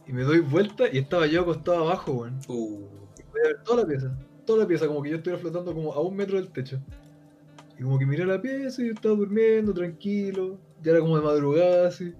Y 0.05 0.13
me 0.13 0.23
doy 0.23 0.39
vuelta 0.39 0.85
y 0.91 0.97
estaba 0.99 1.27
yo 1.27 1.41
acostado 1.41 1.85
abajo, 1.87 2.11
weón. 2.13 2.39
Uh, 2.47 2.87
Y 3.17 3.23
podía 3.23 3.43
ver 3.47 3.63
toda 3.63 3.81
la 3.81 3.87
pieza. 3.87 4.17
Toda 4.45 4.59
la 4.59 4.67
pieza, 4.67 4.87
como 4.87 5.01
que 5.01 5.09
yo 5.09 5.17
estuviera 5.17 5.39
flotando 5.41 5.73
como 5.73 5.93
a 5.93 6.01
un 6.01 6.15
metro 6.15 6.37
del 6.37 6.49
techo. 6.49 6.79
Y 7.79 7.83
como 7.83 7.99
que 7.99 8.05
miré 8.05 8.25
la 8.25 8.41
pieza 8.41 8.81
y 8.81 8.87
yo 8.87 8.93
estaba 8.93 9.15
durmiendo 9.15 9.73
tranquilo. 9.73 10.59
Ya 10.81 10.91
era 10.91 11.01
como 11.01 11.17
de 11.17 11.23
madrugada 11.23 11.87
así. 11.89 12.13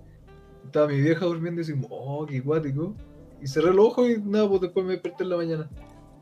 Estaba 0.66 0.88
mi 0.88 1.02
vieja 1.02 1.26
durmiendo 1.26 1.62
y 1.62 1.66
decimos, 1.66 1.88
oh, 1.90 2.26
qué 2.26 2.42
cuático. 2.44 2.96
Y 3.42 3.48
cerré 3.48 3.74
los 3.74 3.88
ojos 3.88 4.10
y 4.10 4.18
nada, 4.22 4.48
pues 4.48 4.62
después 4.62 4.86
me 4.86 4.94
desperté 4.94 5.24
en 5.24 5.30
la 5.30 5.38
mañana. 5.38 5.70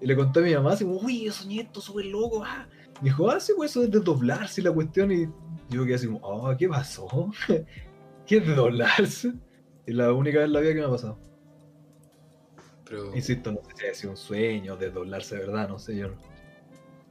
Y 0.02 0.06
le 0.06 0.16
conté 0.16 0.40
a 0.40 0.44
mi 0.44 0.54
mamá, 0.54 0.74
así 0.74 0.84
como, 0.84 1.00
uy, 1.00 1.26
yo 1.26 1.32
soñé 1.32 1.62
esto 1.62 1.82
súper 1.82 2.06
loco, 2.06 2.44
ah. 2.46 2.68
Dijo, 3.02 3.30
ah, 3.30 3.40
sí, 3.40 3.54
pues 3.56 3.72
eso 3.72 3.84
es 3.84 3.92
de 3.92 4.00
doblarse 4.00 4.62
la 4.62 4.72
cuestión. 4.72 5.12
Y 5.12 5.28
yo 5.70 5.84
quedé 5.84 5.96
así 5.96 6.08
como, 6.08 6.20
oh, 6.22 6.56
¿qué 6.58 6.68
pasó? 6.68 7.32
¿Qué 8.26 8.38
es 8.38 8.48
de 8.48 8.56
doblarse? 8.56 9.34
Y 9.88 9.94
la 9.94 10.14
única 10.14 10.40
vez 10.40 10.48
en 10.48 10.54
la 10.54 10.60
vida 10.62 10.74
que 10.74 10.80
me 10.80 10.86
ha 10.86 10.90
pasado. 10.90 11.20
pero... 12.86 13.16
Insisto, 13.16 13.52
no 13.52 13.60
sé 13.64 13.76
si 13.76 13.88
ha 13.88 13.94
sido 13.94 14.12
un 14.12 14.18
sueño, 14.18 14.78
de 14.78 14.90
doblarse, 14.90 15.36
de 15.36 15.42
verdad, 15.46 15.70
no 15.70 15.80
sé, 15.80 15.96
yo 15.96 16.10
no. 16.10 16.35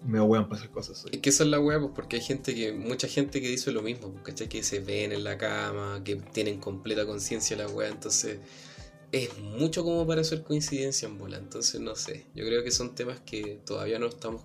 Me 0.05 0.21
huean 0.21 0.49
para 0.49 0.61
esas 0.61 0.71
cosas. 0.71 1.07
Es 1.11 1.19
que 1.21 1.31
esa 1.31 1.45
es 1.45 1.51
la 1.51 1.59
weá, 1.59 1.81
pues 1.81 1.93
porque 1.95 2.17
hay 2.17 2.23
gente 2.23 2.55
que, 2.55 2.73
mucha 2.73 3.09
gente 3.09 3.41
que 3.41 3.49
dice 3.49 3.73
lo 3.73 3.81
mismo, 3.81 4.11
pues, 4.13 4.25
¿cachai? 4.25 4.49
Que 4.51 4.63
se 4.63 4.81
ven 4.81 5.13
en 5.13 5.25
la 5.25 5.39
cama, 5.39 6.03
que 6.05 6.17
tienen 6.17 6.61
completa 6.61 7.07
conciencia 7.07 7.57
la 7.57 7.67
weá, 7.69 7.89
entonces 7.89 8.39
es 9.13 9.39
mucho 9.39 9.85
como 9.85 10.07
para 10.07 10.23
hacer 10.23 10.43
coincidencia 10.43 11.07
en 11.07 11.19
bola, 11.19 11.39
entonces 11.39 11.81
no 11.81 11.95
sé, 11.95 12.27
yo 12.35 12.45
creo 12.45 12.65
que 12.65 12.73
son 12.73 12.97
temas 12.97 13.21
que 13.21 13.61
todavía 13.65 14.01
no 14.01 14.07
estamos 14.07 14.43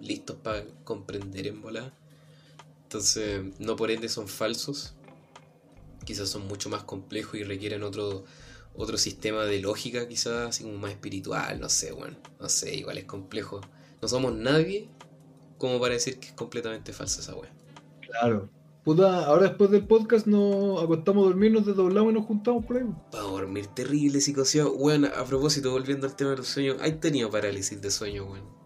listos 0.00 0.36
para 0.42 0.64
comprender 0.84 1.46
en 1.46 1.60
bola, 1.60 1.94
entonces 2.84 3.42
no 3.58 3.76
por 3.76 3.90
ende 3.90 4.08
son 4.08 4.26
falsos, 4.26 4.94
quizás 6.06 6.30
son 6.30 6.48
mucho 6.48 6.70
más 6.70 6.82
complejos 6.82 7.34
y 7.34 7.44
requieren 7.44 7.82
otro, 7.82 8.24
otro 8.74 8.96
sistema 8.96 9.44
de 9.44 9.60
lógica 9.60 10.08
quizás, 10.08 10.48
así 10.48 10.62
como 10.64 10.78
más 10.78 10.92
espiritual, 10.92 11.60
no 11.60 11.68
sé, 11.68 11.92
bueno, 11.92 12.16
no 12.40 12.48
sé, 12.48 12.74
igual 12.74 12.96
es 12.96 13.04
complejo, 13.04 13.60
no 14.00 14.08
somos 14.08 14.34
nadie 14.34 14.88
como 15.58 15.80
para 15.80 15.94
decir 15.94 16.18
que 16.18 16.28
es 16.28 16.32
completamente 16.32 16.92
falsa 16.92 17.20
esa 17.20 17.34
wea. 17.34 17.52
Claro. 18.00 18.48
Puta, 18.84 19.26
ahora 19.26 19.48
después 19.48 19.70
del 19.70 19.84
podcast 19.84 20.26
nos 20.26 20.82
acostamos 20.82 21.24
a 21.24 21.28
dormir, 21.28 21.50
nos 21.50 21.66
desdoblamos 21.66 22.12
y 22.12 22.14
nos 22.14 22.26
juntamos 22.26 22.64
por 22.64 22.76
ahí. 22.76 22.84
Para 23.10 23.24
dormir 23.24 23.66
terrible, 23.66 24.20
psicoseado. 24.20 24.74
Weón, 24.74 25.06
a 25.06 25.24
propósito, 25.24 25.72
volviendo 25.72 26.06
al 26.06 26.14
tema 26.14 26.30
de 26.30 26.36
los 26.36 26.46
sueños, 26.46 26.76
¿hay 26.80 26.92
tenido 26.92 27.30
parálisis 27.30 27.80
de 27.82 27.90
sueño, 27.90 28.24
weón? 28.24 28.56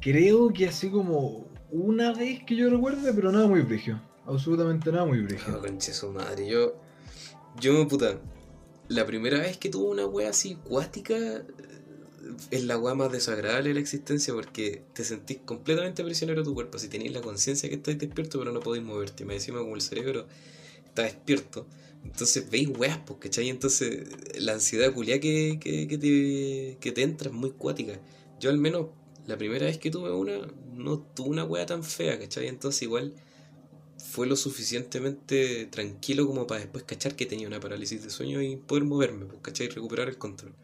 creo 0.00 0.52
que 0.52 0.66
así 0.66 0.90
como 0.90 1.46
una 1.70 2.12
vez 2.12 2.42
que 2.44 2.56
yo 2.56 2.70
recuerde, 2.70 3.12
pero 3.12 3.32
nada 3.32 3.46
muy 3.46 3.62
brillo. 3.62 4.00
Absolutamente 4.26 4.92
nada 4.92 5.04
muy 5.04 5.20
brillo. 5.20 5.56
Oh, 5.56 5.60
conche 5.60 5.92
su 5.92 6.10
madre, 6.10 6.48
yo. 6.48 6.74
Yo 7.60 7.72
me 7.72 7.86
puta. 7.86 8.18
La 8.88 9.04
primera 9.04 9.38
vez 9.38 9.58
que 9.58 9.68
tuve 9.68 9.90
una 9.90 10.06
wea 10.06 10.30
así 10.30 10.56
cuática 10.56 11.14
es 12.50 12.64
la 12.64 12.78
wea 12.78 12.94
más 12.94 13.12
desagradable 13.12 13.68
de 13.68 13.74
la 13.74 13.80
existencia 13.80 14.34
porque 14.34 14.82
te 14.92 15.04
sentís 15.04 15.38
completamente 15.44 16.04
prisionero 16.04 16.40
de 16.40 16.44
tu 16.44 16.54
cuerpo. 16.54 16.78
Si 16.78 16.88
tenéis 16.88 17.12
la 17.12 17.20
conciencia 17.20 17.68
que 17.68 17.76
estáis 17.76 17.98
despierto, 17.98 18.38
pero 18.38 18.52
no 18.52 18.60
podéis 18.60 18.84
moverte. 18.84 19.24
Me 19.24 19.34
decimos 19.34 19.62
como 19.62 19.74
el 19.74 19.82
cerebro 19.82 20.26
está 20.86 21.02
despierto. 21.02 21.66
Entonces 22.04 22.48
veis 22.50 22.68
weas, 22.68 22.98
pues, 23.06 23.18
¿cachai? 23.20 23.48
Entonces 23.48 24.08
la 24.40 24.54
ansiedad 24.54 24.92
culia 24.92 25.20
que, 25.20 25.58
que, 25.60 25.88
que, 25.88 25.98
te, 25.98 26.78
que 26.80 26.92
te 26.92 27.02
entra 27.02 27.30
es 27.30 27.34
muy 27.34 27.50
cuática. 27.50 28.00
Yo 28.40 28.50
al 28.50 28.58
menos 28.58 28.86
la 29.26 29.36
primera 29.36 29.66
vez 29.66 29.78
que 29.78 29.90
tuve 29.90 30.10
una, 30.12 30.38
no 30.74 31.00
tuve 31.00 31.28
una 31.30 31.44
wea 31.44 31.66
tan 31.66 31.84
fea, 31.84 32.18
¿cachai? 32.18 32.48
Entonces 32.48 32.82
igual 32.82 33.14
fue 33.98 34.26
lo 34.26 34.36
suficientemente 34.36 35.66
tranquilo 35.66 36.26
como 36.26 36.46
para 36.46 36.60
después 36.60 36.84
cachar 36.84 37.14
que 37.16 37.26
tenía 37.26 37.46
una 37.46 37.60
parálisis 37.60 38.02
de 38.02 38.10
sueño 38.10 38.40
y 38.42 38.56
poder 38.56 38.84
moverme, 38.84 39.26
pues, 39.26 39.40
¿cachai? 39.42 39.66
Y 39.66 39.70
recuperar 39.70 40.08
el 40.08 40.18
control. 40.18 40.54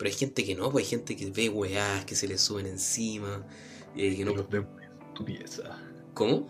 Pero 0.00 0.08
hay 0.08 0.16
gente 0.16 0.44
que 0.46 0.54
no, 0.54 0.70
pues 0.70 0.86
hay 0.86 0.90
gente 0.92 1.14
que 1.14 1.30
ve 1.30 1.50
weas, 1.50 2.06
que 2.06 2.14
se 2.14 2.26
le 2.26 2.38
suben 2.38 2.64
encima, 2.64 3.44
eh, 3.94 4.16
que 4.16 4.24
no... 4.24 4.34
Los 4.34 4.48
demonios 4.48 4.94
en 4.98 5.14
tu 5.14 5.24
pieza. 5.26 5.78
¿Cómo? 6.14 6.48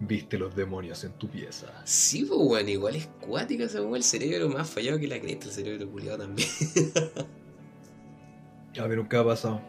Viste 0.00 0.38
los 0.38 0.56
demonios 0.56 1.04
en 1.04 1.12
tu 1.12 1.28
pieza. 1.28 1.66
Sí, 1.84 2.24
pues 2.24 2.40
bueno, 2.40 2.70
igual 2.70 2.96
es 2.96 3.06
cuática 3.20 3.64
esa 3.64 3.80
el 3.80 4.02
cerebro 4.02 4.48
más 4.48 4.70
fallado 4.70 4.98
que 4.98 5.06
la 5.06 5.20
cresta, 5.20 5.44
el 5.44 5.52
cerebro 5.52 5.90
culiado 5.90 6.20
también. 6.20 6.48
A 8.80 8.88
mí 8.88 8.96
nunca 8.96 9.20
ha 9.20 9.24
pasado. 9.26 9.60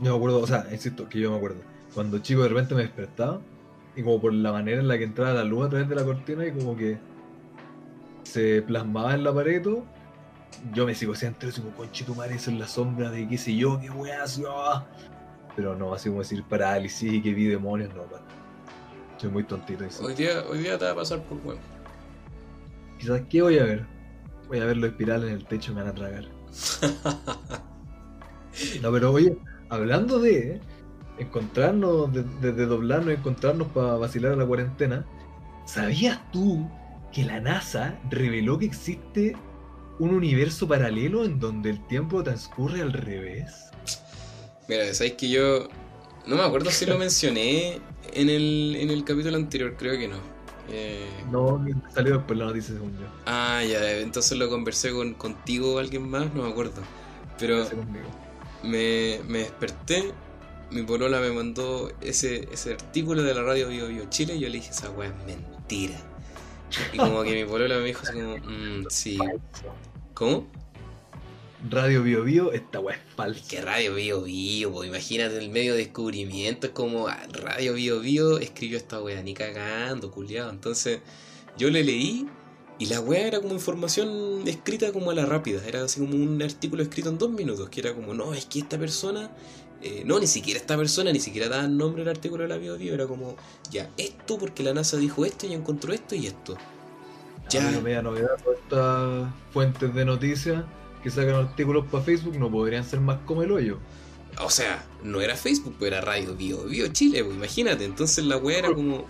Yo 0.00 0.12
me 0.12 0.16
acuerdo, 0.16 0.38
o 0.38 0.46
sea, 0.46 0.68
insisto, 0.70 1.08
que 1.08 1.18
yo 1.18 1.32
me 1.32 1.36
acuerdo. 1.36 1.62
Cuando 1.94 2.20
chico 2.20 2.44
de 2.44 2.50
repente 2.50 2.76
me 2.76 2.82
despertaba 2.82 3.40
y 3.96 4.04
como 4.04 4.20
por 4.20 4.32
la 4.32 4.52
manera 4.52 4.80
en 4.80 4.86
la 4.86 4.96
que 4.98 5.02
entraba 5.02 5.34
la 5.34 5.42
luz 5.42 5.66
a 5.66 5.70
través 5.70 5.88
de 5.88 5.96
la 5.96 6.04
cortina 6.04 6.46
y 6.46 6.52
como 6.52 6.76
que 6.76 6.96
se 8.22 8.62
plasmaba 8.62 9.14
en 9.14 9.24
la 9.24 9.34
pared 9.34 9.58
y 9.58 9.62
todo, 9.64 9.84
yo 10.72 10.86
me 10.86 10.94
sigo 10.94 11.14
entero 11.20 11.50
así 11.52 11.60
como 11.60 11.74
conchito 11.74 12.14
madre, 12.14 12.34
eso 12.36 12.50
en 12.50 12.58
la 12.58 12.66
sombra 12.66 13.10
de 13.10 13.26
qué 13.28 13.38
sé 13.38 13.54
yo, 13.56 13.78
qué 13.80 13.90
weá, 13.90 14.22
así, 14.24 14.42
ah". 14.48 14.86
Pero 15.56 15.74
no, 15.76 15.92
así 15.94 16.08
como 16.08 16.20
decir 16.22 16.42
parálisis 16.44 17.12
y 17.12 17.22
que 17.22 17.32
vi 17.34 17.46
demonios, 17.46 17.94
no, 17.94 18.02
para. 18.04 18.22
Soy 19.18 19.30
muy 19.30 19.44
tontito. 19.44 19.84
hoy, 20.02 20.14
día, 20.14 20.42
hoy 20.48 20.58
día 20.60 20.78
te 20.78 20.84
va 20.86 20.92
a 20.92 20.94
pasar 20.96 21.20
por 21.24 21.38
weón. 21.44 21.58
Quizás, 22.98 23.22
¿qué 23.28 23.42
voy 23.42 23.58
a 23.58 23.64
ver? 23.64 23.86
Voy 24.48 24.58
a 24.60 24.64
ver 24.64 24.76
los 24.76 24.90
espirales 24.90 25.30
en 25.30 25.36
el 25.36 25.44
techo, 25.46 25.72
me 25.74 25.82
van 25.82 25.90
a 25.90 25.94
tragar. 25.94 26.24
No, 28.82 28.90
pero 28.92 29.12
oye, 29.12 29.36
hablando 29.68 30.18
de 30.18 30.54
eh, 30.56 30.60
encontrarnos, 31.18 32.12
de, 32.12 32.24
de- 32.24 32.52
de 32.52 32.66
doblarnos 32.66 33.10
y 33.10 33.16
encontrarnos 33.16 33.68
para 33.68 33.94
vacilar 33.94 34.32
a 34.32 34.36
la 34.36 34.44
cuarentena, 34.46 35.06
¿sabías 35.66 36.18
tú 36.32 36.68
que 37.12 37.24
la 37.24 37.40
NASA 37.40 37.94
reveló 38.10 38.58
que 38.58 38.66
existe 38.66 39.36
un 40.00 40.14
universo 40.14 40.66
paralelo 40.66 41.24
en 41.24 41.38
donde 41.38 41.70
el 41.70 41.86
tiempo 41.86 42.22
transcurre 42.24 42.80
al 42.82 42.92
revés? 42.92 43.70
Mira, 44.68 44.92
sabéis 44.94 45.14
que 45.14 45.28
yo 45.28 45.68
no 46.26 46.36
me 46.36 46.42
acuerdo 46.42 46.70
si 46.70 46.86
lo 46.86 46.98
mencioné 46.98 47.80
en 48.12 48.28
el, 48.28 48.76
en 48.80 48.90
el 48.90 49.04
capítulo 49.04 49.36
anterior, 49.36 49.76
creo 49.78 49.98
que 49.98 50.08
no. 50.08 50.16
Eh, 50.68 51.08
No, 51.30 51.64
salió 51.94 52.16
después 52.18 52.38
la 52.38 52.46
noticia 52.46 52.74
según 52.74 52.92
yo. 52.98 53.06
Ah, 53.26 53.62
ya, 53.64 53.98
entonces 53.98 54.38
lo 54.38 54.48
conversé 54.48 54.92
con, 54.92 55.14
contigo 55.14 55.74
o 55.74 55.78
alguien 55.78 56.08
más, 56.08 56.32
no 56.34 56.42
me 56.44 56.50
acuerdo. 56.50 56.82
Pero 57.38 57.66
me, 58.62 59.20
me 59.28 59.38
desperté, 59.40 60.12
mi 60.70 60.82
polola 60.82 61.20
me 61.20 61.30
mandó 61.32 61.90
ese, 62.00 62.48
ese 62.52 62.72
artículo 62.74 63.22
de 63.22 63.34
la 63.34 63.42
radio 63.42 63.68
Bio 63.68 63.88
Bio 63.88 64.04
Chile 64.10 64.36
y 64.36 64.40
yo 64.40 64.48
le 64.48 64.54
dije, 64.56 64.70
esa 64.70 64.90
weá 64.90 65.08
es 65.10 65.26
mentira. 65.26 65.96
Y 66.92 66.98
como 66.98 67.22
que 67.24 67.32
mi 67.34 67.44
polola 67.50 67.78
me 67.78 67.86
dijo 67.86 68.02
así 68.04 68.12
como, 68.12 68.36
"Mm, 68.38 68.86
sí. 68.90 69.18
¿Cómo? 70.20 70.46
Radio 71.70 72.02
Bio 72.02 72.24
Bio, 72.24 72.52
esta 72.52 72.78
weá 72.78 72.96
es 72.96 73.14
falsa. 73.16 73.48
Que 73.48 73.62
Radio 73.62 73.94
Bio 73.94 74.20
Bio, 74.20 74.84
imagínate 74.84 75.38
el 75.38 75.48
medio 75.48 75.72
de 75.72 75.78
descubrimiento, 75.78 76.66
es 76.66 76.74
como 76.74 77.08
ah, 77.08 77.18
Radio 77.32 77.72
Bio 77.72 78.00
Bio 78.00 78.38
escribió 78.38 78.76
esta 78.76 79.02
wea, 79.02 79.22
ni 79.22 79.32
cagando, 79.32 80.10
culiado. 80.10 80.50
Entonces 80.50 81.00
yo 81.56 81.70
le 81.70 81.84
leí 81.84 82.28
y 82.78 82.84
la 82.84 83.00
wea 83.00 83.28
era 83.28 83.40
como 83.40 83.54
información 83.54 84.46
escrita 84.46 84.92
como 84.92 85.10
a 85.10 85.14
la 85.14 85.24
rápida, 85.24 85.66
era 85.66 85.84
así 85.84 86.00
como 86.00 86.16
un 86.16 86.42
artículo 86.42 86.82
escrito 86.82 87.08
en 87.08 87.16
dos 87.16 87.30
minutos, 87.30 87.70
que 87.70 87.80
era 87.80 87.94
como, 87.94 88.12
no, 88.12 88.34
es 88.34 88.44
que 88.44 88.58
esta 88.58 88.78
persona, 88.78 89.30
eh, 89.80 90.02
no, 90.04 90.20
ni 90.20 90.26
siquiera 90.26 90.60
esta 90.60 90.76
persona, 90.76 91.12
ni 91.12 91.20
siquiera 91.20 91.48
daba 91.48 91.66
nombre 91.66 92.02
al 92.02 92.08
artículo 92.08 92.42
de 92.42 92.50
la 92.50 92.58
Bio 92.58 92.76
Bio, 92.76 92.92
era 92.92 93.06
como, 93.06 93.36
ya, 93.70 93.88
esto 93.96 94.36
porque 94.36 94.62
la 94.64 94.74
NASA 94.74 94.98
dijo 94.98 95.24
esto 95.24 95.46
y 95.46 95.54
encontró 95.54 95.94
esto 95.94 96.14
y 96.14 96.26
esto. 96.26 96.58
Ya. 97.50 97.80
Media 97.80 98.02
novedad, 98.02 98.30
todas 98.42 98.58
estas 98.62 99.28
fuentes 99.52 99.94
de 99.94 100.04
noticias 100.04 100.64
que 101.02 101.10
sacan 101.10 101.34
artículos 101.36 101.86
para 101.90 102.04
Facebook 102.04 102.36
no 102.38 102.50
podrían 102.50 102.84
ser 102.84 103.00
más 103.00 103.18
como 103.26 103.42
el 103.42 103.50
hoyo. 103.52 103.78
O 104.42 104.50
sea, 104.50 104.84
no 105.02 105.20
era 105.20 105.34
Facebook, 105.36 105.74
pero 105.78 105.96
era 105.96 106.04
Radio 106.04 106.34
Bio 106.36 106.64
Bio 106.64 106.88
Chile, 106.88 107.24
pues 107.24 107.36
imagínate, 107.36 107.84
entonces 107.84 108.24
la 108.24 108.36
wea 108.36 108.58
era 108.58 108.72
como... 108.72 109.04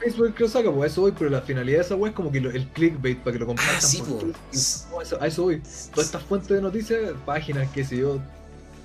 Facebook 0.00 0.34
que 0.34 0.42
lo 0.44 0.48
saca, 0.48 0.70
pues 0.72 0.90
a 0.90 0.92
eso 0.92 1.00
voy, 1.02 1.12
pero 1.12 1.30
la 1.30 1.42
finalidad 1.42 1.78
de 1.78 1.84
esa 1.84 1.94
web 1.94 2.10
es 2.10 2.16
como 2.16 2.32
que 2.32 2.40
lo- 2.40 2.50
el 2.50 2.66
clickbait 2.68 3.18
para 3.18 3.32
que 3.34 3.38
lo 3.38 3.46
compartan. 3.46 3.76
Ah, 3.76 3.80
sí, 3.80 3.98
por. 3.98 4.20
Facebook. 4.50 4.86
No, 4.90 5.02
eso- 5.02 5.18
a 5.20 5.26
eso 5.26 5.42
voy. 5.42 5.62
Todas 5.92 6.06
estas 6.06 6.22
fuentes 6.22 6.48
de 6.48 6.62
noticias, 6.62 7.12
páginas, 7.26 7.68
qué 7.72 7.84
sé 7.84 7.98
yo, 7.98 8.18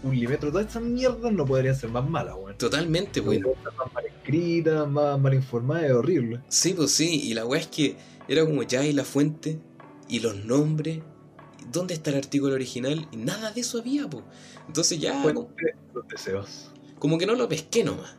un 0.03 0.15
limetro, 0.19 0.51
todas 0.51 0.67
esas 0.67 0.83
mierdas 0.83 1.31
no 1.31 1.45
podrían 1.45 1.73
ser 1.75 1.89
más 1.89 2.07
malas, 2.07 2.35
weón. 2.37 2.57
Totalmente, 2.57 3.21
pues. 3.21 3.37
Estar 3.39 3.73
Más 3.77 3.93
mal 3.93 4.05
escritas, 4.05 4.87
más 4.89 5.19
mal 5.19 5.33
informadas, 5.33 5.85
es 5.85 5.91
horrible. 5.93 6.39
Sí, 6.49 6.73
pues 6.73 6.91
sí, 6.91 7.21
y 7.29 7.33
la 7.33 7.45
weá 7.45 7.61
es 7.61 7.67
que 7.67 7.95
era 8.27 8.45
como 8.45 8.63
ya 8.63 8.85
y 8.85 8.93
la 8.93 9.03
fuente 9.03 9.59
y 10.07 10.19
los 10.19 10.35
nombres. 10.45 10.99
¿Dónde 11.71 11.93
está 11.95 12.11
el 12.11 12.17
artículo 12.17 12.53
original? 12.53 13.07
Y 13.11 13.17
nada 13.17 13.51
de 13.51 13.61
eso 13.61 13.79
había, 13.79 14.07
pues. 14.09 14.23
Entonces 14.67 14.99
ya, 14.99 15.21
como, 15.23 15.49
los 15.93 16.07
deseos. 16.07 16.71
como 16.99 17.17
que 17.17 17.25
no 17.25 17.35
lo 17.35 17.49
pesqué 17.49 17.83
nomás. 17.83 18.15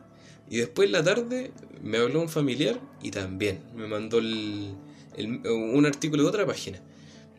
Y 0.51 0.59
después 0.59 0.87
en 0.87 0.93
la 0.93 1.03
tarde 1.05 1.53
me 1.83 1.99
habló 1.99 2.21
un 2.23 2.29
familiar 2.29 2.81
y 3.03 3.11
también 3.11 3.63
me 3.75 3.87
mandó 3.87 4.19
el, 4.19 4.75
el- 5.17 5.47
un 5.47 5.87
artículo 5.87 6.23
de 6.25 6.29
otra 6.29 6.47
página. 6.47 6.81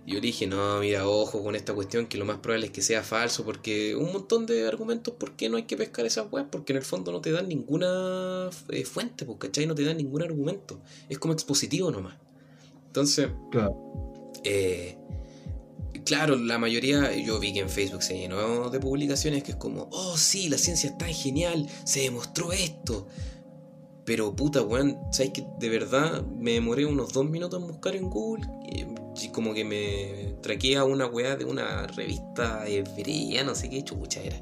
Y 0.06 0.12
yo 0.12 0.16
le 0.16 0.28
dije, 0.28 0.48
no, 0.48 0.80
mira, 0.80 1.06
ojo 1.08 1.44
con 1.44 1.56
esta 1.58 1.74
cuestión 1.74 2.08
que 2.08 2.18
lo 2.18 2.24
más 2.24 2.38
probable 2.38 2.68
es 2.68 2.72
que 2.72 2.82
sea 2.82 3.04
falso, 3.04 3.44
porque 3.44 3.94
un 3.96 4.14
montón 4.14 4.46
de 4.46 4.66
argumentos 4.66 5.14
por 5.14 5.34
qué 5.36 5.50
no 5.50 5.58
hay 5.58 5.64
que 5.64 5.76
pescar 5.76 6.06
esas 6.06 6.32
weas, 6.32 6.48
porque 6.50 6.72
en 6.72 6.78
el 6.78 6.84
fondo 6.84 7.12
no 7.12 7.20
te 7.20 7.32
dan 7.32 7.50
ninguna 7.50 8.50
eh, 8.70 8.86
fuente, 8.86 9.26
pues, 9.26 9.38
¿cachai? 9.40 9.66
No 9.66 9.76
te 9.76 9.84
dan 9.84 9.98
ningún 9.98 10.22
argumento. 10.24 10.80
Es 11.10 11.20
como 11.20 11.34
expositivo 11.34 11.92
nomás. 11.92 12.16
Entonces, 12.98 13.30
Claro. 13.52 13.78
eh, 14.44 14.98
claro, 16.04 16.36
la 16.36 16.58
mayoría, 16.58 17.16
yo 17.16 17.40
vi 17.40 17.54
que 17.54 17.60
en 17.60 17.70
Facebook 17.70 18.02
se 18.02 18.18
llenó 18.18 18.72
de 18.72 18.80
publicaciones 18.80 19.44
que 19.44 19.52
es 19.52 19.58
como, 19.58 19.88
oh 19.92 20.18
sí, 20.18 20.50
la 20.50 20.58
ciencia 20.58 20.90
es 20.90 20.98
tan 20.98 21.14
genial, 21.14 21.70
se 21.84 22.00
demostró 22.00 22.52
esto. 22.52 23.08
Pero 24.04 24.36
puta, 24.36 24.64
weón, 24.64 24.98
¿sabes 25.12 25.32
que 25.32 25.46
de 25.60 25.70
verdad 25.70 26.26
me 26.26 26.54
demoré 26.54 26.88
unos 26.88 27.14
dos 27.14 27.30
minutos 27.30 27.62
en 27.62 27.68
buscar 27.68 27.96
en 27.96 28.10
Google? 28.10 28.48
Y, 28.66 29.28
como 29.30 29.54
que 29.54 29.64
me 29.64 30.36
traqué 30.42 30.78
a 30.78 30.84
una 30.84 31.06
weá 31.06 31.36
de 31.36 31.46
una 31.46 31.86
revista 31.86 32.68
hebrea, 32.68 33.44
no 33.44 33.54
sé 33.54 33.70
qué 33.70 33.84
chucha 33.84 34.24
era. 34.24 34.42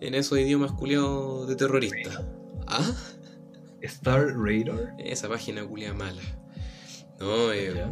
En 0.00 0.14
esos 0.14 0.38
idiomas 0.38 0.70
culiados 0.72 1.48
de 1.48 1.56
terrorista. 1.56 2.24
¿Ah? 2.68 2.94
Star 3.82 4.28
Radar. 4.36 4.94
Esa 4.98 5.28
página 5.28 5.66
culia 5.66 5.92
mala. 5.92 6.22
No, 7.20 7.52
eh, 7.52 7.84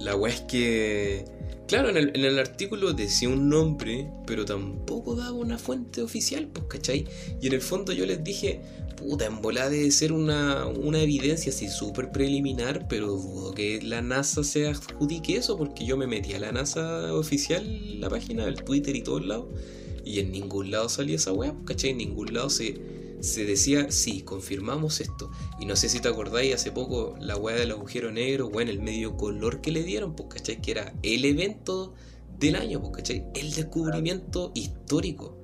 la 0.00 0.14
weá 0.14 0.32
es 0.32 0.42
que. 0.42 1.24
Claro, 1.66 1.90
en 1.90 1.96
el, 1.98 2.12
en 2.14 2.24
el 2.24 2.38
artículo 2.38 2.92
decía 2.94 3.28
un 3.28 3.48
nombre, 3.48 4.10
pero 4.26 4.44
tampoco 4.44 5.14
daba 5.14 5.32
una 5.32 5.58
fuente 5.58 6.00
oficial, 6.00 6.48
pues, 6.48 6.66
¿cachai? 6.66 7.06
Y 7.42 7.46
en 7.46 7.52
el 7.52 7.60
fondo 7.60 7.92
yo 7.92 8.06
les 8.06 8.24
dije, 8.24 8.62
puta, 8.96 9.26
en 9.26 9.42
volada 9.42 9.68
debe 9.68 9.90
ser 9.90 10.12
una, 10.12 10.66
una 10.66 11.02
evidencia 11.02 11.52
así 11.52 11.68
súper 11.68 12.10
preliminar, 12.10 12.86
pero 12.88 13.08
dudo 13.08 13.52
que 13.52 13.82
la 13.82 14.00
NASA 14.00 14.44
se 14.44 14.66
adjudique 14.66 15.36
eso, 15.36 15.58
porque 15.58 15.84
yo 15.84 15.98
me 15.98 16.06
metí 16.06 16.32
a 16.32 16.40
la 16.40 16.52
NASA 16.52 17.12
oficial, 17.12 18.00
la 18.00 18.08
página, 18.08 18.44
el 18.44 18.62
Twitter 18.62 18.96
y 18.96 19.02
todos 19.02 19.26
lados, 19.26 19.48
y 20.06 20.20
en 20.20 20.32
ningún 20.32 20.70
lado 20.70 20.88
salía 20.88 21.16
esa 21.16 21.32
weá, 21.32 21.52
pues, 21.52 21.64
¿cachai? 21.66 21.90
En 21.90 21.98
ningún 21.98 22.32
lado 22.32 22.48
se, 22.48 22.80
se 23.20 23.44
decía, 23.44 23.90
sí, 23.90 24.22
confirmamos 24.22 25.00
esto. 25.00 25.30
Y 25.60 25.66
no 25.66 25.76
sé 25.76 25.88
si 25.88 26.00
te 26.00 26.08
acordáis 26.08 26.54
hace 26.54 26.72
poco 26.72 27.16
la 27.20 27.36
weá 27.36 27.56
del 27.56 27.72
agujero 27.72 28.10
negro, 28.12 28.48
bueno, 28.50 28.70
el 28.70 28.80
medio 28.80 29.16
color 29.16 29.60
que 29.60 29.72
le 29.72 29.82
dieron, 29.82 30.14
pues, 30.14 30.28
¿cachai? 30.34 30.60
Que 30.60 30.70
era 30.72 30.94
el 31.02 31.24
evento 31.24 31.94
del 32.38 32.56
año, 32.56 32.80
pues, 32.80 32.92
¿cachai? 32.96 33.24
El 33.34 33.52
descubrimiento 33.54 34.52
histórico. 34.54 35.36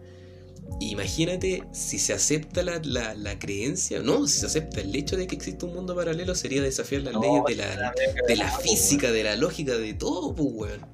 Imagínate 0.80 1.62
si 1.72 1.98
se 1.98 2.14
acepta 2.14 2.62
la, 2.62 2.80
la, 2.84 3.14
la 3.14 3.38
creencia, 3.38 4.00
no, 4.00 4.26
si 4.26 4.40
se 4.40 4.46
acepta 4.46 4.80
el 4.80 4.94
hecho 4.94 5.16
de 5.16 5.26
que 5.26 5.36
existe 5.36 5.64
un 5.66 5.74
mundo 5.74 5.94
paralelo, 5.94 6.34
sería 6.34 6.62
desafiar 6.62 7.02
las 7.02 7.14
No, 7.14 7.20
leyes 7.20 7.42
de 7.46 7.54
la, 7.56 7.92
de 8.26 8.36
la 8.36 8.58
física, 8.58 9.12
de 9.12 9.24
la 9.24 9.36
lógica, 9.36 9.76
de 9.76 9.94
todo, 9.94 10.34
pues, 10.34 10.48
weón. 10.52 10.93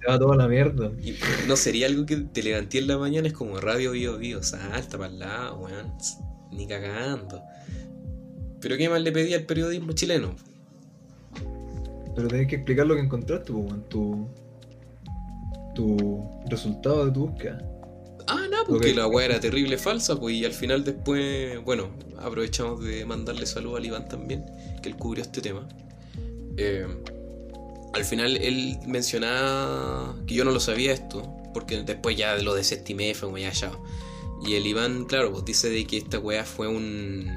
Se 0.00 0.06
va 0.06 0.18
toda 0.18 0.36
la 0.36 0.48
mierda. 0.48 0.90
Y 1.02 1.16
no 1.46 1.56
sería 1.56 1.86
algo 1.86 2.06
que 2.06 2.16
te 2.16 2.42
levanté 2.42 2.78
en 2.78 2.86
la 2.86 2.98
mañana, 2.98 3.28
es 3.28 3.34
como 3.34 3.60
radio, 3.60 3.92
bio, 3.92 4.18
bio, 4.18 4.42
salta 4.42 4.98
para 4.98 5.12
el 5.12 5.18
lado, 5.18 5.58
weón. 5.58 5.92
ni 6.52 6.66
cagando. 6.66 7.42
Pero 8.60 8.76
¿qué 8.76 8.88
más 8.88 9.00
le 9.00 9.12
pedí 9.12 9.34
al 9.34 9.44
periodismo 9.44 9.92
chileno? 9.92 10.34
Pero 12.14 12.28
tenés 12.28 12.48
que 12.48 12.56
explicar 12.56 12.86
lo 12.86 12.94
que 12.94 13.02
encontraste, 13.02 13.52
pues, 13.52 13.64
weón, 13.64 13.88
tu, 13.88 14.28
tu 15.74 16.24
resultado 16.48 17.06
de 17.06 17.12
tu 17.12 17.28
búsqueda. 17.28 17.62
Ah, 18.26 18.46
no, 18.50 18.58
porque 18.66 18.94
la 18.94 19.06
weá 19.06 19.26
era 19.26 19.40
terrible 19.40 19.78
falsa, 19.78 20.18
pues, 20.18 20.34
y 20.34 20.44
al 20.44 20.52
final 20.52 20.84
después, 20.84 21.62
bueno, 21.64 21.88
aprovechamos 22.18 22.84
de 22.84 23.04
mandarle 23.06 23.46
saludo 23.46 23.76
al 23.76 23.86
Iván 23.86 24.08
también, 24.08 24.44
que 24.82 24.90
él 24.90 24.96
cubrió 24.96 25.22
este 25.22 25.40
tema. 25.40 25.66
Eh, 26.56 26.86
al 27.92 28.04
final 28.04 28.36
él 28.36 28.78
mencionaba 28.86 30.14
que 30.26 30.34
yo 30.34 30.44
no 30.44 30.50
lo 30.50 30.60
sabía 30.60 30.92
esto, 30.92 31.36
porque 31.52 31.82
después 31.82 32.16
ya 32.16 32.36
lo 32.36 32.54
desestimé, 32.54 33.14
fue 33.14 33.28
como 33.28 33.38
ya. 33.38 33.52
Y 34.46 34.54
el 34.54 34.66
Iván, 34.66 35.04
claro, 35.04 35.32
pues 35.32 35.44
dice 35.44 35.68
de 35.70 35.86
que 35.86 35.98
esta 35.98 36.18
weá 36.18 36.44
fue 36.44 36.68
un... 36.68 37.28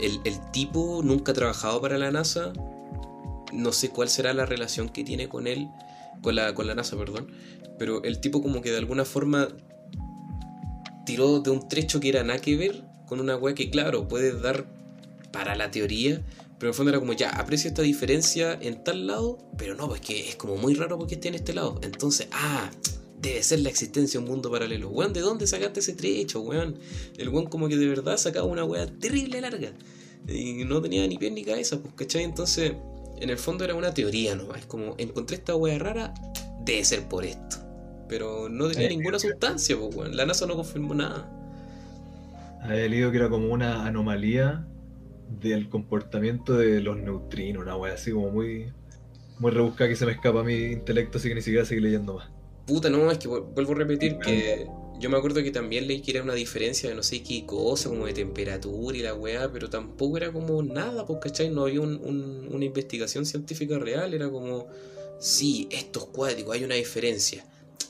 El, 0.00 0.20
el 0.24 0.50
tipo 0.50 1.00
nunca 1.04 1.32
ha 1.32 1.34
trabajado 1.34 1.80
para 1.80 1.96
la 1.98 2.10
NASA, 2.10 2.52
no 3.52 3.72
sé 3.72 3.90
cuál 3.90 4.08
será 4.08 4.32
la 4.32 4.46
relación 4.46 4.88
que 4.88 5.04
tiene 5.04 5.28
con 5.28 5.46
él, 5.46 5.68
con 6.22 6.34
la, 6.34 6.54
con 6.54 6.66
la 6.66 6.74
NASA, 6.74 6.96
perdón, 6.96 7.30
pero 7.78 8.02
el 8.02 8.20
tipo 8.20 8.42
como 8.42 8.62
que 8.62 8.70
de 8.70 8.78
alguna 8.78 9.04
forma 9.04 9.48
tiró 11.04 11.40
de 11.40 11.50
un 11.50 11.68
trecho 11.68 12.00
que 12.00 12.08
era 12.08 12.24
nada 12.24 12.40
que 12.40 12.56
ver 12.56 12.84
con 13.06 13.20
una 13.20 13.36
weá 13.36 13.54
que 13.54 13.70
claro, 13.70 14.08
puede 14.08 14.38
dar 14.38 14.64
para 15.32 15.54
la 15.54 15.70
teoría, 15.70 16.22
pero 16.62 16.68
en 16.68 16.74
el 16.74 16.76
fondo 16.76 16.90
era 16.90 17.00
como 17.00 17.12
ya, 17.12 17.30
aprecio 17.30 17.66
esta 17.70 17.82
diferencia 17.82 18.56
en 18.62 18.84
tal 18.84 19.08
lado, 19.08 19.36
pero 19.58 19.74
no, 19.74 19.88
pues 19.88 20.00
que 20.00 20.28
es 20.28 20.36
como 20.36 20.54
muy 20.56 20.74
raro 20.74 20.96
porque 20.96 21.14
esté 21.16 21.26
en 21.26 21.34
este 21.34 21.54
lado. 21.54 21.80
Entonces, 21.82 22.28
ah, 22.30 22.70
debe 23.20 23.42
ser 23.42 23.58
la 23.58 23.68
existencia 23.68 24.20
de 24.20 24.24
un 24.24 24.30
mundo 24.30 24.48
paralelo. 24.48 24.88
Weón, 24.88 25.12
¿de 25.12 25.22
dónde 25.22 25.48
sacaste 25.48 25.80
ese 25.80 25.94
trecho, 25.94 26.40
weón? 26.40 26.76
El 27.18 27.30
weón 27.30 27.46
como 27.46 27.66
que 27.66 27.76
de 27.76 27.88
verdad 27.88 28.16
sacaba 28.16 28.46
una 28.46 28.62
weá 28.62 28.86
terrible 28.86 29.40
larga. 29.40 29.72
Y 30.28 30.62
no 30.64 30.80
tenía 30.80 31.04
ni 31.08 31.18
pie 31.18 31.32
ni 31.32 31.42
cabeza, 31.42 31.80
pues, 31.82 31.94
¿cachai? 31.94 32.22
Entonces, 32.22 32.74
en 33.20 33.28
el 33.28 33.38
fondo 33.38 33.64
era 33.64 33.74
una 33.74 33.92
teoría 33.92 34.36
nomás. 34.36 34.60
Es 34.60 34.66
como, 34.66 34.94
encontré 34.98 35.38
esta 35.38 35.56
weá 35.56 35.80
rara, 35.80 36.14
debe 36.64 36.84
ser 36.84 37.08
por 37.08 37.24
esto. 37.24 37.56
Pero 38.08 38.48
no 38.48 38.68
tenía 38.68 38.86
Eh, 38.86 38.90
ninguna 38.90 39.18
sustancia, 39.18 39.76
pues, 39.76 39.96
weón. 39.96 40.16
La 40.16 40.26
NASA 40.26 40.46
no 40.46 40.54
confirmó 40.54 40.94
nada. 40.94 41.28
Había 42.62 42.86
leído 42.86 43.10
que 43.10 43.16
era 43.16 43.28
como 43.28 43.52
una 43.52 43.84
anomalía 43.84 44.64
del 45.40 45.68
comportamiento 45.68 46.54
de 46.54 46.80
los 46.80 46.96
neutrinos, 46.98 47.62
una 47.62 47.76
wea 47.76 47.94
así 47.94 48.10
como 48.12 48.30
muy, 48.30 48.72
muy 49.38 49.50
rebuscada 49.50 49.88
que 49.88 49.96
se 49.96 50.06
me 50.06 50.12
escapa 50.12 50.40
a 50.40 50.44
mi 50.44 50.54
intelecto, 50.72 51.18
así 51.18 51.28
que 51.28 51.34
ni 51.34 51.42
siquiera 51.42 51.64
seguí 51.64 51.80
leyendo 51.80 52.14
más. 52.14 52.28
Puta, 52.66 52.88
no, 52.90 53.10
es 53.10 53.18
que 53.18 53.28
vu- 53.28 53.42
vuelvo 53.54 53.72
a 53.72 53.76
repetir 53.76 54.18
que 54.18 54.66
yo 55.00 55.10
me 55.10 55.16
acuerdo 55.16 55.42
que 55.42 55.50
también 55.50 55.88
leí 55.88 56.00
que 56.00 56.12
era 56.12 56.22
una 56.22 56.34
diferencia 56.34 56.88
de 56.88 56.94
no 56.94 57.02
sé 57.02 57.22
qué 57.22 57.44
cosa, 57.44 57.88
como 57.88 58.06
de 58.06 58.12
temperatura 58.12 58.96
y 58.96 59.00
la 59.02 59.14
weá, 59.14 59.50
pero 59.52 59.68
tampoco 59.68 60.16
era 60.16 60.32
como 60.32 60.62
nada, 60.62 61.04
pues, 61.06 61.18
¿cachai? 61.20 61.50
No 61.50 61.62
había 61.64 61.80
un- 61.80 61.96
un- 62.04 62.48
una 62.52 62.64
investigación 62.64 63.26
científica 63.26 63.78
real, 63.80 64.14
era 64.14 64.30
como, 64.30 64.68
sí, 65.18 65.66
esto 65.72 65.98
es 66.00 66.04
cuádrico, 66.06 66.52
hay 66.52 66.62
una 66.64 66.76
diferencia. 66.76 67.44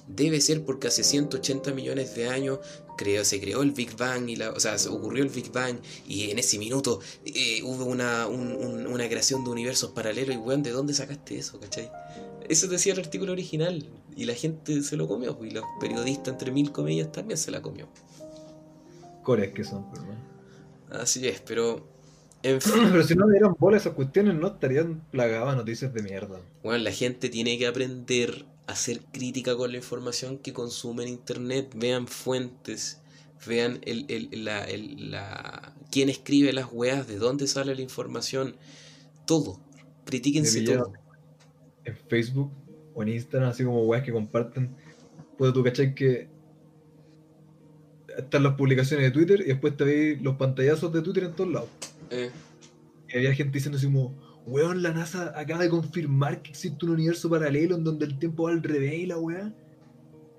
Debe 0.09 0.41
ser 0.41 0.63
porque 0.65 0.89
hace 0.89 1.05
180 1.05 1.73
millones 1.75 2.15
de 2.15 2.29
años 2.29 2.59
creó, 2.97 3.25
se 3.25 3.41
creó 3.41 3.63
el 3.63 3.73
Big 3.73 3.97
Bang, 3.97 4.29
y 4.29 4.37
la, 4.37 4.51
o 4.51 4.61
sea, 4.61 4.79
se 4.79 4.89
ocurrió 4.89 5.23
el 5.23 5.31
Big 5.31 5.51
Bang 5.53 5.77
y 6.07 6.31
en 6.31 6.39
ese 6.39 6.59
minuto 6.59 7.01
eh, 7.25 7.61
hubo 7.65 7.85
una, 7.85 8.27
un- 8.27 8.53
un- 8.57 8.87
una 8.87 9.09
creación 9.09 9.45
de 9.45 9.51
universos 9.51 9.91
paralelos 9.93 10.35
y 10.35 10.39
weón, 10.39 10.63
¿de 10.63 10.71
dónde 10.71 10.95
sacaste 10.95 11.39
eso, 11.39 11.59
cachai? 11.61 11.91
Eso 12.49 12.67
decía 12.69 12.93
el 12.93 12.99
artículo 13.01 13.33
original 13.33 13.87
y 14.17 14.25
la 14.25 14.35
gente 14.35 14.83
se 14.83 14.97
lo 14.97 15.09
comió 15.09 15.37
pues, 15.39 15.51
y 15.51 15.55
los 15.55 15.65
periodistas 15.81 16.29
entre 16.35 16.51
mil 16.51 16.71
comillas 16.73 17.11
también 17.13 17.39
se 17.39 17.51
la 17.51 17.63
comió. 17.63 17.89
Cores 19.23 19.53
que 19.53 19.65
son, 19.65 19.87
pero 19.91 20.05
no. 20.07 20.99
Así 21.01 21.27
es, 21.27 21.41
pero 21.41 21.87
en 22.43 22.61
fin, 22.61 22.89
Pero 22.91 23.05
si 23.05 23.15
no 23.15 23.27
le 23.27 23.33
dieran 23.35 23.55
bola 23.59 23.77
a 23.77 23.81
esas 23.81 23.95
cuestiones, 23.95 24.35
no 24.35 24.49
estarían 24.49 25.01
plagadas 25.11 25.57
noticias 25.57 25.95
de 25.95 26.03
mierda. 26.03 26.41
bueno, 26.63 26.83
la 26.83 26.91
gente 26.93 27.29
tiene 27.29 27.57
que 27.59 27.67
aprender 27.67 28.45
a 28.67 28.77
ser 28.77 29.01
crítica 29.13 29.57
con 29.57 29.73
la 29.73 29.79
información 29.79 30.39
que 30.39 30.53
consume 30.53 31.03
en 31.05 31.09
internet, 31.11 31.73
vean 31.77 32.07
fuentes, 32.07 33.01
vean 33.47 33.81
el, 33.83 34.07
el- 34.09 34.45
la, 34.45 34.65
el- 34.65 35.11
la- 35.11 35.75
quién 35.91 36.09
escribe 36.09 36.53
las 36.53 36.69
weas, 36.73 37.07
de 37.09 37.17
dónde 37.19 37.47
sale 37.47 37.75
la 37.75 37.83
información, 37.83 38.57
todo, 39.27 39.61
pillaron. 40.61 40.93
todo. 40.93 41.03
En 41.85 41.97
Facebook 41.97 42.53
o 42.95 43.03
en 43.03 43.09
Instagram, 43.09 43.51
así 43.51 43.65
como 43.65 43.83
weas 43.85 44.05
que 44.05 44.13
comparten. 44.13 44.75
Puedo 45.37 45.53
tú 45.53 45.65
cachai 45.65 45.95
que 45.95 46.29
están 48.17 48.43
las 48.43 48.55
publicaciones 48.55 49.07
de 49.07 49.11
Twitter 49.11 49.41
y 49.41 49.45
después 49.49 49.77
te 49.77 49.85
veis 49.85 50.23
los 50.23 50.37
pantallazos 50.37 50.93
de 50.93 51.03
Twitter 51.03 51.25
en 51.25 51.33
todos 51.35 51.51
lados. 51.53 51.69
Eh, 52.11 52.31
Y 53.09 53.17
había 53.17 53.35
gente 53.35 53.53
diciendo 53.55 53.79
así 53.79 53.87
como, 53.87 54.15
weón, 54.47 54.83
la 54.83 54.93
NASA 54.93 55.33
acaba 55.39 55.63
de 55.63 55.69
confirmar 55.69 56.43
que 56.43 56.51
existe 56.51 56.85
un 56.85 56.93
universo 56.93 57.31
paralelo 57.31 57.77
en 57.77 57.85
donde 57.85 58.07
el 58.07 58.19
tiempo 58.19 58.45
va 58.45 58.51
al 58.51 58.63
revés 58.63 58.95
y 58.95 59.07
la 59.07 59.19
weá. 59.19 59.53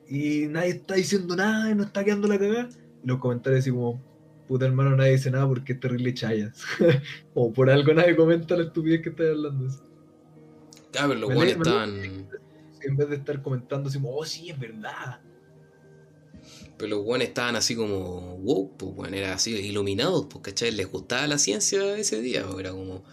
Y 0.07 0.47
nadie 0.47 0.69
está 0.69 0.95
diciendo 0.95 1.35
nada 1.35 1.71
y 1.71 1.75
no 1.75 1.83
está 1.83 2.03
quedando 2.03 2.27
la 2.27 2.37
cagada. 2.37 2.69
Y 3.03 3.07
los 3.07 3.19
comentarios 3.19 3.61
así 3.61 3.71
como, 3.71 4.01
puta 4.47 4.65
hermano, 4.65 4.95
nadie 4.95 5.13
dice 5.13 5.31
nada 5.31 5.47
porque 5.47 5.73
es 5.73 5.79
terrible 5.79 6.13
chayas. 6.13 6.63
o 7.33 7.51
por 7.51 7.69
algo 7.69 7.93
nadie 7.93 8.15
comenta 8.15 8.55
la 8.55 8.63
estupidez 8.63 9.01
que 9.01 9.09
estás 9.09 9.27
hablando. 9.27 9.73
claro, 10.91 11.09
pero 11.09 11.19
los 11.19 11.29
weones 11.29 11.57
estaban... 11.57 12.27
En 12.85 12.97
vez 12.97 13.09
de 13.09 13.15
estar 13.15 13.41
comentando 13.41 13.87
así 13.87 13.97
como, 13.97 14.13
oh 14.13 14.25
sí, 14.25 14.49
es 14.49 14.59
verdad. 14.59 15.21
Pero 16.77 16.97
los 16.97 17.05
weones 17.05 17.29
estaban 17.29 17.55
así 17.55 17.77
como 17.77 18.37
wow, 18.39 18.75
pues 18.75 18.91
weón, 18.93 19.13
era 19.13 19.33
así 19.33 19.51
iluminados, 19.51 20.25
pues 20.29 20.43
cachai, 20.43 20.71
les 20.71 20.91
gustaba 20.91 21.25
la 21.27 21.37
ciencia 21.37 21.97
ese 21.97 22.19
día, 22.19 22.43
pues, 22.45 22.59
era 22.59 22.71
como, 22.71 23.03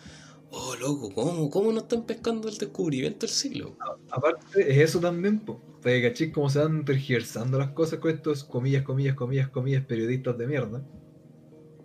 oh 0.50 0.74
loco, 0.76 1.12
¿cómo, 1.14 1.50
cómo 1.50 1.72
no 1.72 1.80
están 1.80 2.04
pescando 2.04 2.48
el 2.48 2.56
descubrimiento 2.56 3.20
del 3.20 3.30
siglo? 3.30 3.76
Aparte, 4.10 4.70
es 4.70 4.78
eso 4.78 5.00
también, 5.00 5.40
po. 5.40 5.60
Porque 5.82 6.32
cómo 6.32 6.50
se 6.50 6.58
van 6.58 6.84
tergiversando 6.84 7.58
las 7.58 7.70
cosas 7.70 8.00
con 8.00 8.10
estos 8.10 8.44
comillas, 8.44 8.82
comillas, 8.82 9.14
comillas, 9.14 9.48
comillas, 9.48 9.84
periodistas 9.86 10.36
de 10.36 10.46
mierda. 10.46 10.82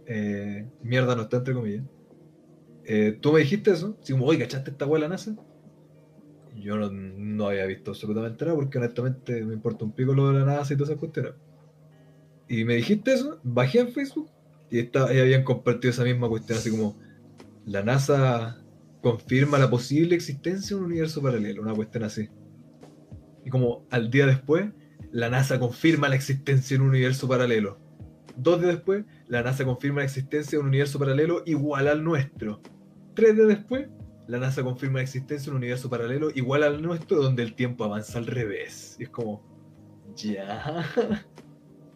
Eh, 0.06 0.68
mierda 0.84 1.16
no 1.16 1.24
está 1.24 1.38
entre 1.38 1.54
comillas. 1.54 1.84
Eh, 2.84 3.18
Tú 3.22 3.32
me 3.32 3.40
dijiste 3.40 3.72
eso, 3.72 3.98
así 4.02 4.14
como, 4.14 4.26
oye, 4.26 4.40
¿cachaste 4.40 4.72
esta 4.72 4.86
de 4.86 5.00
la 5.00 5.08
NASA? 5.08 5.36
Yo 6.56 6.76
no, 6.78 6.90
no 6.92 7.48
había 7.48 7.66
visto 7.66 7.92
absolutamente 7.92 8.46
nada 8.46 8.58
porque 8.58 8.78
honestamente 8.78 9.44
me 9.44 9.54
importa 9.54 9.86
un 9.86 9.92
pico 9.92 10.14
lo 10.14 10.32
de 10.32 10.40
la 10.40 10.46
NASA 10.46 10.74
y 10.74 10.78
todas 10.78 10.90
esas 10.90 11.00
cuestiones. 11.00 11.34
Y 12.48 12.64
me 12.64 12.76
dijiste 12.76 13.14
eso, 13.14 13.40
bajé 13.44 13.80
en 13.80 13.90
Facebook 13.90 14.30
y, 14.70 14.80
está, 14.80 15.14
y 15.14 15.20
habían 15.20 15.44
compartido 15.44 15.92
esa 15.92 16.04
misma 16.04 16.28
cuestión, 16.28 16.58
así 16.58 16.70
como, 16.70 16.98
la 17.66 17.84
NASA 17.84 18.64
confirma 19.02 19.58
la 19.58 19.70
posible 19.70 20.16
existencia 20.16 20.76
de 20.76 20.82
un 20.82 20.88
universo 20.92 21.22
paralelo, 21.22 21.62
una 21.62 21.74
cuestión 21.74 22.04
así. 22.04 22.30
Y 23.44 23.50
como 23.50 23.86
al 23.92 24.10
día 24.10 24.26
después, 24.26 24.72
la 25.12 25.30
NASA 25.30 25.60
confirma 25.60 26.10
la 26.10 26.16
existencia 26.16 26.78
de 26.78 26.84
un 26.84 26.90
universo 26.90 27.28
paralelo. 27.28 27.80
Dos 28.36 28.60
días 28.60 28.74
después, 28.74 29.06
la 29.28 29.44
NASA 29.44 29.64
confirma 29.64 30.00
la 30.00 30.06
existencia 30.06 30.58
de 30.58 30.62
un 30.62 30.68
universo 30.68 31.00
paralelo 31.00 31.44
igual 31.46 31.88
al 31.88 32.04
nuestro. 32.04 32.62
Tres 33.14 33.36
días 33.36 33.48
después, 33.48 33.88
la 34.28 34.40
NASA 34.40 34.64
confirma 34.64 34.98
la 35.00 35.04
existencia 35.04 35.46
de 35.46 35.52
un 35.52 35.58
universo 35.58 35.90
paralelo 35.90 36.30
igual 36.34 36.64
al 36.64 36.82
nuestro, 36.82 37.22
donde 37.22 37.44
el 37.44 37.56
tiempo 37.56 37.84
avanza 37.84 38.18
al 38.18 38.28
revés. 38.28 38.98
Y 39.00 39.04
es 39.04 39.10
como, 39.10 39.42
ya. 40.16 40.86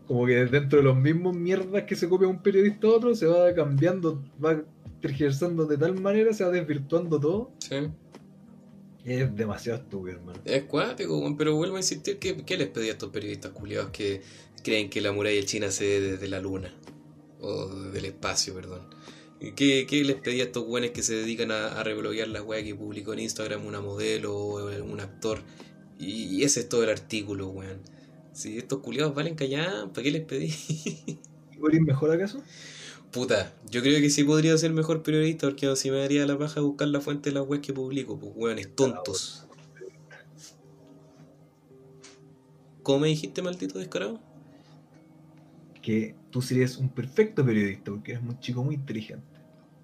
Como 0.10 0.26
que 0.26 0.44
dentro 0.46 0.80
de 0.80 0.86
los 0.86 0.98
mismos 0.98 1.36
mierdas 1.36 1.84
que 1.84 1.96
se 1.96 2.10
copia 2.10 2.28
un 2.28 2.42
periodista 2.42 2.88
a 2.88 2.94
otro, 2.94 3.14
se 3.14 3.28
va 3.28 3.54
cambiando, 3.54 4.24
va 4.44 4.60
tergiversando 5.02 5.68
de 5.68 5.78
tal 5.78 6.02
manera, 6.02 6.34
se 6.34 6.44
va 6.44 6.50
desvirtuando 6.50 7.20
todo. 7.20 7.52
Sí. 7.60 7.76
Es 9.06 9.36
demasiado 9.36 9.78
estúpido, 9.78 10.18
hermano. 10.18 10.40
Es 10.46 10.64
cuático, 10.64 11.36
pero 11.38 11.56
vuelvo 11.56 11.76
a 11.76 11.82
insistir 11.82 12.18
que 12.18 12.44
¿qué 12.44 12.58
les 12.58 12.70
pedí 12.70 12.90
a 12.90 12.94
estos 12.94 13.12
periodistas 13.12 13.52
culiados 13.52 13.92
que 13.92 14.24
creen 14.64 14.90
que 14.90 15.00
la 15.00 15.12
muralla 15.12 15.46
china 15.46 15.70
se 15.70 15.86
ve 15.86 16.02
desde 16.02 16.28
la 16.28 16.40
luna? 16.40 16.74
O 17.40 17.68
del 17.68 18.06
espacio, 18.06 18.56
perdón. 18.56 18.82
¿Qué, 19.40 19.86
qué 19.88 20.04
les 20.04 20.16
pedí 20.16 20.42
a 20.42 20.46
estos 20.46 20.66
weones 20.68 20.90
que 20.90 21.04
se 21.04 21.14
dedican 21.14 21.52
a, 21.52 21.80
a 21.80 21.84
rebloguear 21.84 22.30
las 22.30 22.42
weas 22.42 22.64
que 22.64 22.74
publicó 22.74 23.14
en 23.14 23.20
Instagram 23.20 23.64
una 23.64 23.80
modelo 23.80 24.36
o 24.36 24.84
un 24.84 25.02
actor? 25.02 25.44
Y 26.00 26.42
ese 26.42 26.62
es 26.62 26.68
todo 26.68 26.84
el 26.84 26.90
artículo, 26.90 27.50
weón. 27.50 27.80
Si 28.34 28.58
estos 28.58 28.80
culiados 28.80 29.14
valen 29.14 29.36
callar, 29.36 29.92
¿para 29.92 30.04
qué 30.04 30.12
les 30.12 30.26
pedí? 30.26 30.48
¿Y 31.52 31.66
eres 31.68 31.82
mejor 31.82 32.12
acaso? 32.12 32.42
Puta, 33.12 33.54
yo 33.70 33.82
creo 33.82 34.00
que 34.02 34.10
sí 34.10 34.24
podría 34.24 34.56
ser 34.58 34.72
mejor 34.72 35.02
periodista 35.02 35.48
porque 35.48 35.76
si 35.76 35.90
me 35.90 35.98
daría 35.98 36.26
la 36.28 36.38
paja 36.38 36.62
buscar 36.62 36.88
la 36.90 37.02
fuente 37.02 37.32
de 37.32 37.40
las 37.40 37.48
webs 37.48 37.66
que 37.66 37.74
publico, 37.74 38.20
pues 38.20 38.32
weones 38.36 38.76
tontos. 38.76 39.48
¿Cómo 42.84 43.00
me 43.00 43.08
dijiste, 43.08 43.42
maldito 43.42 43.80
descarado? 43.80 44.20
Que 45.82 46.16
tú 46.30 46.42
serías 46.42 46.78
un 46.78 46.90
perfecto 46.90 47.44
periodista 47.44 47.92
porque 47.92 48.12
eres 48.12 48.24
un 48.24 48.40
chico 48.40 48.64
muy 48.64 48.76
inteligente. 48.76 49.26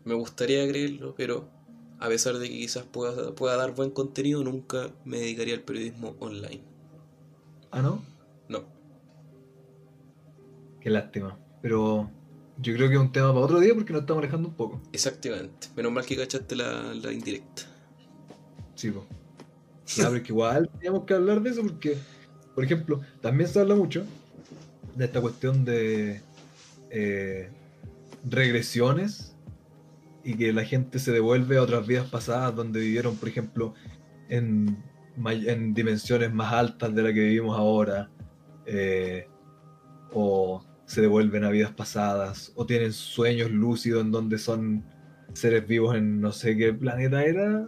Me 0.03 0.13
gustaría 0.13 0.67
creerlo, 0.67 1.15
pero 1.15 1.49
a 1.99 2.07
pesar 2.07 2.37
de 2.37 2.47
que 2.47 2.55
quizás 2.55 2.83
pueda, 2.83 3.33
pueda 3.33 3.57
dar 3.57 3.73
buen 3.73 3.89
contenido, 3.89 4.43
nunca 4.43 4.91
me 5.03 5.19
dedicaría 5.19 5.55
al 5.55 5.61
periodismo 5.61 6.15
online. 6.19 6.61
Ah, 7.71 7.81
¿no? 7.81 8.01
Qué 10.85 10.91
lástima. 10.91 11.35
Pero 11.63 12.11
yo 12.59 12.75
creo 12.75 12.87
que 12.87 12.93
es 12.93 13.01
un 13.01 13.11
tema 13.11 13.29
para 13.29 13.39
otro 13.39 13.59
día 13.59 13.73
porque 13.73 13.91
nos 13.91 14.03
estamos 14.03 14.21
alejando 14.21 14.49
un 14.49 14.53
poco. 14.53 14.79
Exactamente. 14.93 15.67
Menos 15.75 15.91
mal 15.91 16.05
que 16.05 16.15
cachaste 16.15 16.55
la, 16.55 16.93
la 16.93 17.11
indirecta. 17.11 17.63
Sí, 18.75 18.91
pues. 18.91 19.03
Pero 19.97 20.15
es 20.15 20.21
que 20.21 20.31
igual 20.31 20.69
teníamos 20.73 21.05
que 21.05 21.15
hablar 21.15 21.41
de 21.41 21.49
eso 21.49 21.63
porque, 21.63 21.97
por 22.53 22.63
ejemplo, 22.63 23.01
también 23.19 23.49
se 23.49 23.59
habla 23.61 23.73
mucho 23.73 24.05
de 24.95 25.05
esta 25.05 25.21
cuestión 25.21 25.65
de 25.65 26.21
eh, 26.91 27.49
regresiones 28.23 29.35
y 30.23 30.35
que 30.35 30.53
la 30.53 30.65
gente 30.65 30.99
se 30.99 31.11
devuelve 31.11 31.57
a 31.57 31.63
otras 31.63 31.87
vidas 31.87 32.07
pasadas 32.11 32.55
donde 32.55 32.79
vivieron, 32.79 33.15
por 33.15 33.27
ejemplo, 33.27 33.73
en, 34.29 34.83
dimensiones 35.73 36.31
más 36.31 36.53
altas 36.53 36.93
de 36.93 37.01
la 37.01 37.11
que 37.11 37.21
vivimos 37.21 37.57
ahora, 37.57 38.11
eh, 38.67 39.27
o 40.13 40.63
se 40.85 41.01
devuelven 41.01 41.43
a 41.43 41.49
vidas 41.49 41.71
pasadas, 41.71 42.51
o 42.55 42.65
tienen 42.65 42.93
sueños 42.93 43.51
lúcidos 43.51 44.03
en 44.03 44.11
donde 44.11 44.37
son 44.37 44.83
seres 45.33 45.67
vivos 45.67 45.95
en 45.95 46.21
no 46.21 46.31
sé 46.31 46.55
qué 46.55 46.73
planeta 46.73 47.23
era, 47.23 47.67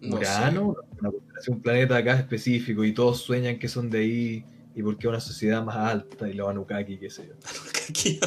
No 0.00 0.16
Urano, 0.16 0.76
constelación, 1.00 1.56
un 1.56 1.62
planeta 1.62 1.96
acá 1.96 2.14
específico, 2.16 2.84
y 2.84 2.92
todos 2.92 3.20
sueñan 3.20 3.58
que 3.58 3.68
son 3.68 3.90
de 3.90 3.98
ahí, 3.98 4.44
y 4.74 4.82
porque 4.82 5.08
una 5.08 5.20
sociedad 5.20 5.64
más 5.64 5.76
alta, 5.76 6.28
y 6.28 6.34
los 6.34 6.48
Anunnaki, 6.48 6.98
qué 6.98 7.10
sé 7.10 7.28
yo. 7.28 7.34
sé. 7.94 8.20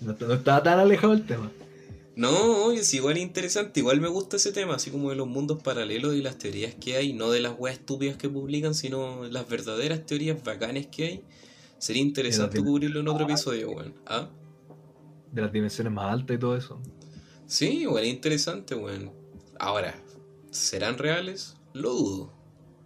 No, 0.00 0.16
no 0.26 0.34
estaba 0.34 0.62
tan 0.62 0.80
alejado 0.80 1.12
el 1.12 1.24
tema. 1.24 1.50
No, 2.14 2.72
es 2.72 2.92
igual 2.92 3.16
interesante, 3.16 3.80
igual 3.80 4.00
me 4.00 4.08
gusta 4.08 4.36
ese 4.36 4.52
tema, 4.52 4.74
así 4.74 4.90
como 4.90 5.08
de 5.10 5.16
los 5.16 5.26
mundos 5.26 5.62
paralelos 5.62 6.14
y 6.14 6.20
las 6.20 6.36
teorías 6.36 6.74
que 6.74 6.96
hay, 6.96 7.14
no 7.14 7.30
de 7.30 7.40
las 7.40 7.54
weas 7.58 7.78
estúpidas 7.78 8.18
que 8.18 8.28
publican, 8.28 8.74
sino 8.74 9.24
las 9.30 9.48
verdaderas 9.48 10.04
teorías 10.04 10.42
bacanes 10.44 10.88
que 10.88 11.04
hay. 11.06 11.24
Sería 11.78 12.02
interesante 12.02 12.62
cubrirlo 12.62 13.00
en 13.00 13.08
otro 13.08 13.24
episodio, 13.24 13.70
weón. 13.70 13.94
¿Ah? 14.06 14.28
De 15.32 15.40
las 15.40 15.52
dimensiones 15.52 15.92
más 15.92 16.12
altas 16.12 16.36
y 16.36 16.38
todo 16.38 16.56
eso. 16.56 16.80
Sí, 17.46 17.86
es 17.98 18.06
interesante, 18.06 18.74
weón. 18.74 19.10
Ahora, 19.58 19.94
¿serán 20.50 20.98
reales? 20.98 21.56
Lo 21.72 21.94
dudo. 21.94 22.32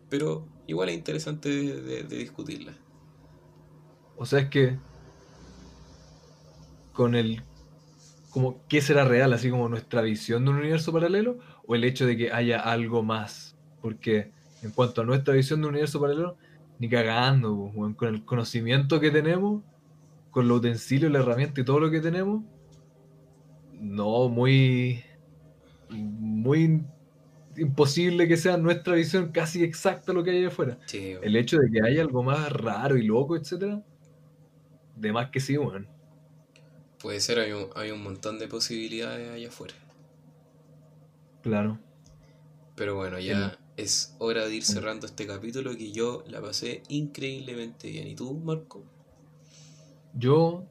Pero 0.09 0.47
igual 0.69 0.89
es 0.91 0.95
interesante 0.95 1.49
de, 1.49 1.81
de- 1.83 2.03
de 2.05 2.17
discutirla. 2.17 2.75
O 4.17 4.25
sea, 4.25 4.39
es 4.39 4.49
que 4.51 4.79
con 6.93 7.15
el 7.17 7.43
como 8.37 8.61
qué 8.69 8.83
será 8.83 9.07
real, 9.07 9.33
así 9.33 9.49
como 9.49 9.67
nuestra 9.67 10.03
visión 10.03 10.45
de 10.45 10.51
un 10.51 10.59
universo 10.59 10.93
paralelo, 10.93 11.39
o 11.67 11.75
el 11.75 11.85
hecho 11.85 12.05
de 12.07 12.19
que 12.19 12.33
haya 12.33 12.61
algo 12.61 13.03
más. 13.03 13.57
Porque 13.81 14.31
en 14.63 14.73
cuanto 14.73 15.01
a 15.01 15.05
nuestra 15.07 15.33
visión 15.33 15.63
de 15.63 15.69
un 15.69 15.73
universo 15.73 15.99
paralelo, 16.03 16.37
ni 16.79 16.87
cagando, 16.91 17.73
pues, 17.75 17.97
con 17.97 18.15
el 18.15 18.27
conocimiento 18.27 19.01
que 19.01 19.11
tenemos, 19.11 19.63
con 20.31 20.49
los 20.49 20.59
utensilios, 20.59 21.11
la 21.11 21.21
herramienta 21.21 21.63
y 21.63 21.65
todo 21.65 21.81
lo 21.81 21.91
que 21.91 22.01
tenemos, 22.01 22.45
no, 23.73 24.29
muy, 24.29 25.03
muy 25.89 26.85
imposible 27.57 28.29
que 28.29 28.37
sea 28.37 28.59
nuestra 28.59 28.97
visión 28.97 29.33
casi 29.33 29.65
exacta 29.65 30.13
lo 30.13 30.23
que 30.23 30.33
hay 30.33 30.45
afuera. 30.45 30.77
Sí. 30.85 31.15
El 31.23 31.37
hecho 31.37 31.57
de 31.57 31.71
que 31.71 31.81
haya 31.83 32.03
algo 32.03 32.23
más 32.23 32.53
raro 32.53 32.99
y 32.99 33.03
loco, 33.07 33.35
etcétera, 33.35 33.83
de 34.95 35.11
más 35.11 35.31
que 35.31 35.41
sí, 35.41 35.57
weón. 35.57 35.96
Puede 37.01 37.21
ser, 37.21 37.39
hay 37.39 37.53
un, 37.53 37.69
hay 37.75 37.91
un 37.91 38.03
montón 38.03 38.39
de 38.39 38.49
posibilidades 38.49 39.31
allá 39.31 39.49
afuera. 39.49 39.75
Claro. 41.43 41.79
Pero 42.75 42.97
bueno, 42.97 43.19
ya 43.19 43.59
es 43.77 44.15
hora 44.19 44.47
de 44.47 44.57
ir 44.57 44.65
cerrando 44.65 45.07
este 45.07 45.27
capítulo 45.27 45.77
que 45.77 45.93
yo 45.93 46.25
la 46.29 46.41
pasé 46.41 46.83
increíblemente 46.89 47.91
bien. 47.91 48.07
¿Y 48.09 48.15
tú, 48.15 48.35
Marco? 48.35 48.83
Yo 50.15 50.65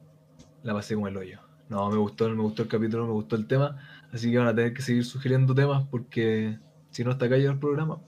la 0.62 0.74
pasé 0.74 0.94
como 0.94 1.08
el 1.08 1.16
hoyo. 1.16 1.40
No, 1.68 1.88
me 1.90 1.96
gustó, 1.96 2.28
me 2.28 2.42
gustó 2.42 2.62
el 2.62 2.68
capítulo, 2.68 3.06
me 3.06 3.12
gustó 3.12 3.36
el 3.36 3.46
tema. 3.46 3.76
Así 4.12 4.30
que 4.30 4.38
van 4.38 4.48
a 4.48 4.54
tener 4.54 4.74
que 4.74 4.82
seguir 4.82 5.04
sugiriendo 5.04 5.54
temas 5.54 5.86
porque 5.90 6.58
si 6.90 7.04
no 7.04 7.10
hasta 7.10 7.26
acá 7.26 7.36
llega 7.36 7.52
el 7.52 7.58
programa. 7.58 8.00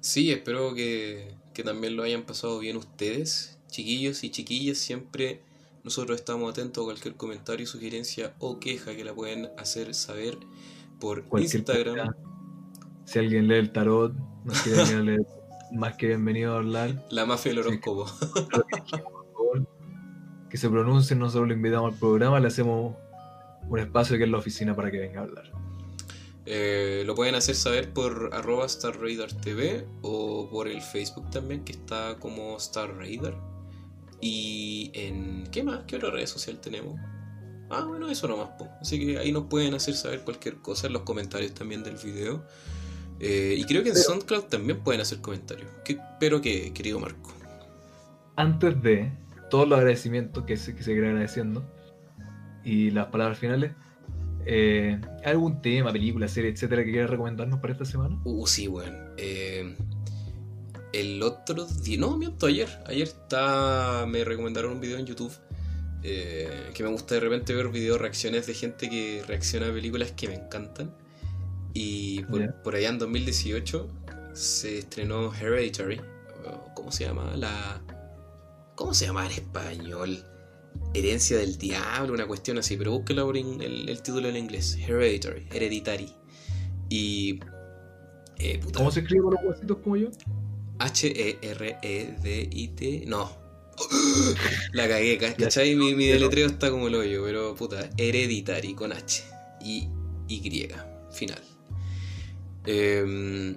Sí, 0.00 0.30
espero 0.30 0.74
que, 0.74 1.34
que 1.54 1.62
también 1.62 1.96
lo 1.96 2.02
hayan 2.02 2.22
pasado 2.22 2.58
bien 2.58 2.76
ustedes, 2.76 3.58
chiquillos 3.68 4.24
y 4.24 4.30
chiquillas. 4.30 4.78
Siempre 4.78 5.40
nosotros 5.84 6.18
estamos 6.18 6.50
atentos 6.52 6.82
a 6.82 6.84
cualquier 6.84 7.14
comentario, 7.14 7.66
sugerencia 7.66 8.34
o 8.38 8.60
queja 8.60 8.94
que 8.94 9.04
la 9.04 9.14
pueden 9.14 9.50
hacer 9.58 9.94
saber 9.94 10.38
por 11.00 11.24
Cualquier 11.24 11.56
Instagram. 11.56 12.14
Si 13.04 13.18
alguien 13.18 13.48
lee 13.48 13.56
el 13.56 13.72
tarot, 13.72 14.14
nos 14.44 14.60
quiere 14.62 14.78
venir 14.78 14.96
a 14.96 15.02
leer, 15.02 15.26
más 15.72 15.96
que 15.96 16.06
bienvenido 16.06 16.54
a 16.54 16.58
hablar. 16.58 17.04
La 17.10 17.26
mafia 17.26 17.50
del 17.50 17.60
horóscopo. 17.60 18.06
Que 18.90 19.02
que 20.50 20.58
se 20.58 20.68
pronuncien, 20.68 21.18
nosotros 21.18 21.48
lo 21.48 21.54
invitamos 21.54 21.94
al 21.94 21.98
programa, 21.98 22.38
le 22.38 22.46
hacemos 22.46 22.94
un 23.68 23.78
espacio 23.78 24.16
aquí 24.16 24.24
en 24.24 24.32
la 24.32 24.38
oficina 24.38 24.76
para 24.76 24.90
que 24.90 24.98
venga 24.98 25.20
a 25.20 25.24
hablar. 25.24 25.50
Eh, 26.44 27.04
lo 27.06 27.14
pueden 27.14 27.34
hacer 27.36 27.54
saber 27.54 27.92
por 27.92 28.30
arroba 28.32 28.66
Star 28.66 29.00
Radar 29.00 29.32
TV 29.32 29.86
o 30.02 30.48
por 30.50 30.68
el 30.68 30.82
Facebook 30.82 31.30
también, 31.30 31.64
que 31.64 31.72
está 31.72 32.16
como 32.18 32.56
Star 32.58 32.94
Radar. 32.96 33.51
Y 34.22 34.90
en. 34.94 35.46
¿Qué 35.50 35.62
más? 35.62 35.80
¿Qué 35.86 35.96
otra 35.96 36.10
red 36.10 36.24
social 36.26 36.58
tenemos? 36.60 36.98
Ah, 37.68 37.84
bueno, 37.86 38.08
eso 38.08 38.26
nomás. 38.28 38.50
po. 38.58 38.68
Así 38.80 38.98
que 38.98 39.18
ahí 39.18 39.32
nos 39.32 39.44
pueden 39.44 39.74
hacer 39.74 39.94
saber 39.94 40.20
cualquier 40.22 40.56
cosa 40.56 40.86
en 40.86 40.92
los 40.94 41.02
comentarios 41.02 41.52
también 41.52 41.82
del 41.82 41.96
video. 41.96 42.44
Eh, 43.20 43.56
y 43.58 43.64
creo 43.64 43.82
que 43.82 43.88
en 43.90 43.94
Pero- 43.94 44.04
SoundCloud 44.04 44.44
también 44.44 44.80
pueden 44.80 45.00
hacer 45.00 45.18
comentarios. 45.20 45.68
¿Qué, 45.84 45.98
pero 46.18 46.40
que, 46.40 46.72
querido 46.72 46.98
Marco. 47.00 47.32
antes 48.36 48.80
de 48.82 49.12
todos 49.50 49.68
los 49.68 49.78
agradecimientos 49.78 50.44
que 50.44 50.56
se, 50.56 50.74
que 50.74 50.82
se 50.82 50.92
quiere 50.92 51.08
agradeciendo 51.08 51.62
y 52.64 52.90
las 52.90 53.06
palabras 53.08 53.38
finales, 53.38 53.72
eh, 54.46 54.98
¿algún 55.24 55.60
tema, 55.62 55.92
película, 55.92 56.26
serie, 56.28 56.50
etcétera, 56.50 56.84
que 56.84 56.90
quieras 56.92 57.10
recomendarnos 57.10 57.60
para 57.60 57.72
esta 57.74 57.84
semana? 57.84 58.18
Uh, 58.24 58.46
sí, 58.46 58.66
bueno. 58.68 58.96
Eh, 59.18 59.76
el 60.92 61.22
otro 61.22 61.66
día, 61.66 61.98
no, 61.98 62.16
miento, 62.16 62.46
ayer. 62.46 62.68
Ayer 62.86 63.08
está, 63.08 64.04
me 64.08 64.24
recomendaron 64.24 64.72
un 64.72 64.80
video 64.80 64.98
en 64.98 65.06
YouTube 65.06 65.32
eh, 66.02 66.70
que 66.74 66.82
me 66.82 66.90
gusta 66.90 67.14
de 67.14 67.20
repente 67.20 67.54
ver 67.54 67.68
video 67.68 67.96
reacciones 67.98 68.46
de 68.46 68.54
gente 68.54 68.90
que 68.90 69.22
reacciona 69.26 69.68
a 69.68 69.72
películas 69.72 70.12
que 70.12 70.28
me 70.28 70.34
encantan. 70.34 70.94
Y 71.74 72.22
por, 72.24 72.74
allá 72.74 72.88
en 72.90 72.98
2018 72.98 73.88
se 74.34 74.78
estrenó 74.78 75.32
Hereditary. 75.34 76.00
¿Cómo 76.74 76.90
se 76.92 77.04
llama? 77.04 77.34
La. 77.36 77.80
¿Cómo 78.74 78.92
se 78.94 79.06
llama 79.06 79.24
en 79.26 79.32
español? 79.32 80.24
Herencia 80.94 81.38
del 81.38 81.56
Diablo, 81.58 82.14
una 82.14 82.26
cuestión 82.26 82.58
así, 82.58 82.76
pero 82.76 82.92
búsquela 82.92 83.24
por 83.24 83.36
in- 83.36 83.60
el, 83.62 83.88
el 83.88 84.02
título 84.02 84.28
en 84.28 84.36
inglés. 84.36 84.76
Hereditary, 84.76 85.46
Hereditary. 85.50 86.12
Y. 86.90 87.40
eh, 88.38 88.58
puta, 88.58 88.78
¿Cómo 88.78 88.90
se 88.90 89.00
escribe 89.00 89.22
con 89.22 89.34
los 89.34 89.42
huesitos 89.44 89.78
como 89.78 89.96
yo? 89.96 90.08
H-E-R-E-D-I-T. 90.84 93.04
No. 93.06 93.30
La 94.72 94.88
cagué, 94.88 95.18
ca- 95.18 95.34
¿cachai? 95.34 95.74
Mi, 95.74 95.94
mi 95.94 96.06
deletreo 96.06 96.46
está 96.46 96.70
como 96.70 96.88
el 96.88 96.94
hoyo, 96.94 97.22
pero 97.24 97.54
puta, 97.54 97.88
Hereditary 97.96 98.74
con 98.74 98.92
H. 98.92 99.24
Y 99.64 99.88
Y, 100.28 100.68
final. 101.12 101.40
Em, 102.66 103.56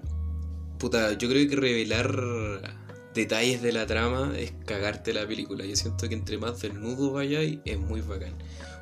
puta, 0.80 1.14
yo 1.18 1.30
creo 1.30 1.47
que 1.49 1.56
revelar 1.56 2.76
detalles 3.14 3.61
de 3.61 3.72
la 3.72 3.85
trama 3.85 4.34
es 4.38 4.53
cagarte 4.65 5.14
la 5.14 5.27
película. 5.27 5.65
Yo 5.65 5.76
siento 5.76 6.07
que 6.10 6.15
entre 6.15 6.38
más 6.38 6.61
desnudo 6.61 7.11
vayáis, 7.14 7.60
es 7.65 7.80
muy 7.80 8.02
bacán. 8.02 8.34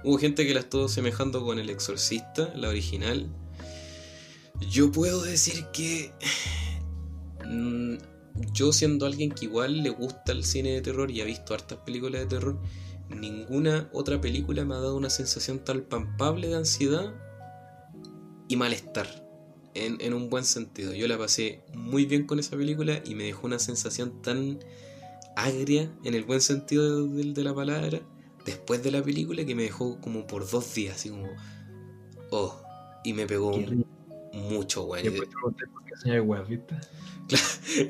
Hubo 0.03 0.17
gente 0.17 0.45
que 0.47 0.53
la 0.53 0.61
estuvo 0.61 0.87
semejando 0.89 1.43
con 1.45 1.59
El 1.59 1.69
Exorcista, 1.69 2.51
la 2.55 2.69
original. 2.69 3.27
Yo 4.69 4.91
puedo 4.91 5.21
decir 5.23 5.65
que. 5.73 6.11
Yo 8.53 8.73
siendo 8.73 9.05
alguien 9.05 9.31
que 9.31 9.45
igual 9.45 9.83
le 9.83 9.89
gusta 9.89 10.31
el 10.31 10.43
cine 10.43 10.71
de 10.71 10.81
terror 10.81 11.11
y 11.11 11.21
ha 11.21 11.25
visto 11.25 11.53
hartas 11.53 11.79
películas 11.79 12.21
de 12.21 12.27
terror, 12.27 12.59
ninguna 13.09 13.89
otra 13.93 14.19
película 14.19 14.65
me 14.65 14.75
ha 14.75 14.79
dado 14.79 14.95
una 14.95 15.09
sensación 15.09 15.63
tan 15.63 15.81
palpable 15.81 16.47
de 16.47 16.55
ansiedad 16.55 17.13
y 18.47 18.55
malestar. 18.55 19.21
En, 19.75 19.99
en 20.01 20.13
un 20.13 20.29
buen 20.29 20.45
sentido. 20.45 20.93
Yo 20.93 21.07
la 21.07 21.17
pasé 21.17 21.63
muy 21.73 22.05
bien 22.05 22.27
con 22.27 22.37
esa 22.37 22.55
película 22.55 23.01
y 23.05 23.15
me 23.15 23.23
dejó 23.23 23.47
una 23.47 23.57
sensación 23.57 24.21
tan 24.21 24.59
agria, 25.35 25.91
en 26.03 26.13
el 26.13 26.25
buen 26.25 26.41
sentido 26.41 27.07
de, 27.07 27.33
de 27.33 27.43
la 27.43 27.55
palabra, 27.55 27.99
después 28.45 28.83
de 28.83 28.91
la 28.91 29.01
película 29.01 29.43
que 29.45 29.55
me 29.55 29.63
dejó 29.63 29.99
como 29.99 30.27
por 30.27 30.47
dos 30.47 30.75
días, 30.75 30.97
así 30.97 31.09
como... 31.09 31.27
Oh, 32.29 32.61
y 33.03 33.13
me 33.13 33.25
pegó 33.25 33.57
mucho, 34.33 34.83
weón. 34.85 35.25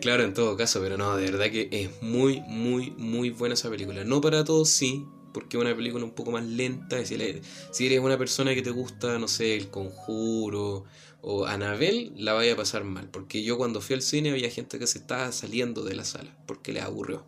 Claro, 0.02 0.24
en 0.24 0.34
todo 0.34 0.56
caso, 0.58 0.80
pero 0.82 0.98
no, 0.98 1.16
de 1.18 1.26
verdad 1.32 1.52
que 1.52 1.68
es 1.72 2.02
muy, 2.02 2.42
muy, 2.42 2.92
muy 2.92 3.30
buena 3.30 3.54
esa 3.56 3.70
película. 3.70 4.04
No 4.04 4.22
para 4.22 4.44
todos, 4.44 4.70
sí, 4.70 5.06
porque 5.34 5.58
es 5.58 5.62
una 5.64 5.76
película 5.76 6.04
un 6.06 6.12
poco 6.12 6.32
más 6.32 6.44
lenta. 6.46 6.98
le- 7.00 7.42
si 7.72 7.86
eres 7.86 8.00
una 8.00 8.18
persona 8.18 8.54
que 8.54 8.62
te 8.62 8.70
gusta, 8.72 9.18
no 9.20 9.28
sé, 9.28 9.56
El 9.56 9.70
Conjuro 9.70 10.86
o 11.22 11.46
Anabel, 11.46 12.14
la 12.18 12.34
vaya 12.34 12.54
a 12.54 12.56
pasar 12.56 12.84
mal. 12.84 13.10
Porque 13.10 13.44
yo 13.44 13.58
cuando 13.58 13.82
fui 13.82 13.96
al 13.96 14.02
cine 14.02 14.32
había 14.32 14.50
gente 14.50 14.78
que 14.80 14.88
se 14.88 15.00
estaba 15.00 15.32
saliendo 15.32 15.84
de 15.84 15.96
la 15.96 16.04
sala 16.06 16.36
porque 16.46 16.74
les 16.74 16.84
aburrió. 16.84 17.26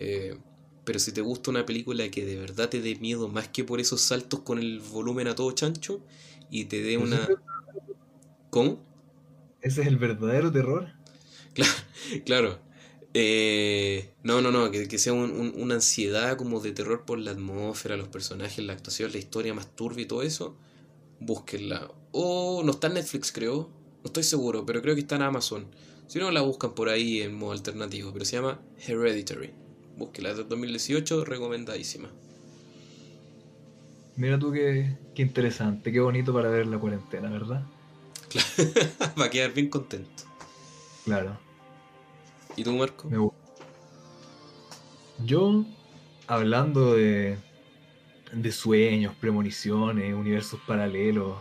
Eh, 0.00 0.38
Pero 0.84 0.98
si 1.00 1.12
te 1.12 1.20
gusta 1.22 1.50
una 1.50 1.66
película 1.66 2.10
que 2.10 2.24
de 2.26 2.36
verdad 2.38 2.68
te 2.70 2.80
dé 2.82 2.96
miedo 2.96 3.28
más 3.28 3.48
que 3.48 3.64
por 3.64 3.80
esos 3.80 4.00
saltos 4.02 4.40
con 4.40 4.58
el 4.58 4.80
volumen 4.80 5.28
a 5.28 5.34
todo 5.36 5.52
chancho 5.52 6.00
y 6.50 6.66
te 6.66 6.82
dé 6.82 6.98
una... 6.98 7.28
¿Cómo? 8.50 8.78
Ese 9.62 9.82
es 9.82 9.86
el 9.86 9.96
verdadero 9.96 10.50
terror. 10.50 10.88
Claro, 11.54 11.72
claro. 12.26 12.58
Eh, 13.14 14.14
no, 14.22 14.40
no, 14.40 14.50
no, 14.50 14.70
que, 14.70 14.98
sea 14.98 15.12
una 15.12 15.74
ansiedad 15.74 16.36
como 16.36 16.60
de 16.60 16.72
terror 16.72 17.04
por 17.04 17.18
la 17.18 17.32
atmósfera, 17.32 17.96
los 17.96 18.08
personajes, 18.08 18.64
la 18.64 18.72
actuación, 18.72 19.12
la 19.12 19.18
historia 19.18 19.54
más 19.54 19.74
turbia 19.74 20.02
y 20.02 20.06
todo 20.06 20.22
eso. 20.22 20.56
Búsquenla. 21.20 21.90
O 22.10 22.62
no 22.64 22.72
está 22.72 22.88
en 22.88 22.94
Netflix, 22.94 23.30
creo. 23.30 23.70
No 24.02 24.06
estoy 24.06 24.24
seguro, 24.24 24.66
pero 24.66 24.82
creo 24.82 24.94
que 24.94 25.02
está 25.02 25.16
en 25.16 25.22
Amazon. 25.22 25.66
Si 26.08 26.18
no, 26.18 26.30
la 26.30 26.40
buscan 26.40 26.74
por 26.74 26.88
ahí 26.88 27.22
en 27.22 27.34
modo 27.34 27.52
alternativo. 27.52 28.12
Pero 28.12 28.24
se 28.24 28.36
llama 28.36 28.60
Hereditary. 28.86 29.50
Búsquela, 29.96 30.30
es 30.30 30.38
de 30.38 30.44
2018, 30.44 31.24
recomendadísima. 31.24 32.10
Mira 34.16 34.38
tú 34.38 34.52
qué, 34.52 34.96
qué 35.14 35.22
interesante, 35.22 35.92
qué 35.92 36.00
bonito 36.00 36.34
para 36.34 36.50
ver 36.50 36.66
la 36.66 36.78
cuarentena, 36.78 37.30
¿verdad? 37.30 37.64
Claro, 38.32 38.72
va 39.20 39.26
a 39.26 39.30
quedar 39.30 39.52
bien 39.52 39.68
contento. 39.68 40.24
Claro. 41.04 41.38
¿Y 42.56 42.64
tú, 42.64 42.72
Marco? 42.72 43.08
Me 43.08 43.28
Yo, 45.24 45.64
hablando 46.26 46.94
de, 46.94 47.38
de 48.32 48.52
sueños, 48.52 49.14
premoniciones, 49.20 50.14
universos 50.14 50.60
paralelos, 50.66 51.38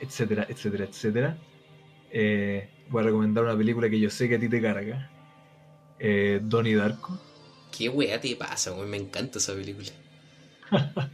etcétera, 0.00 0.46
etcétera, 0.48 0.84
etcétera, 0.84 1.38
eh, 2.10 2.68
voy 2.88 3.02
a 3.02 3.06
recomendar 3.06 3.44
una 3.44 3.56
película 3.56 3.88
que 3.88 4.00
yo 4.00 4.10
sé 4.10 4.28
que 4.28 4.36
a 4.36 4.40
ti 4.40 4.48
te 4.48 4.60
carga. 4.60 5.10
Eh, 5.98 6.40
Donnie 6.42 6.74
Darko. 6.74 7.18
¿Qué 7.76 7.88
weá 7.88 8.20
te 8.20 8.34
pasa, 8.34 8.70
güey? 8.70 8.88
Me 8.88 8.96
encanta 8.96 9.38
esa 9.38 9.54
película. 9.54 9.90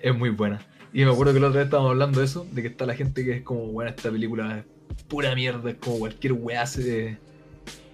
es 0.00 0.14
muy 0.14 0.30
buena. 0.30 0.64
Y 0.92 1.04
me 1.04 1.10
acuerdo 1.10 1.32
que 1.32 1.40
la 1.40 1.48
otra 1.48 1.60
vez 1.60 1.66
estábamos 1.66 1.92
hablando 1.92 2.20
de 2.20 2.26
eso, 2.26 2.46
de 2.52 2.62
que 2.62 2.68
está 2.68 2.84
la 2.84 2.94
gente 2.94 3.24
que 3.24 3.36
es 3.38 3.42
como, 3.42 3.66
bueno, 3.66 3.90
esta 3.90 4.10
película 4.10 4.58
es 4.58 5.02
pura 5.04 5.34
mierda, 5.34 5.70
es 5.70 5.76
como 5.76 5.98
cualquier 6.00 6.34
weá 6.34 6.66
se, 6.66 7.16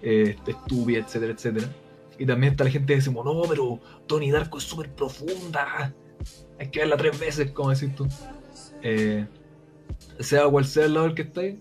eh, 0.01 0.35
estúpida, 0.45 0.99
etcétera, 0.99 1.33
etcétera. 1.33 1.69
Y 2.17 2.25
también 2.25 2.51
está 2.51 2.65
la 2.65 2.71
gente 2.71 2.93
que 2.93 2.95
dice, 2.95 3.11
no, 3.11 3.41
pero 3.47 3.79
Tony 4.05 4.31
Darko 4.31 4.57
es 4.57 4.65
súper 4.65 4.89
profunda, 4.89 5.93
hay 6.59 6.67
que 6.67 6.79
verla 6.79 6.97
tres 6.97 7.17
veces, 7.17 7.51
como 7.51 7.69
decís 7.69 7.95
tú. 7.95 8.07
Eh, 8.81 9.25
sea 10.19 10.47
cual 10.47 10.65
sea 10.65 10.85
el 10.85 10.93
lado 10.93 11.05
del 11.05 11.15
que 11.15 11.21
estáis, 11.21 11.55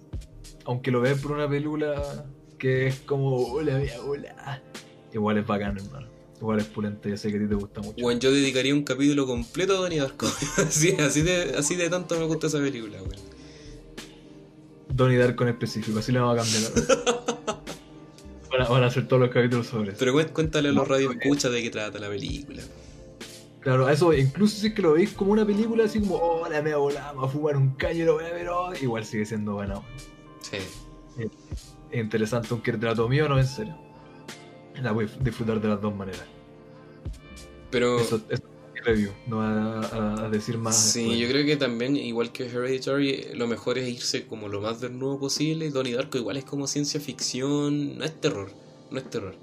aunque 0.64 0.90
lo 0.90 1.00
veas 1.00 1.20
por 1.20 1.32
una 1.32 1.48
película 1.48 2.26
que 2.58 2.88
es 2.88 2.98
como, 3.00 3.36
hola, 3.36 3.80
hola, 4.04 4.62
igual 5.12 5.38
es 5.38 5.46
bacán, 5.46 5.78
hermano. 5.78 6.17
Igual 6.40 6.60
es 6.60 6.66
pulente, 6.66 7.16
sé 7.16 7.30
que 7.30 7.36
a 7.36 7.40
ti 7.40 7.48
te 7.48 7.54
gusta 7.54 7.80
mucho. 7.80 8.00
Bueno, 8.00 8.20
yo 8.20 8.30
dedicaría 8.30 8.72
un 8.72 8.84
capítulo 8.84 9.26
completo 9.26 9.76
a 9.76 9.80
Donnie 9.80 9.98
Darko. 9.98 10.26
así, 10.58 10.92
así, 10.92 11.22
de, 11.22 11.54
así 11.58 11.74
de 11.74 11.90
tanto 11.90 12.18
me 12.18 12.26
gusta 12.26 12.46
esa 12.46 12.58
película, 12.58 12.98
weón. 12.98 13.38
Donnie 14.88 15.18
Darko 15.18 15.44
en 15.44 15.50
específico, 15.50 15.98
así 15.98 16.12
le 16.12 16.20
vamos 16.20 16.38
a 16.38 16.42
cambiar. 16.42 17.58
van, 18.68 18.82
a, 18.84 18.86
hacer 18.86 19.08
todos 19.08 19.20
los 19.22 19.30
capítulos 19.30 19.66
sobre 19.66 19.90
eso. 19.90 19.98
Pero 19.98 20.32
cuéntale 20.32 20.68
a 20.68 20.72
los 20.72 20.86
radios 20.86 21.14
escucha 21.16 21.50
de 21.50 21.62
qué 21.62 21.70
trata 21.70 21.98
la 21.98 22.08
película. 22.08 22.62
Claro, 23.60 23.88
eso, 23.88 24.14
incluso 24.14 24.60
si 24.60 24.68
es 24.68 24.74
que 24.74 24.82
lo 24.82 24.92
veis 24.92 25.12
como 25.12 25.32
una 25.32 25.44
película 25.44 25.84
así 25.84 26.00
como, 26.00 26.16
oh, 26.16 26.48
la 26.48 26.62
me 26.62 26.74
volamos 26.74 27.24
a 27.24 27.28
fumar 27.28 27.56
un 27.56 27.70
caño 27.70 28.02
y 28.02 28.06
lo 28.06 28.14
voy 28.14 28.24
a 28.24 28.32
ver, 28.32 28.48
oh", 28.48 28.72
igual 28.80 29.04
sigue 29.04 29.26
siendo 29.26 29.54
bueno. 29.54 29.84
Sí. 30.40 30.58
Es 31.90 32.00
interesante, 32.00 32.48
aunque 32.52 32.72
te 32.72 32.86
la 32.86 32.94
tomé 32.94 33.20
o 33.22 33.28
no 33.28 33.38
en 33.38 33.46
serio 33.46 33.87
la 34.82 34.92
voy 34.92 35.06
a 35.06 35.22
disfrutar 35.22 35.60
de 35.60 35.68
las 35.68 35.80
dos 35.80 35.94
maneras. 35.94 36.24
Pero. 37.70 38.00
Eso, 38.00 38.20
es 38.28 38.42
mi 38.74 38.80
review, 38.80 39.10
no 39.26 39.42
a, 39.42 40.24
a, 40.24 40.30
decir 40.30 40.58
más. 40.58 40.76
Sí, 40.76 41.18
yo 41.18 41.28
creo 41.28 41.44
que 41.44 41.56
también, 41.56 41.96
igual 41.96 42.32
que 42.32 42.46
Hereditary, 42.46 43.34
lo 43.34 43.46
mejor 43.46 43.78
es 43.78 43.88
irse 43.88 44.26
como 44.26 44.48
lo 44.48 44.60
más 44.60 44.80
desnudo 44.80 45.18
posible. 45.18 45.70
Donnie 45.70 45.94
Darko 45.94 46.18
igual 46.18 46.36
es 46.36 46.44
como 46.44 46.66
ciencia 46.66 47.00
ficción, 47.00 47.98
no 47.98 48.04
es 48.04 48.20
terror, 48.20 48.50
no 48.90 48.98
es 48.98 49.10
terror. 49.10 49.34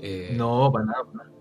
Eh, 0.00 0.34
no, 0.36 0.70
para 0.72 0.84
nada, 0.84 1.04
para 1.04 1.24
nada. 1.24 1.37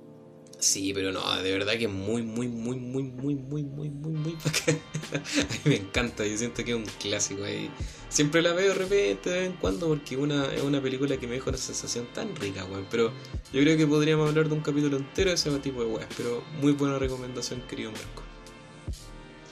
Sí, 0.60 0.92
pero 0.94 1.12
no, 1.12 1.36
de 1.44 1.52
verdad 1.52 1.74
que 1.74 1.86
es 1.86 1.92
muy, 1.92 2.24
muy, 2.24 2.48
muy, 2.48 2.80
muy, 2.80 3.04
muy, 3.04 3.36
muy, 3.36 3.64
muy, 3.64 3.90
muy, 3.90 4.12
muy 4.12 4.32
a 4.68 5.54
mí 5.54 5.60
me 5.66 5.76
encanta, 5.76 6.26
yo 6.26 6.36
siento 6.36 6.64
que 6.64 6.72
es 6.72 6.78
un 6.78 6.86
clásico 7.00 7.44
ahí. 7.44 7.70
Siempre 8.10 8.42
la 8.42 8.54
veo 8.54 8.70
de 8.70 8.74
repente, 8.74 9.30
de 9.30 9.40
vez 9.40 9.50
en 9.52 9.58
cuando, 9.58 9.88
porque 9.88 10.18
una, 10.18 10.52
es 10.52 10.64
una 10.64 10.82
película 10.82 11.16
que 11.18 11.28
me 11.28 11.36
deja 11.36 11.52
una 11.52 11.60
sensación 11.60 12.08
tan 12.12 12.36
rica, 12.36 12.66
weón. 12.66 12.88
Pero 12.90 13.12
yo 13.54 13.62
creo 13.62 13.78
que 13.78 13.86
podríamos 13.86 14.30
hablar 14.30 14.50
de 14.50 14.56
un 14.56 14.62
capítulo 14.62 14.98
entero 14.98 15.30
de 15.30 15.36
ese 15.36 15.52
tipo 15.60 15.82
de 15.82 15.88
weas. 15.88 16.08
Pero 16.18 16.44
muy 16.60 16.72
buena 16.72 16.98
recomendación, 16.98 17.62
querido 17.70 17.92
Marco. 17.92 18.24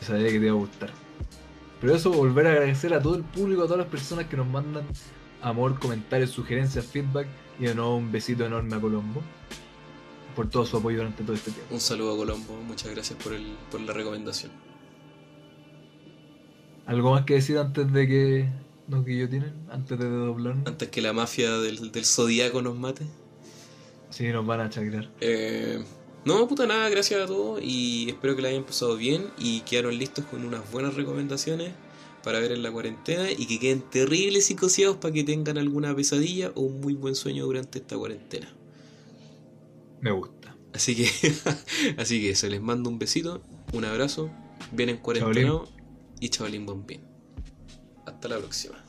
Sabía 0.02 0.28
que 0.28 0.40
te 0.40 0.46
iba 0.46 0.56
a 0.56 0.58
gustar. 0.58 0.92
Pero 1.82 1.96
eso, 1.96 2.12
volver 2.12 2.48
a 2.48 2.52
agradecer 2.52 2.96
a 2.96 3.02
todo 3.02 3.16
el 3.16 3.24
público, 3.24 3.62
a 3.62 3.66
todas 3.66 3.80
las 3.80 3.90
personas 3.90 4.26
que 4.26 4.38
nos 4.38 4.48
mandan 4.48 4.86
amor, 5.44 5.80
comentarios, 5.80 6.32
sugerencias, 6.32 6.86
feedback. 6.88 7.28
Y 7.60 7.66
de 7.66 7.76
nuevo 7.76 7.96
un 7.96 8.12
besito 8.12 8.44
enorme 8.44 8.76
a 8.76 8.82
Colombo 8.82 9.22
por 10.36 10.50
todo 10.50 10.66
su 10.66 10.78
apoyo 10.78 10.98
durante 10.98 11.24
todo 11.24 11.36
este 11.36 11.52
tiempo. 11.52 11.74
Un 11.74 11.80
saludo 11.80 12.14
a 12.14 12.18
Colombo, 12.18 12.54
muchas 12.68 12.92
gracias 12.92 13.18
por, 13.24 13.34
el, 13.34 13.46
por 13.72 13.82
la 13.82 13.94
recomendación. 13.94 14.52
¿Algo 16.86 17.12
más 17.12 17.26
que 17.26 17.36
decir 17.36 17.58
antes 17.58 17.92
de 17.92 18.08
que 18.08 18.50
nos 18.88 19.06
guillotinen? 19.06 19.54
Antes 19.70 19.98
de 19.98 20.08
doblarnos. 20.08 20.68
Antes 20.68 20.90
que 20.90 21.02
la 21.02 21.14
mafia 21.14 21.52
del, 21.58 21.92
del 21.92 22.06
zodiaco 22.06 22.62
nos 22.62 22.78
mate. 22.78 23.06
Sí, 24.12 24.28
nos 24.28 24.46
van 24.46 24.62
a 24.62 24.70
chacrar. 24.70 25.10
Eh, 25.22 25.84
no, 26.26 26.48
puta 26.48 26.68
nada, 26.68 26.90
gracias 26.90 27.22
a 27.22 27.26
todos 27.26 27.60
y 27.64 28.10
espero 28.10 28.36
que 28.36 28.42
la 28.42 28.50
hayan 28.50 28.64
pasado 28.64 28.96
bien 28.98 29.28
y 29.38 29.62
quedaron 29.62 29.98
listos 29.98 30.26
con 30.26 30.46
unas 30.46 30.70
buenas 30.72 30.94
recomendaciones 30.94 31.72
para 32.24 32.40
ver 32.40 32.52
en 32.52 32.64
la 32.64 32.72
cuarentena 32.72 33.32
y 33.32 33.46
que 33.46 33.60
queden 33.60 33.82
terribles 33.82 34.50
y 34.50 34.56
cosiados 34.56 34.98
para 34.98 35.14
que 35.14 35.24
tengan 35.24 35.58
alguna 35.58 35.96
pesadilla 35.96 36.52
o 36.56 36.62
un 36.62 36.82
muy 36.82 36.94
buen 36.94 37.16
sueño 37.16 37.46
durante 37.46 37.80
esta 37.80 37.96
cuarentena. 37.98 38.48
Me 40.02 40.12
gusta. 40.12 40.56
Así 40.74 40.96
que, 40.96 41.10
así 41.98 42.22
que 42.22 42.36
se 42.36 42.50
les 42.50 42.62
mando 42.62 42.90
un 42.90 43.00
besito, 43.00 43.42
un 43.74 43.86
abrazo, 43.86 44.30
vienen 44.72 44.98
cuarentena 44.98 45.62
y 46.20 46.30
chavalín 46.30 46.66
bombín. 46.66 47.02
Hasta 48.06 48.28
la 48.28 48.38
próxima. 48.38 48.85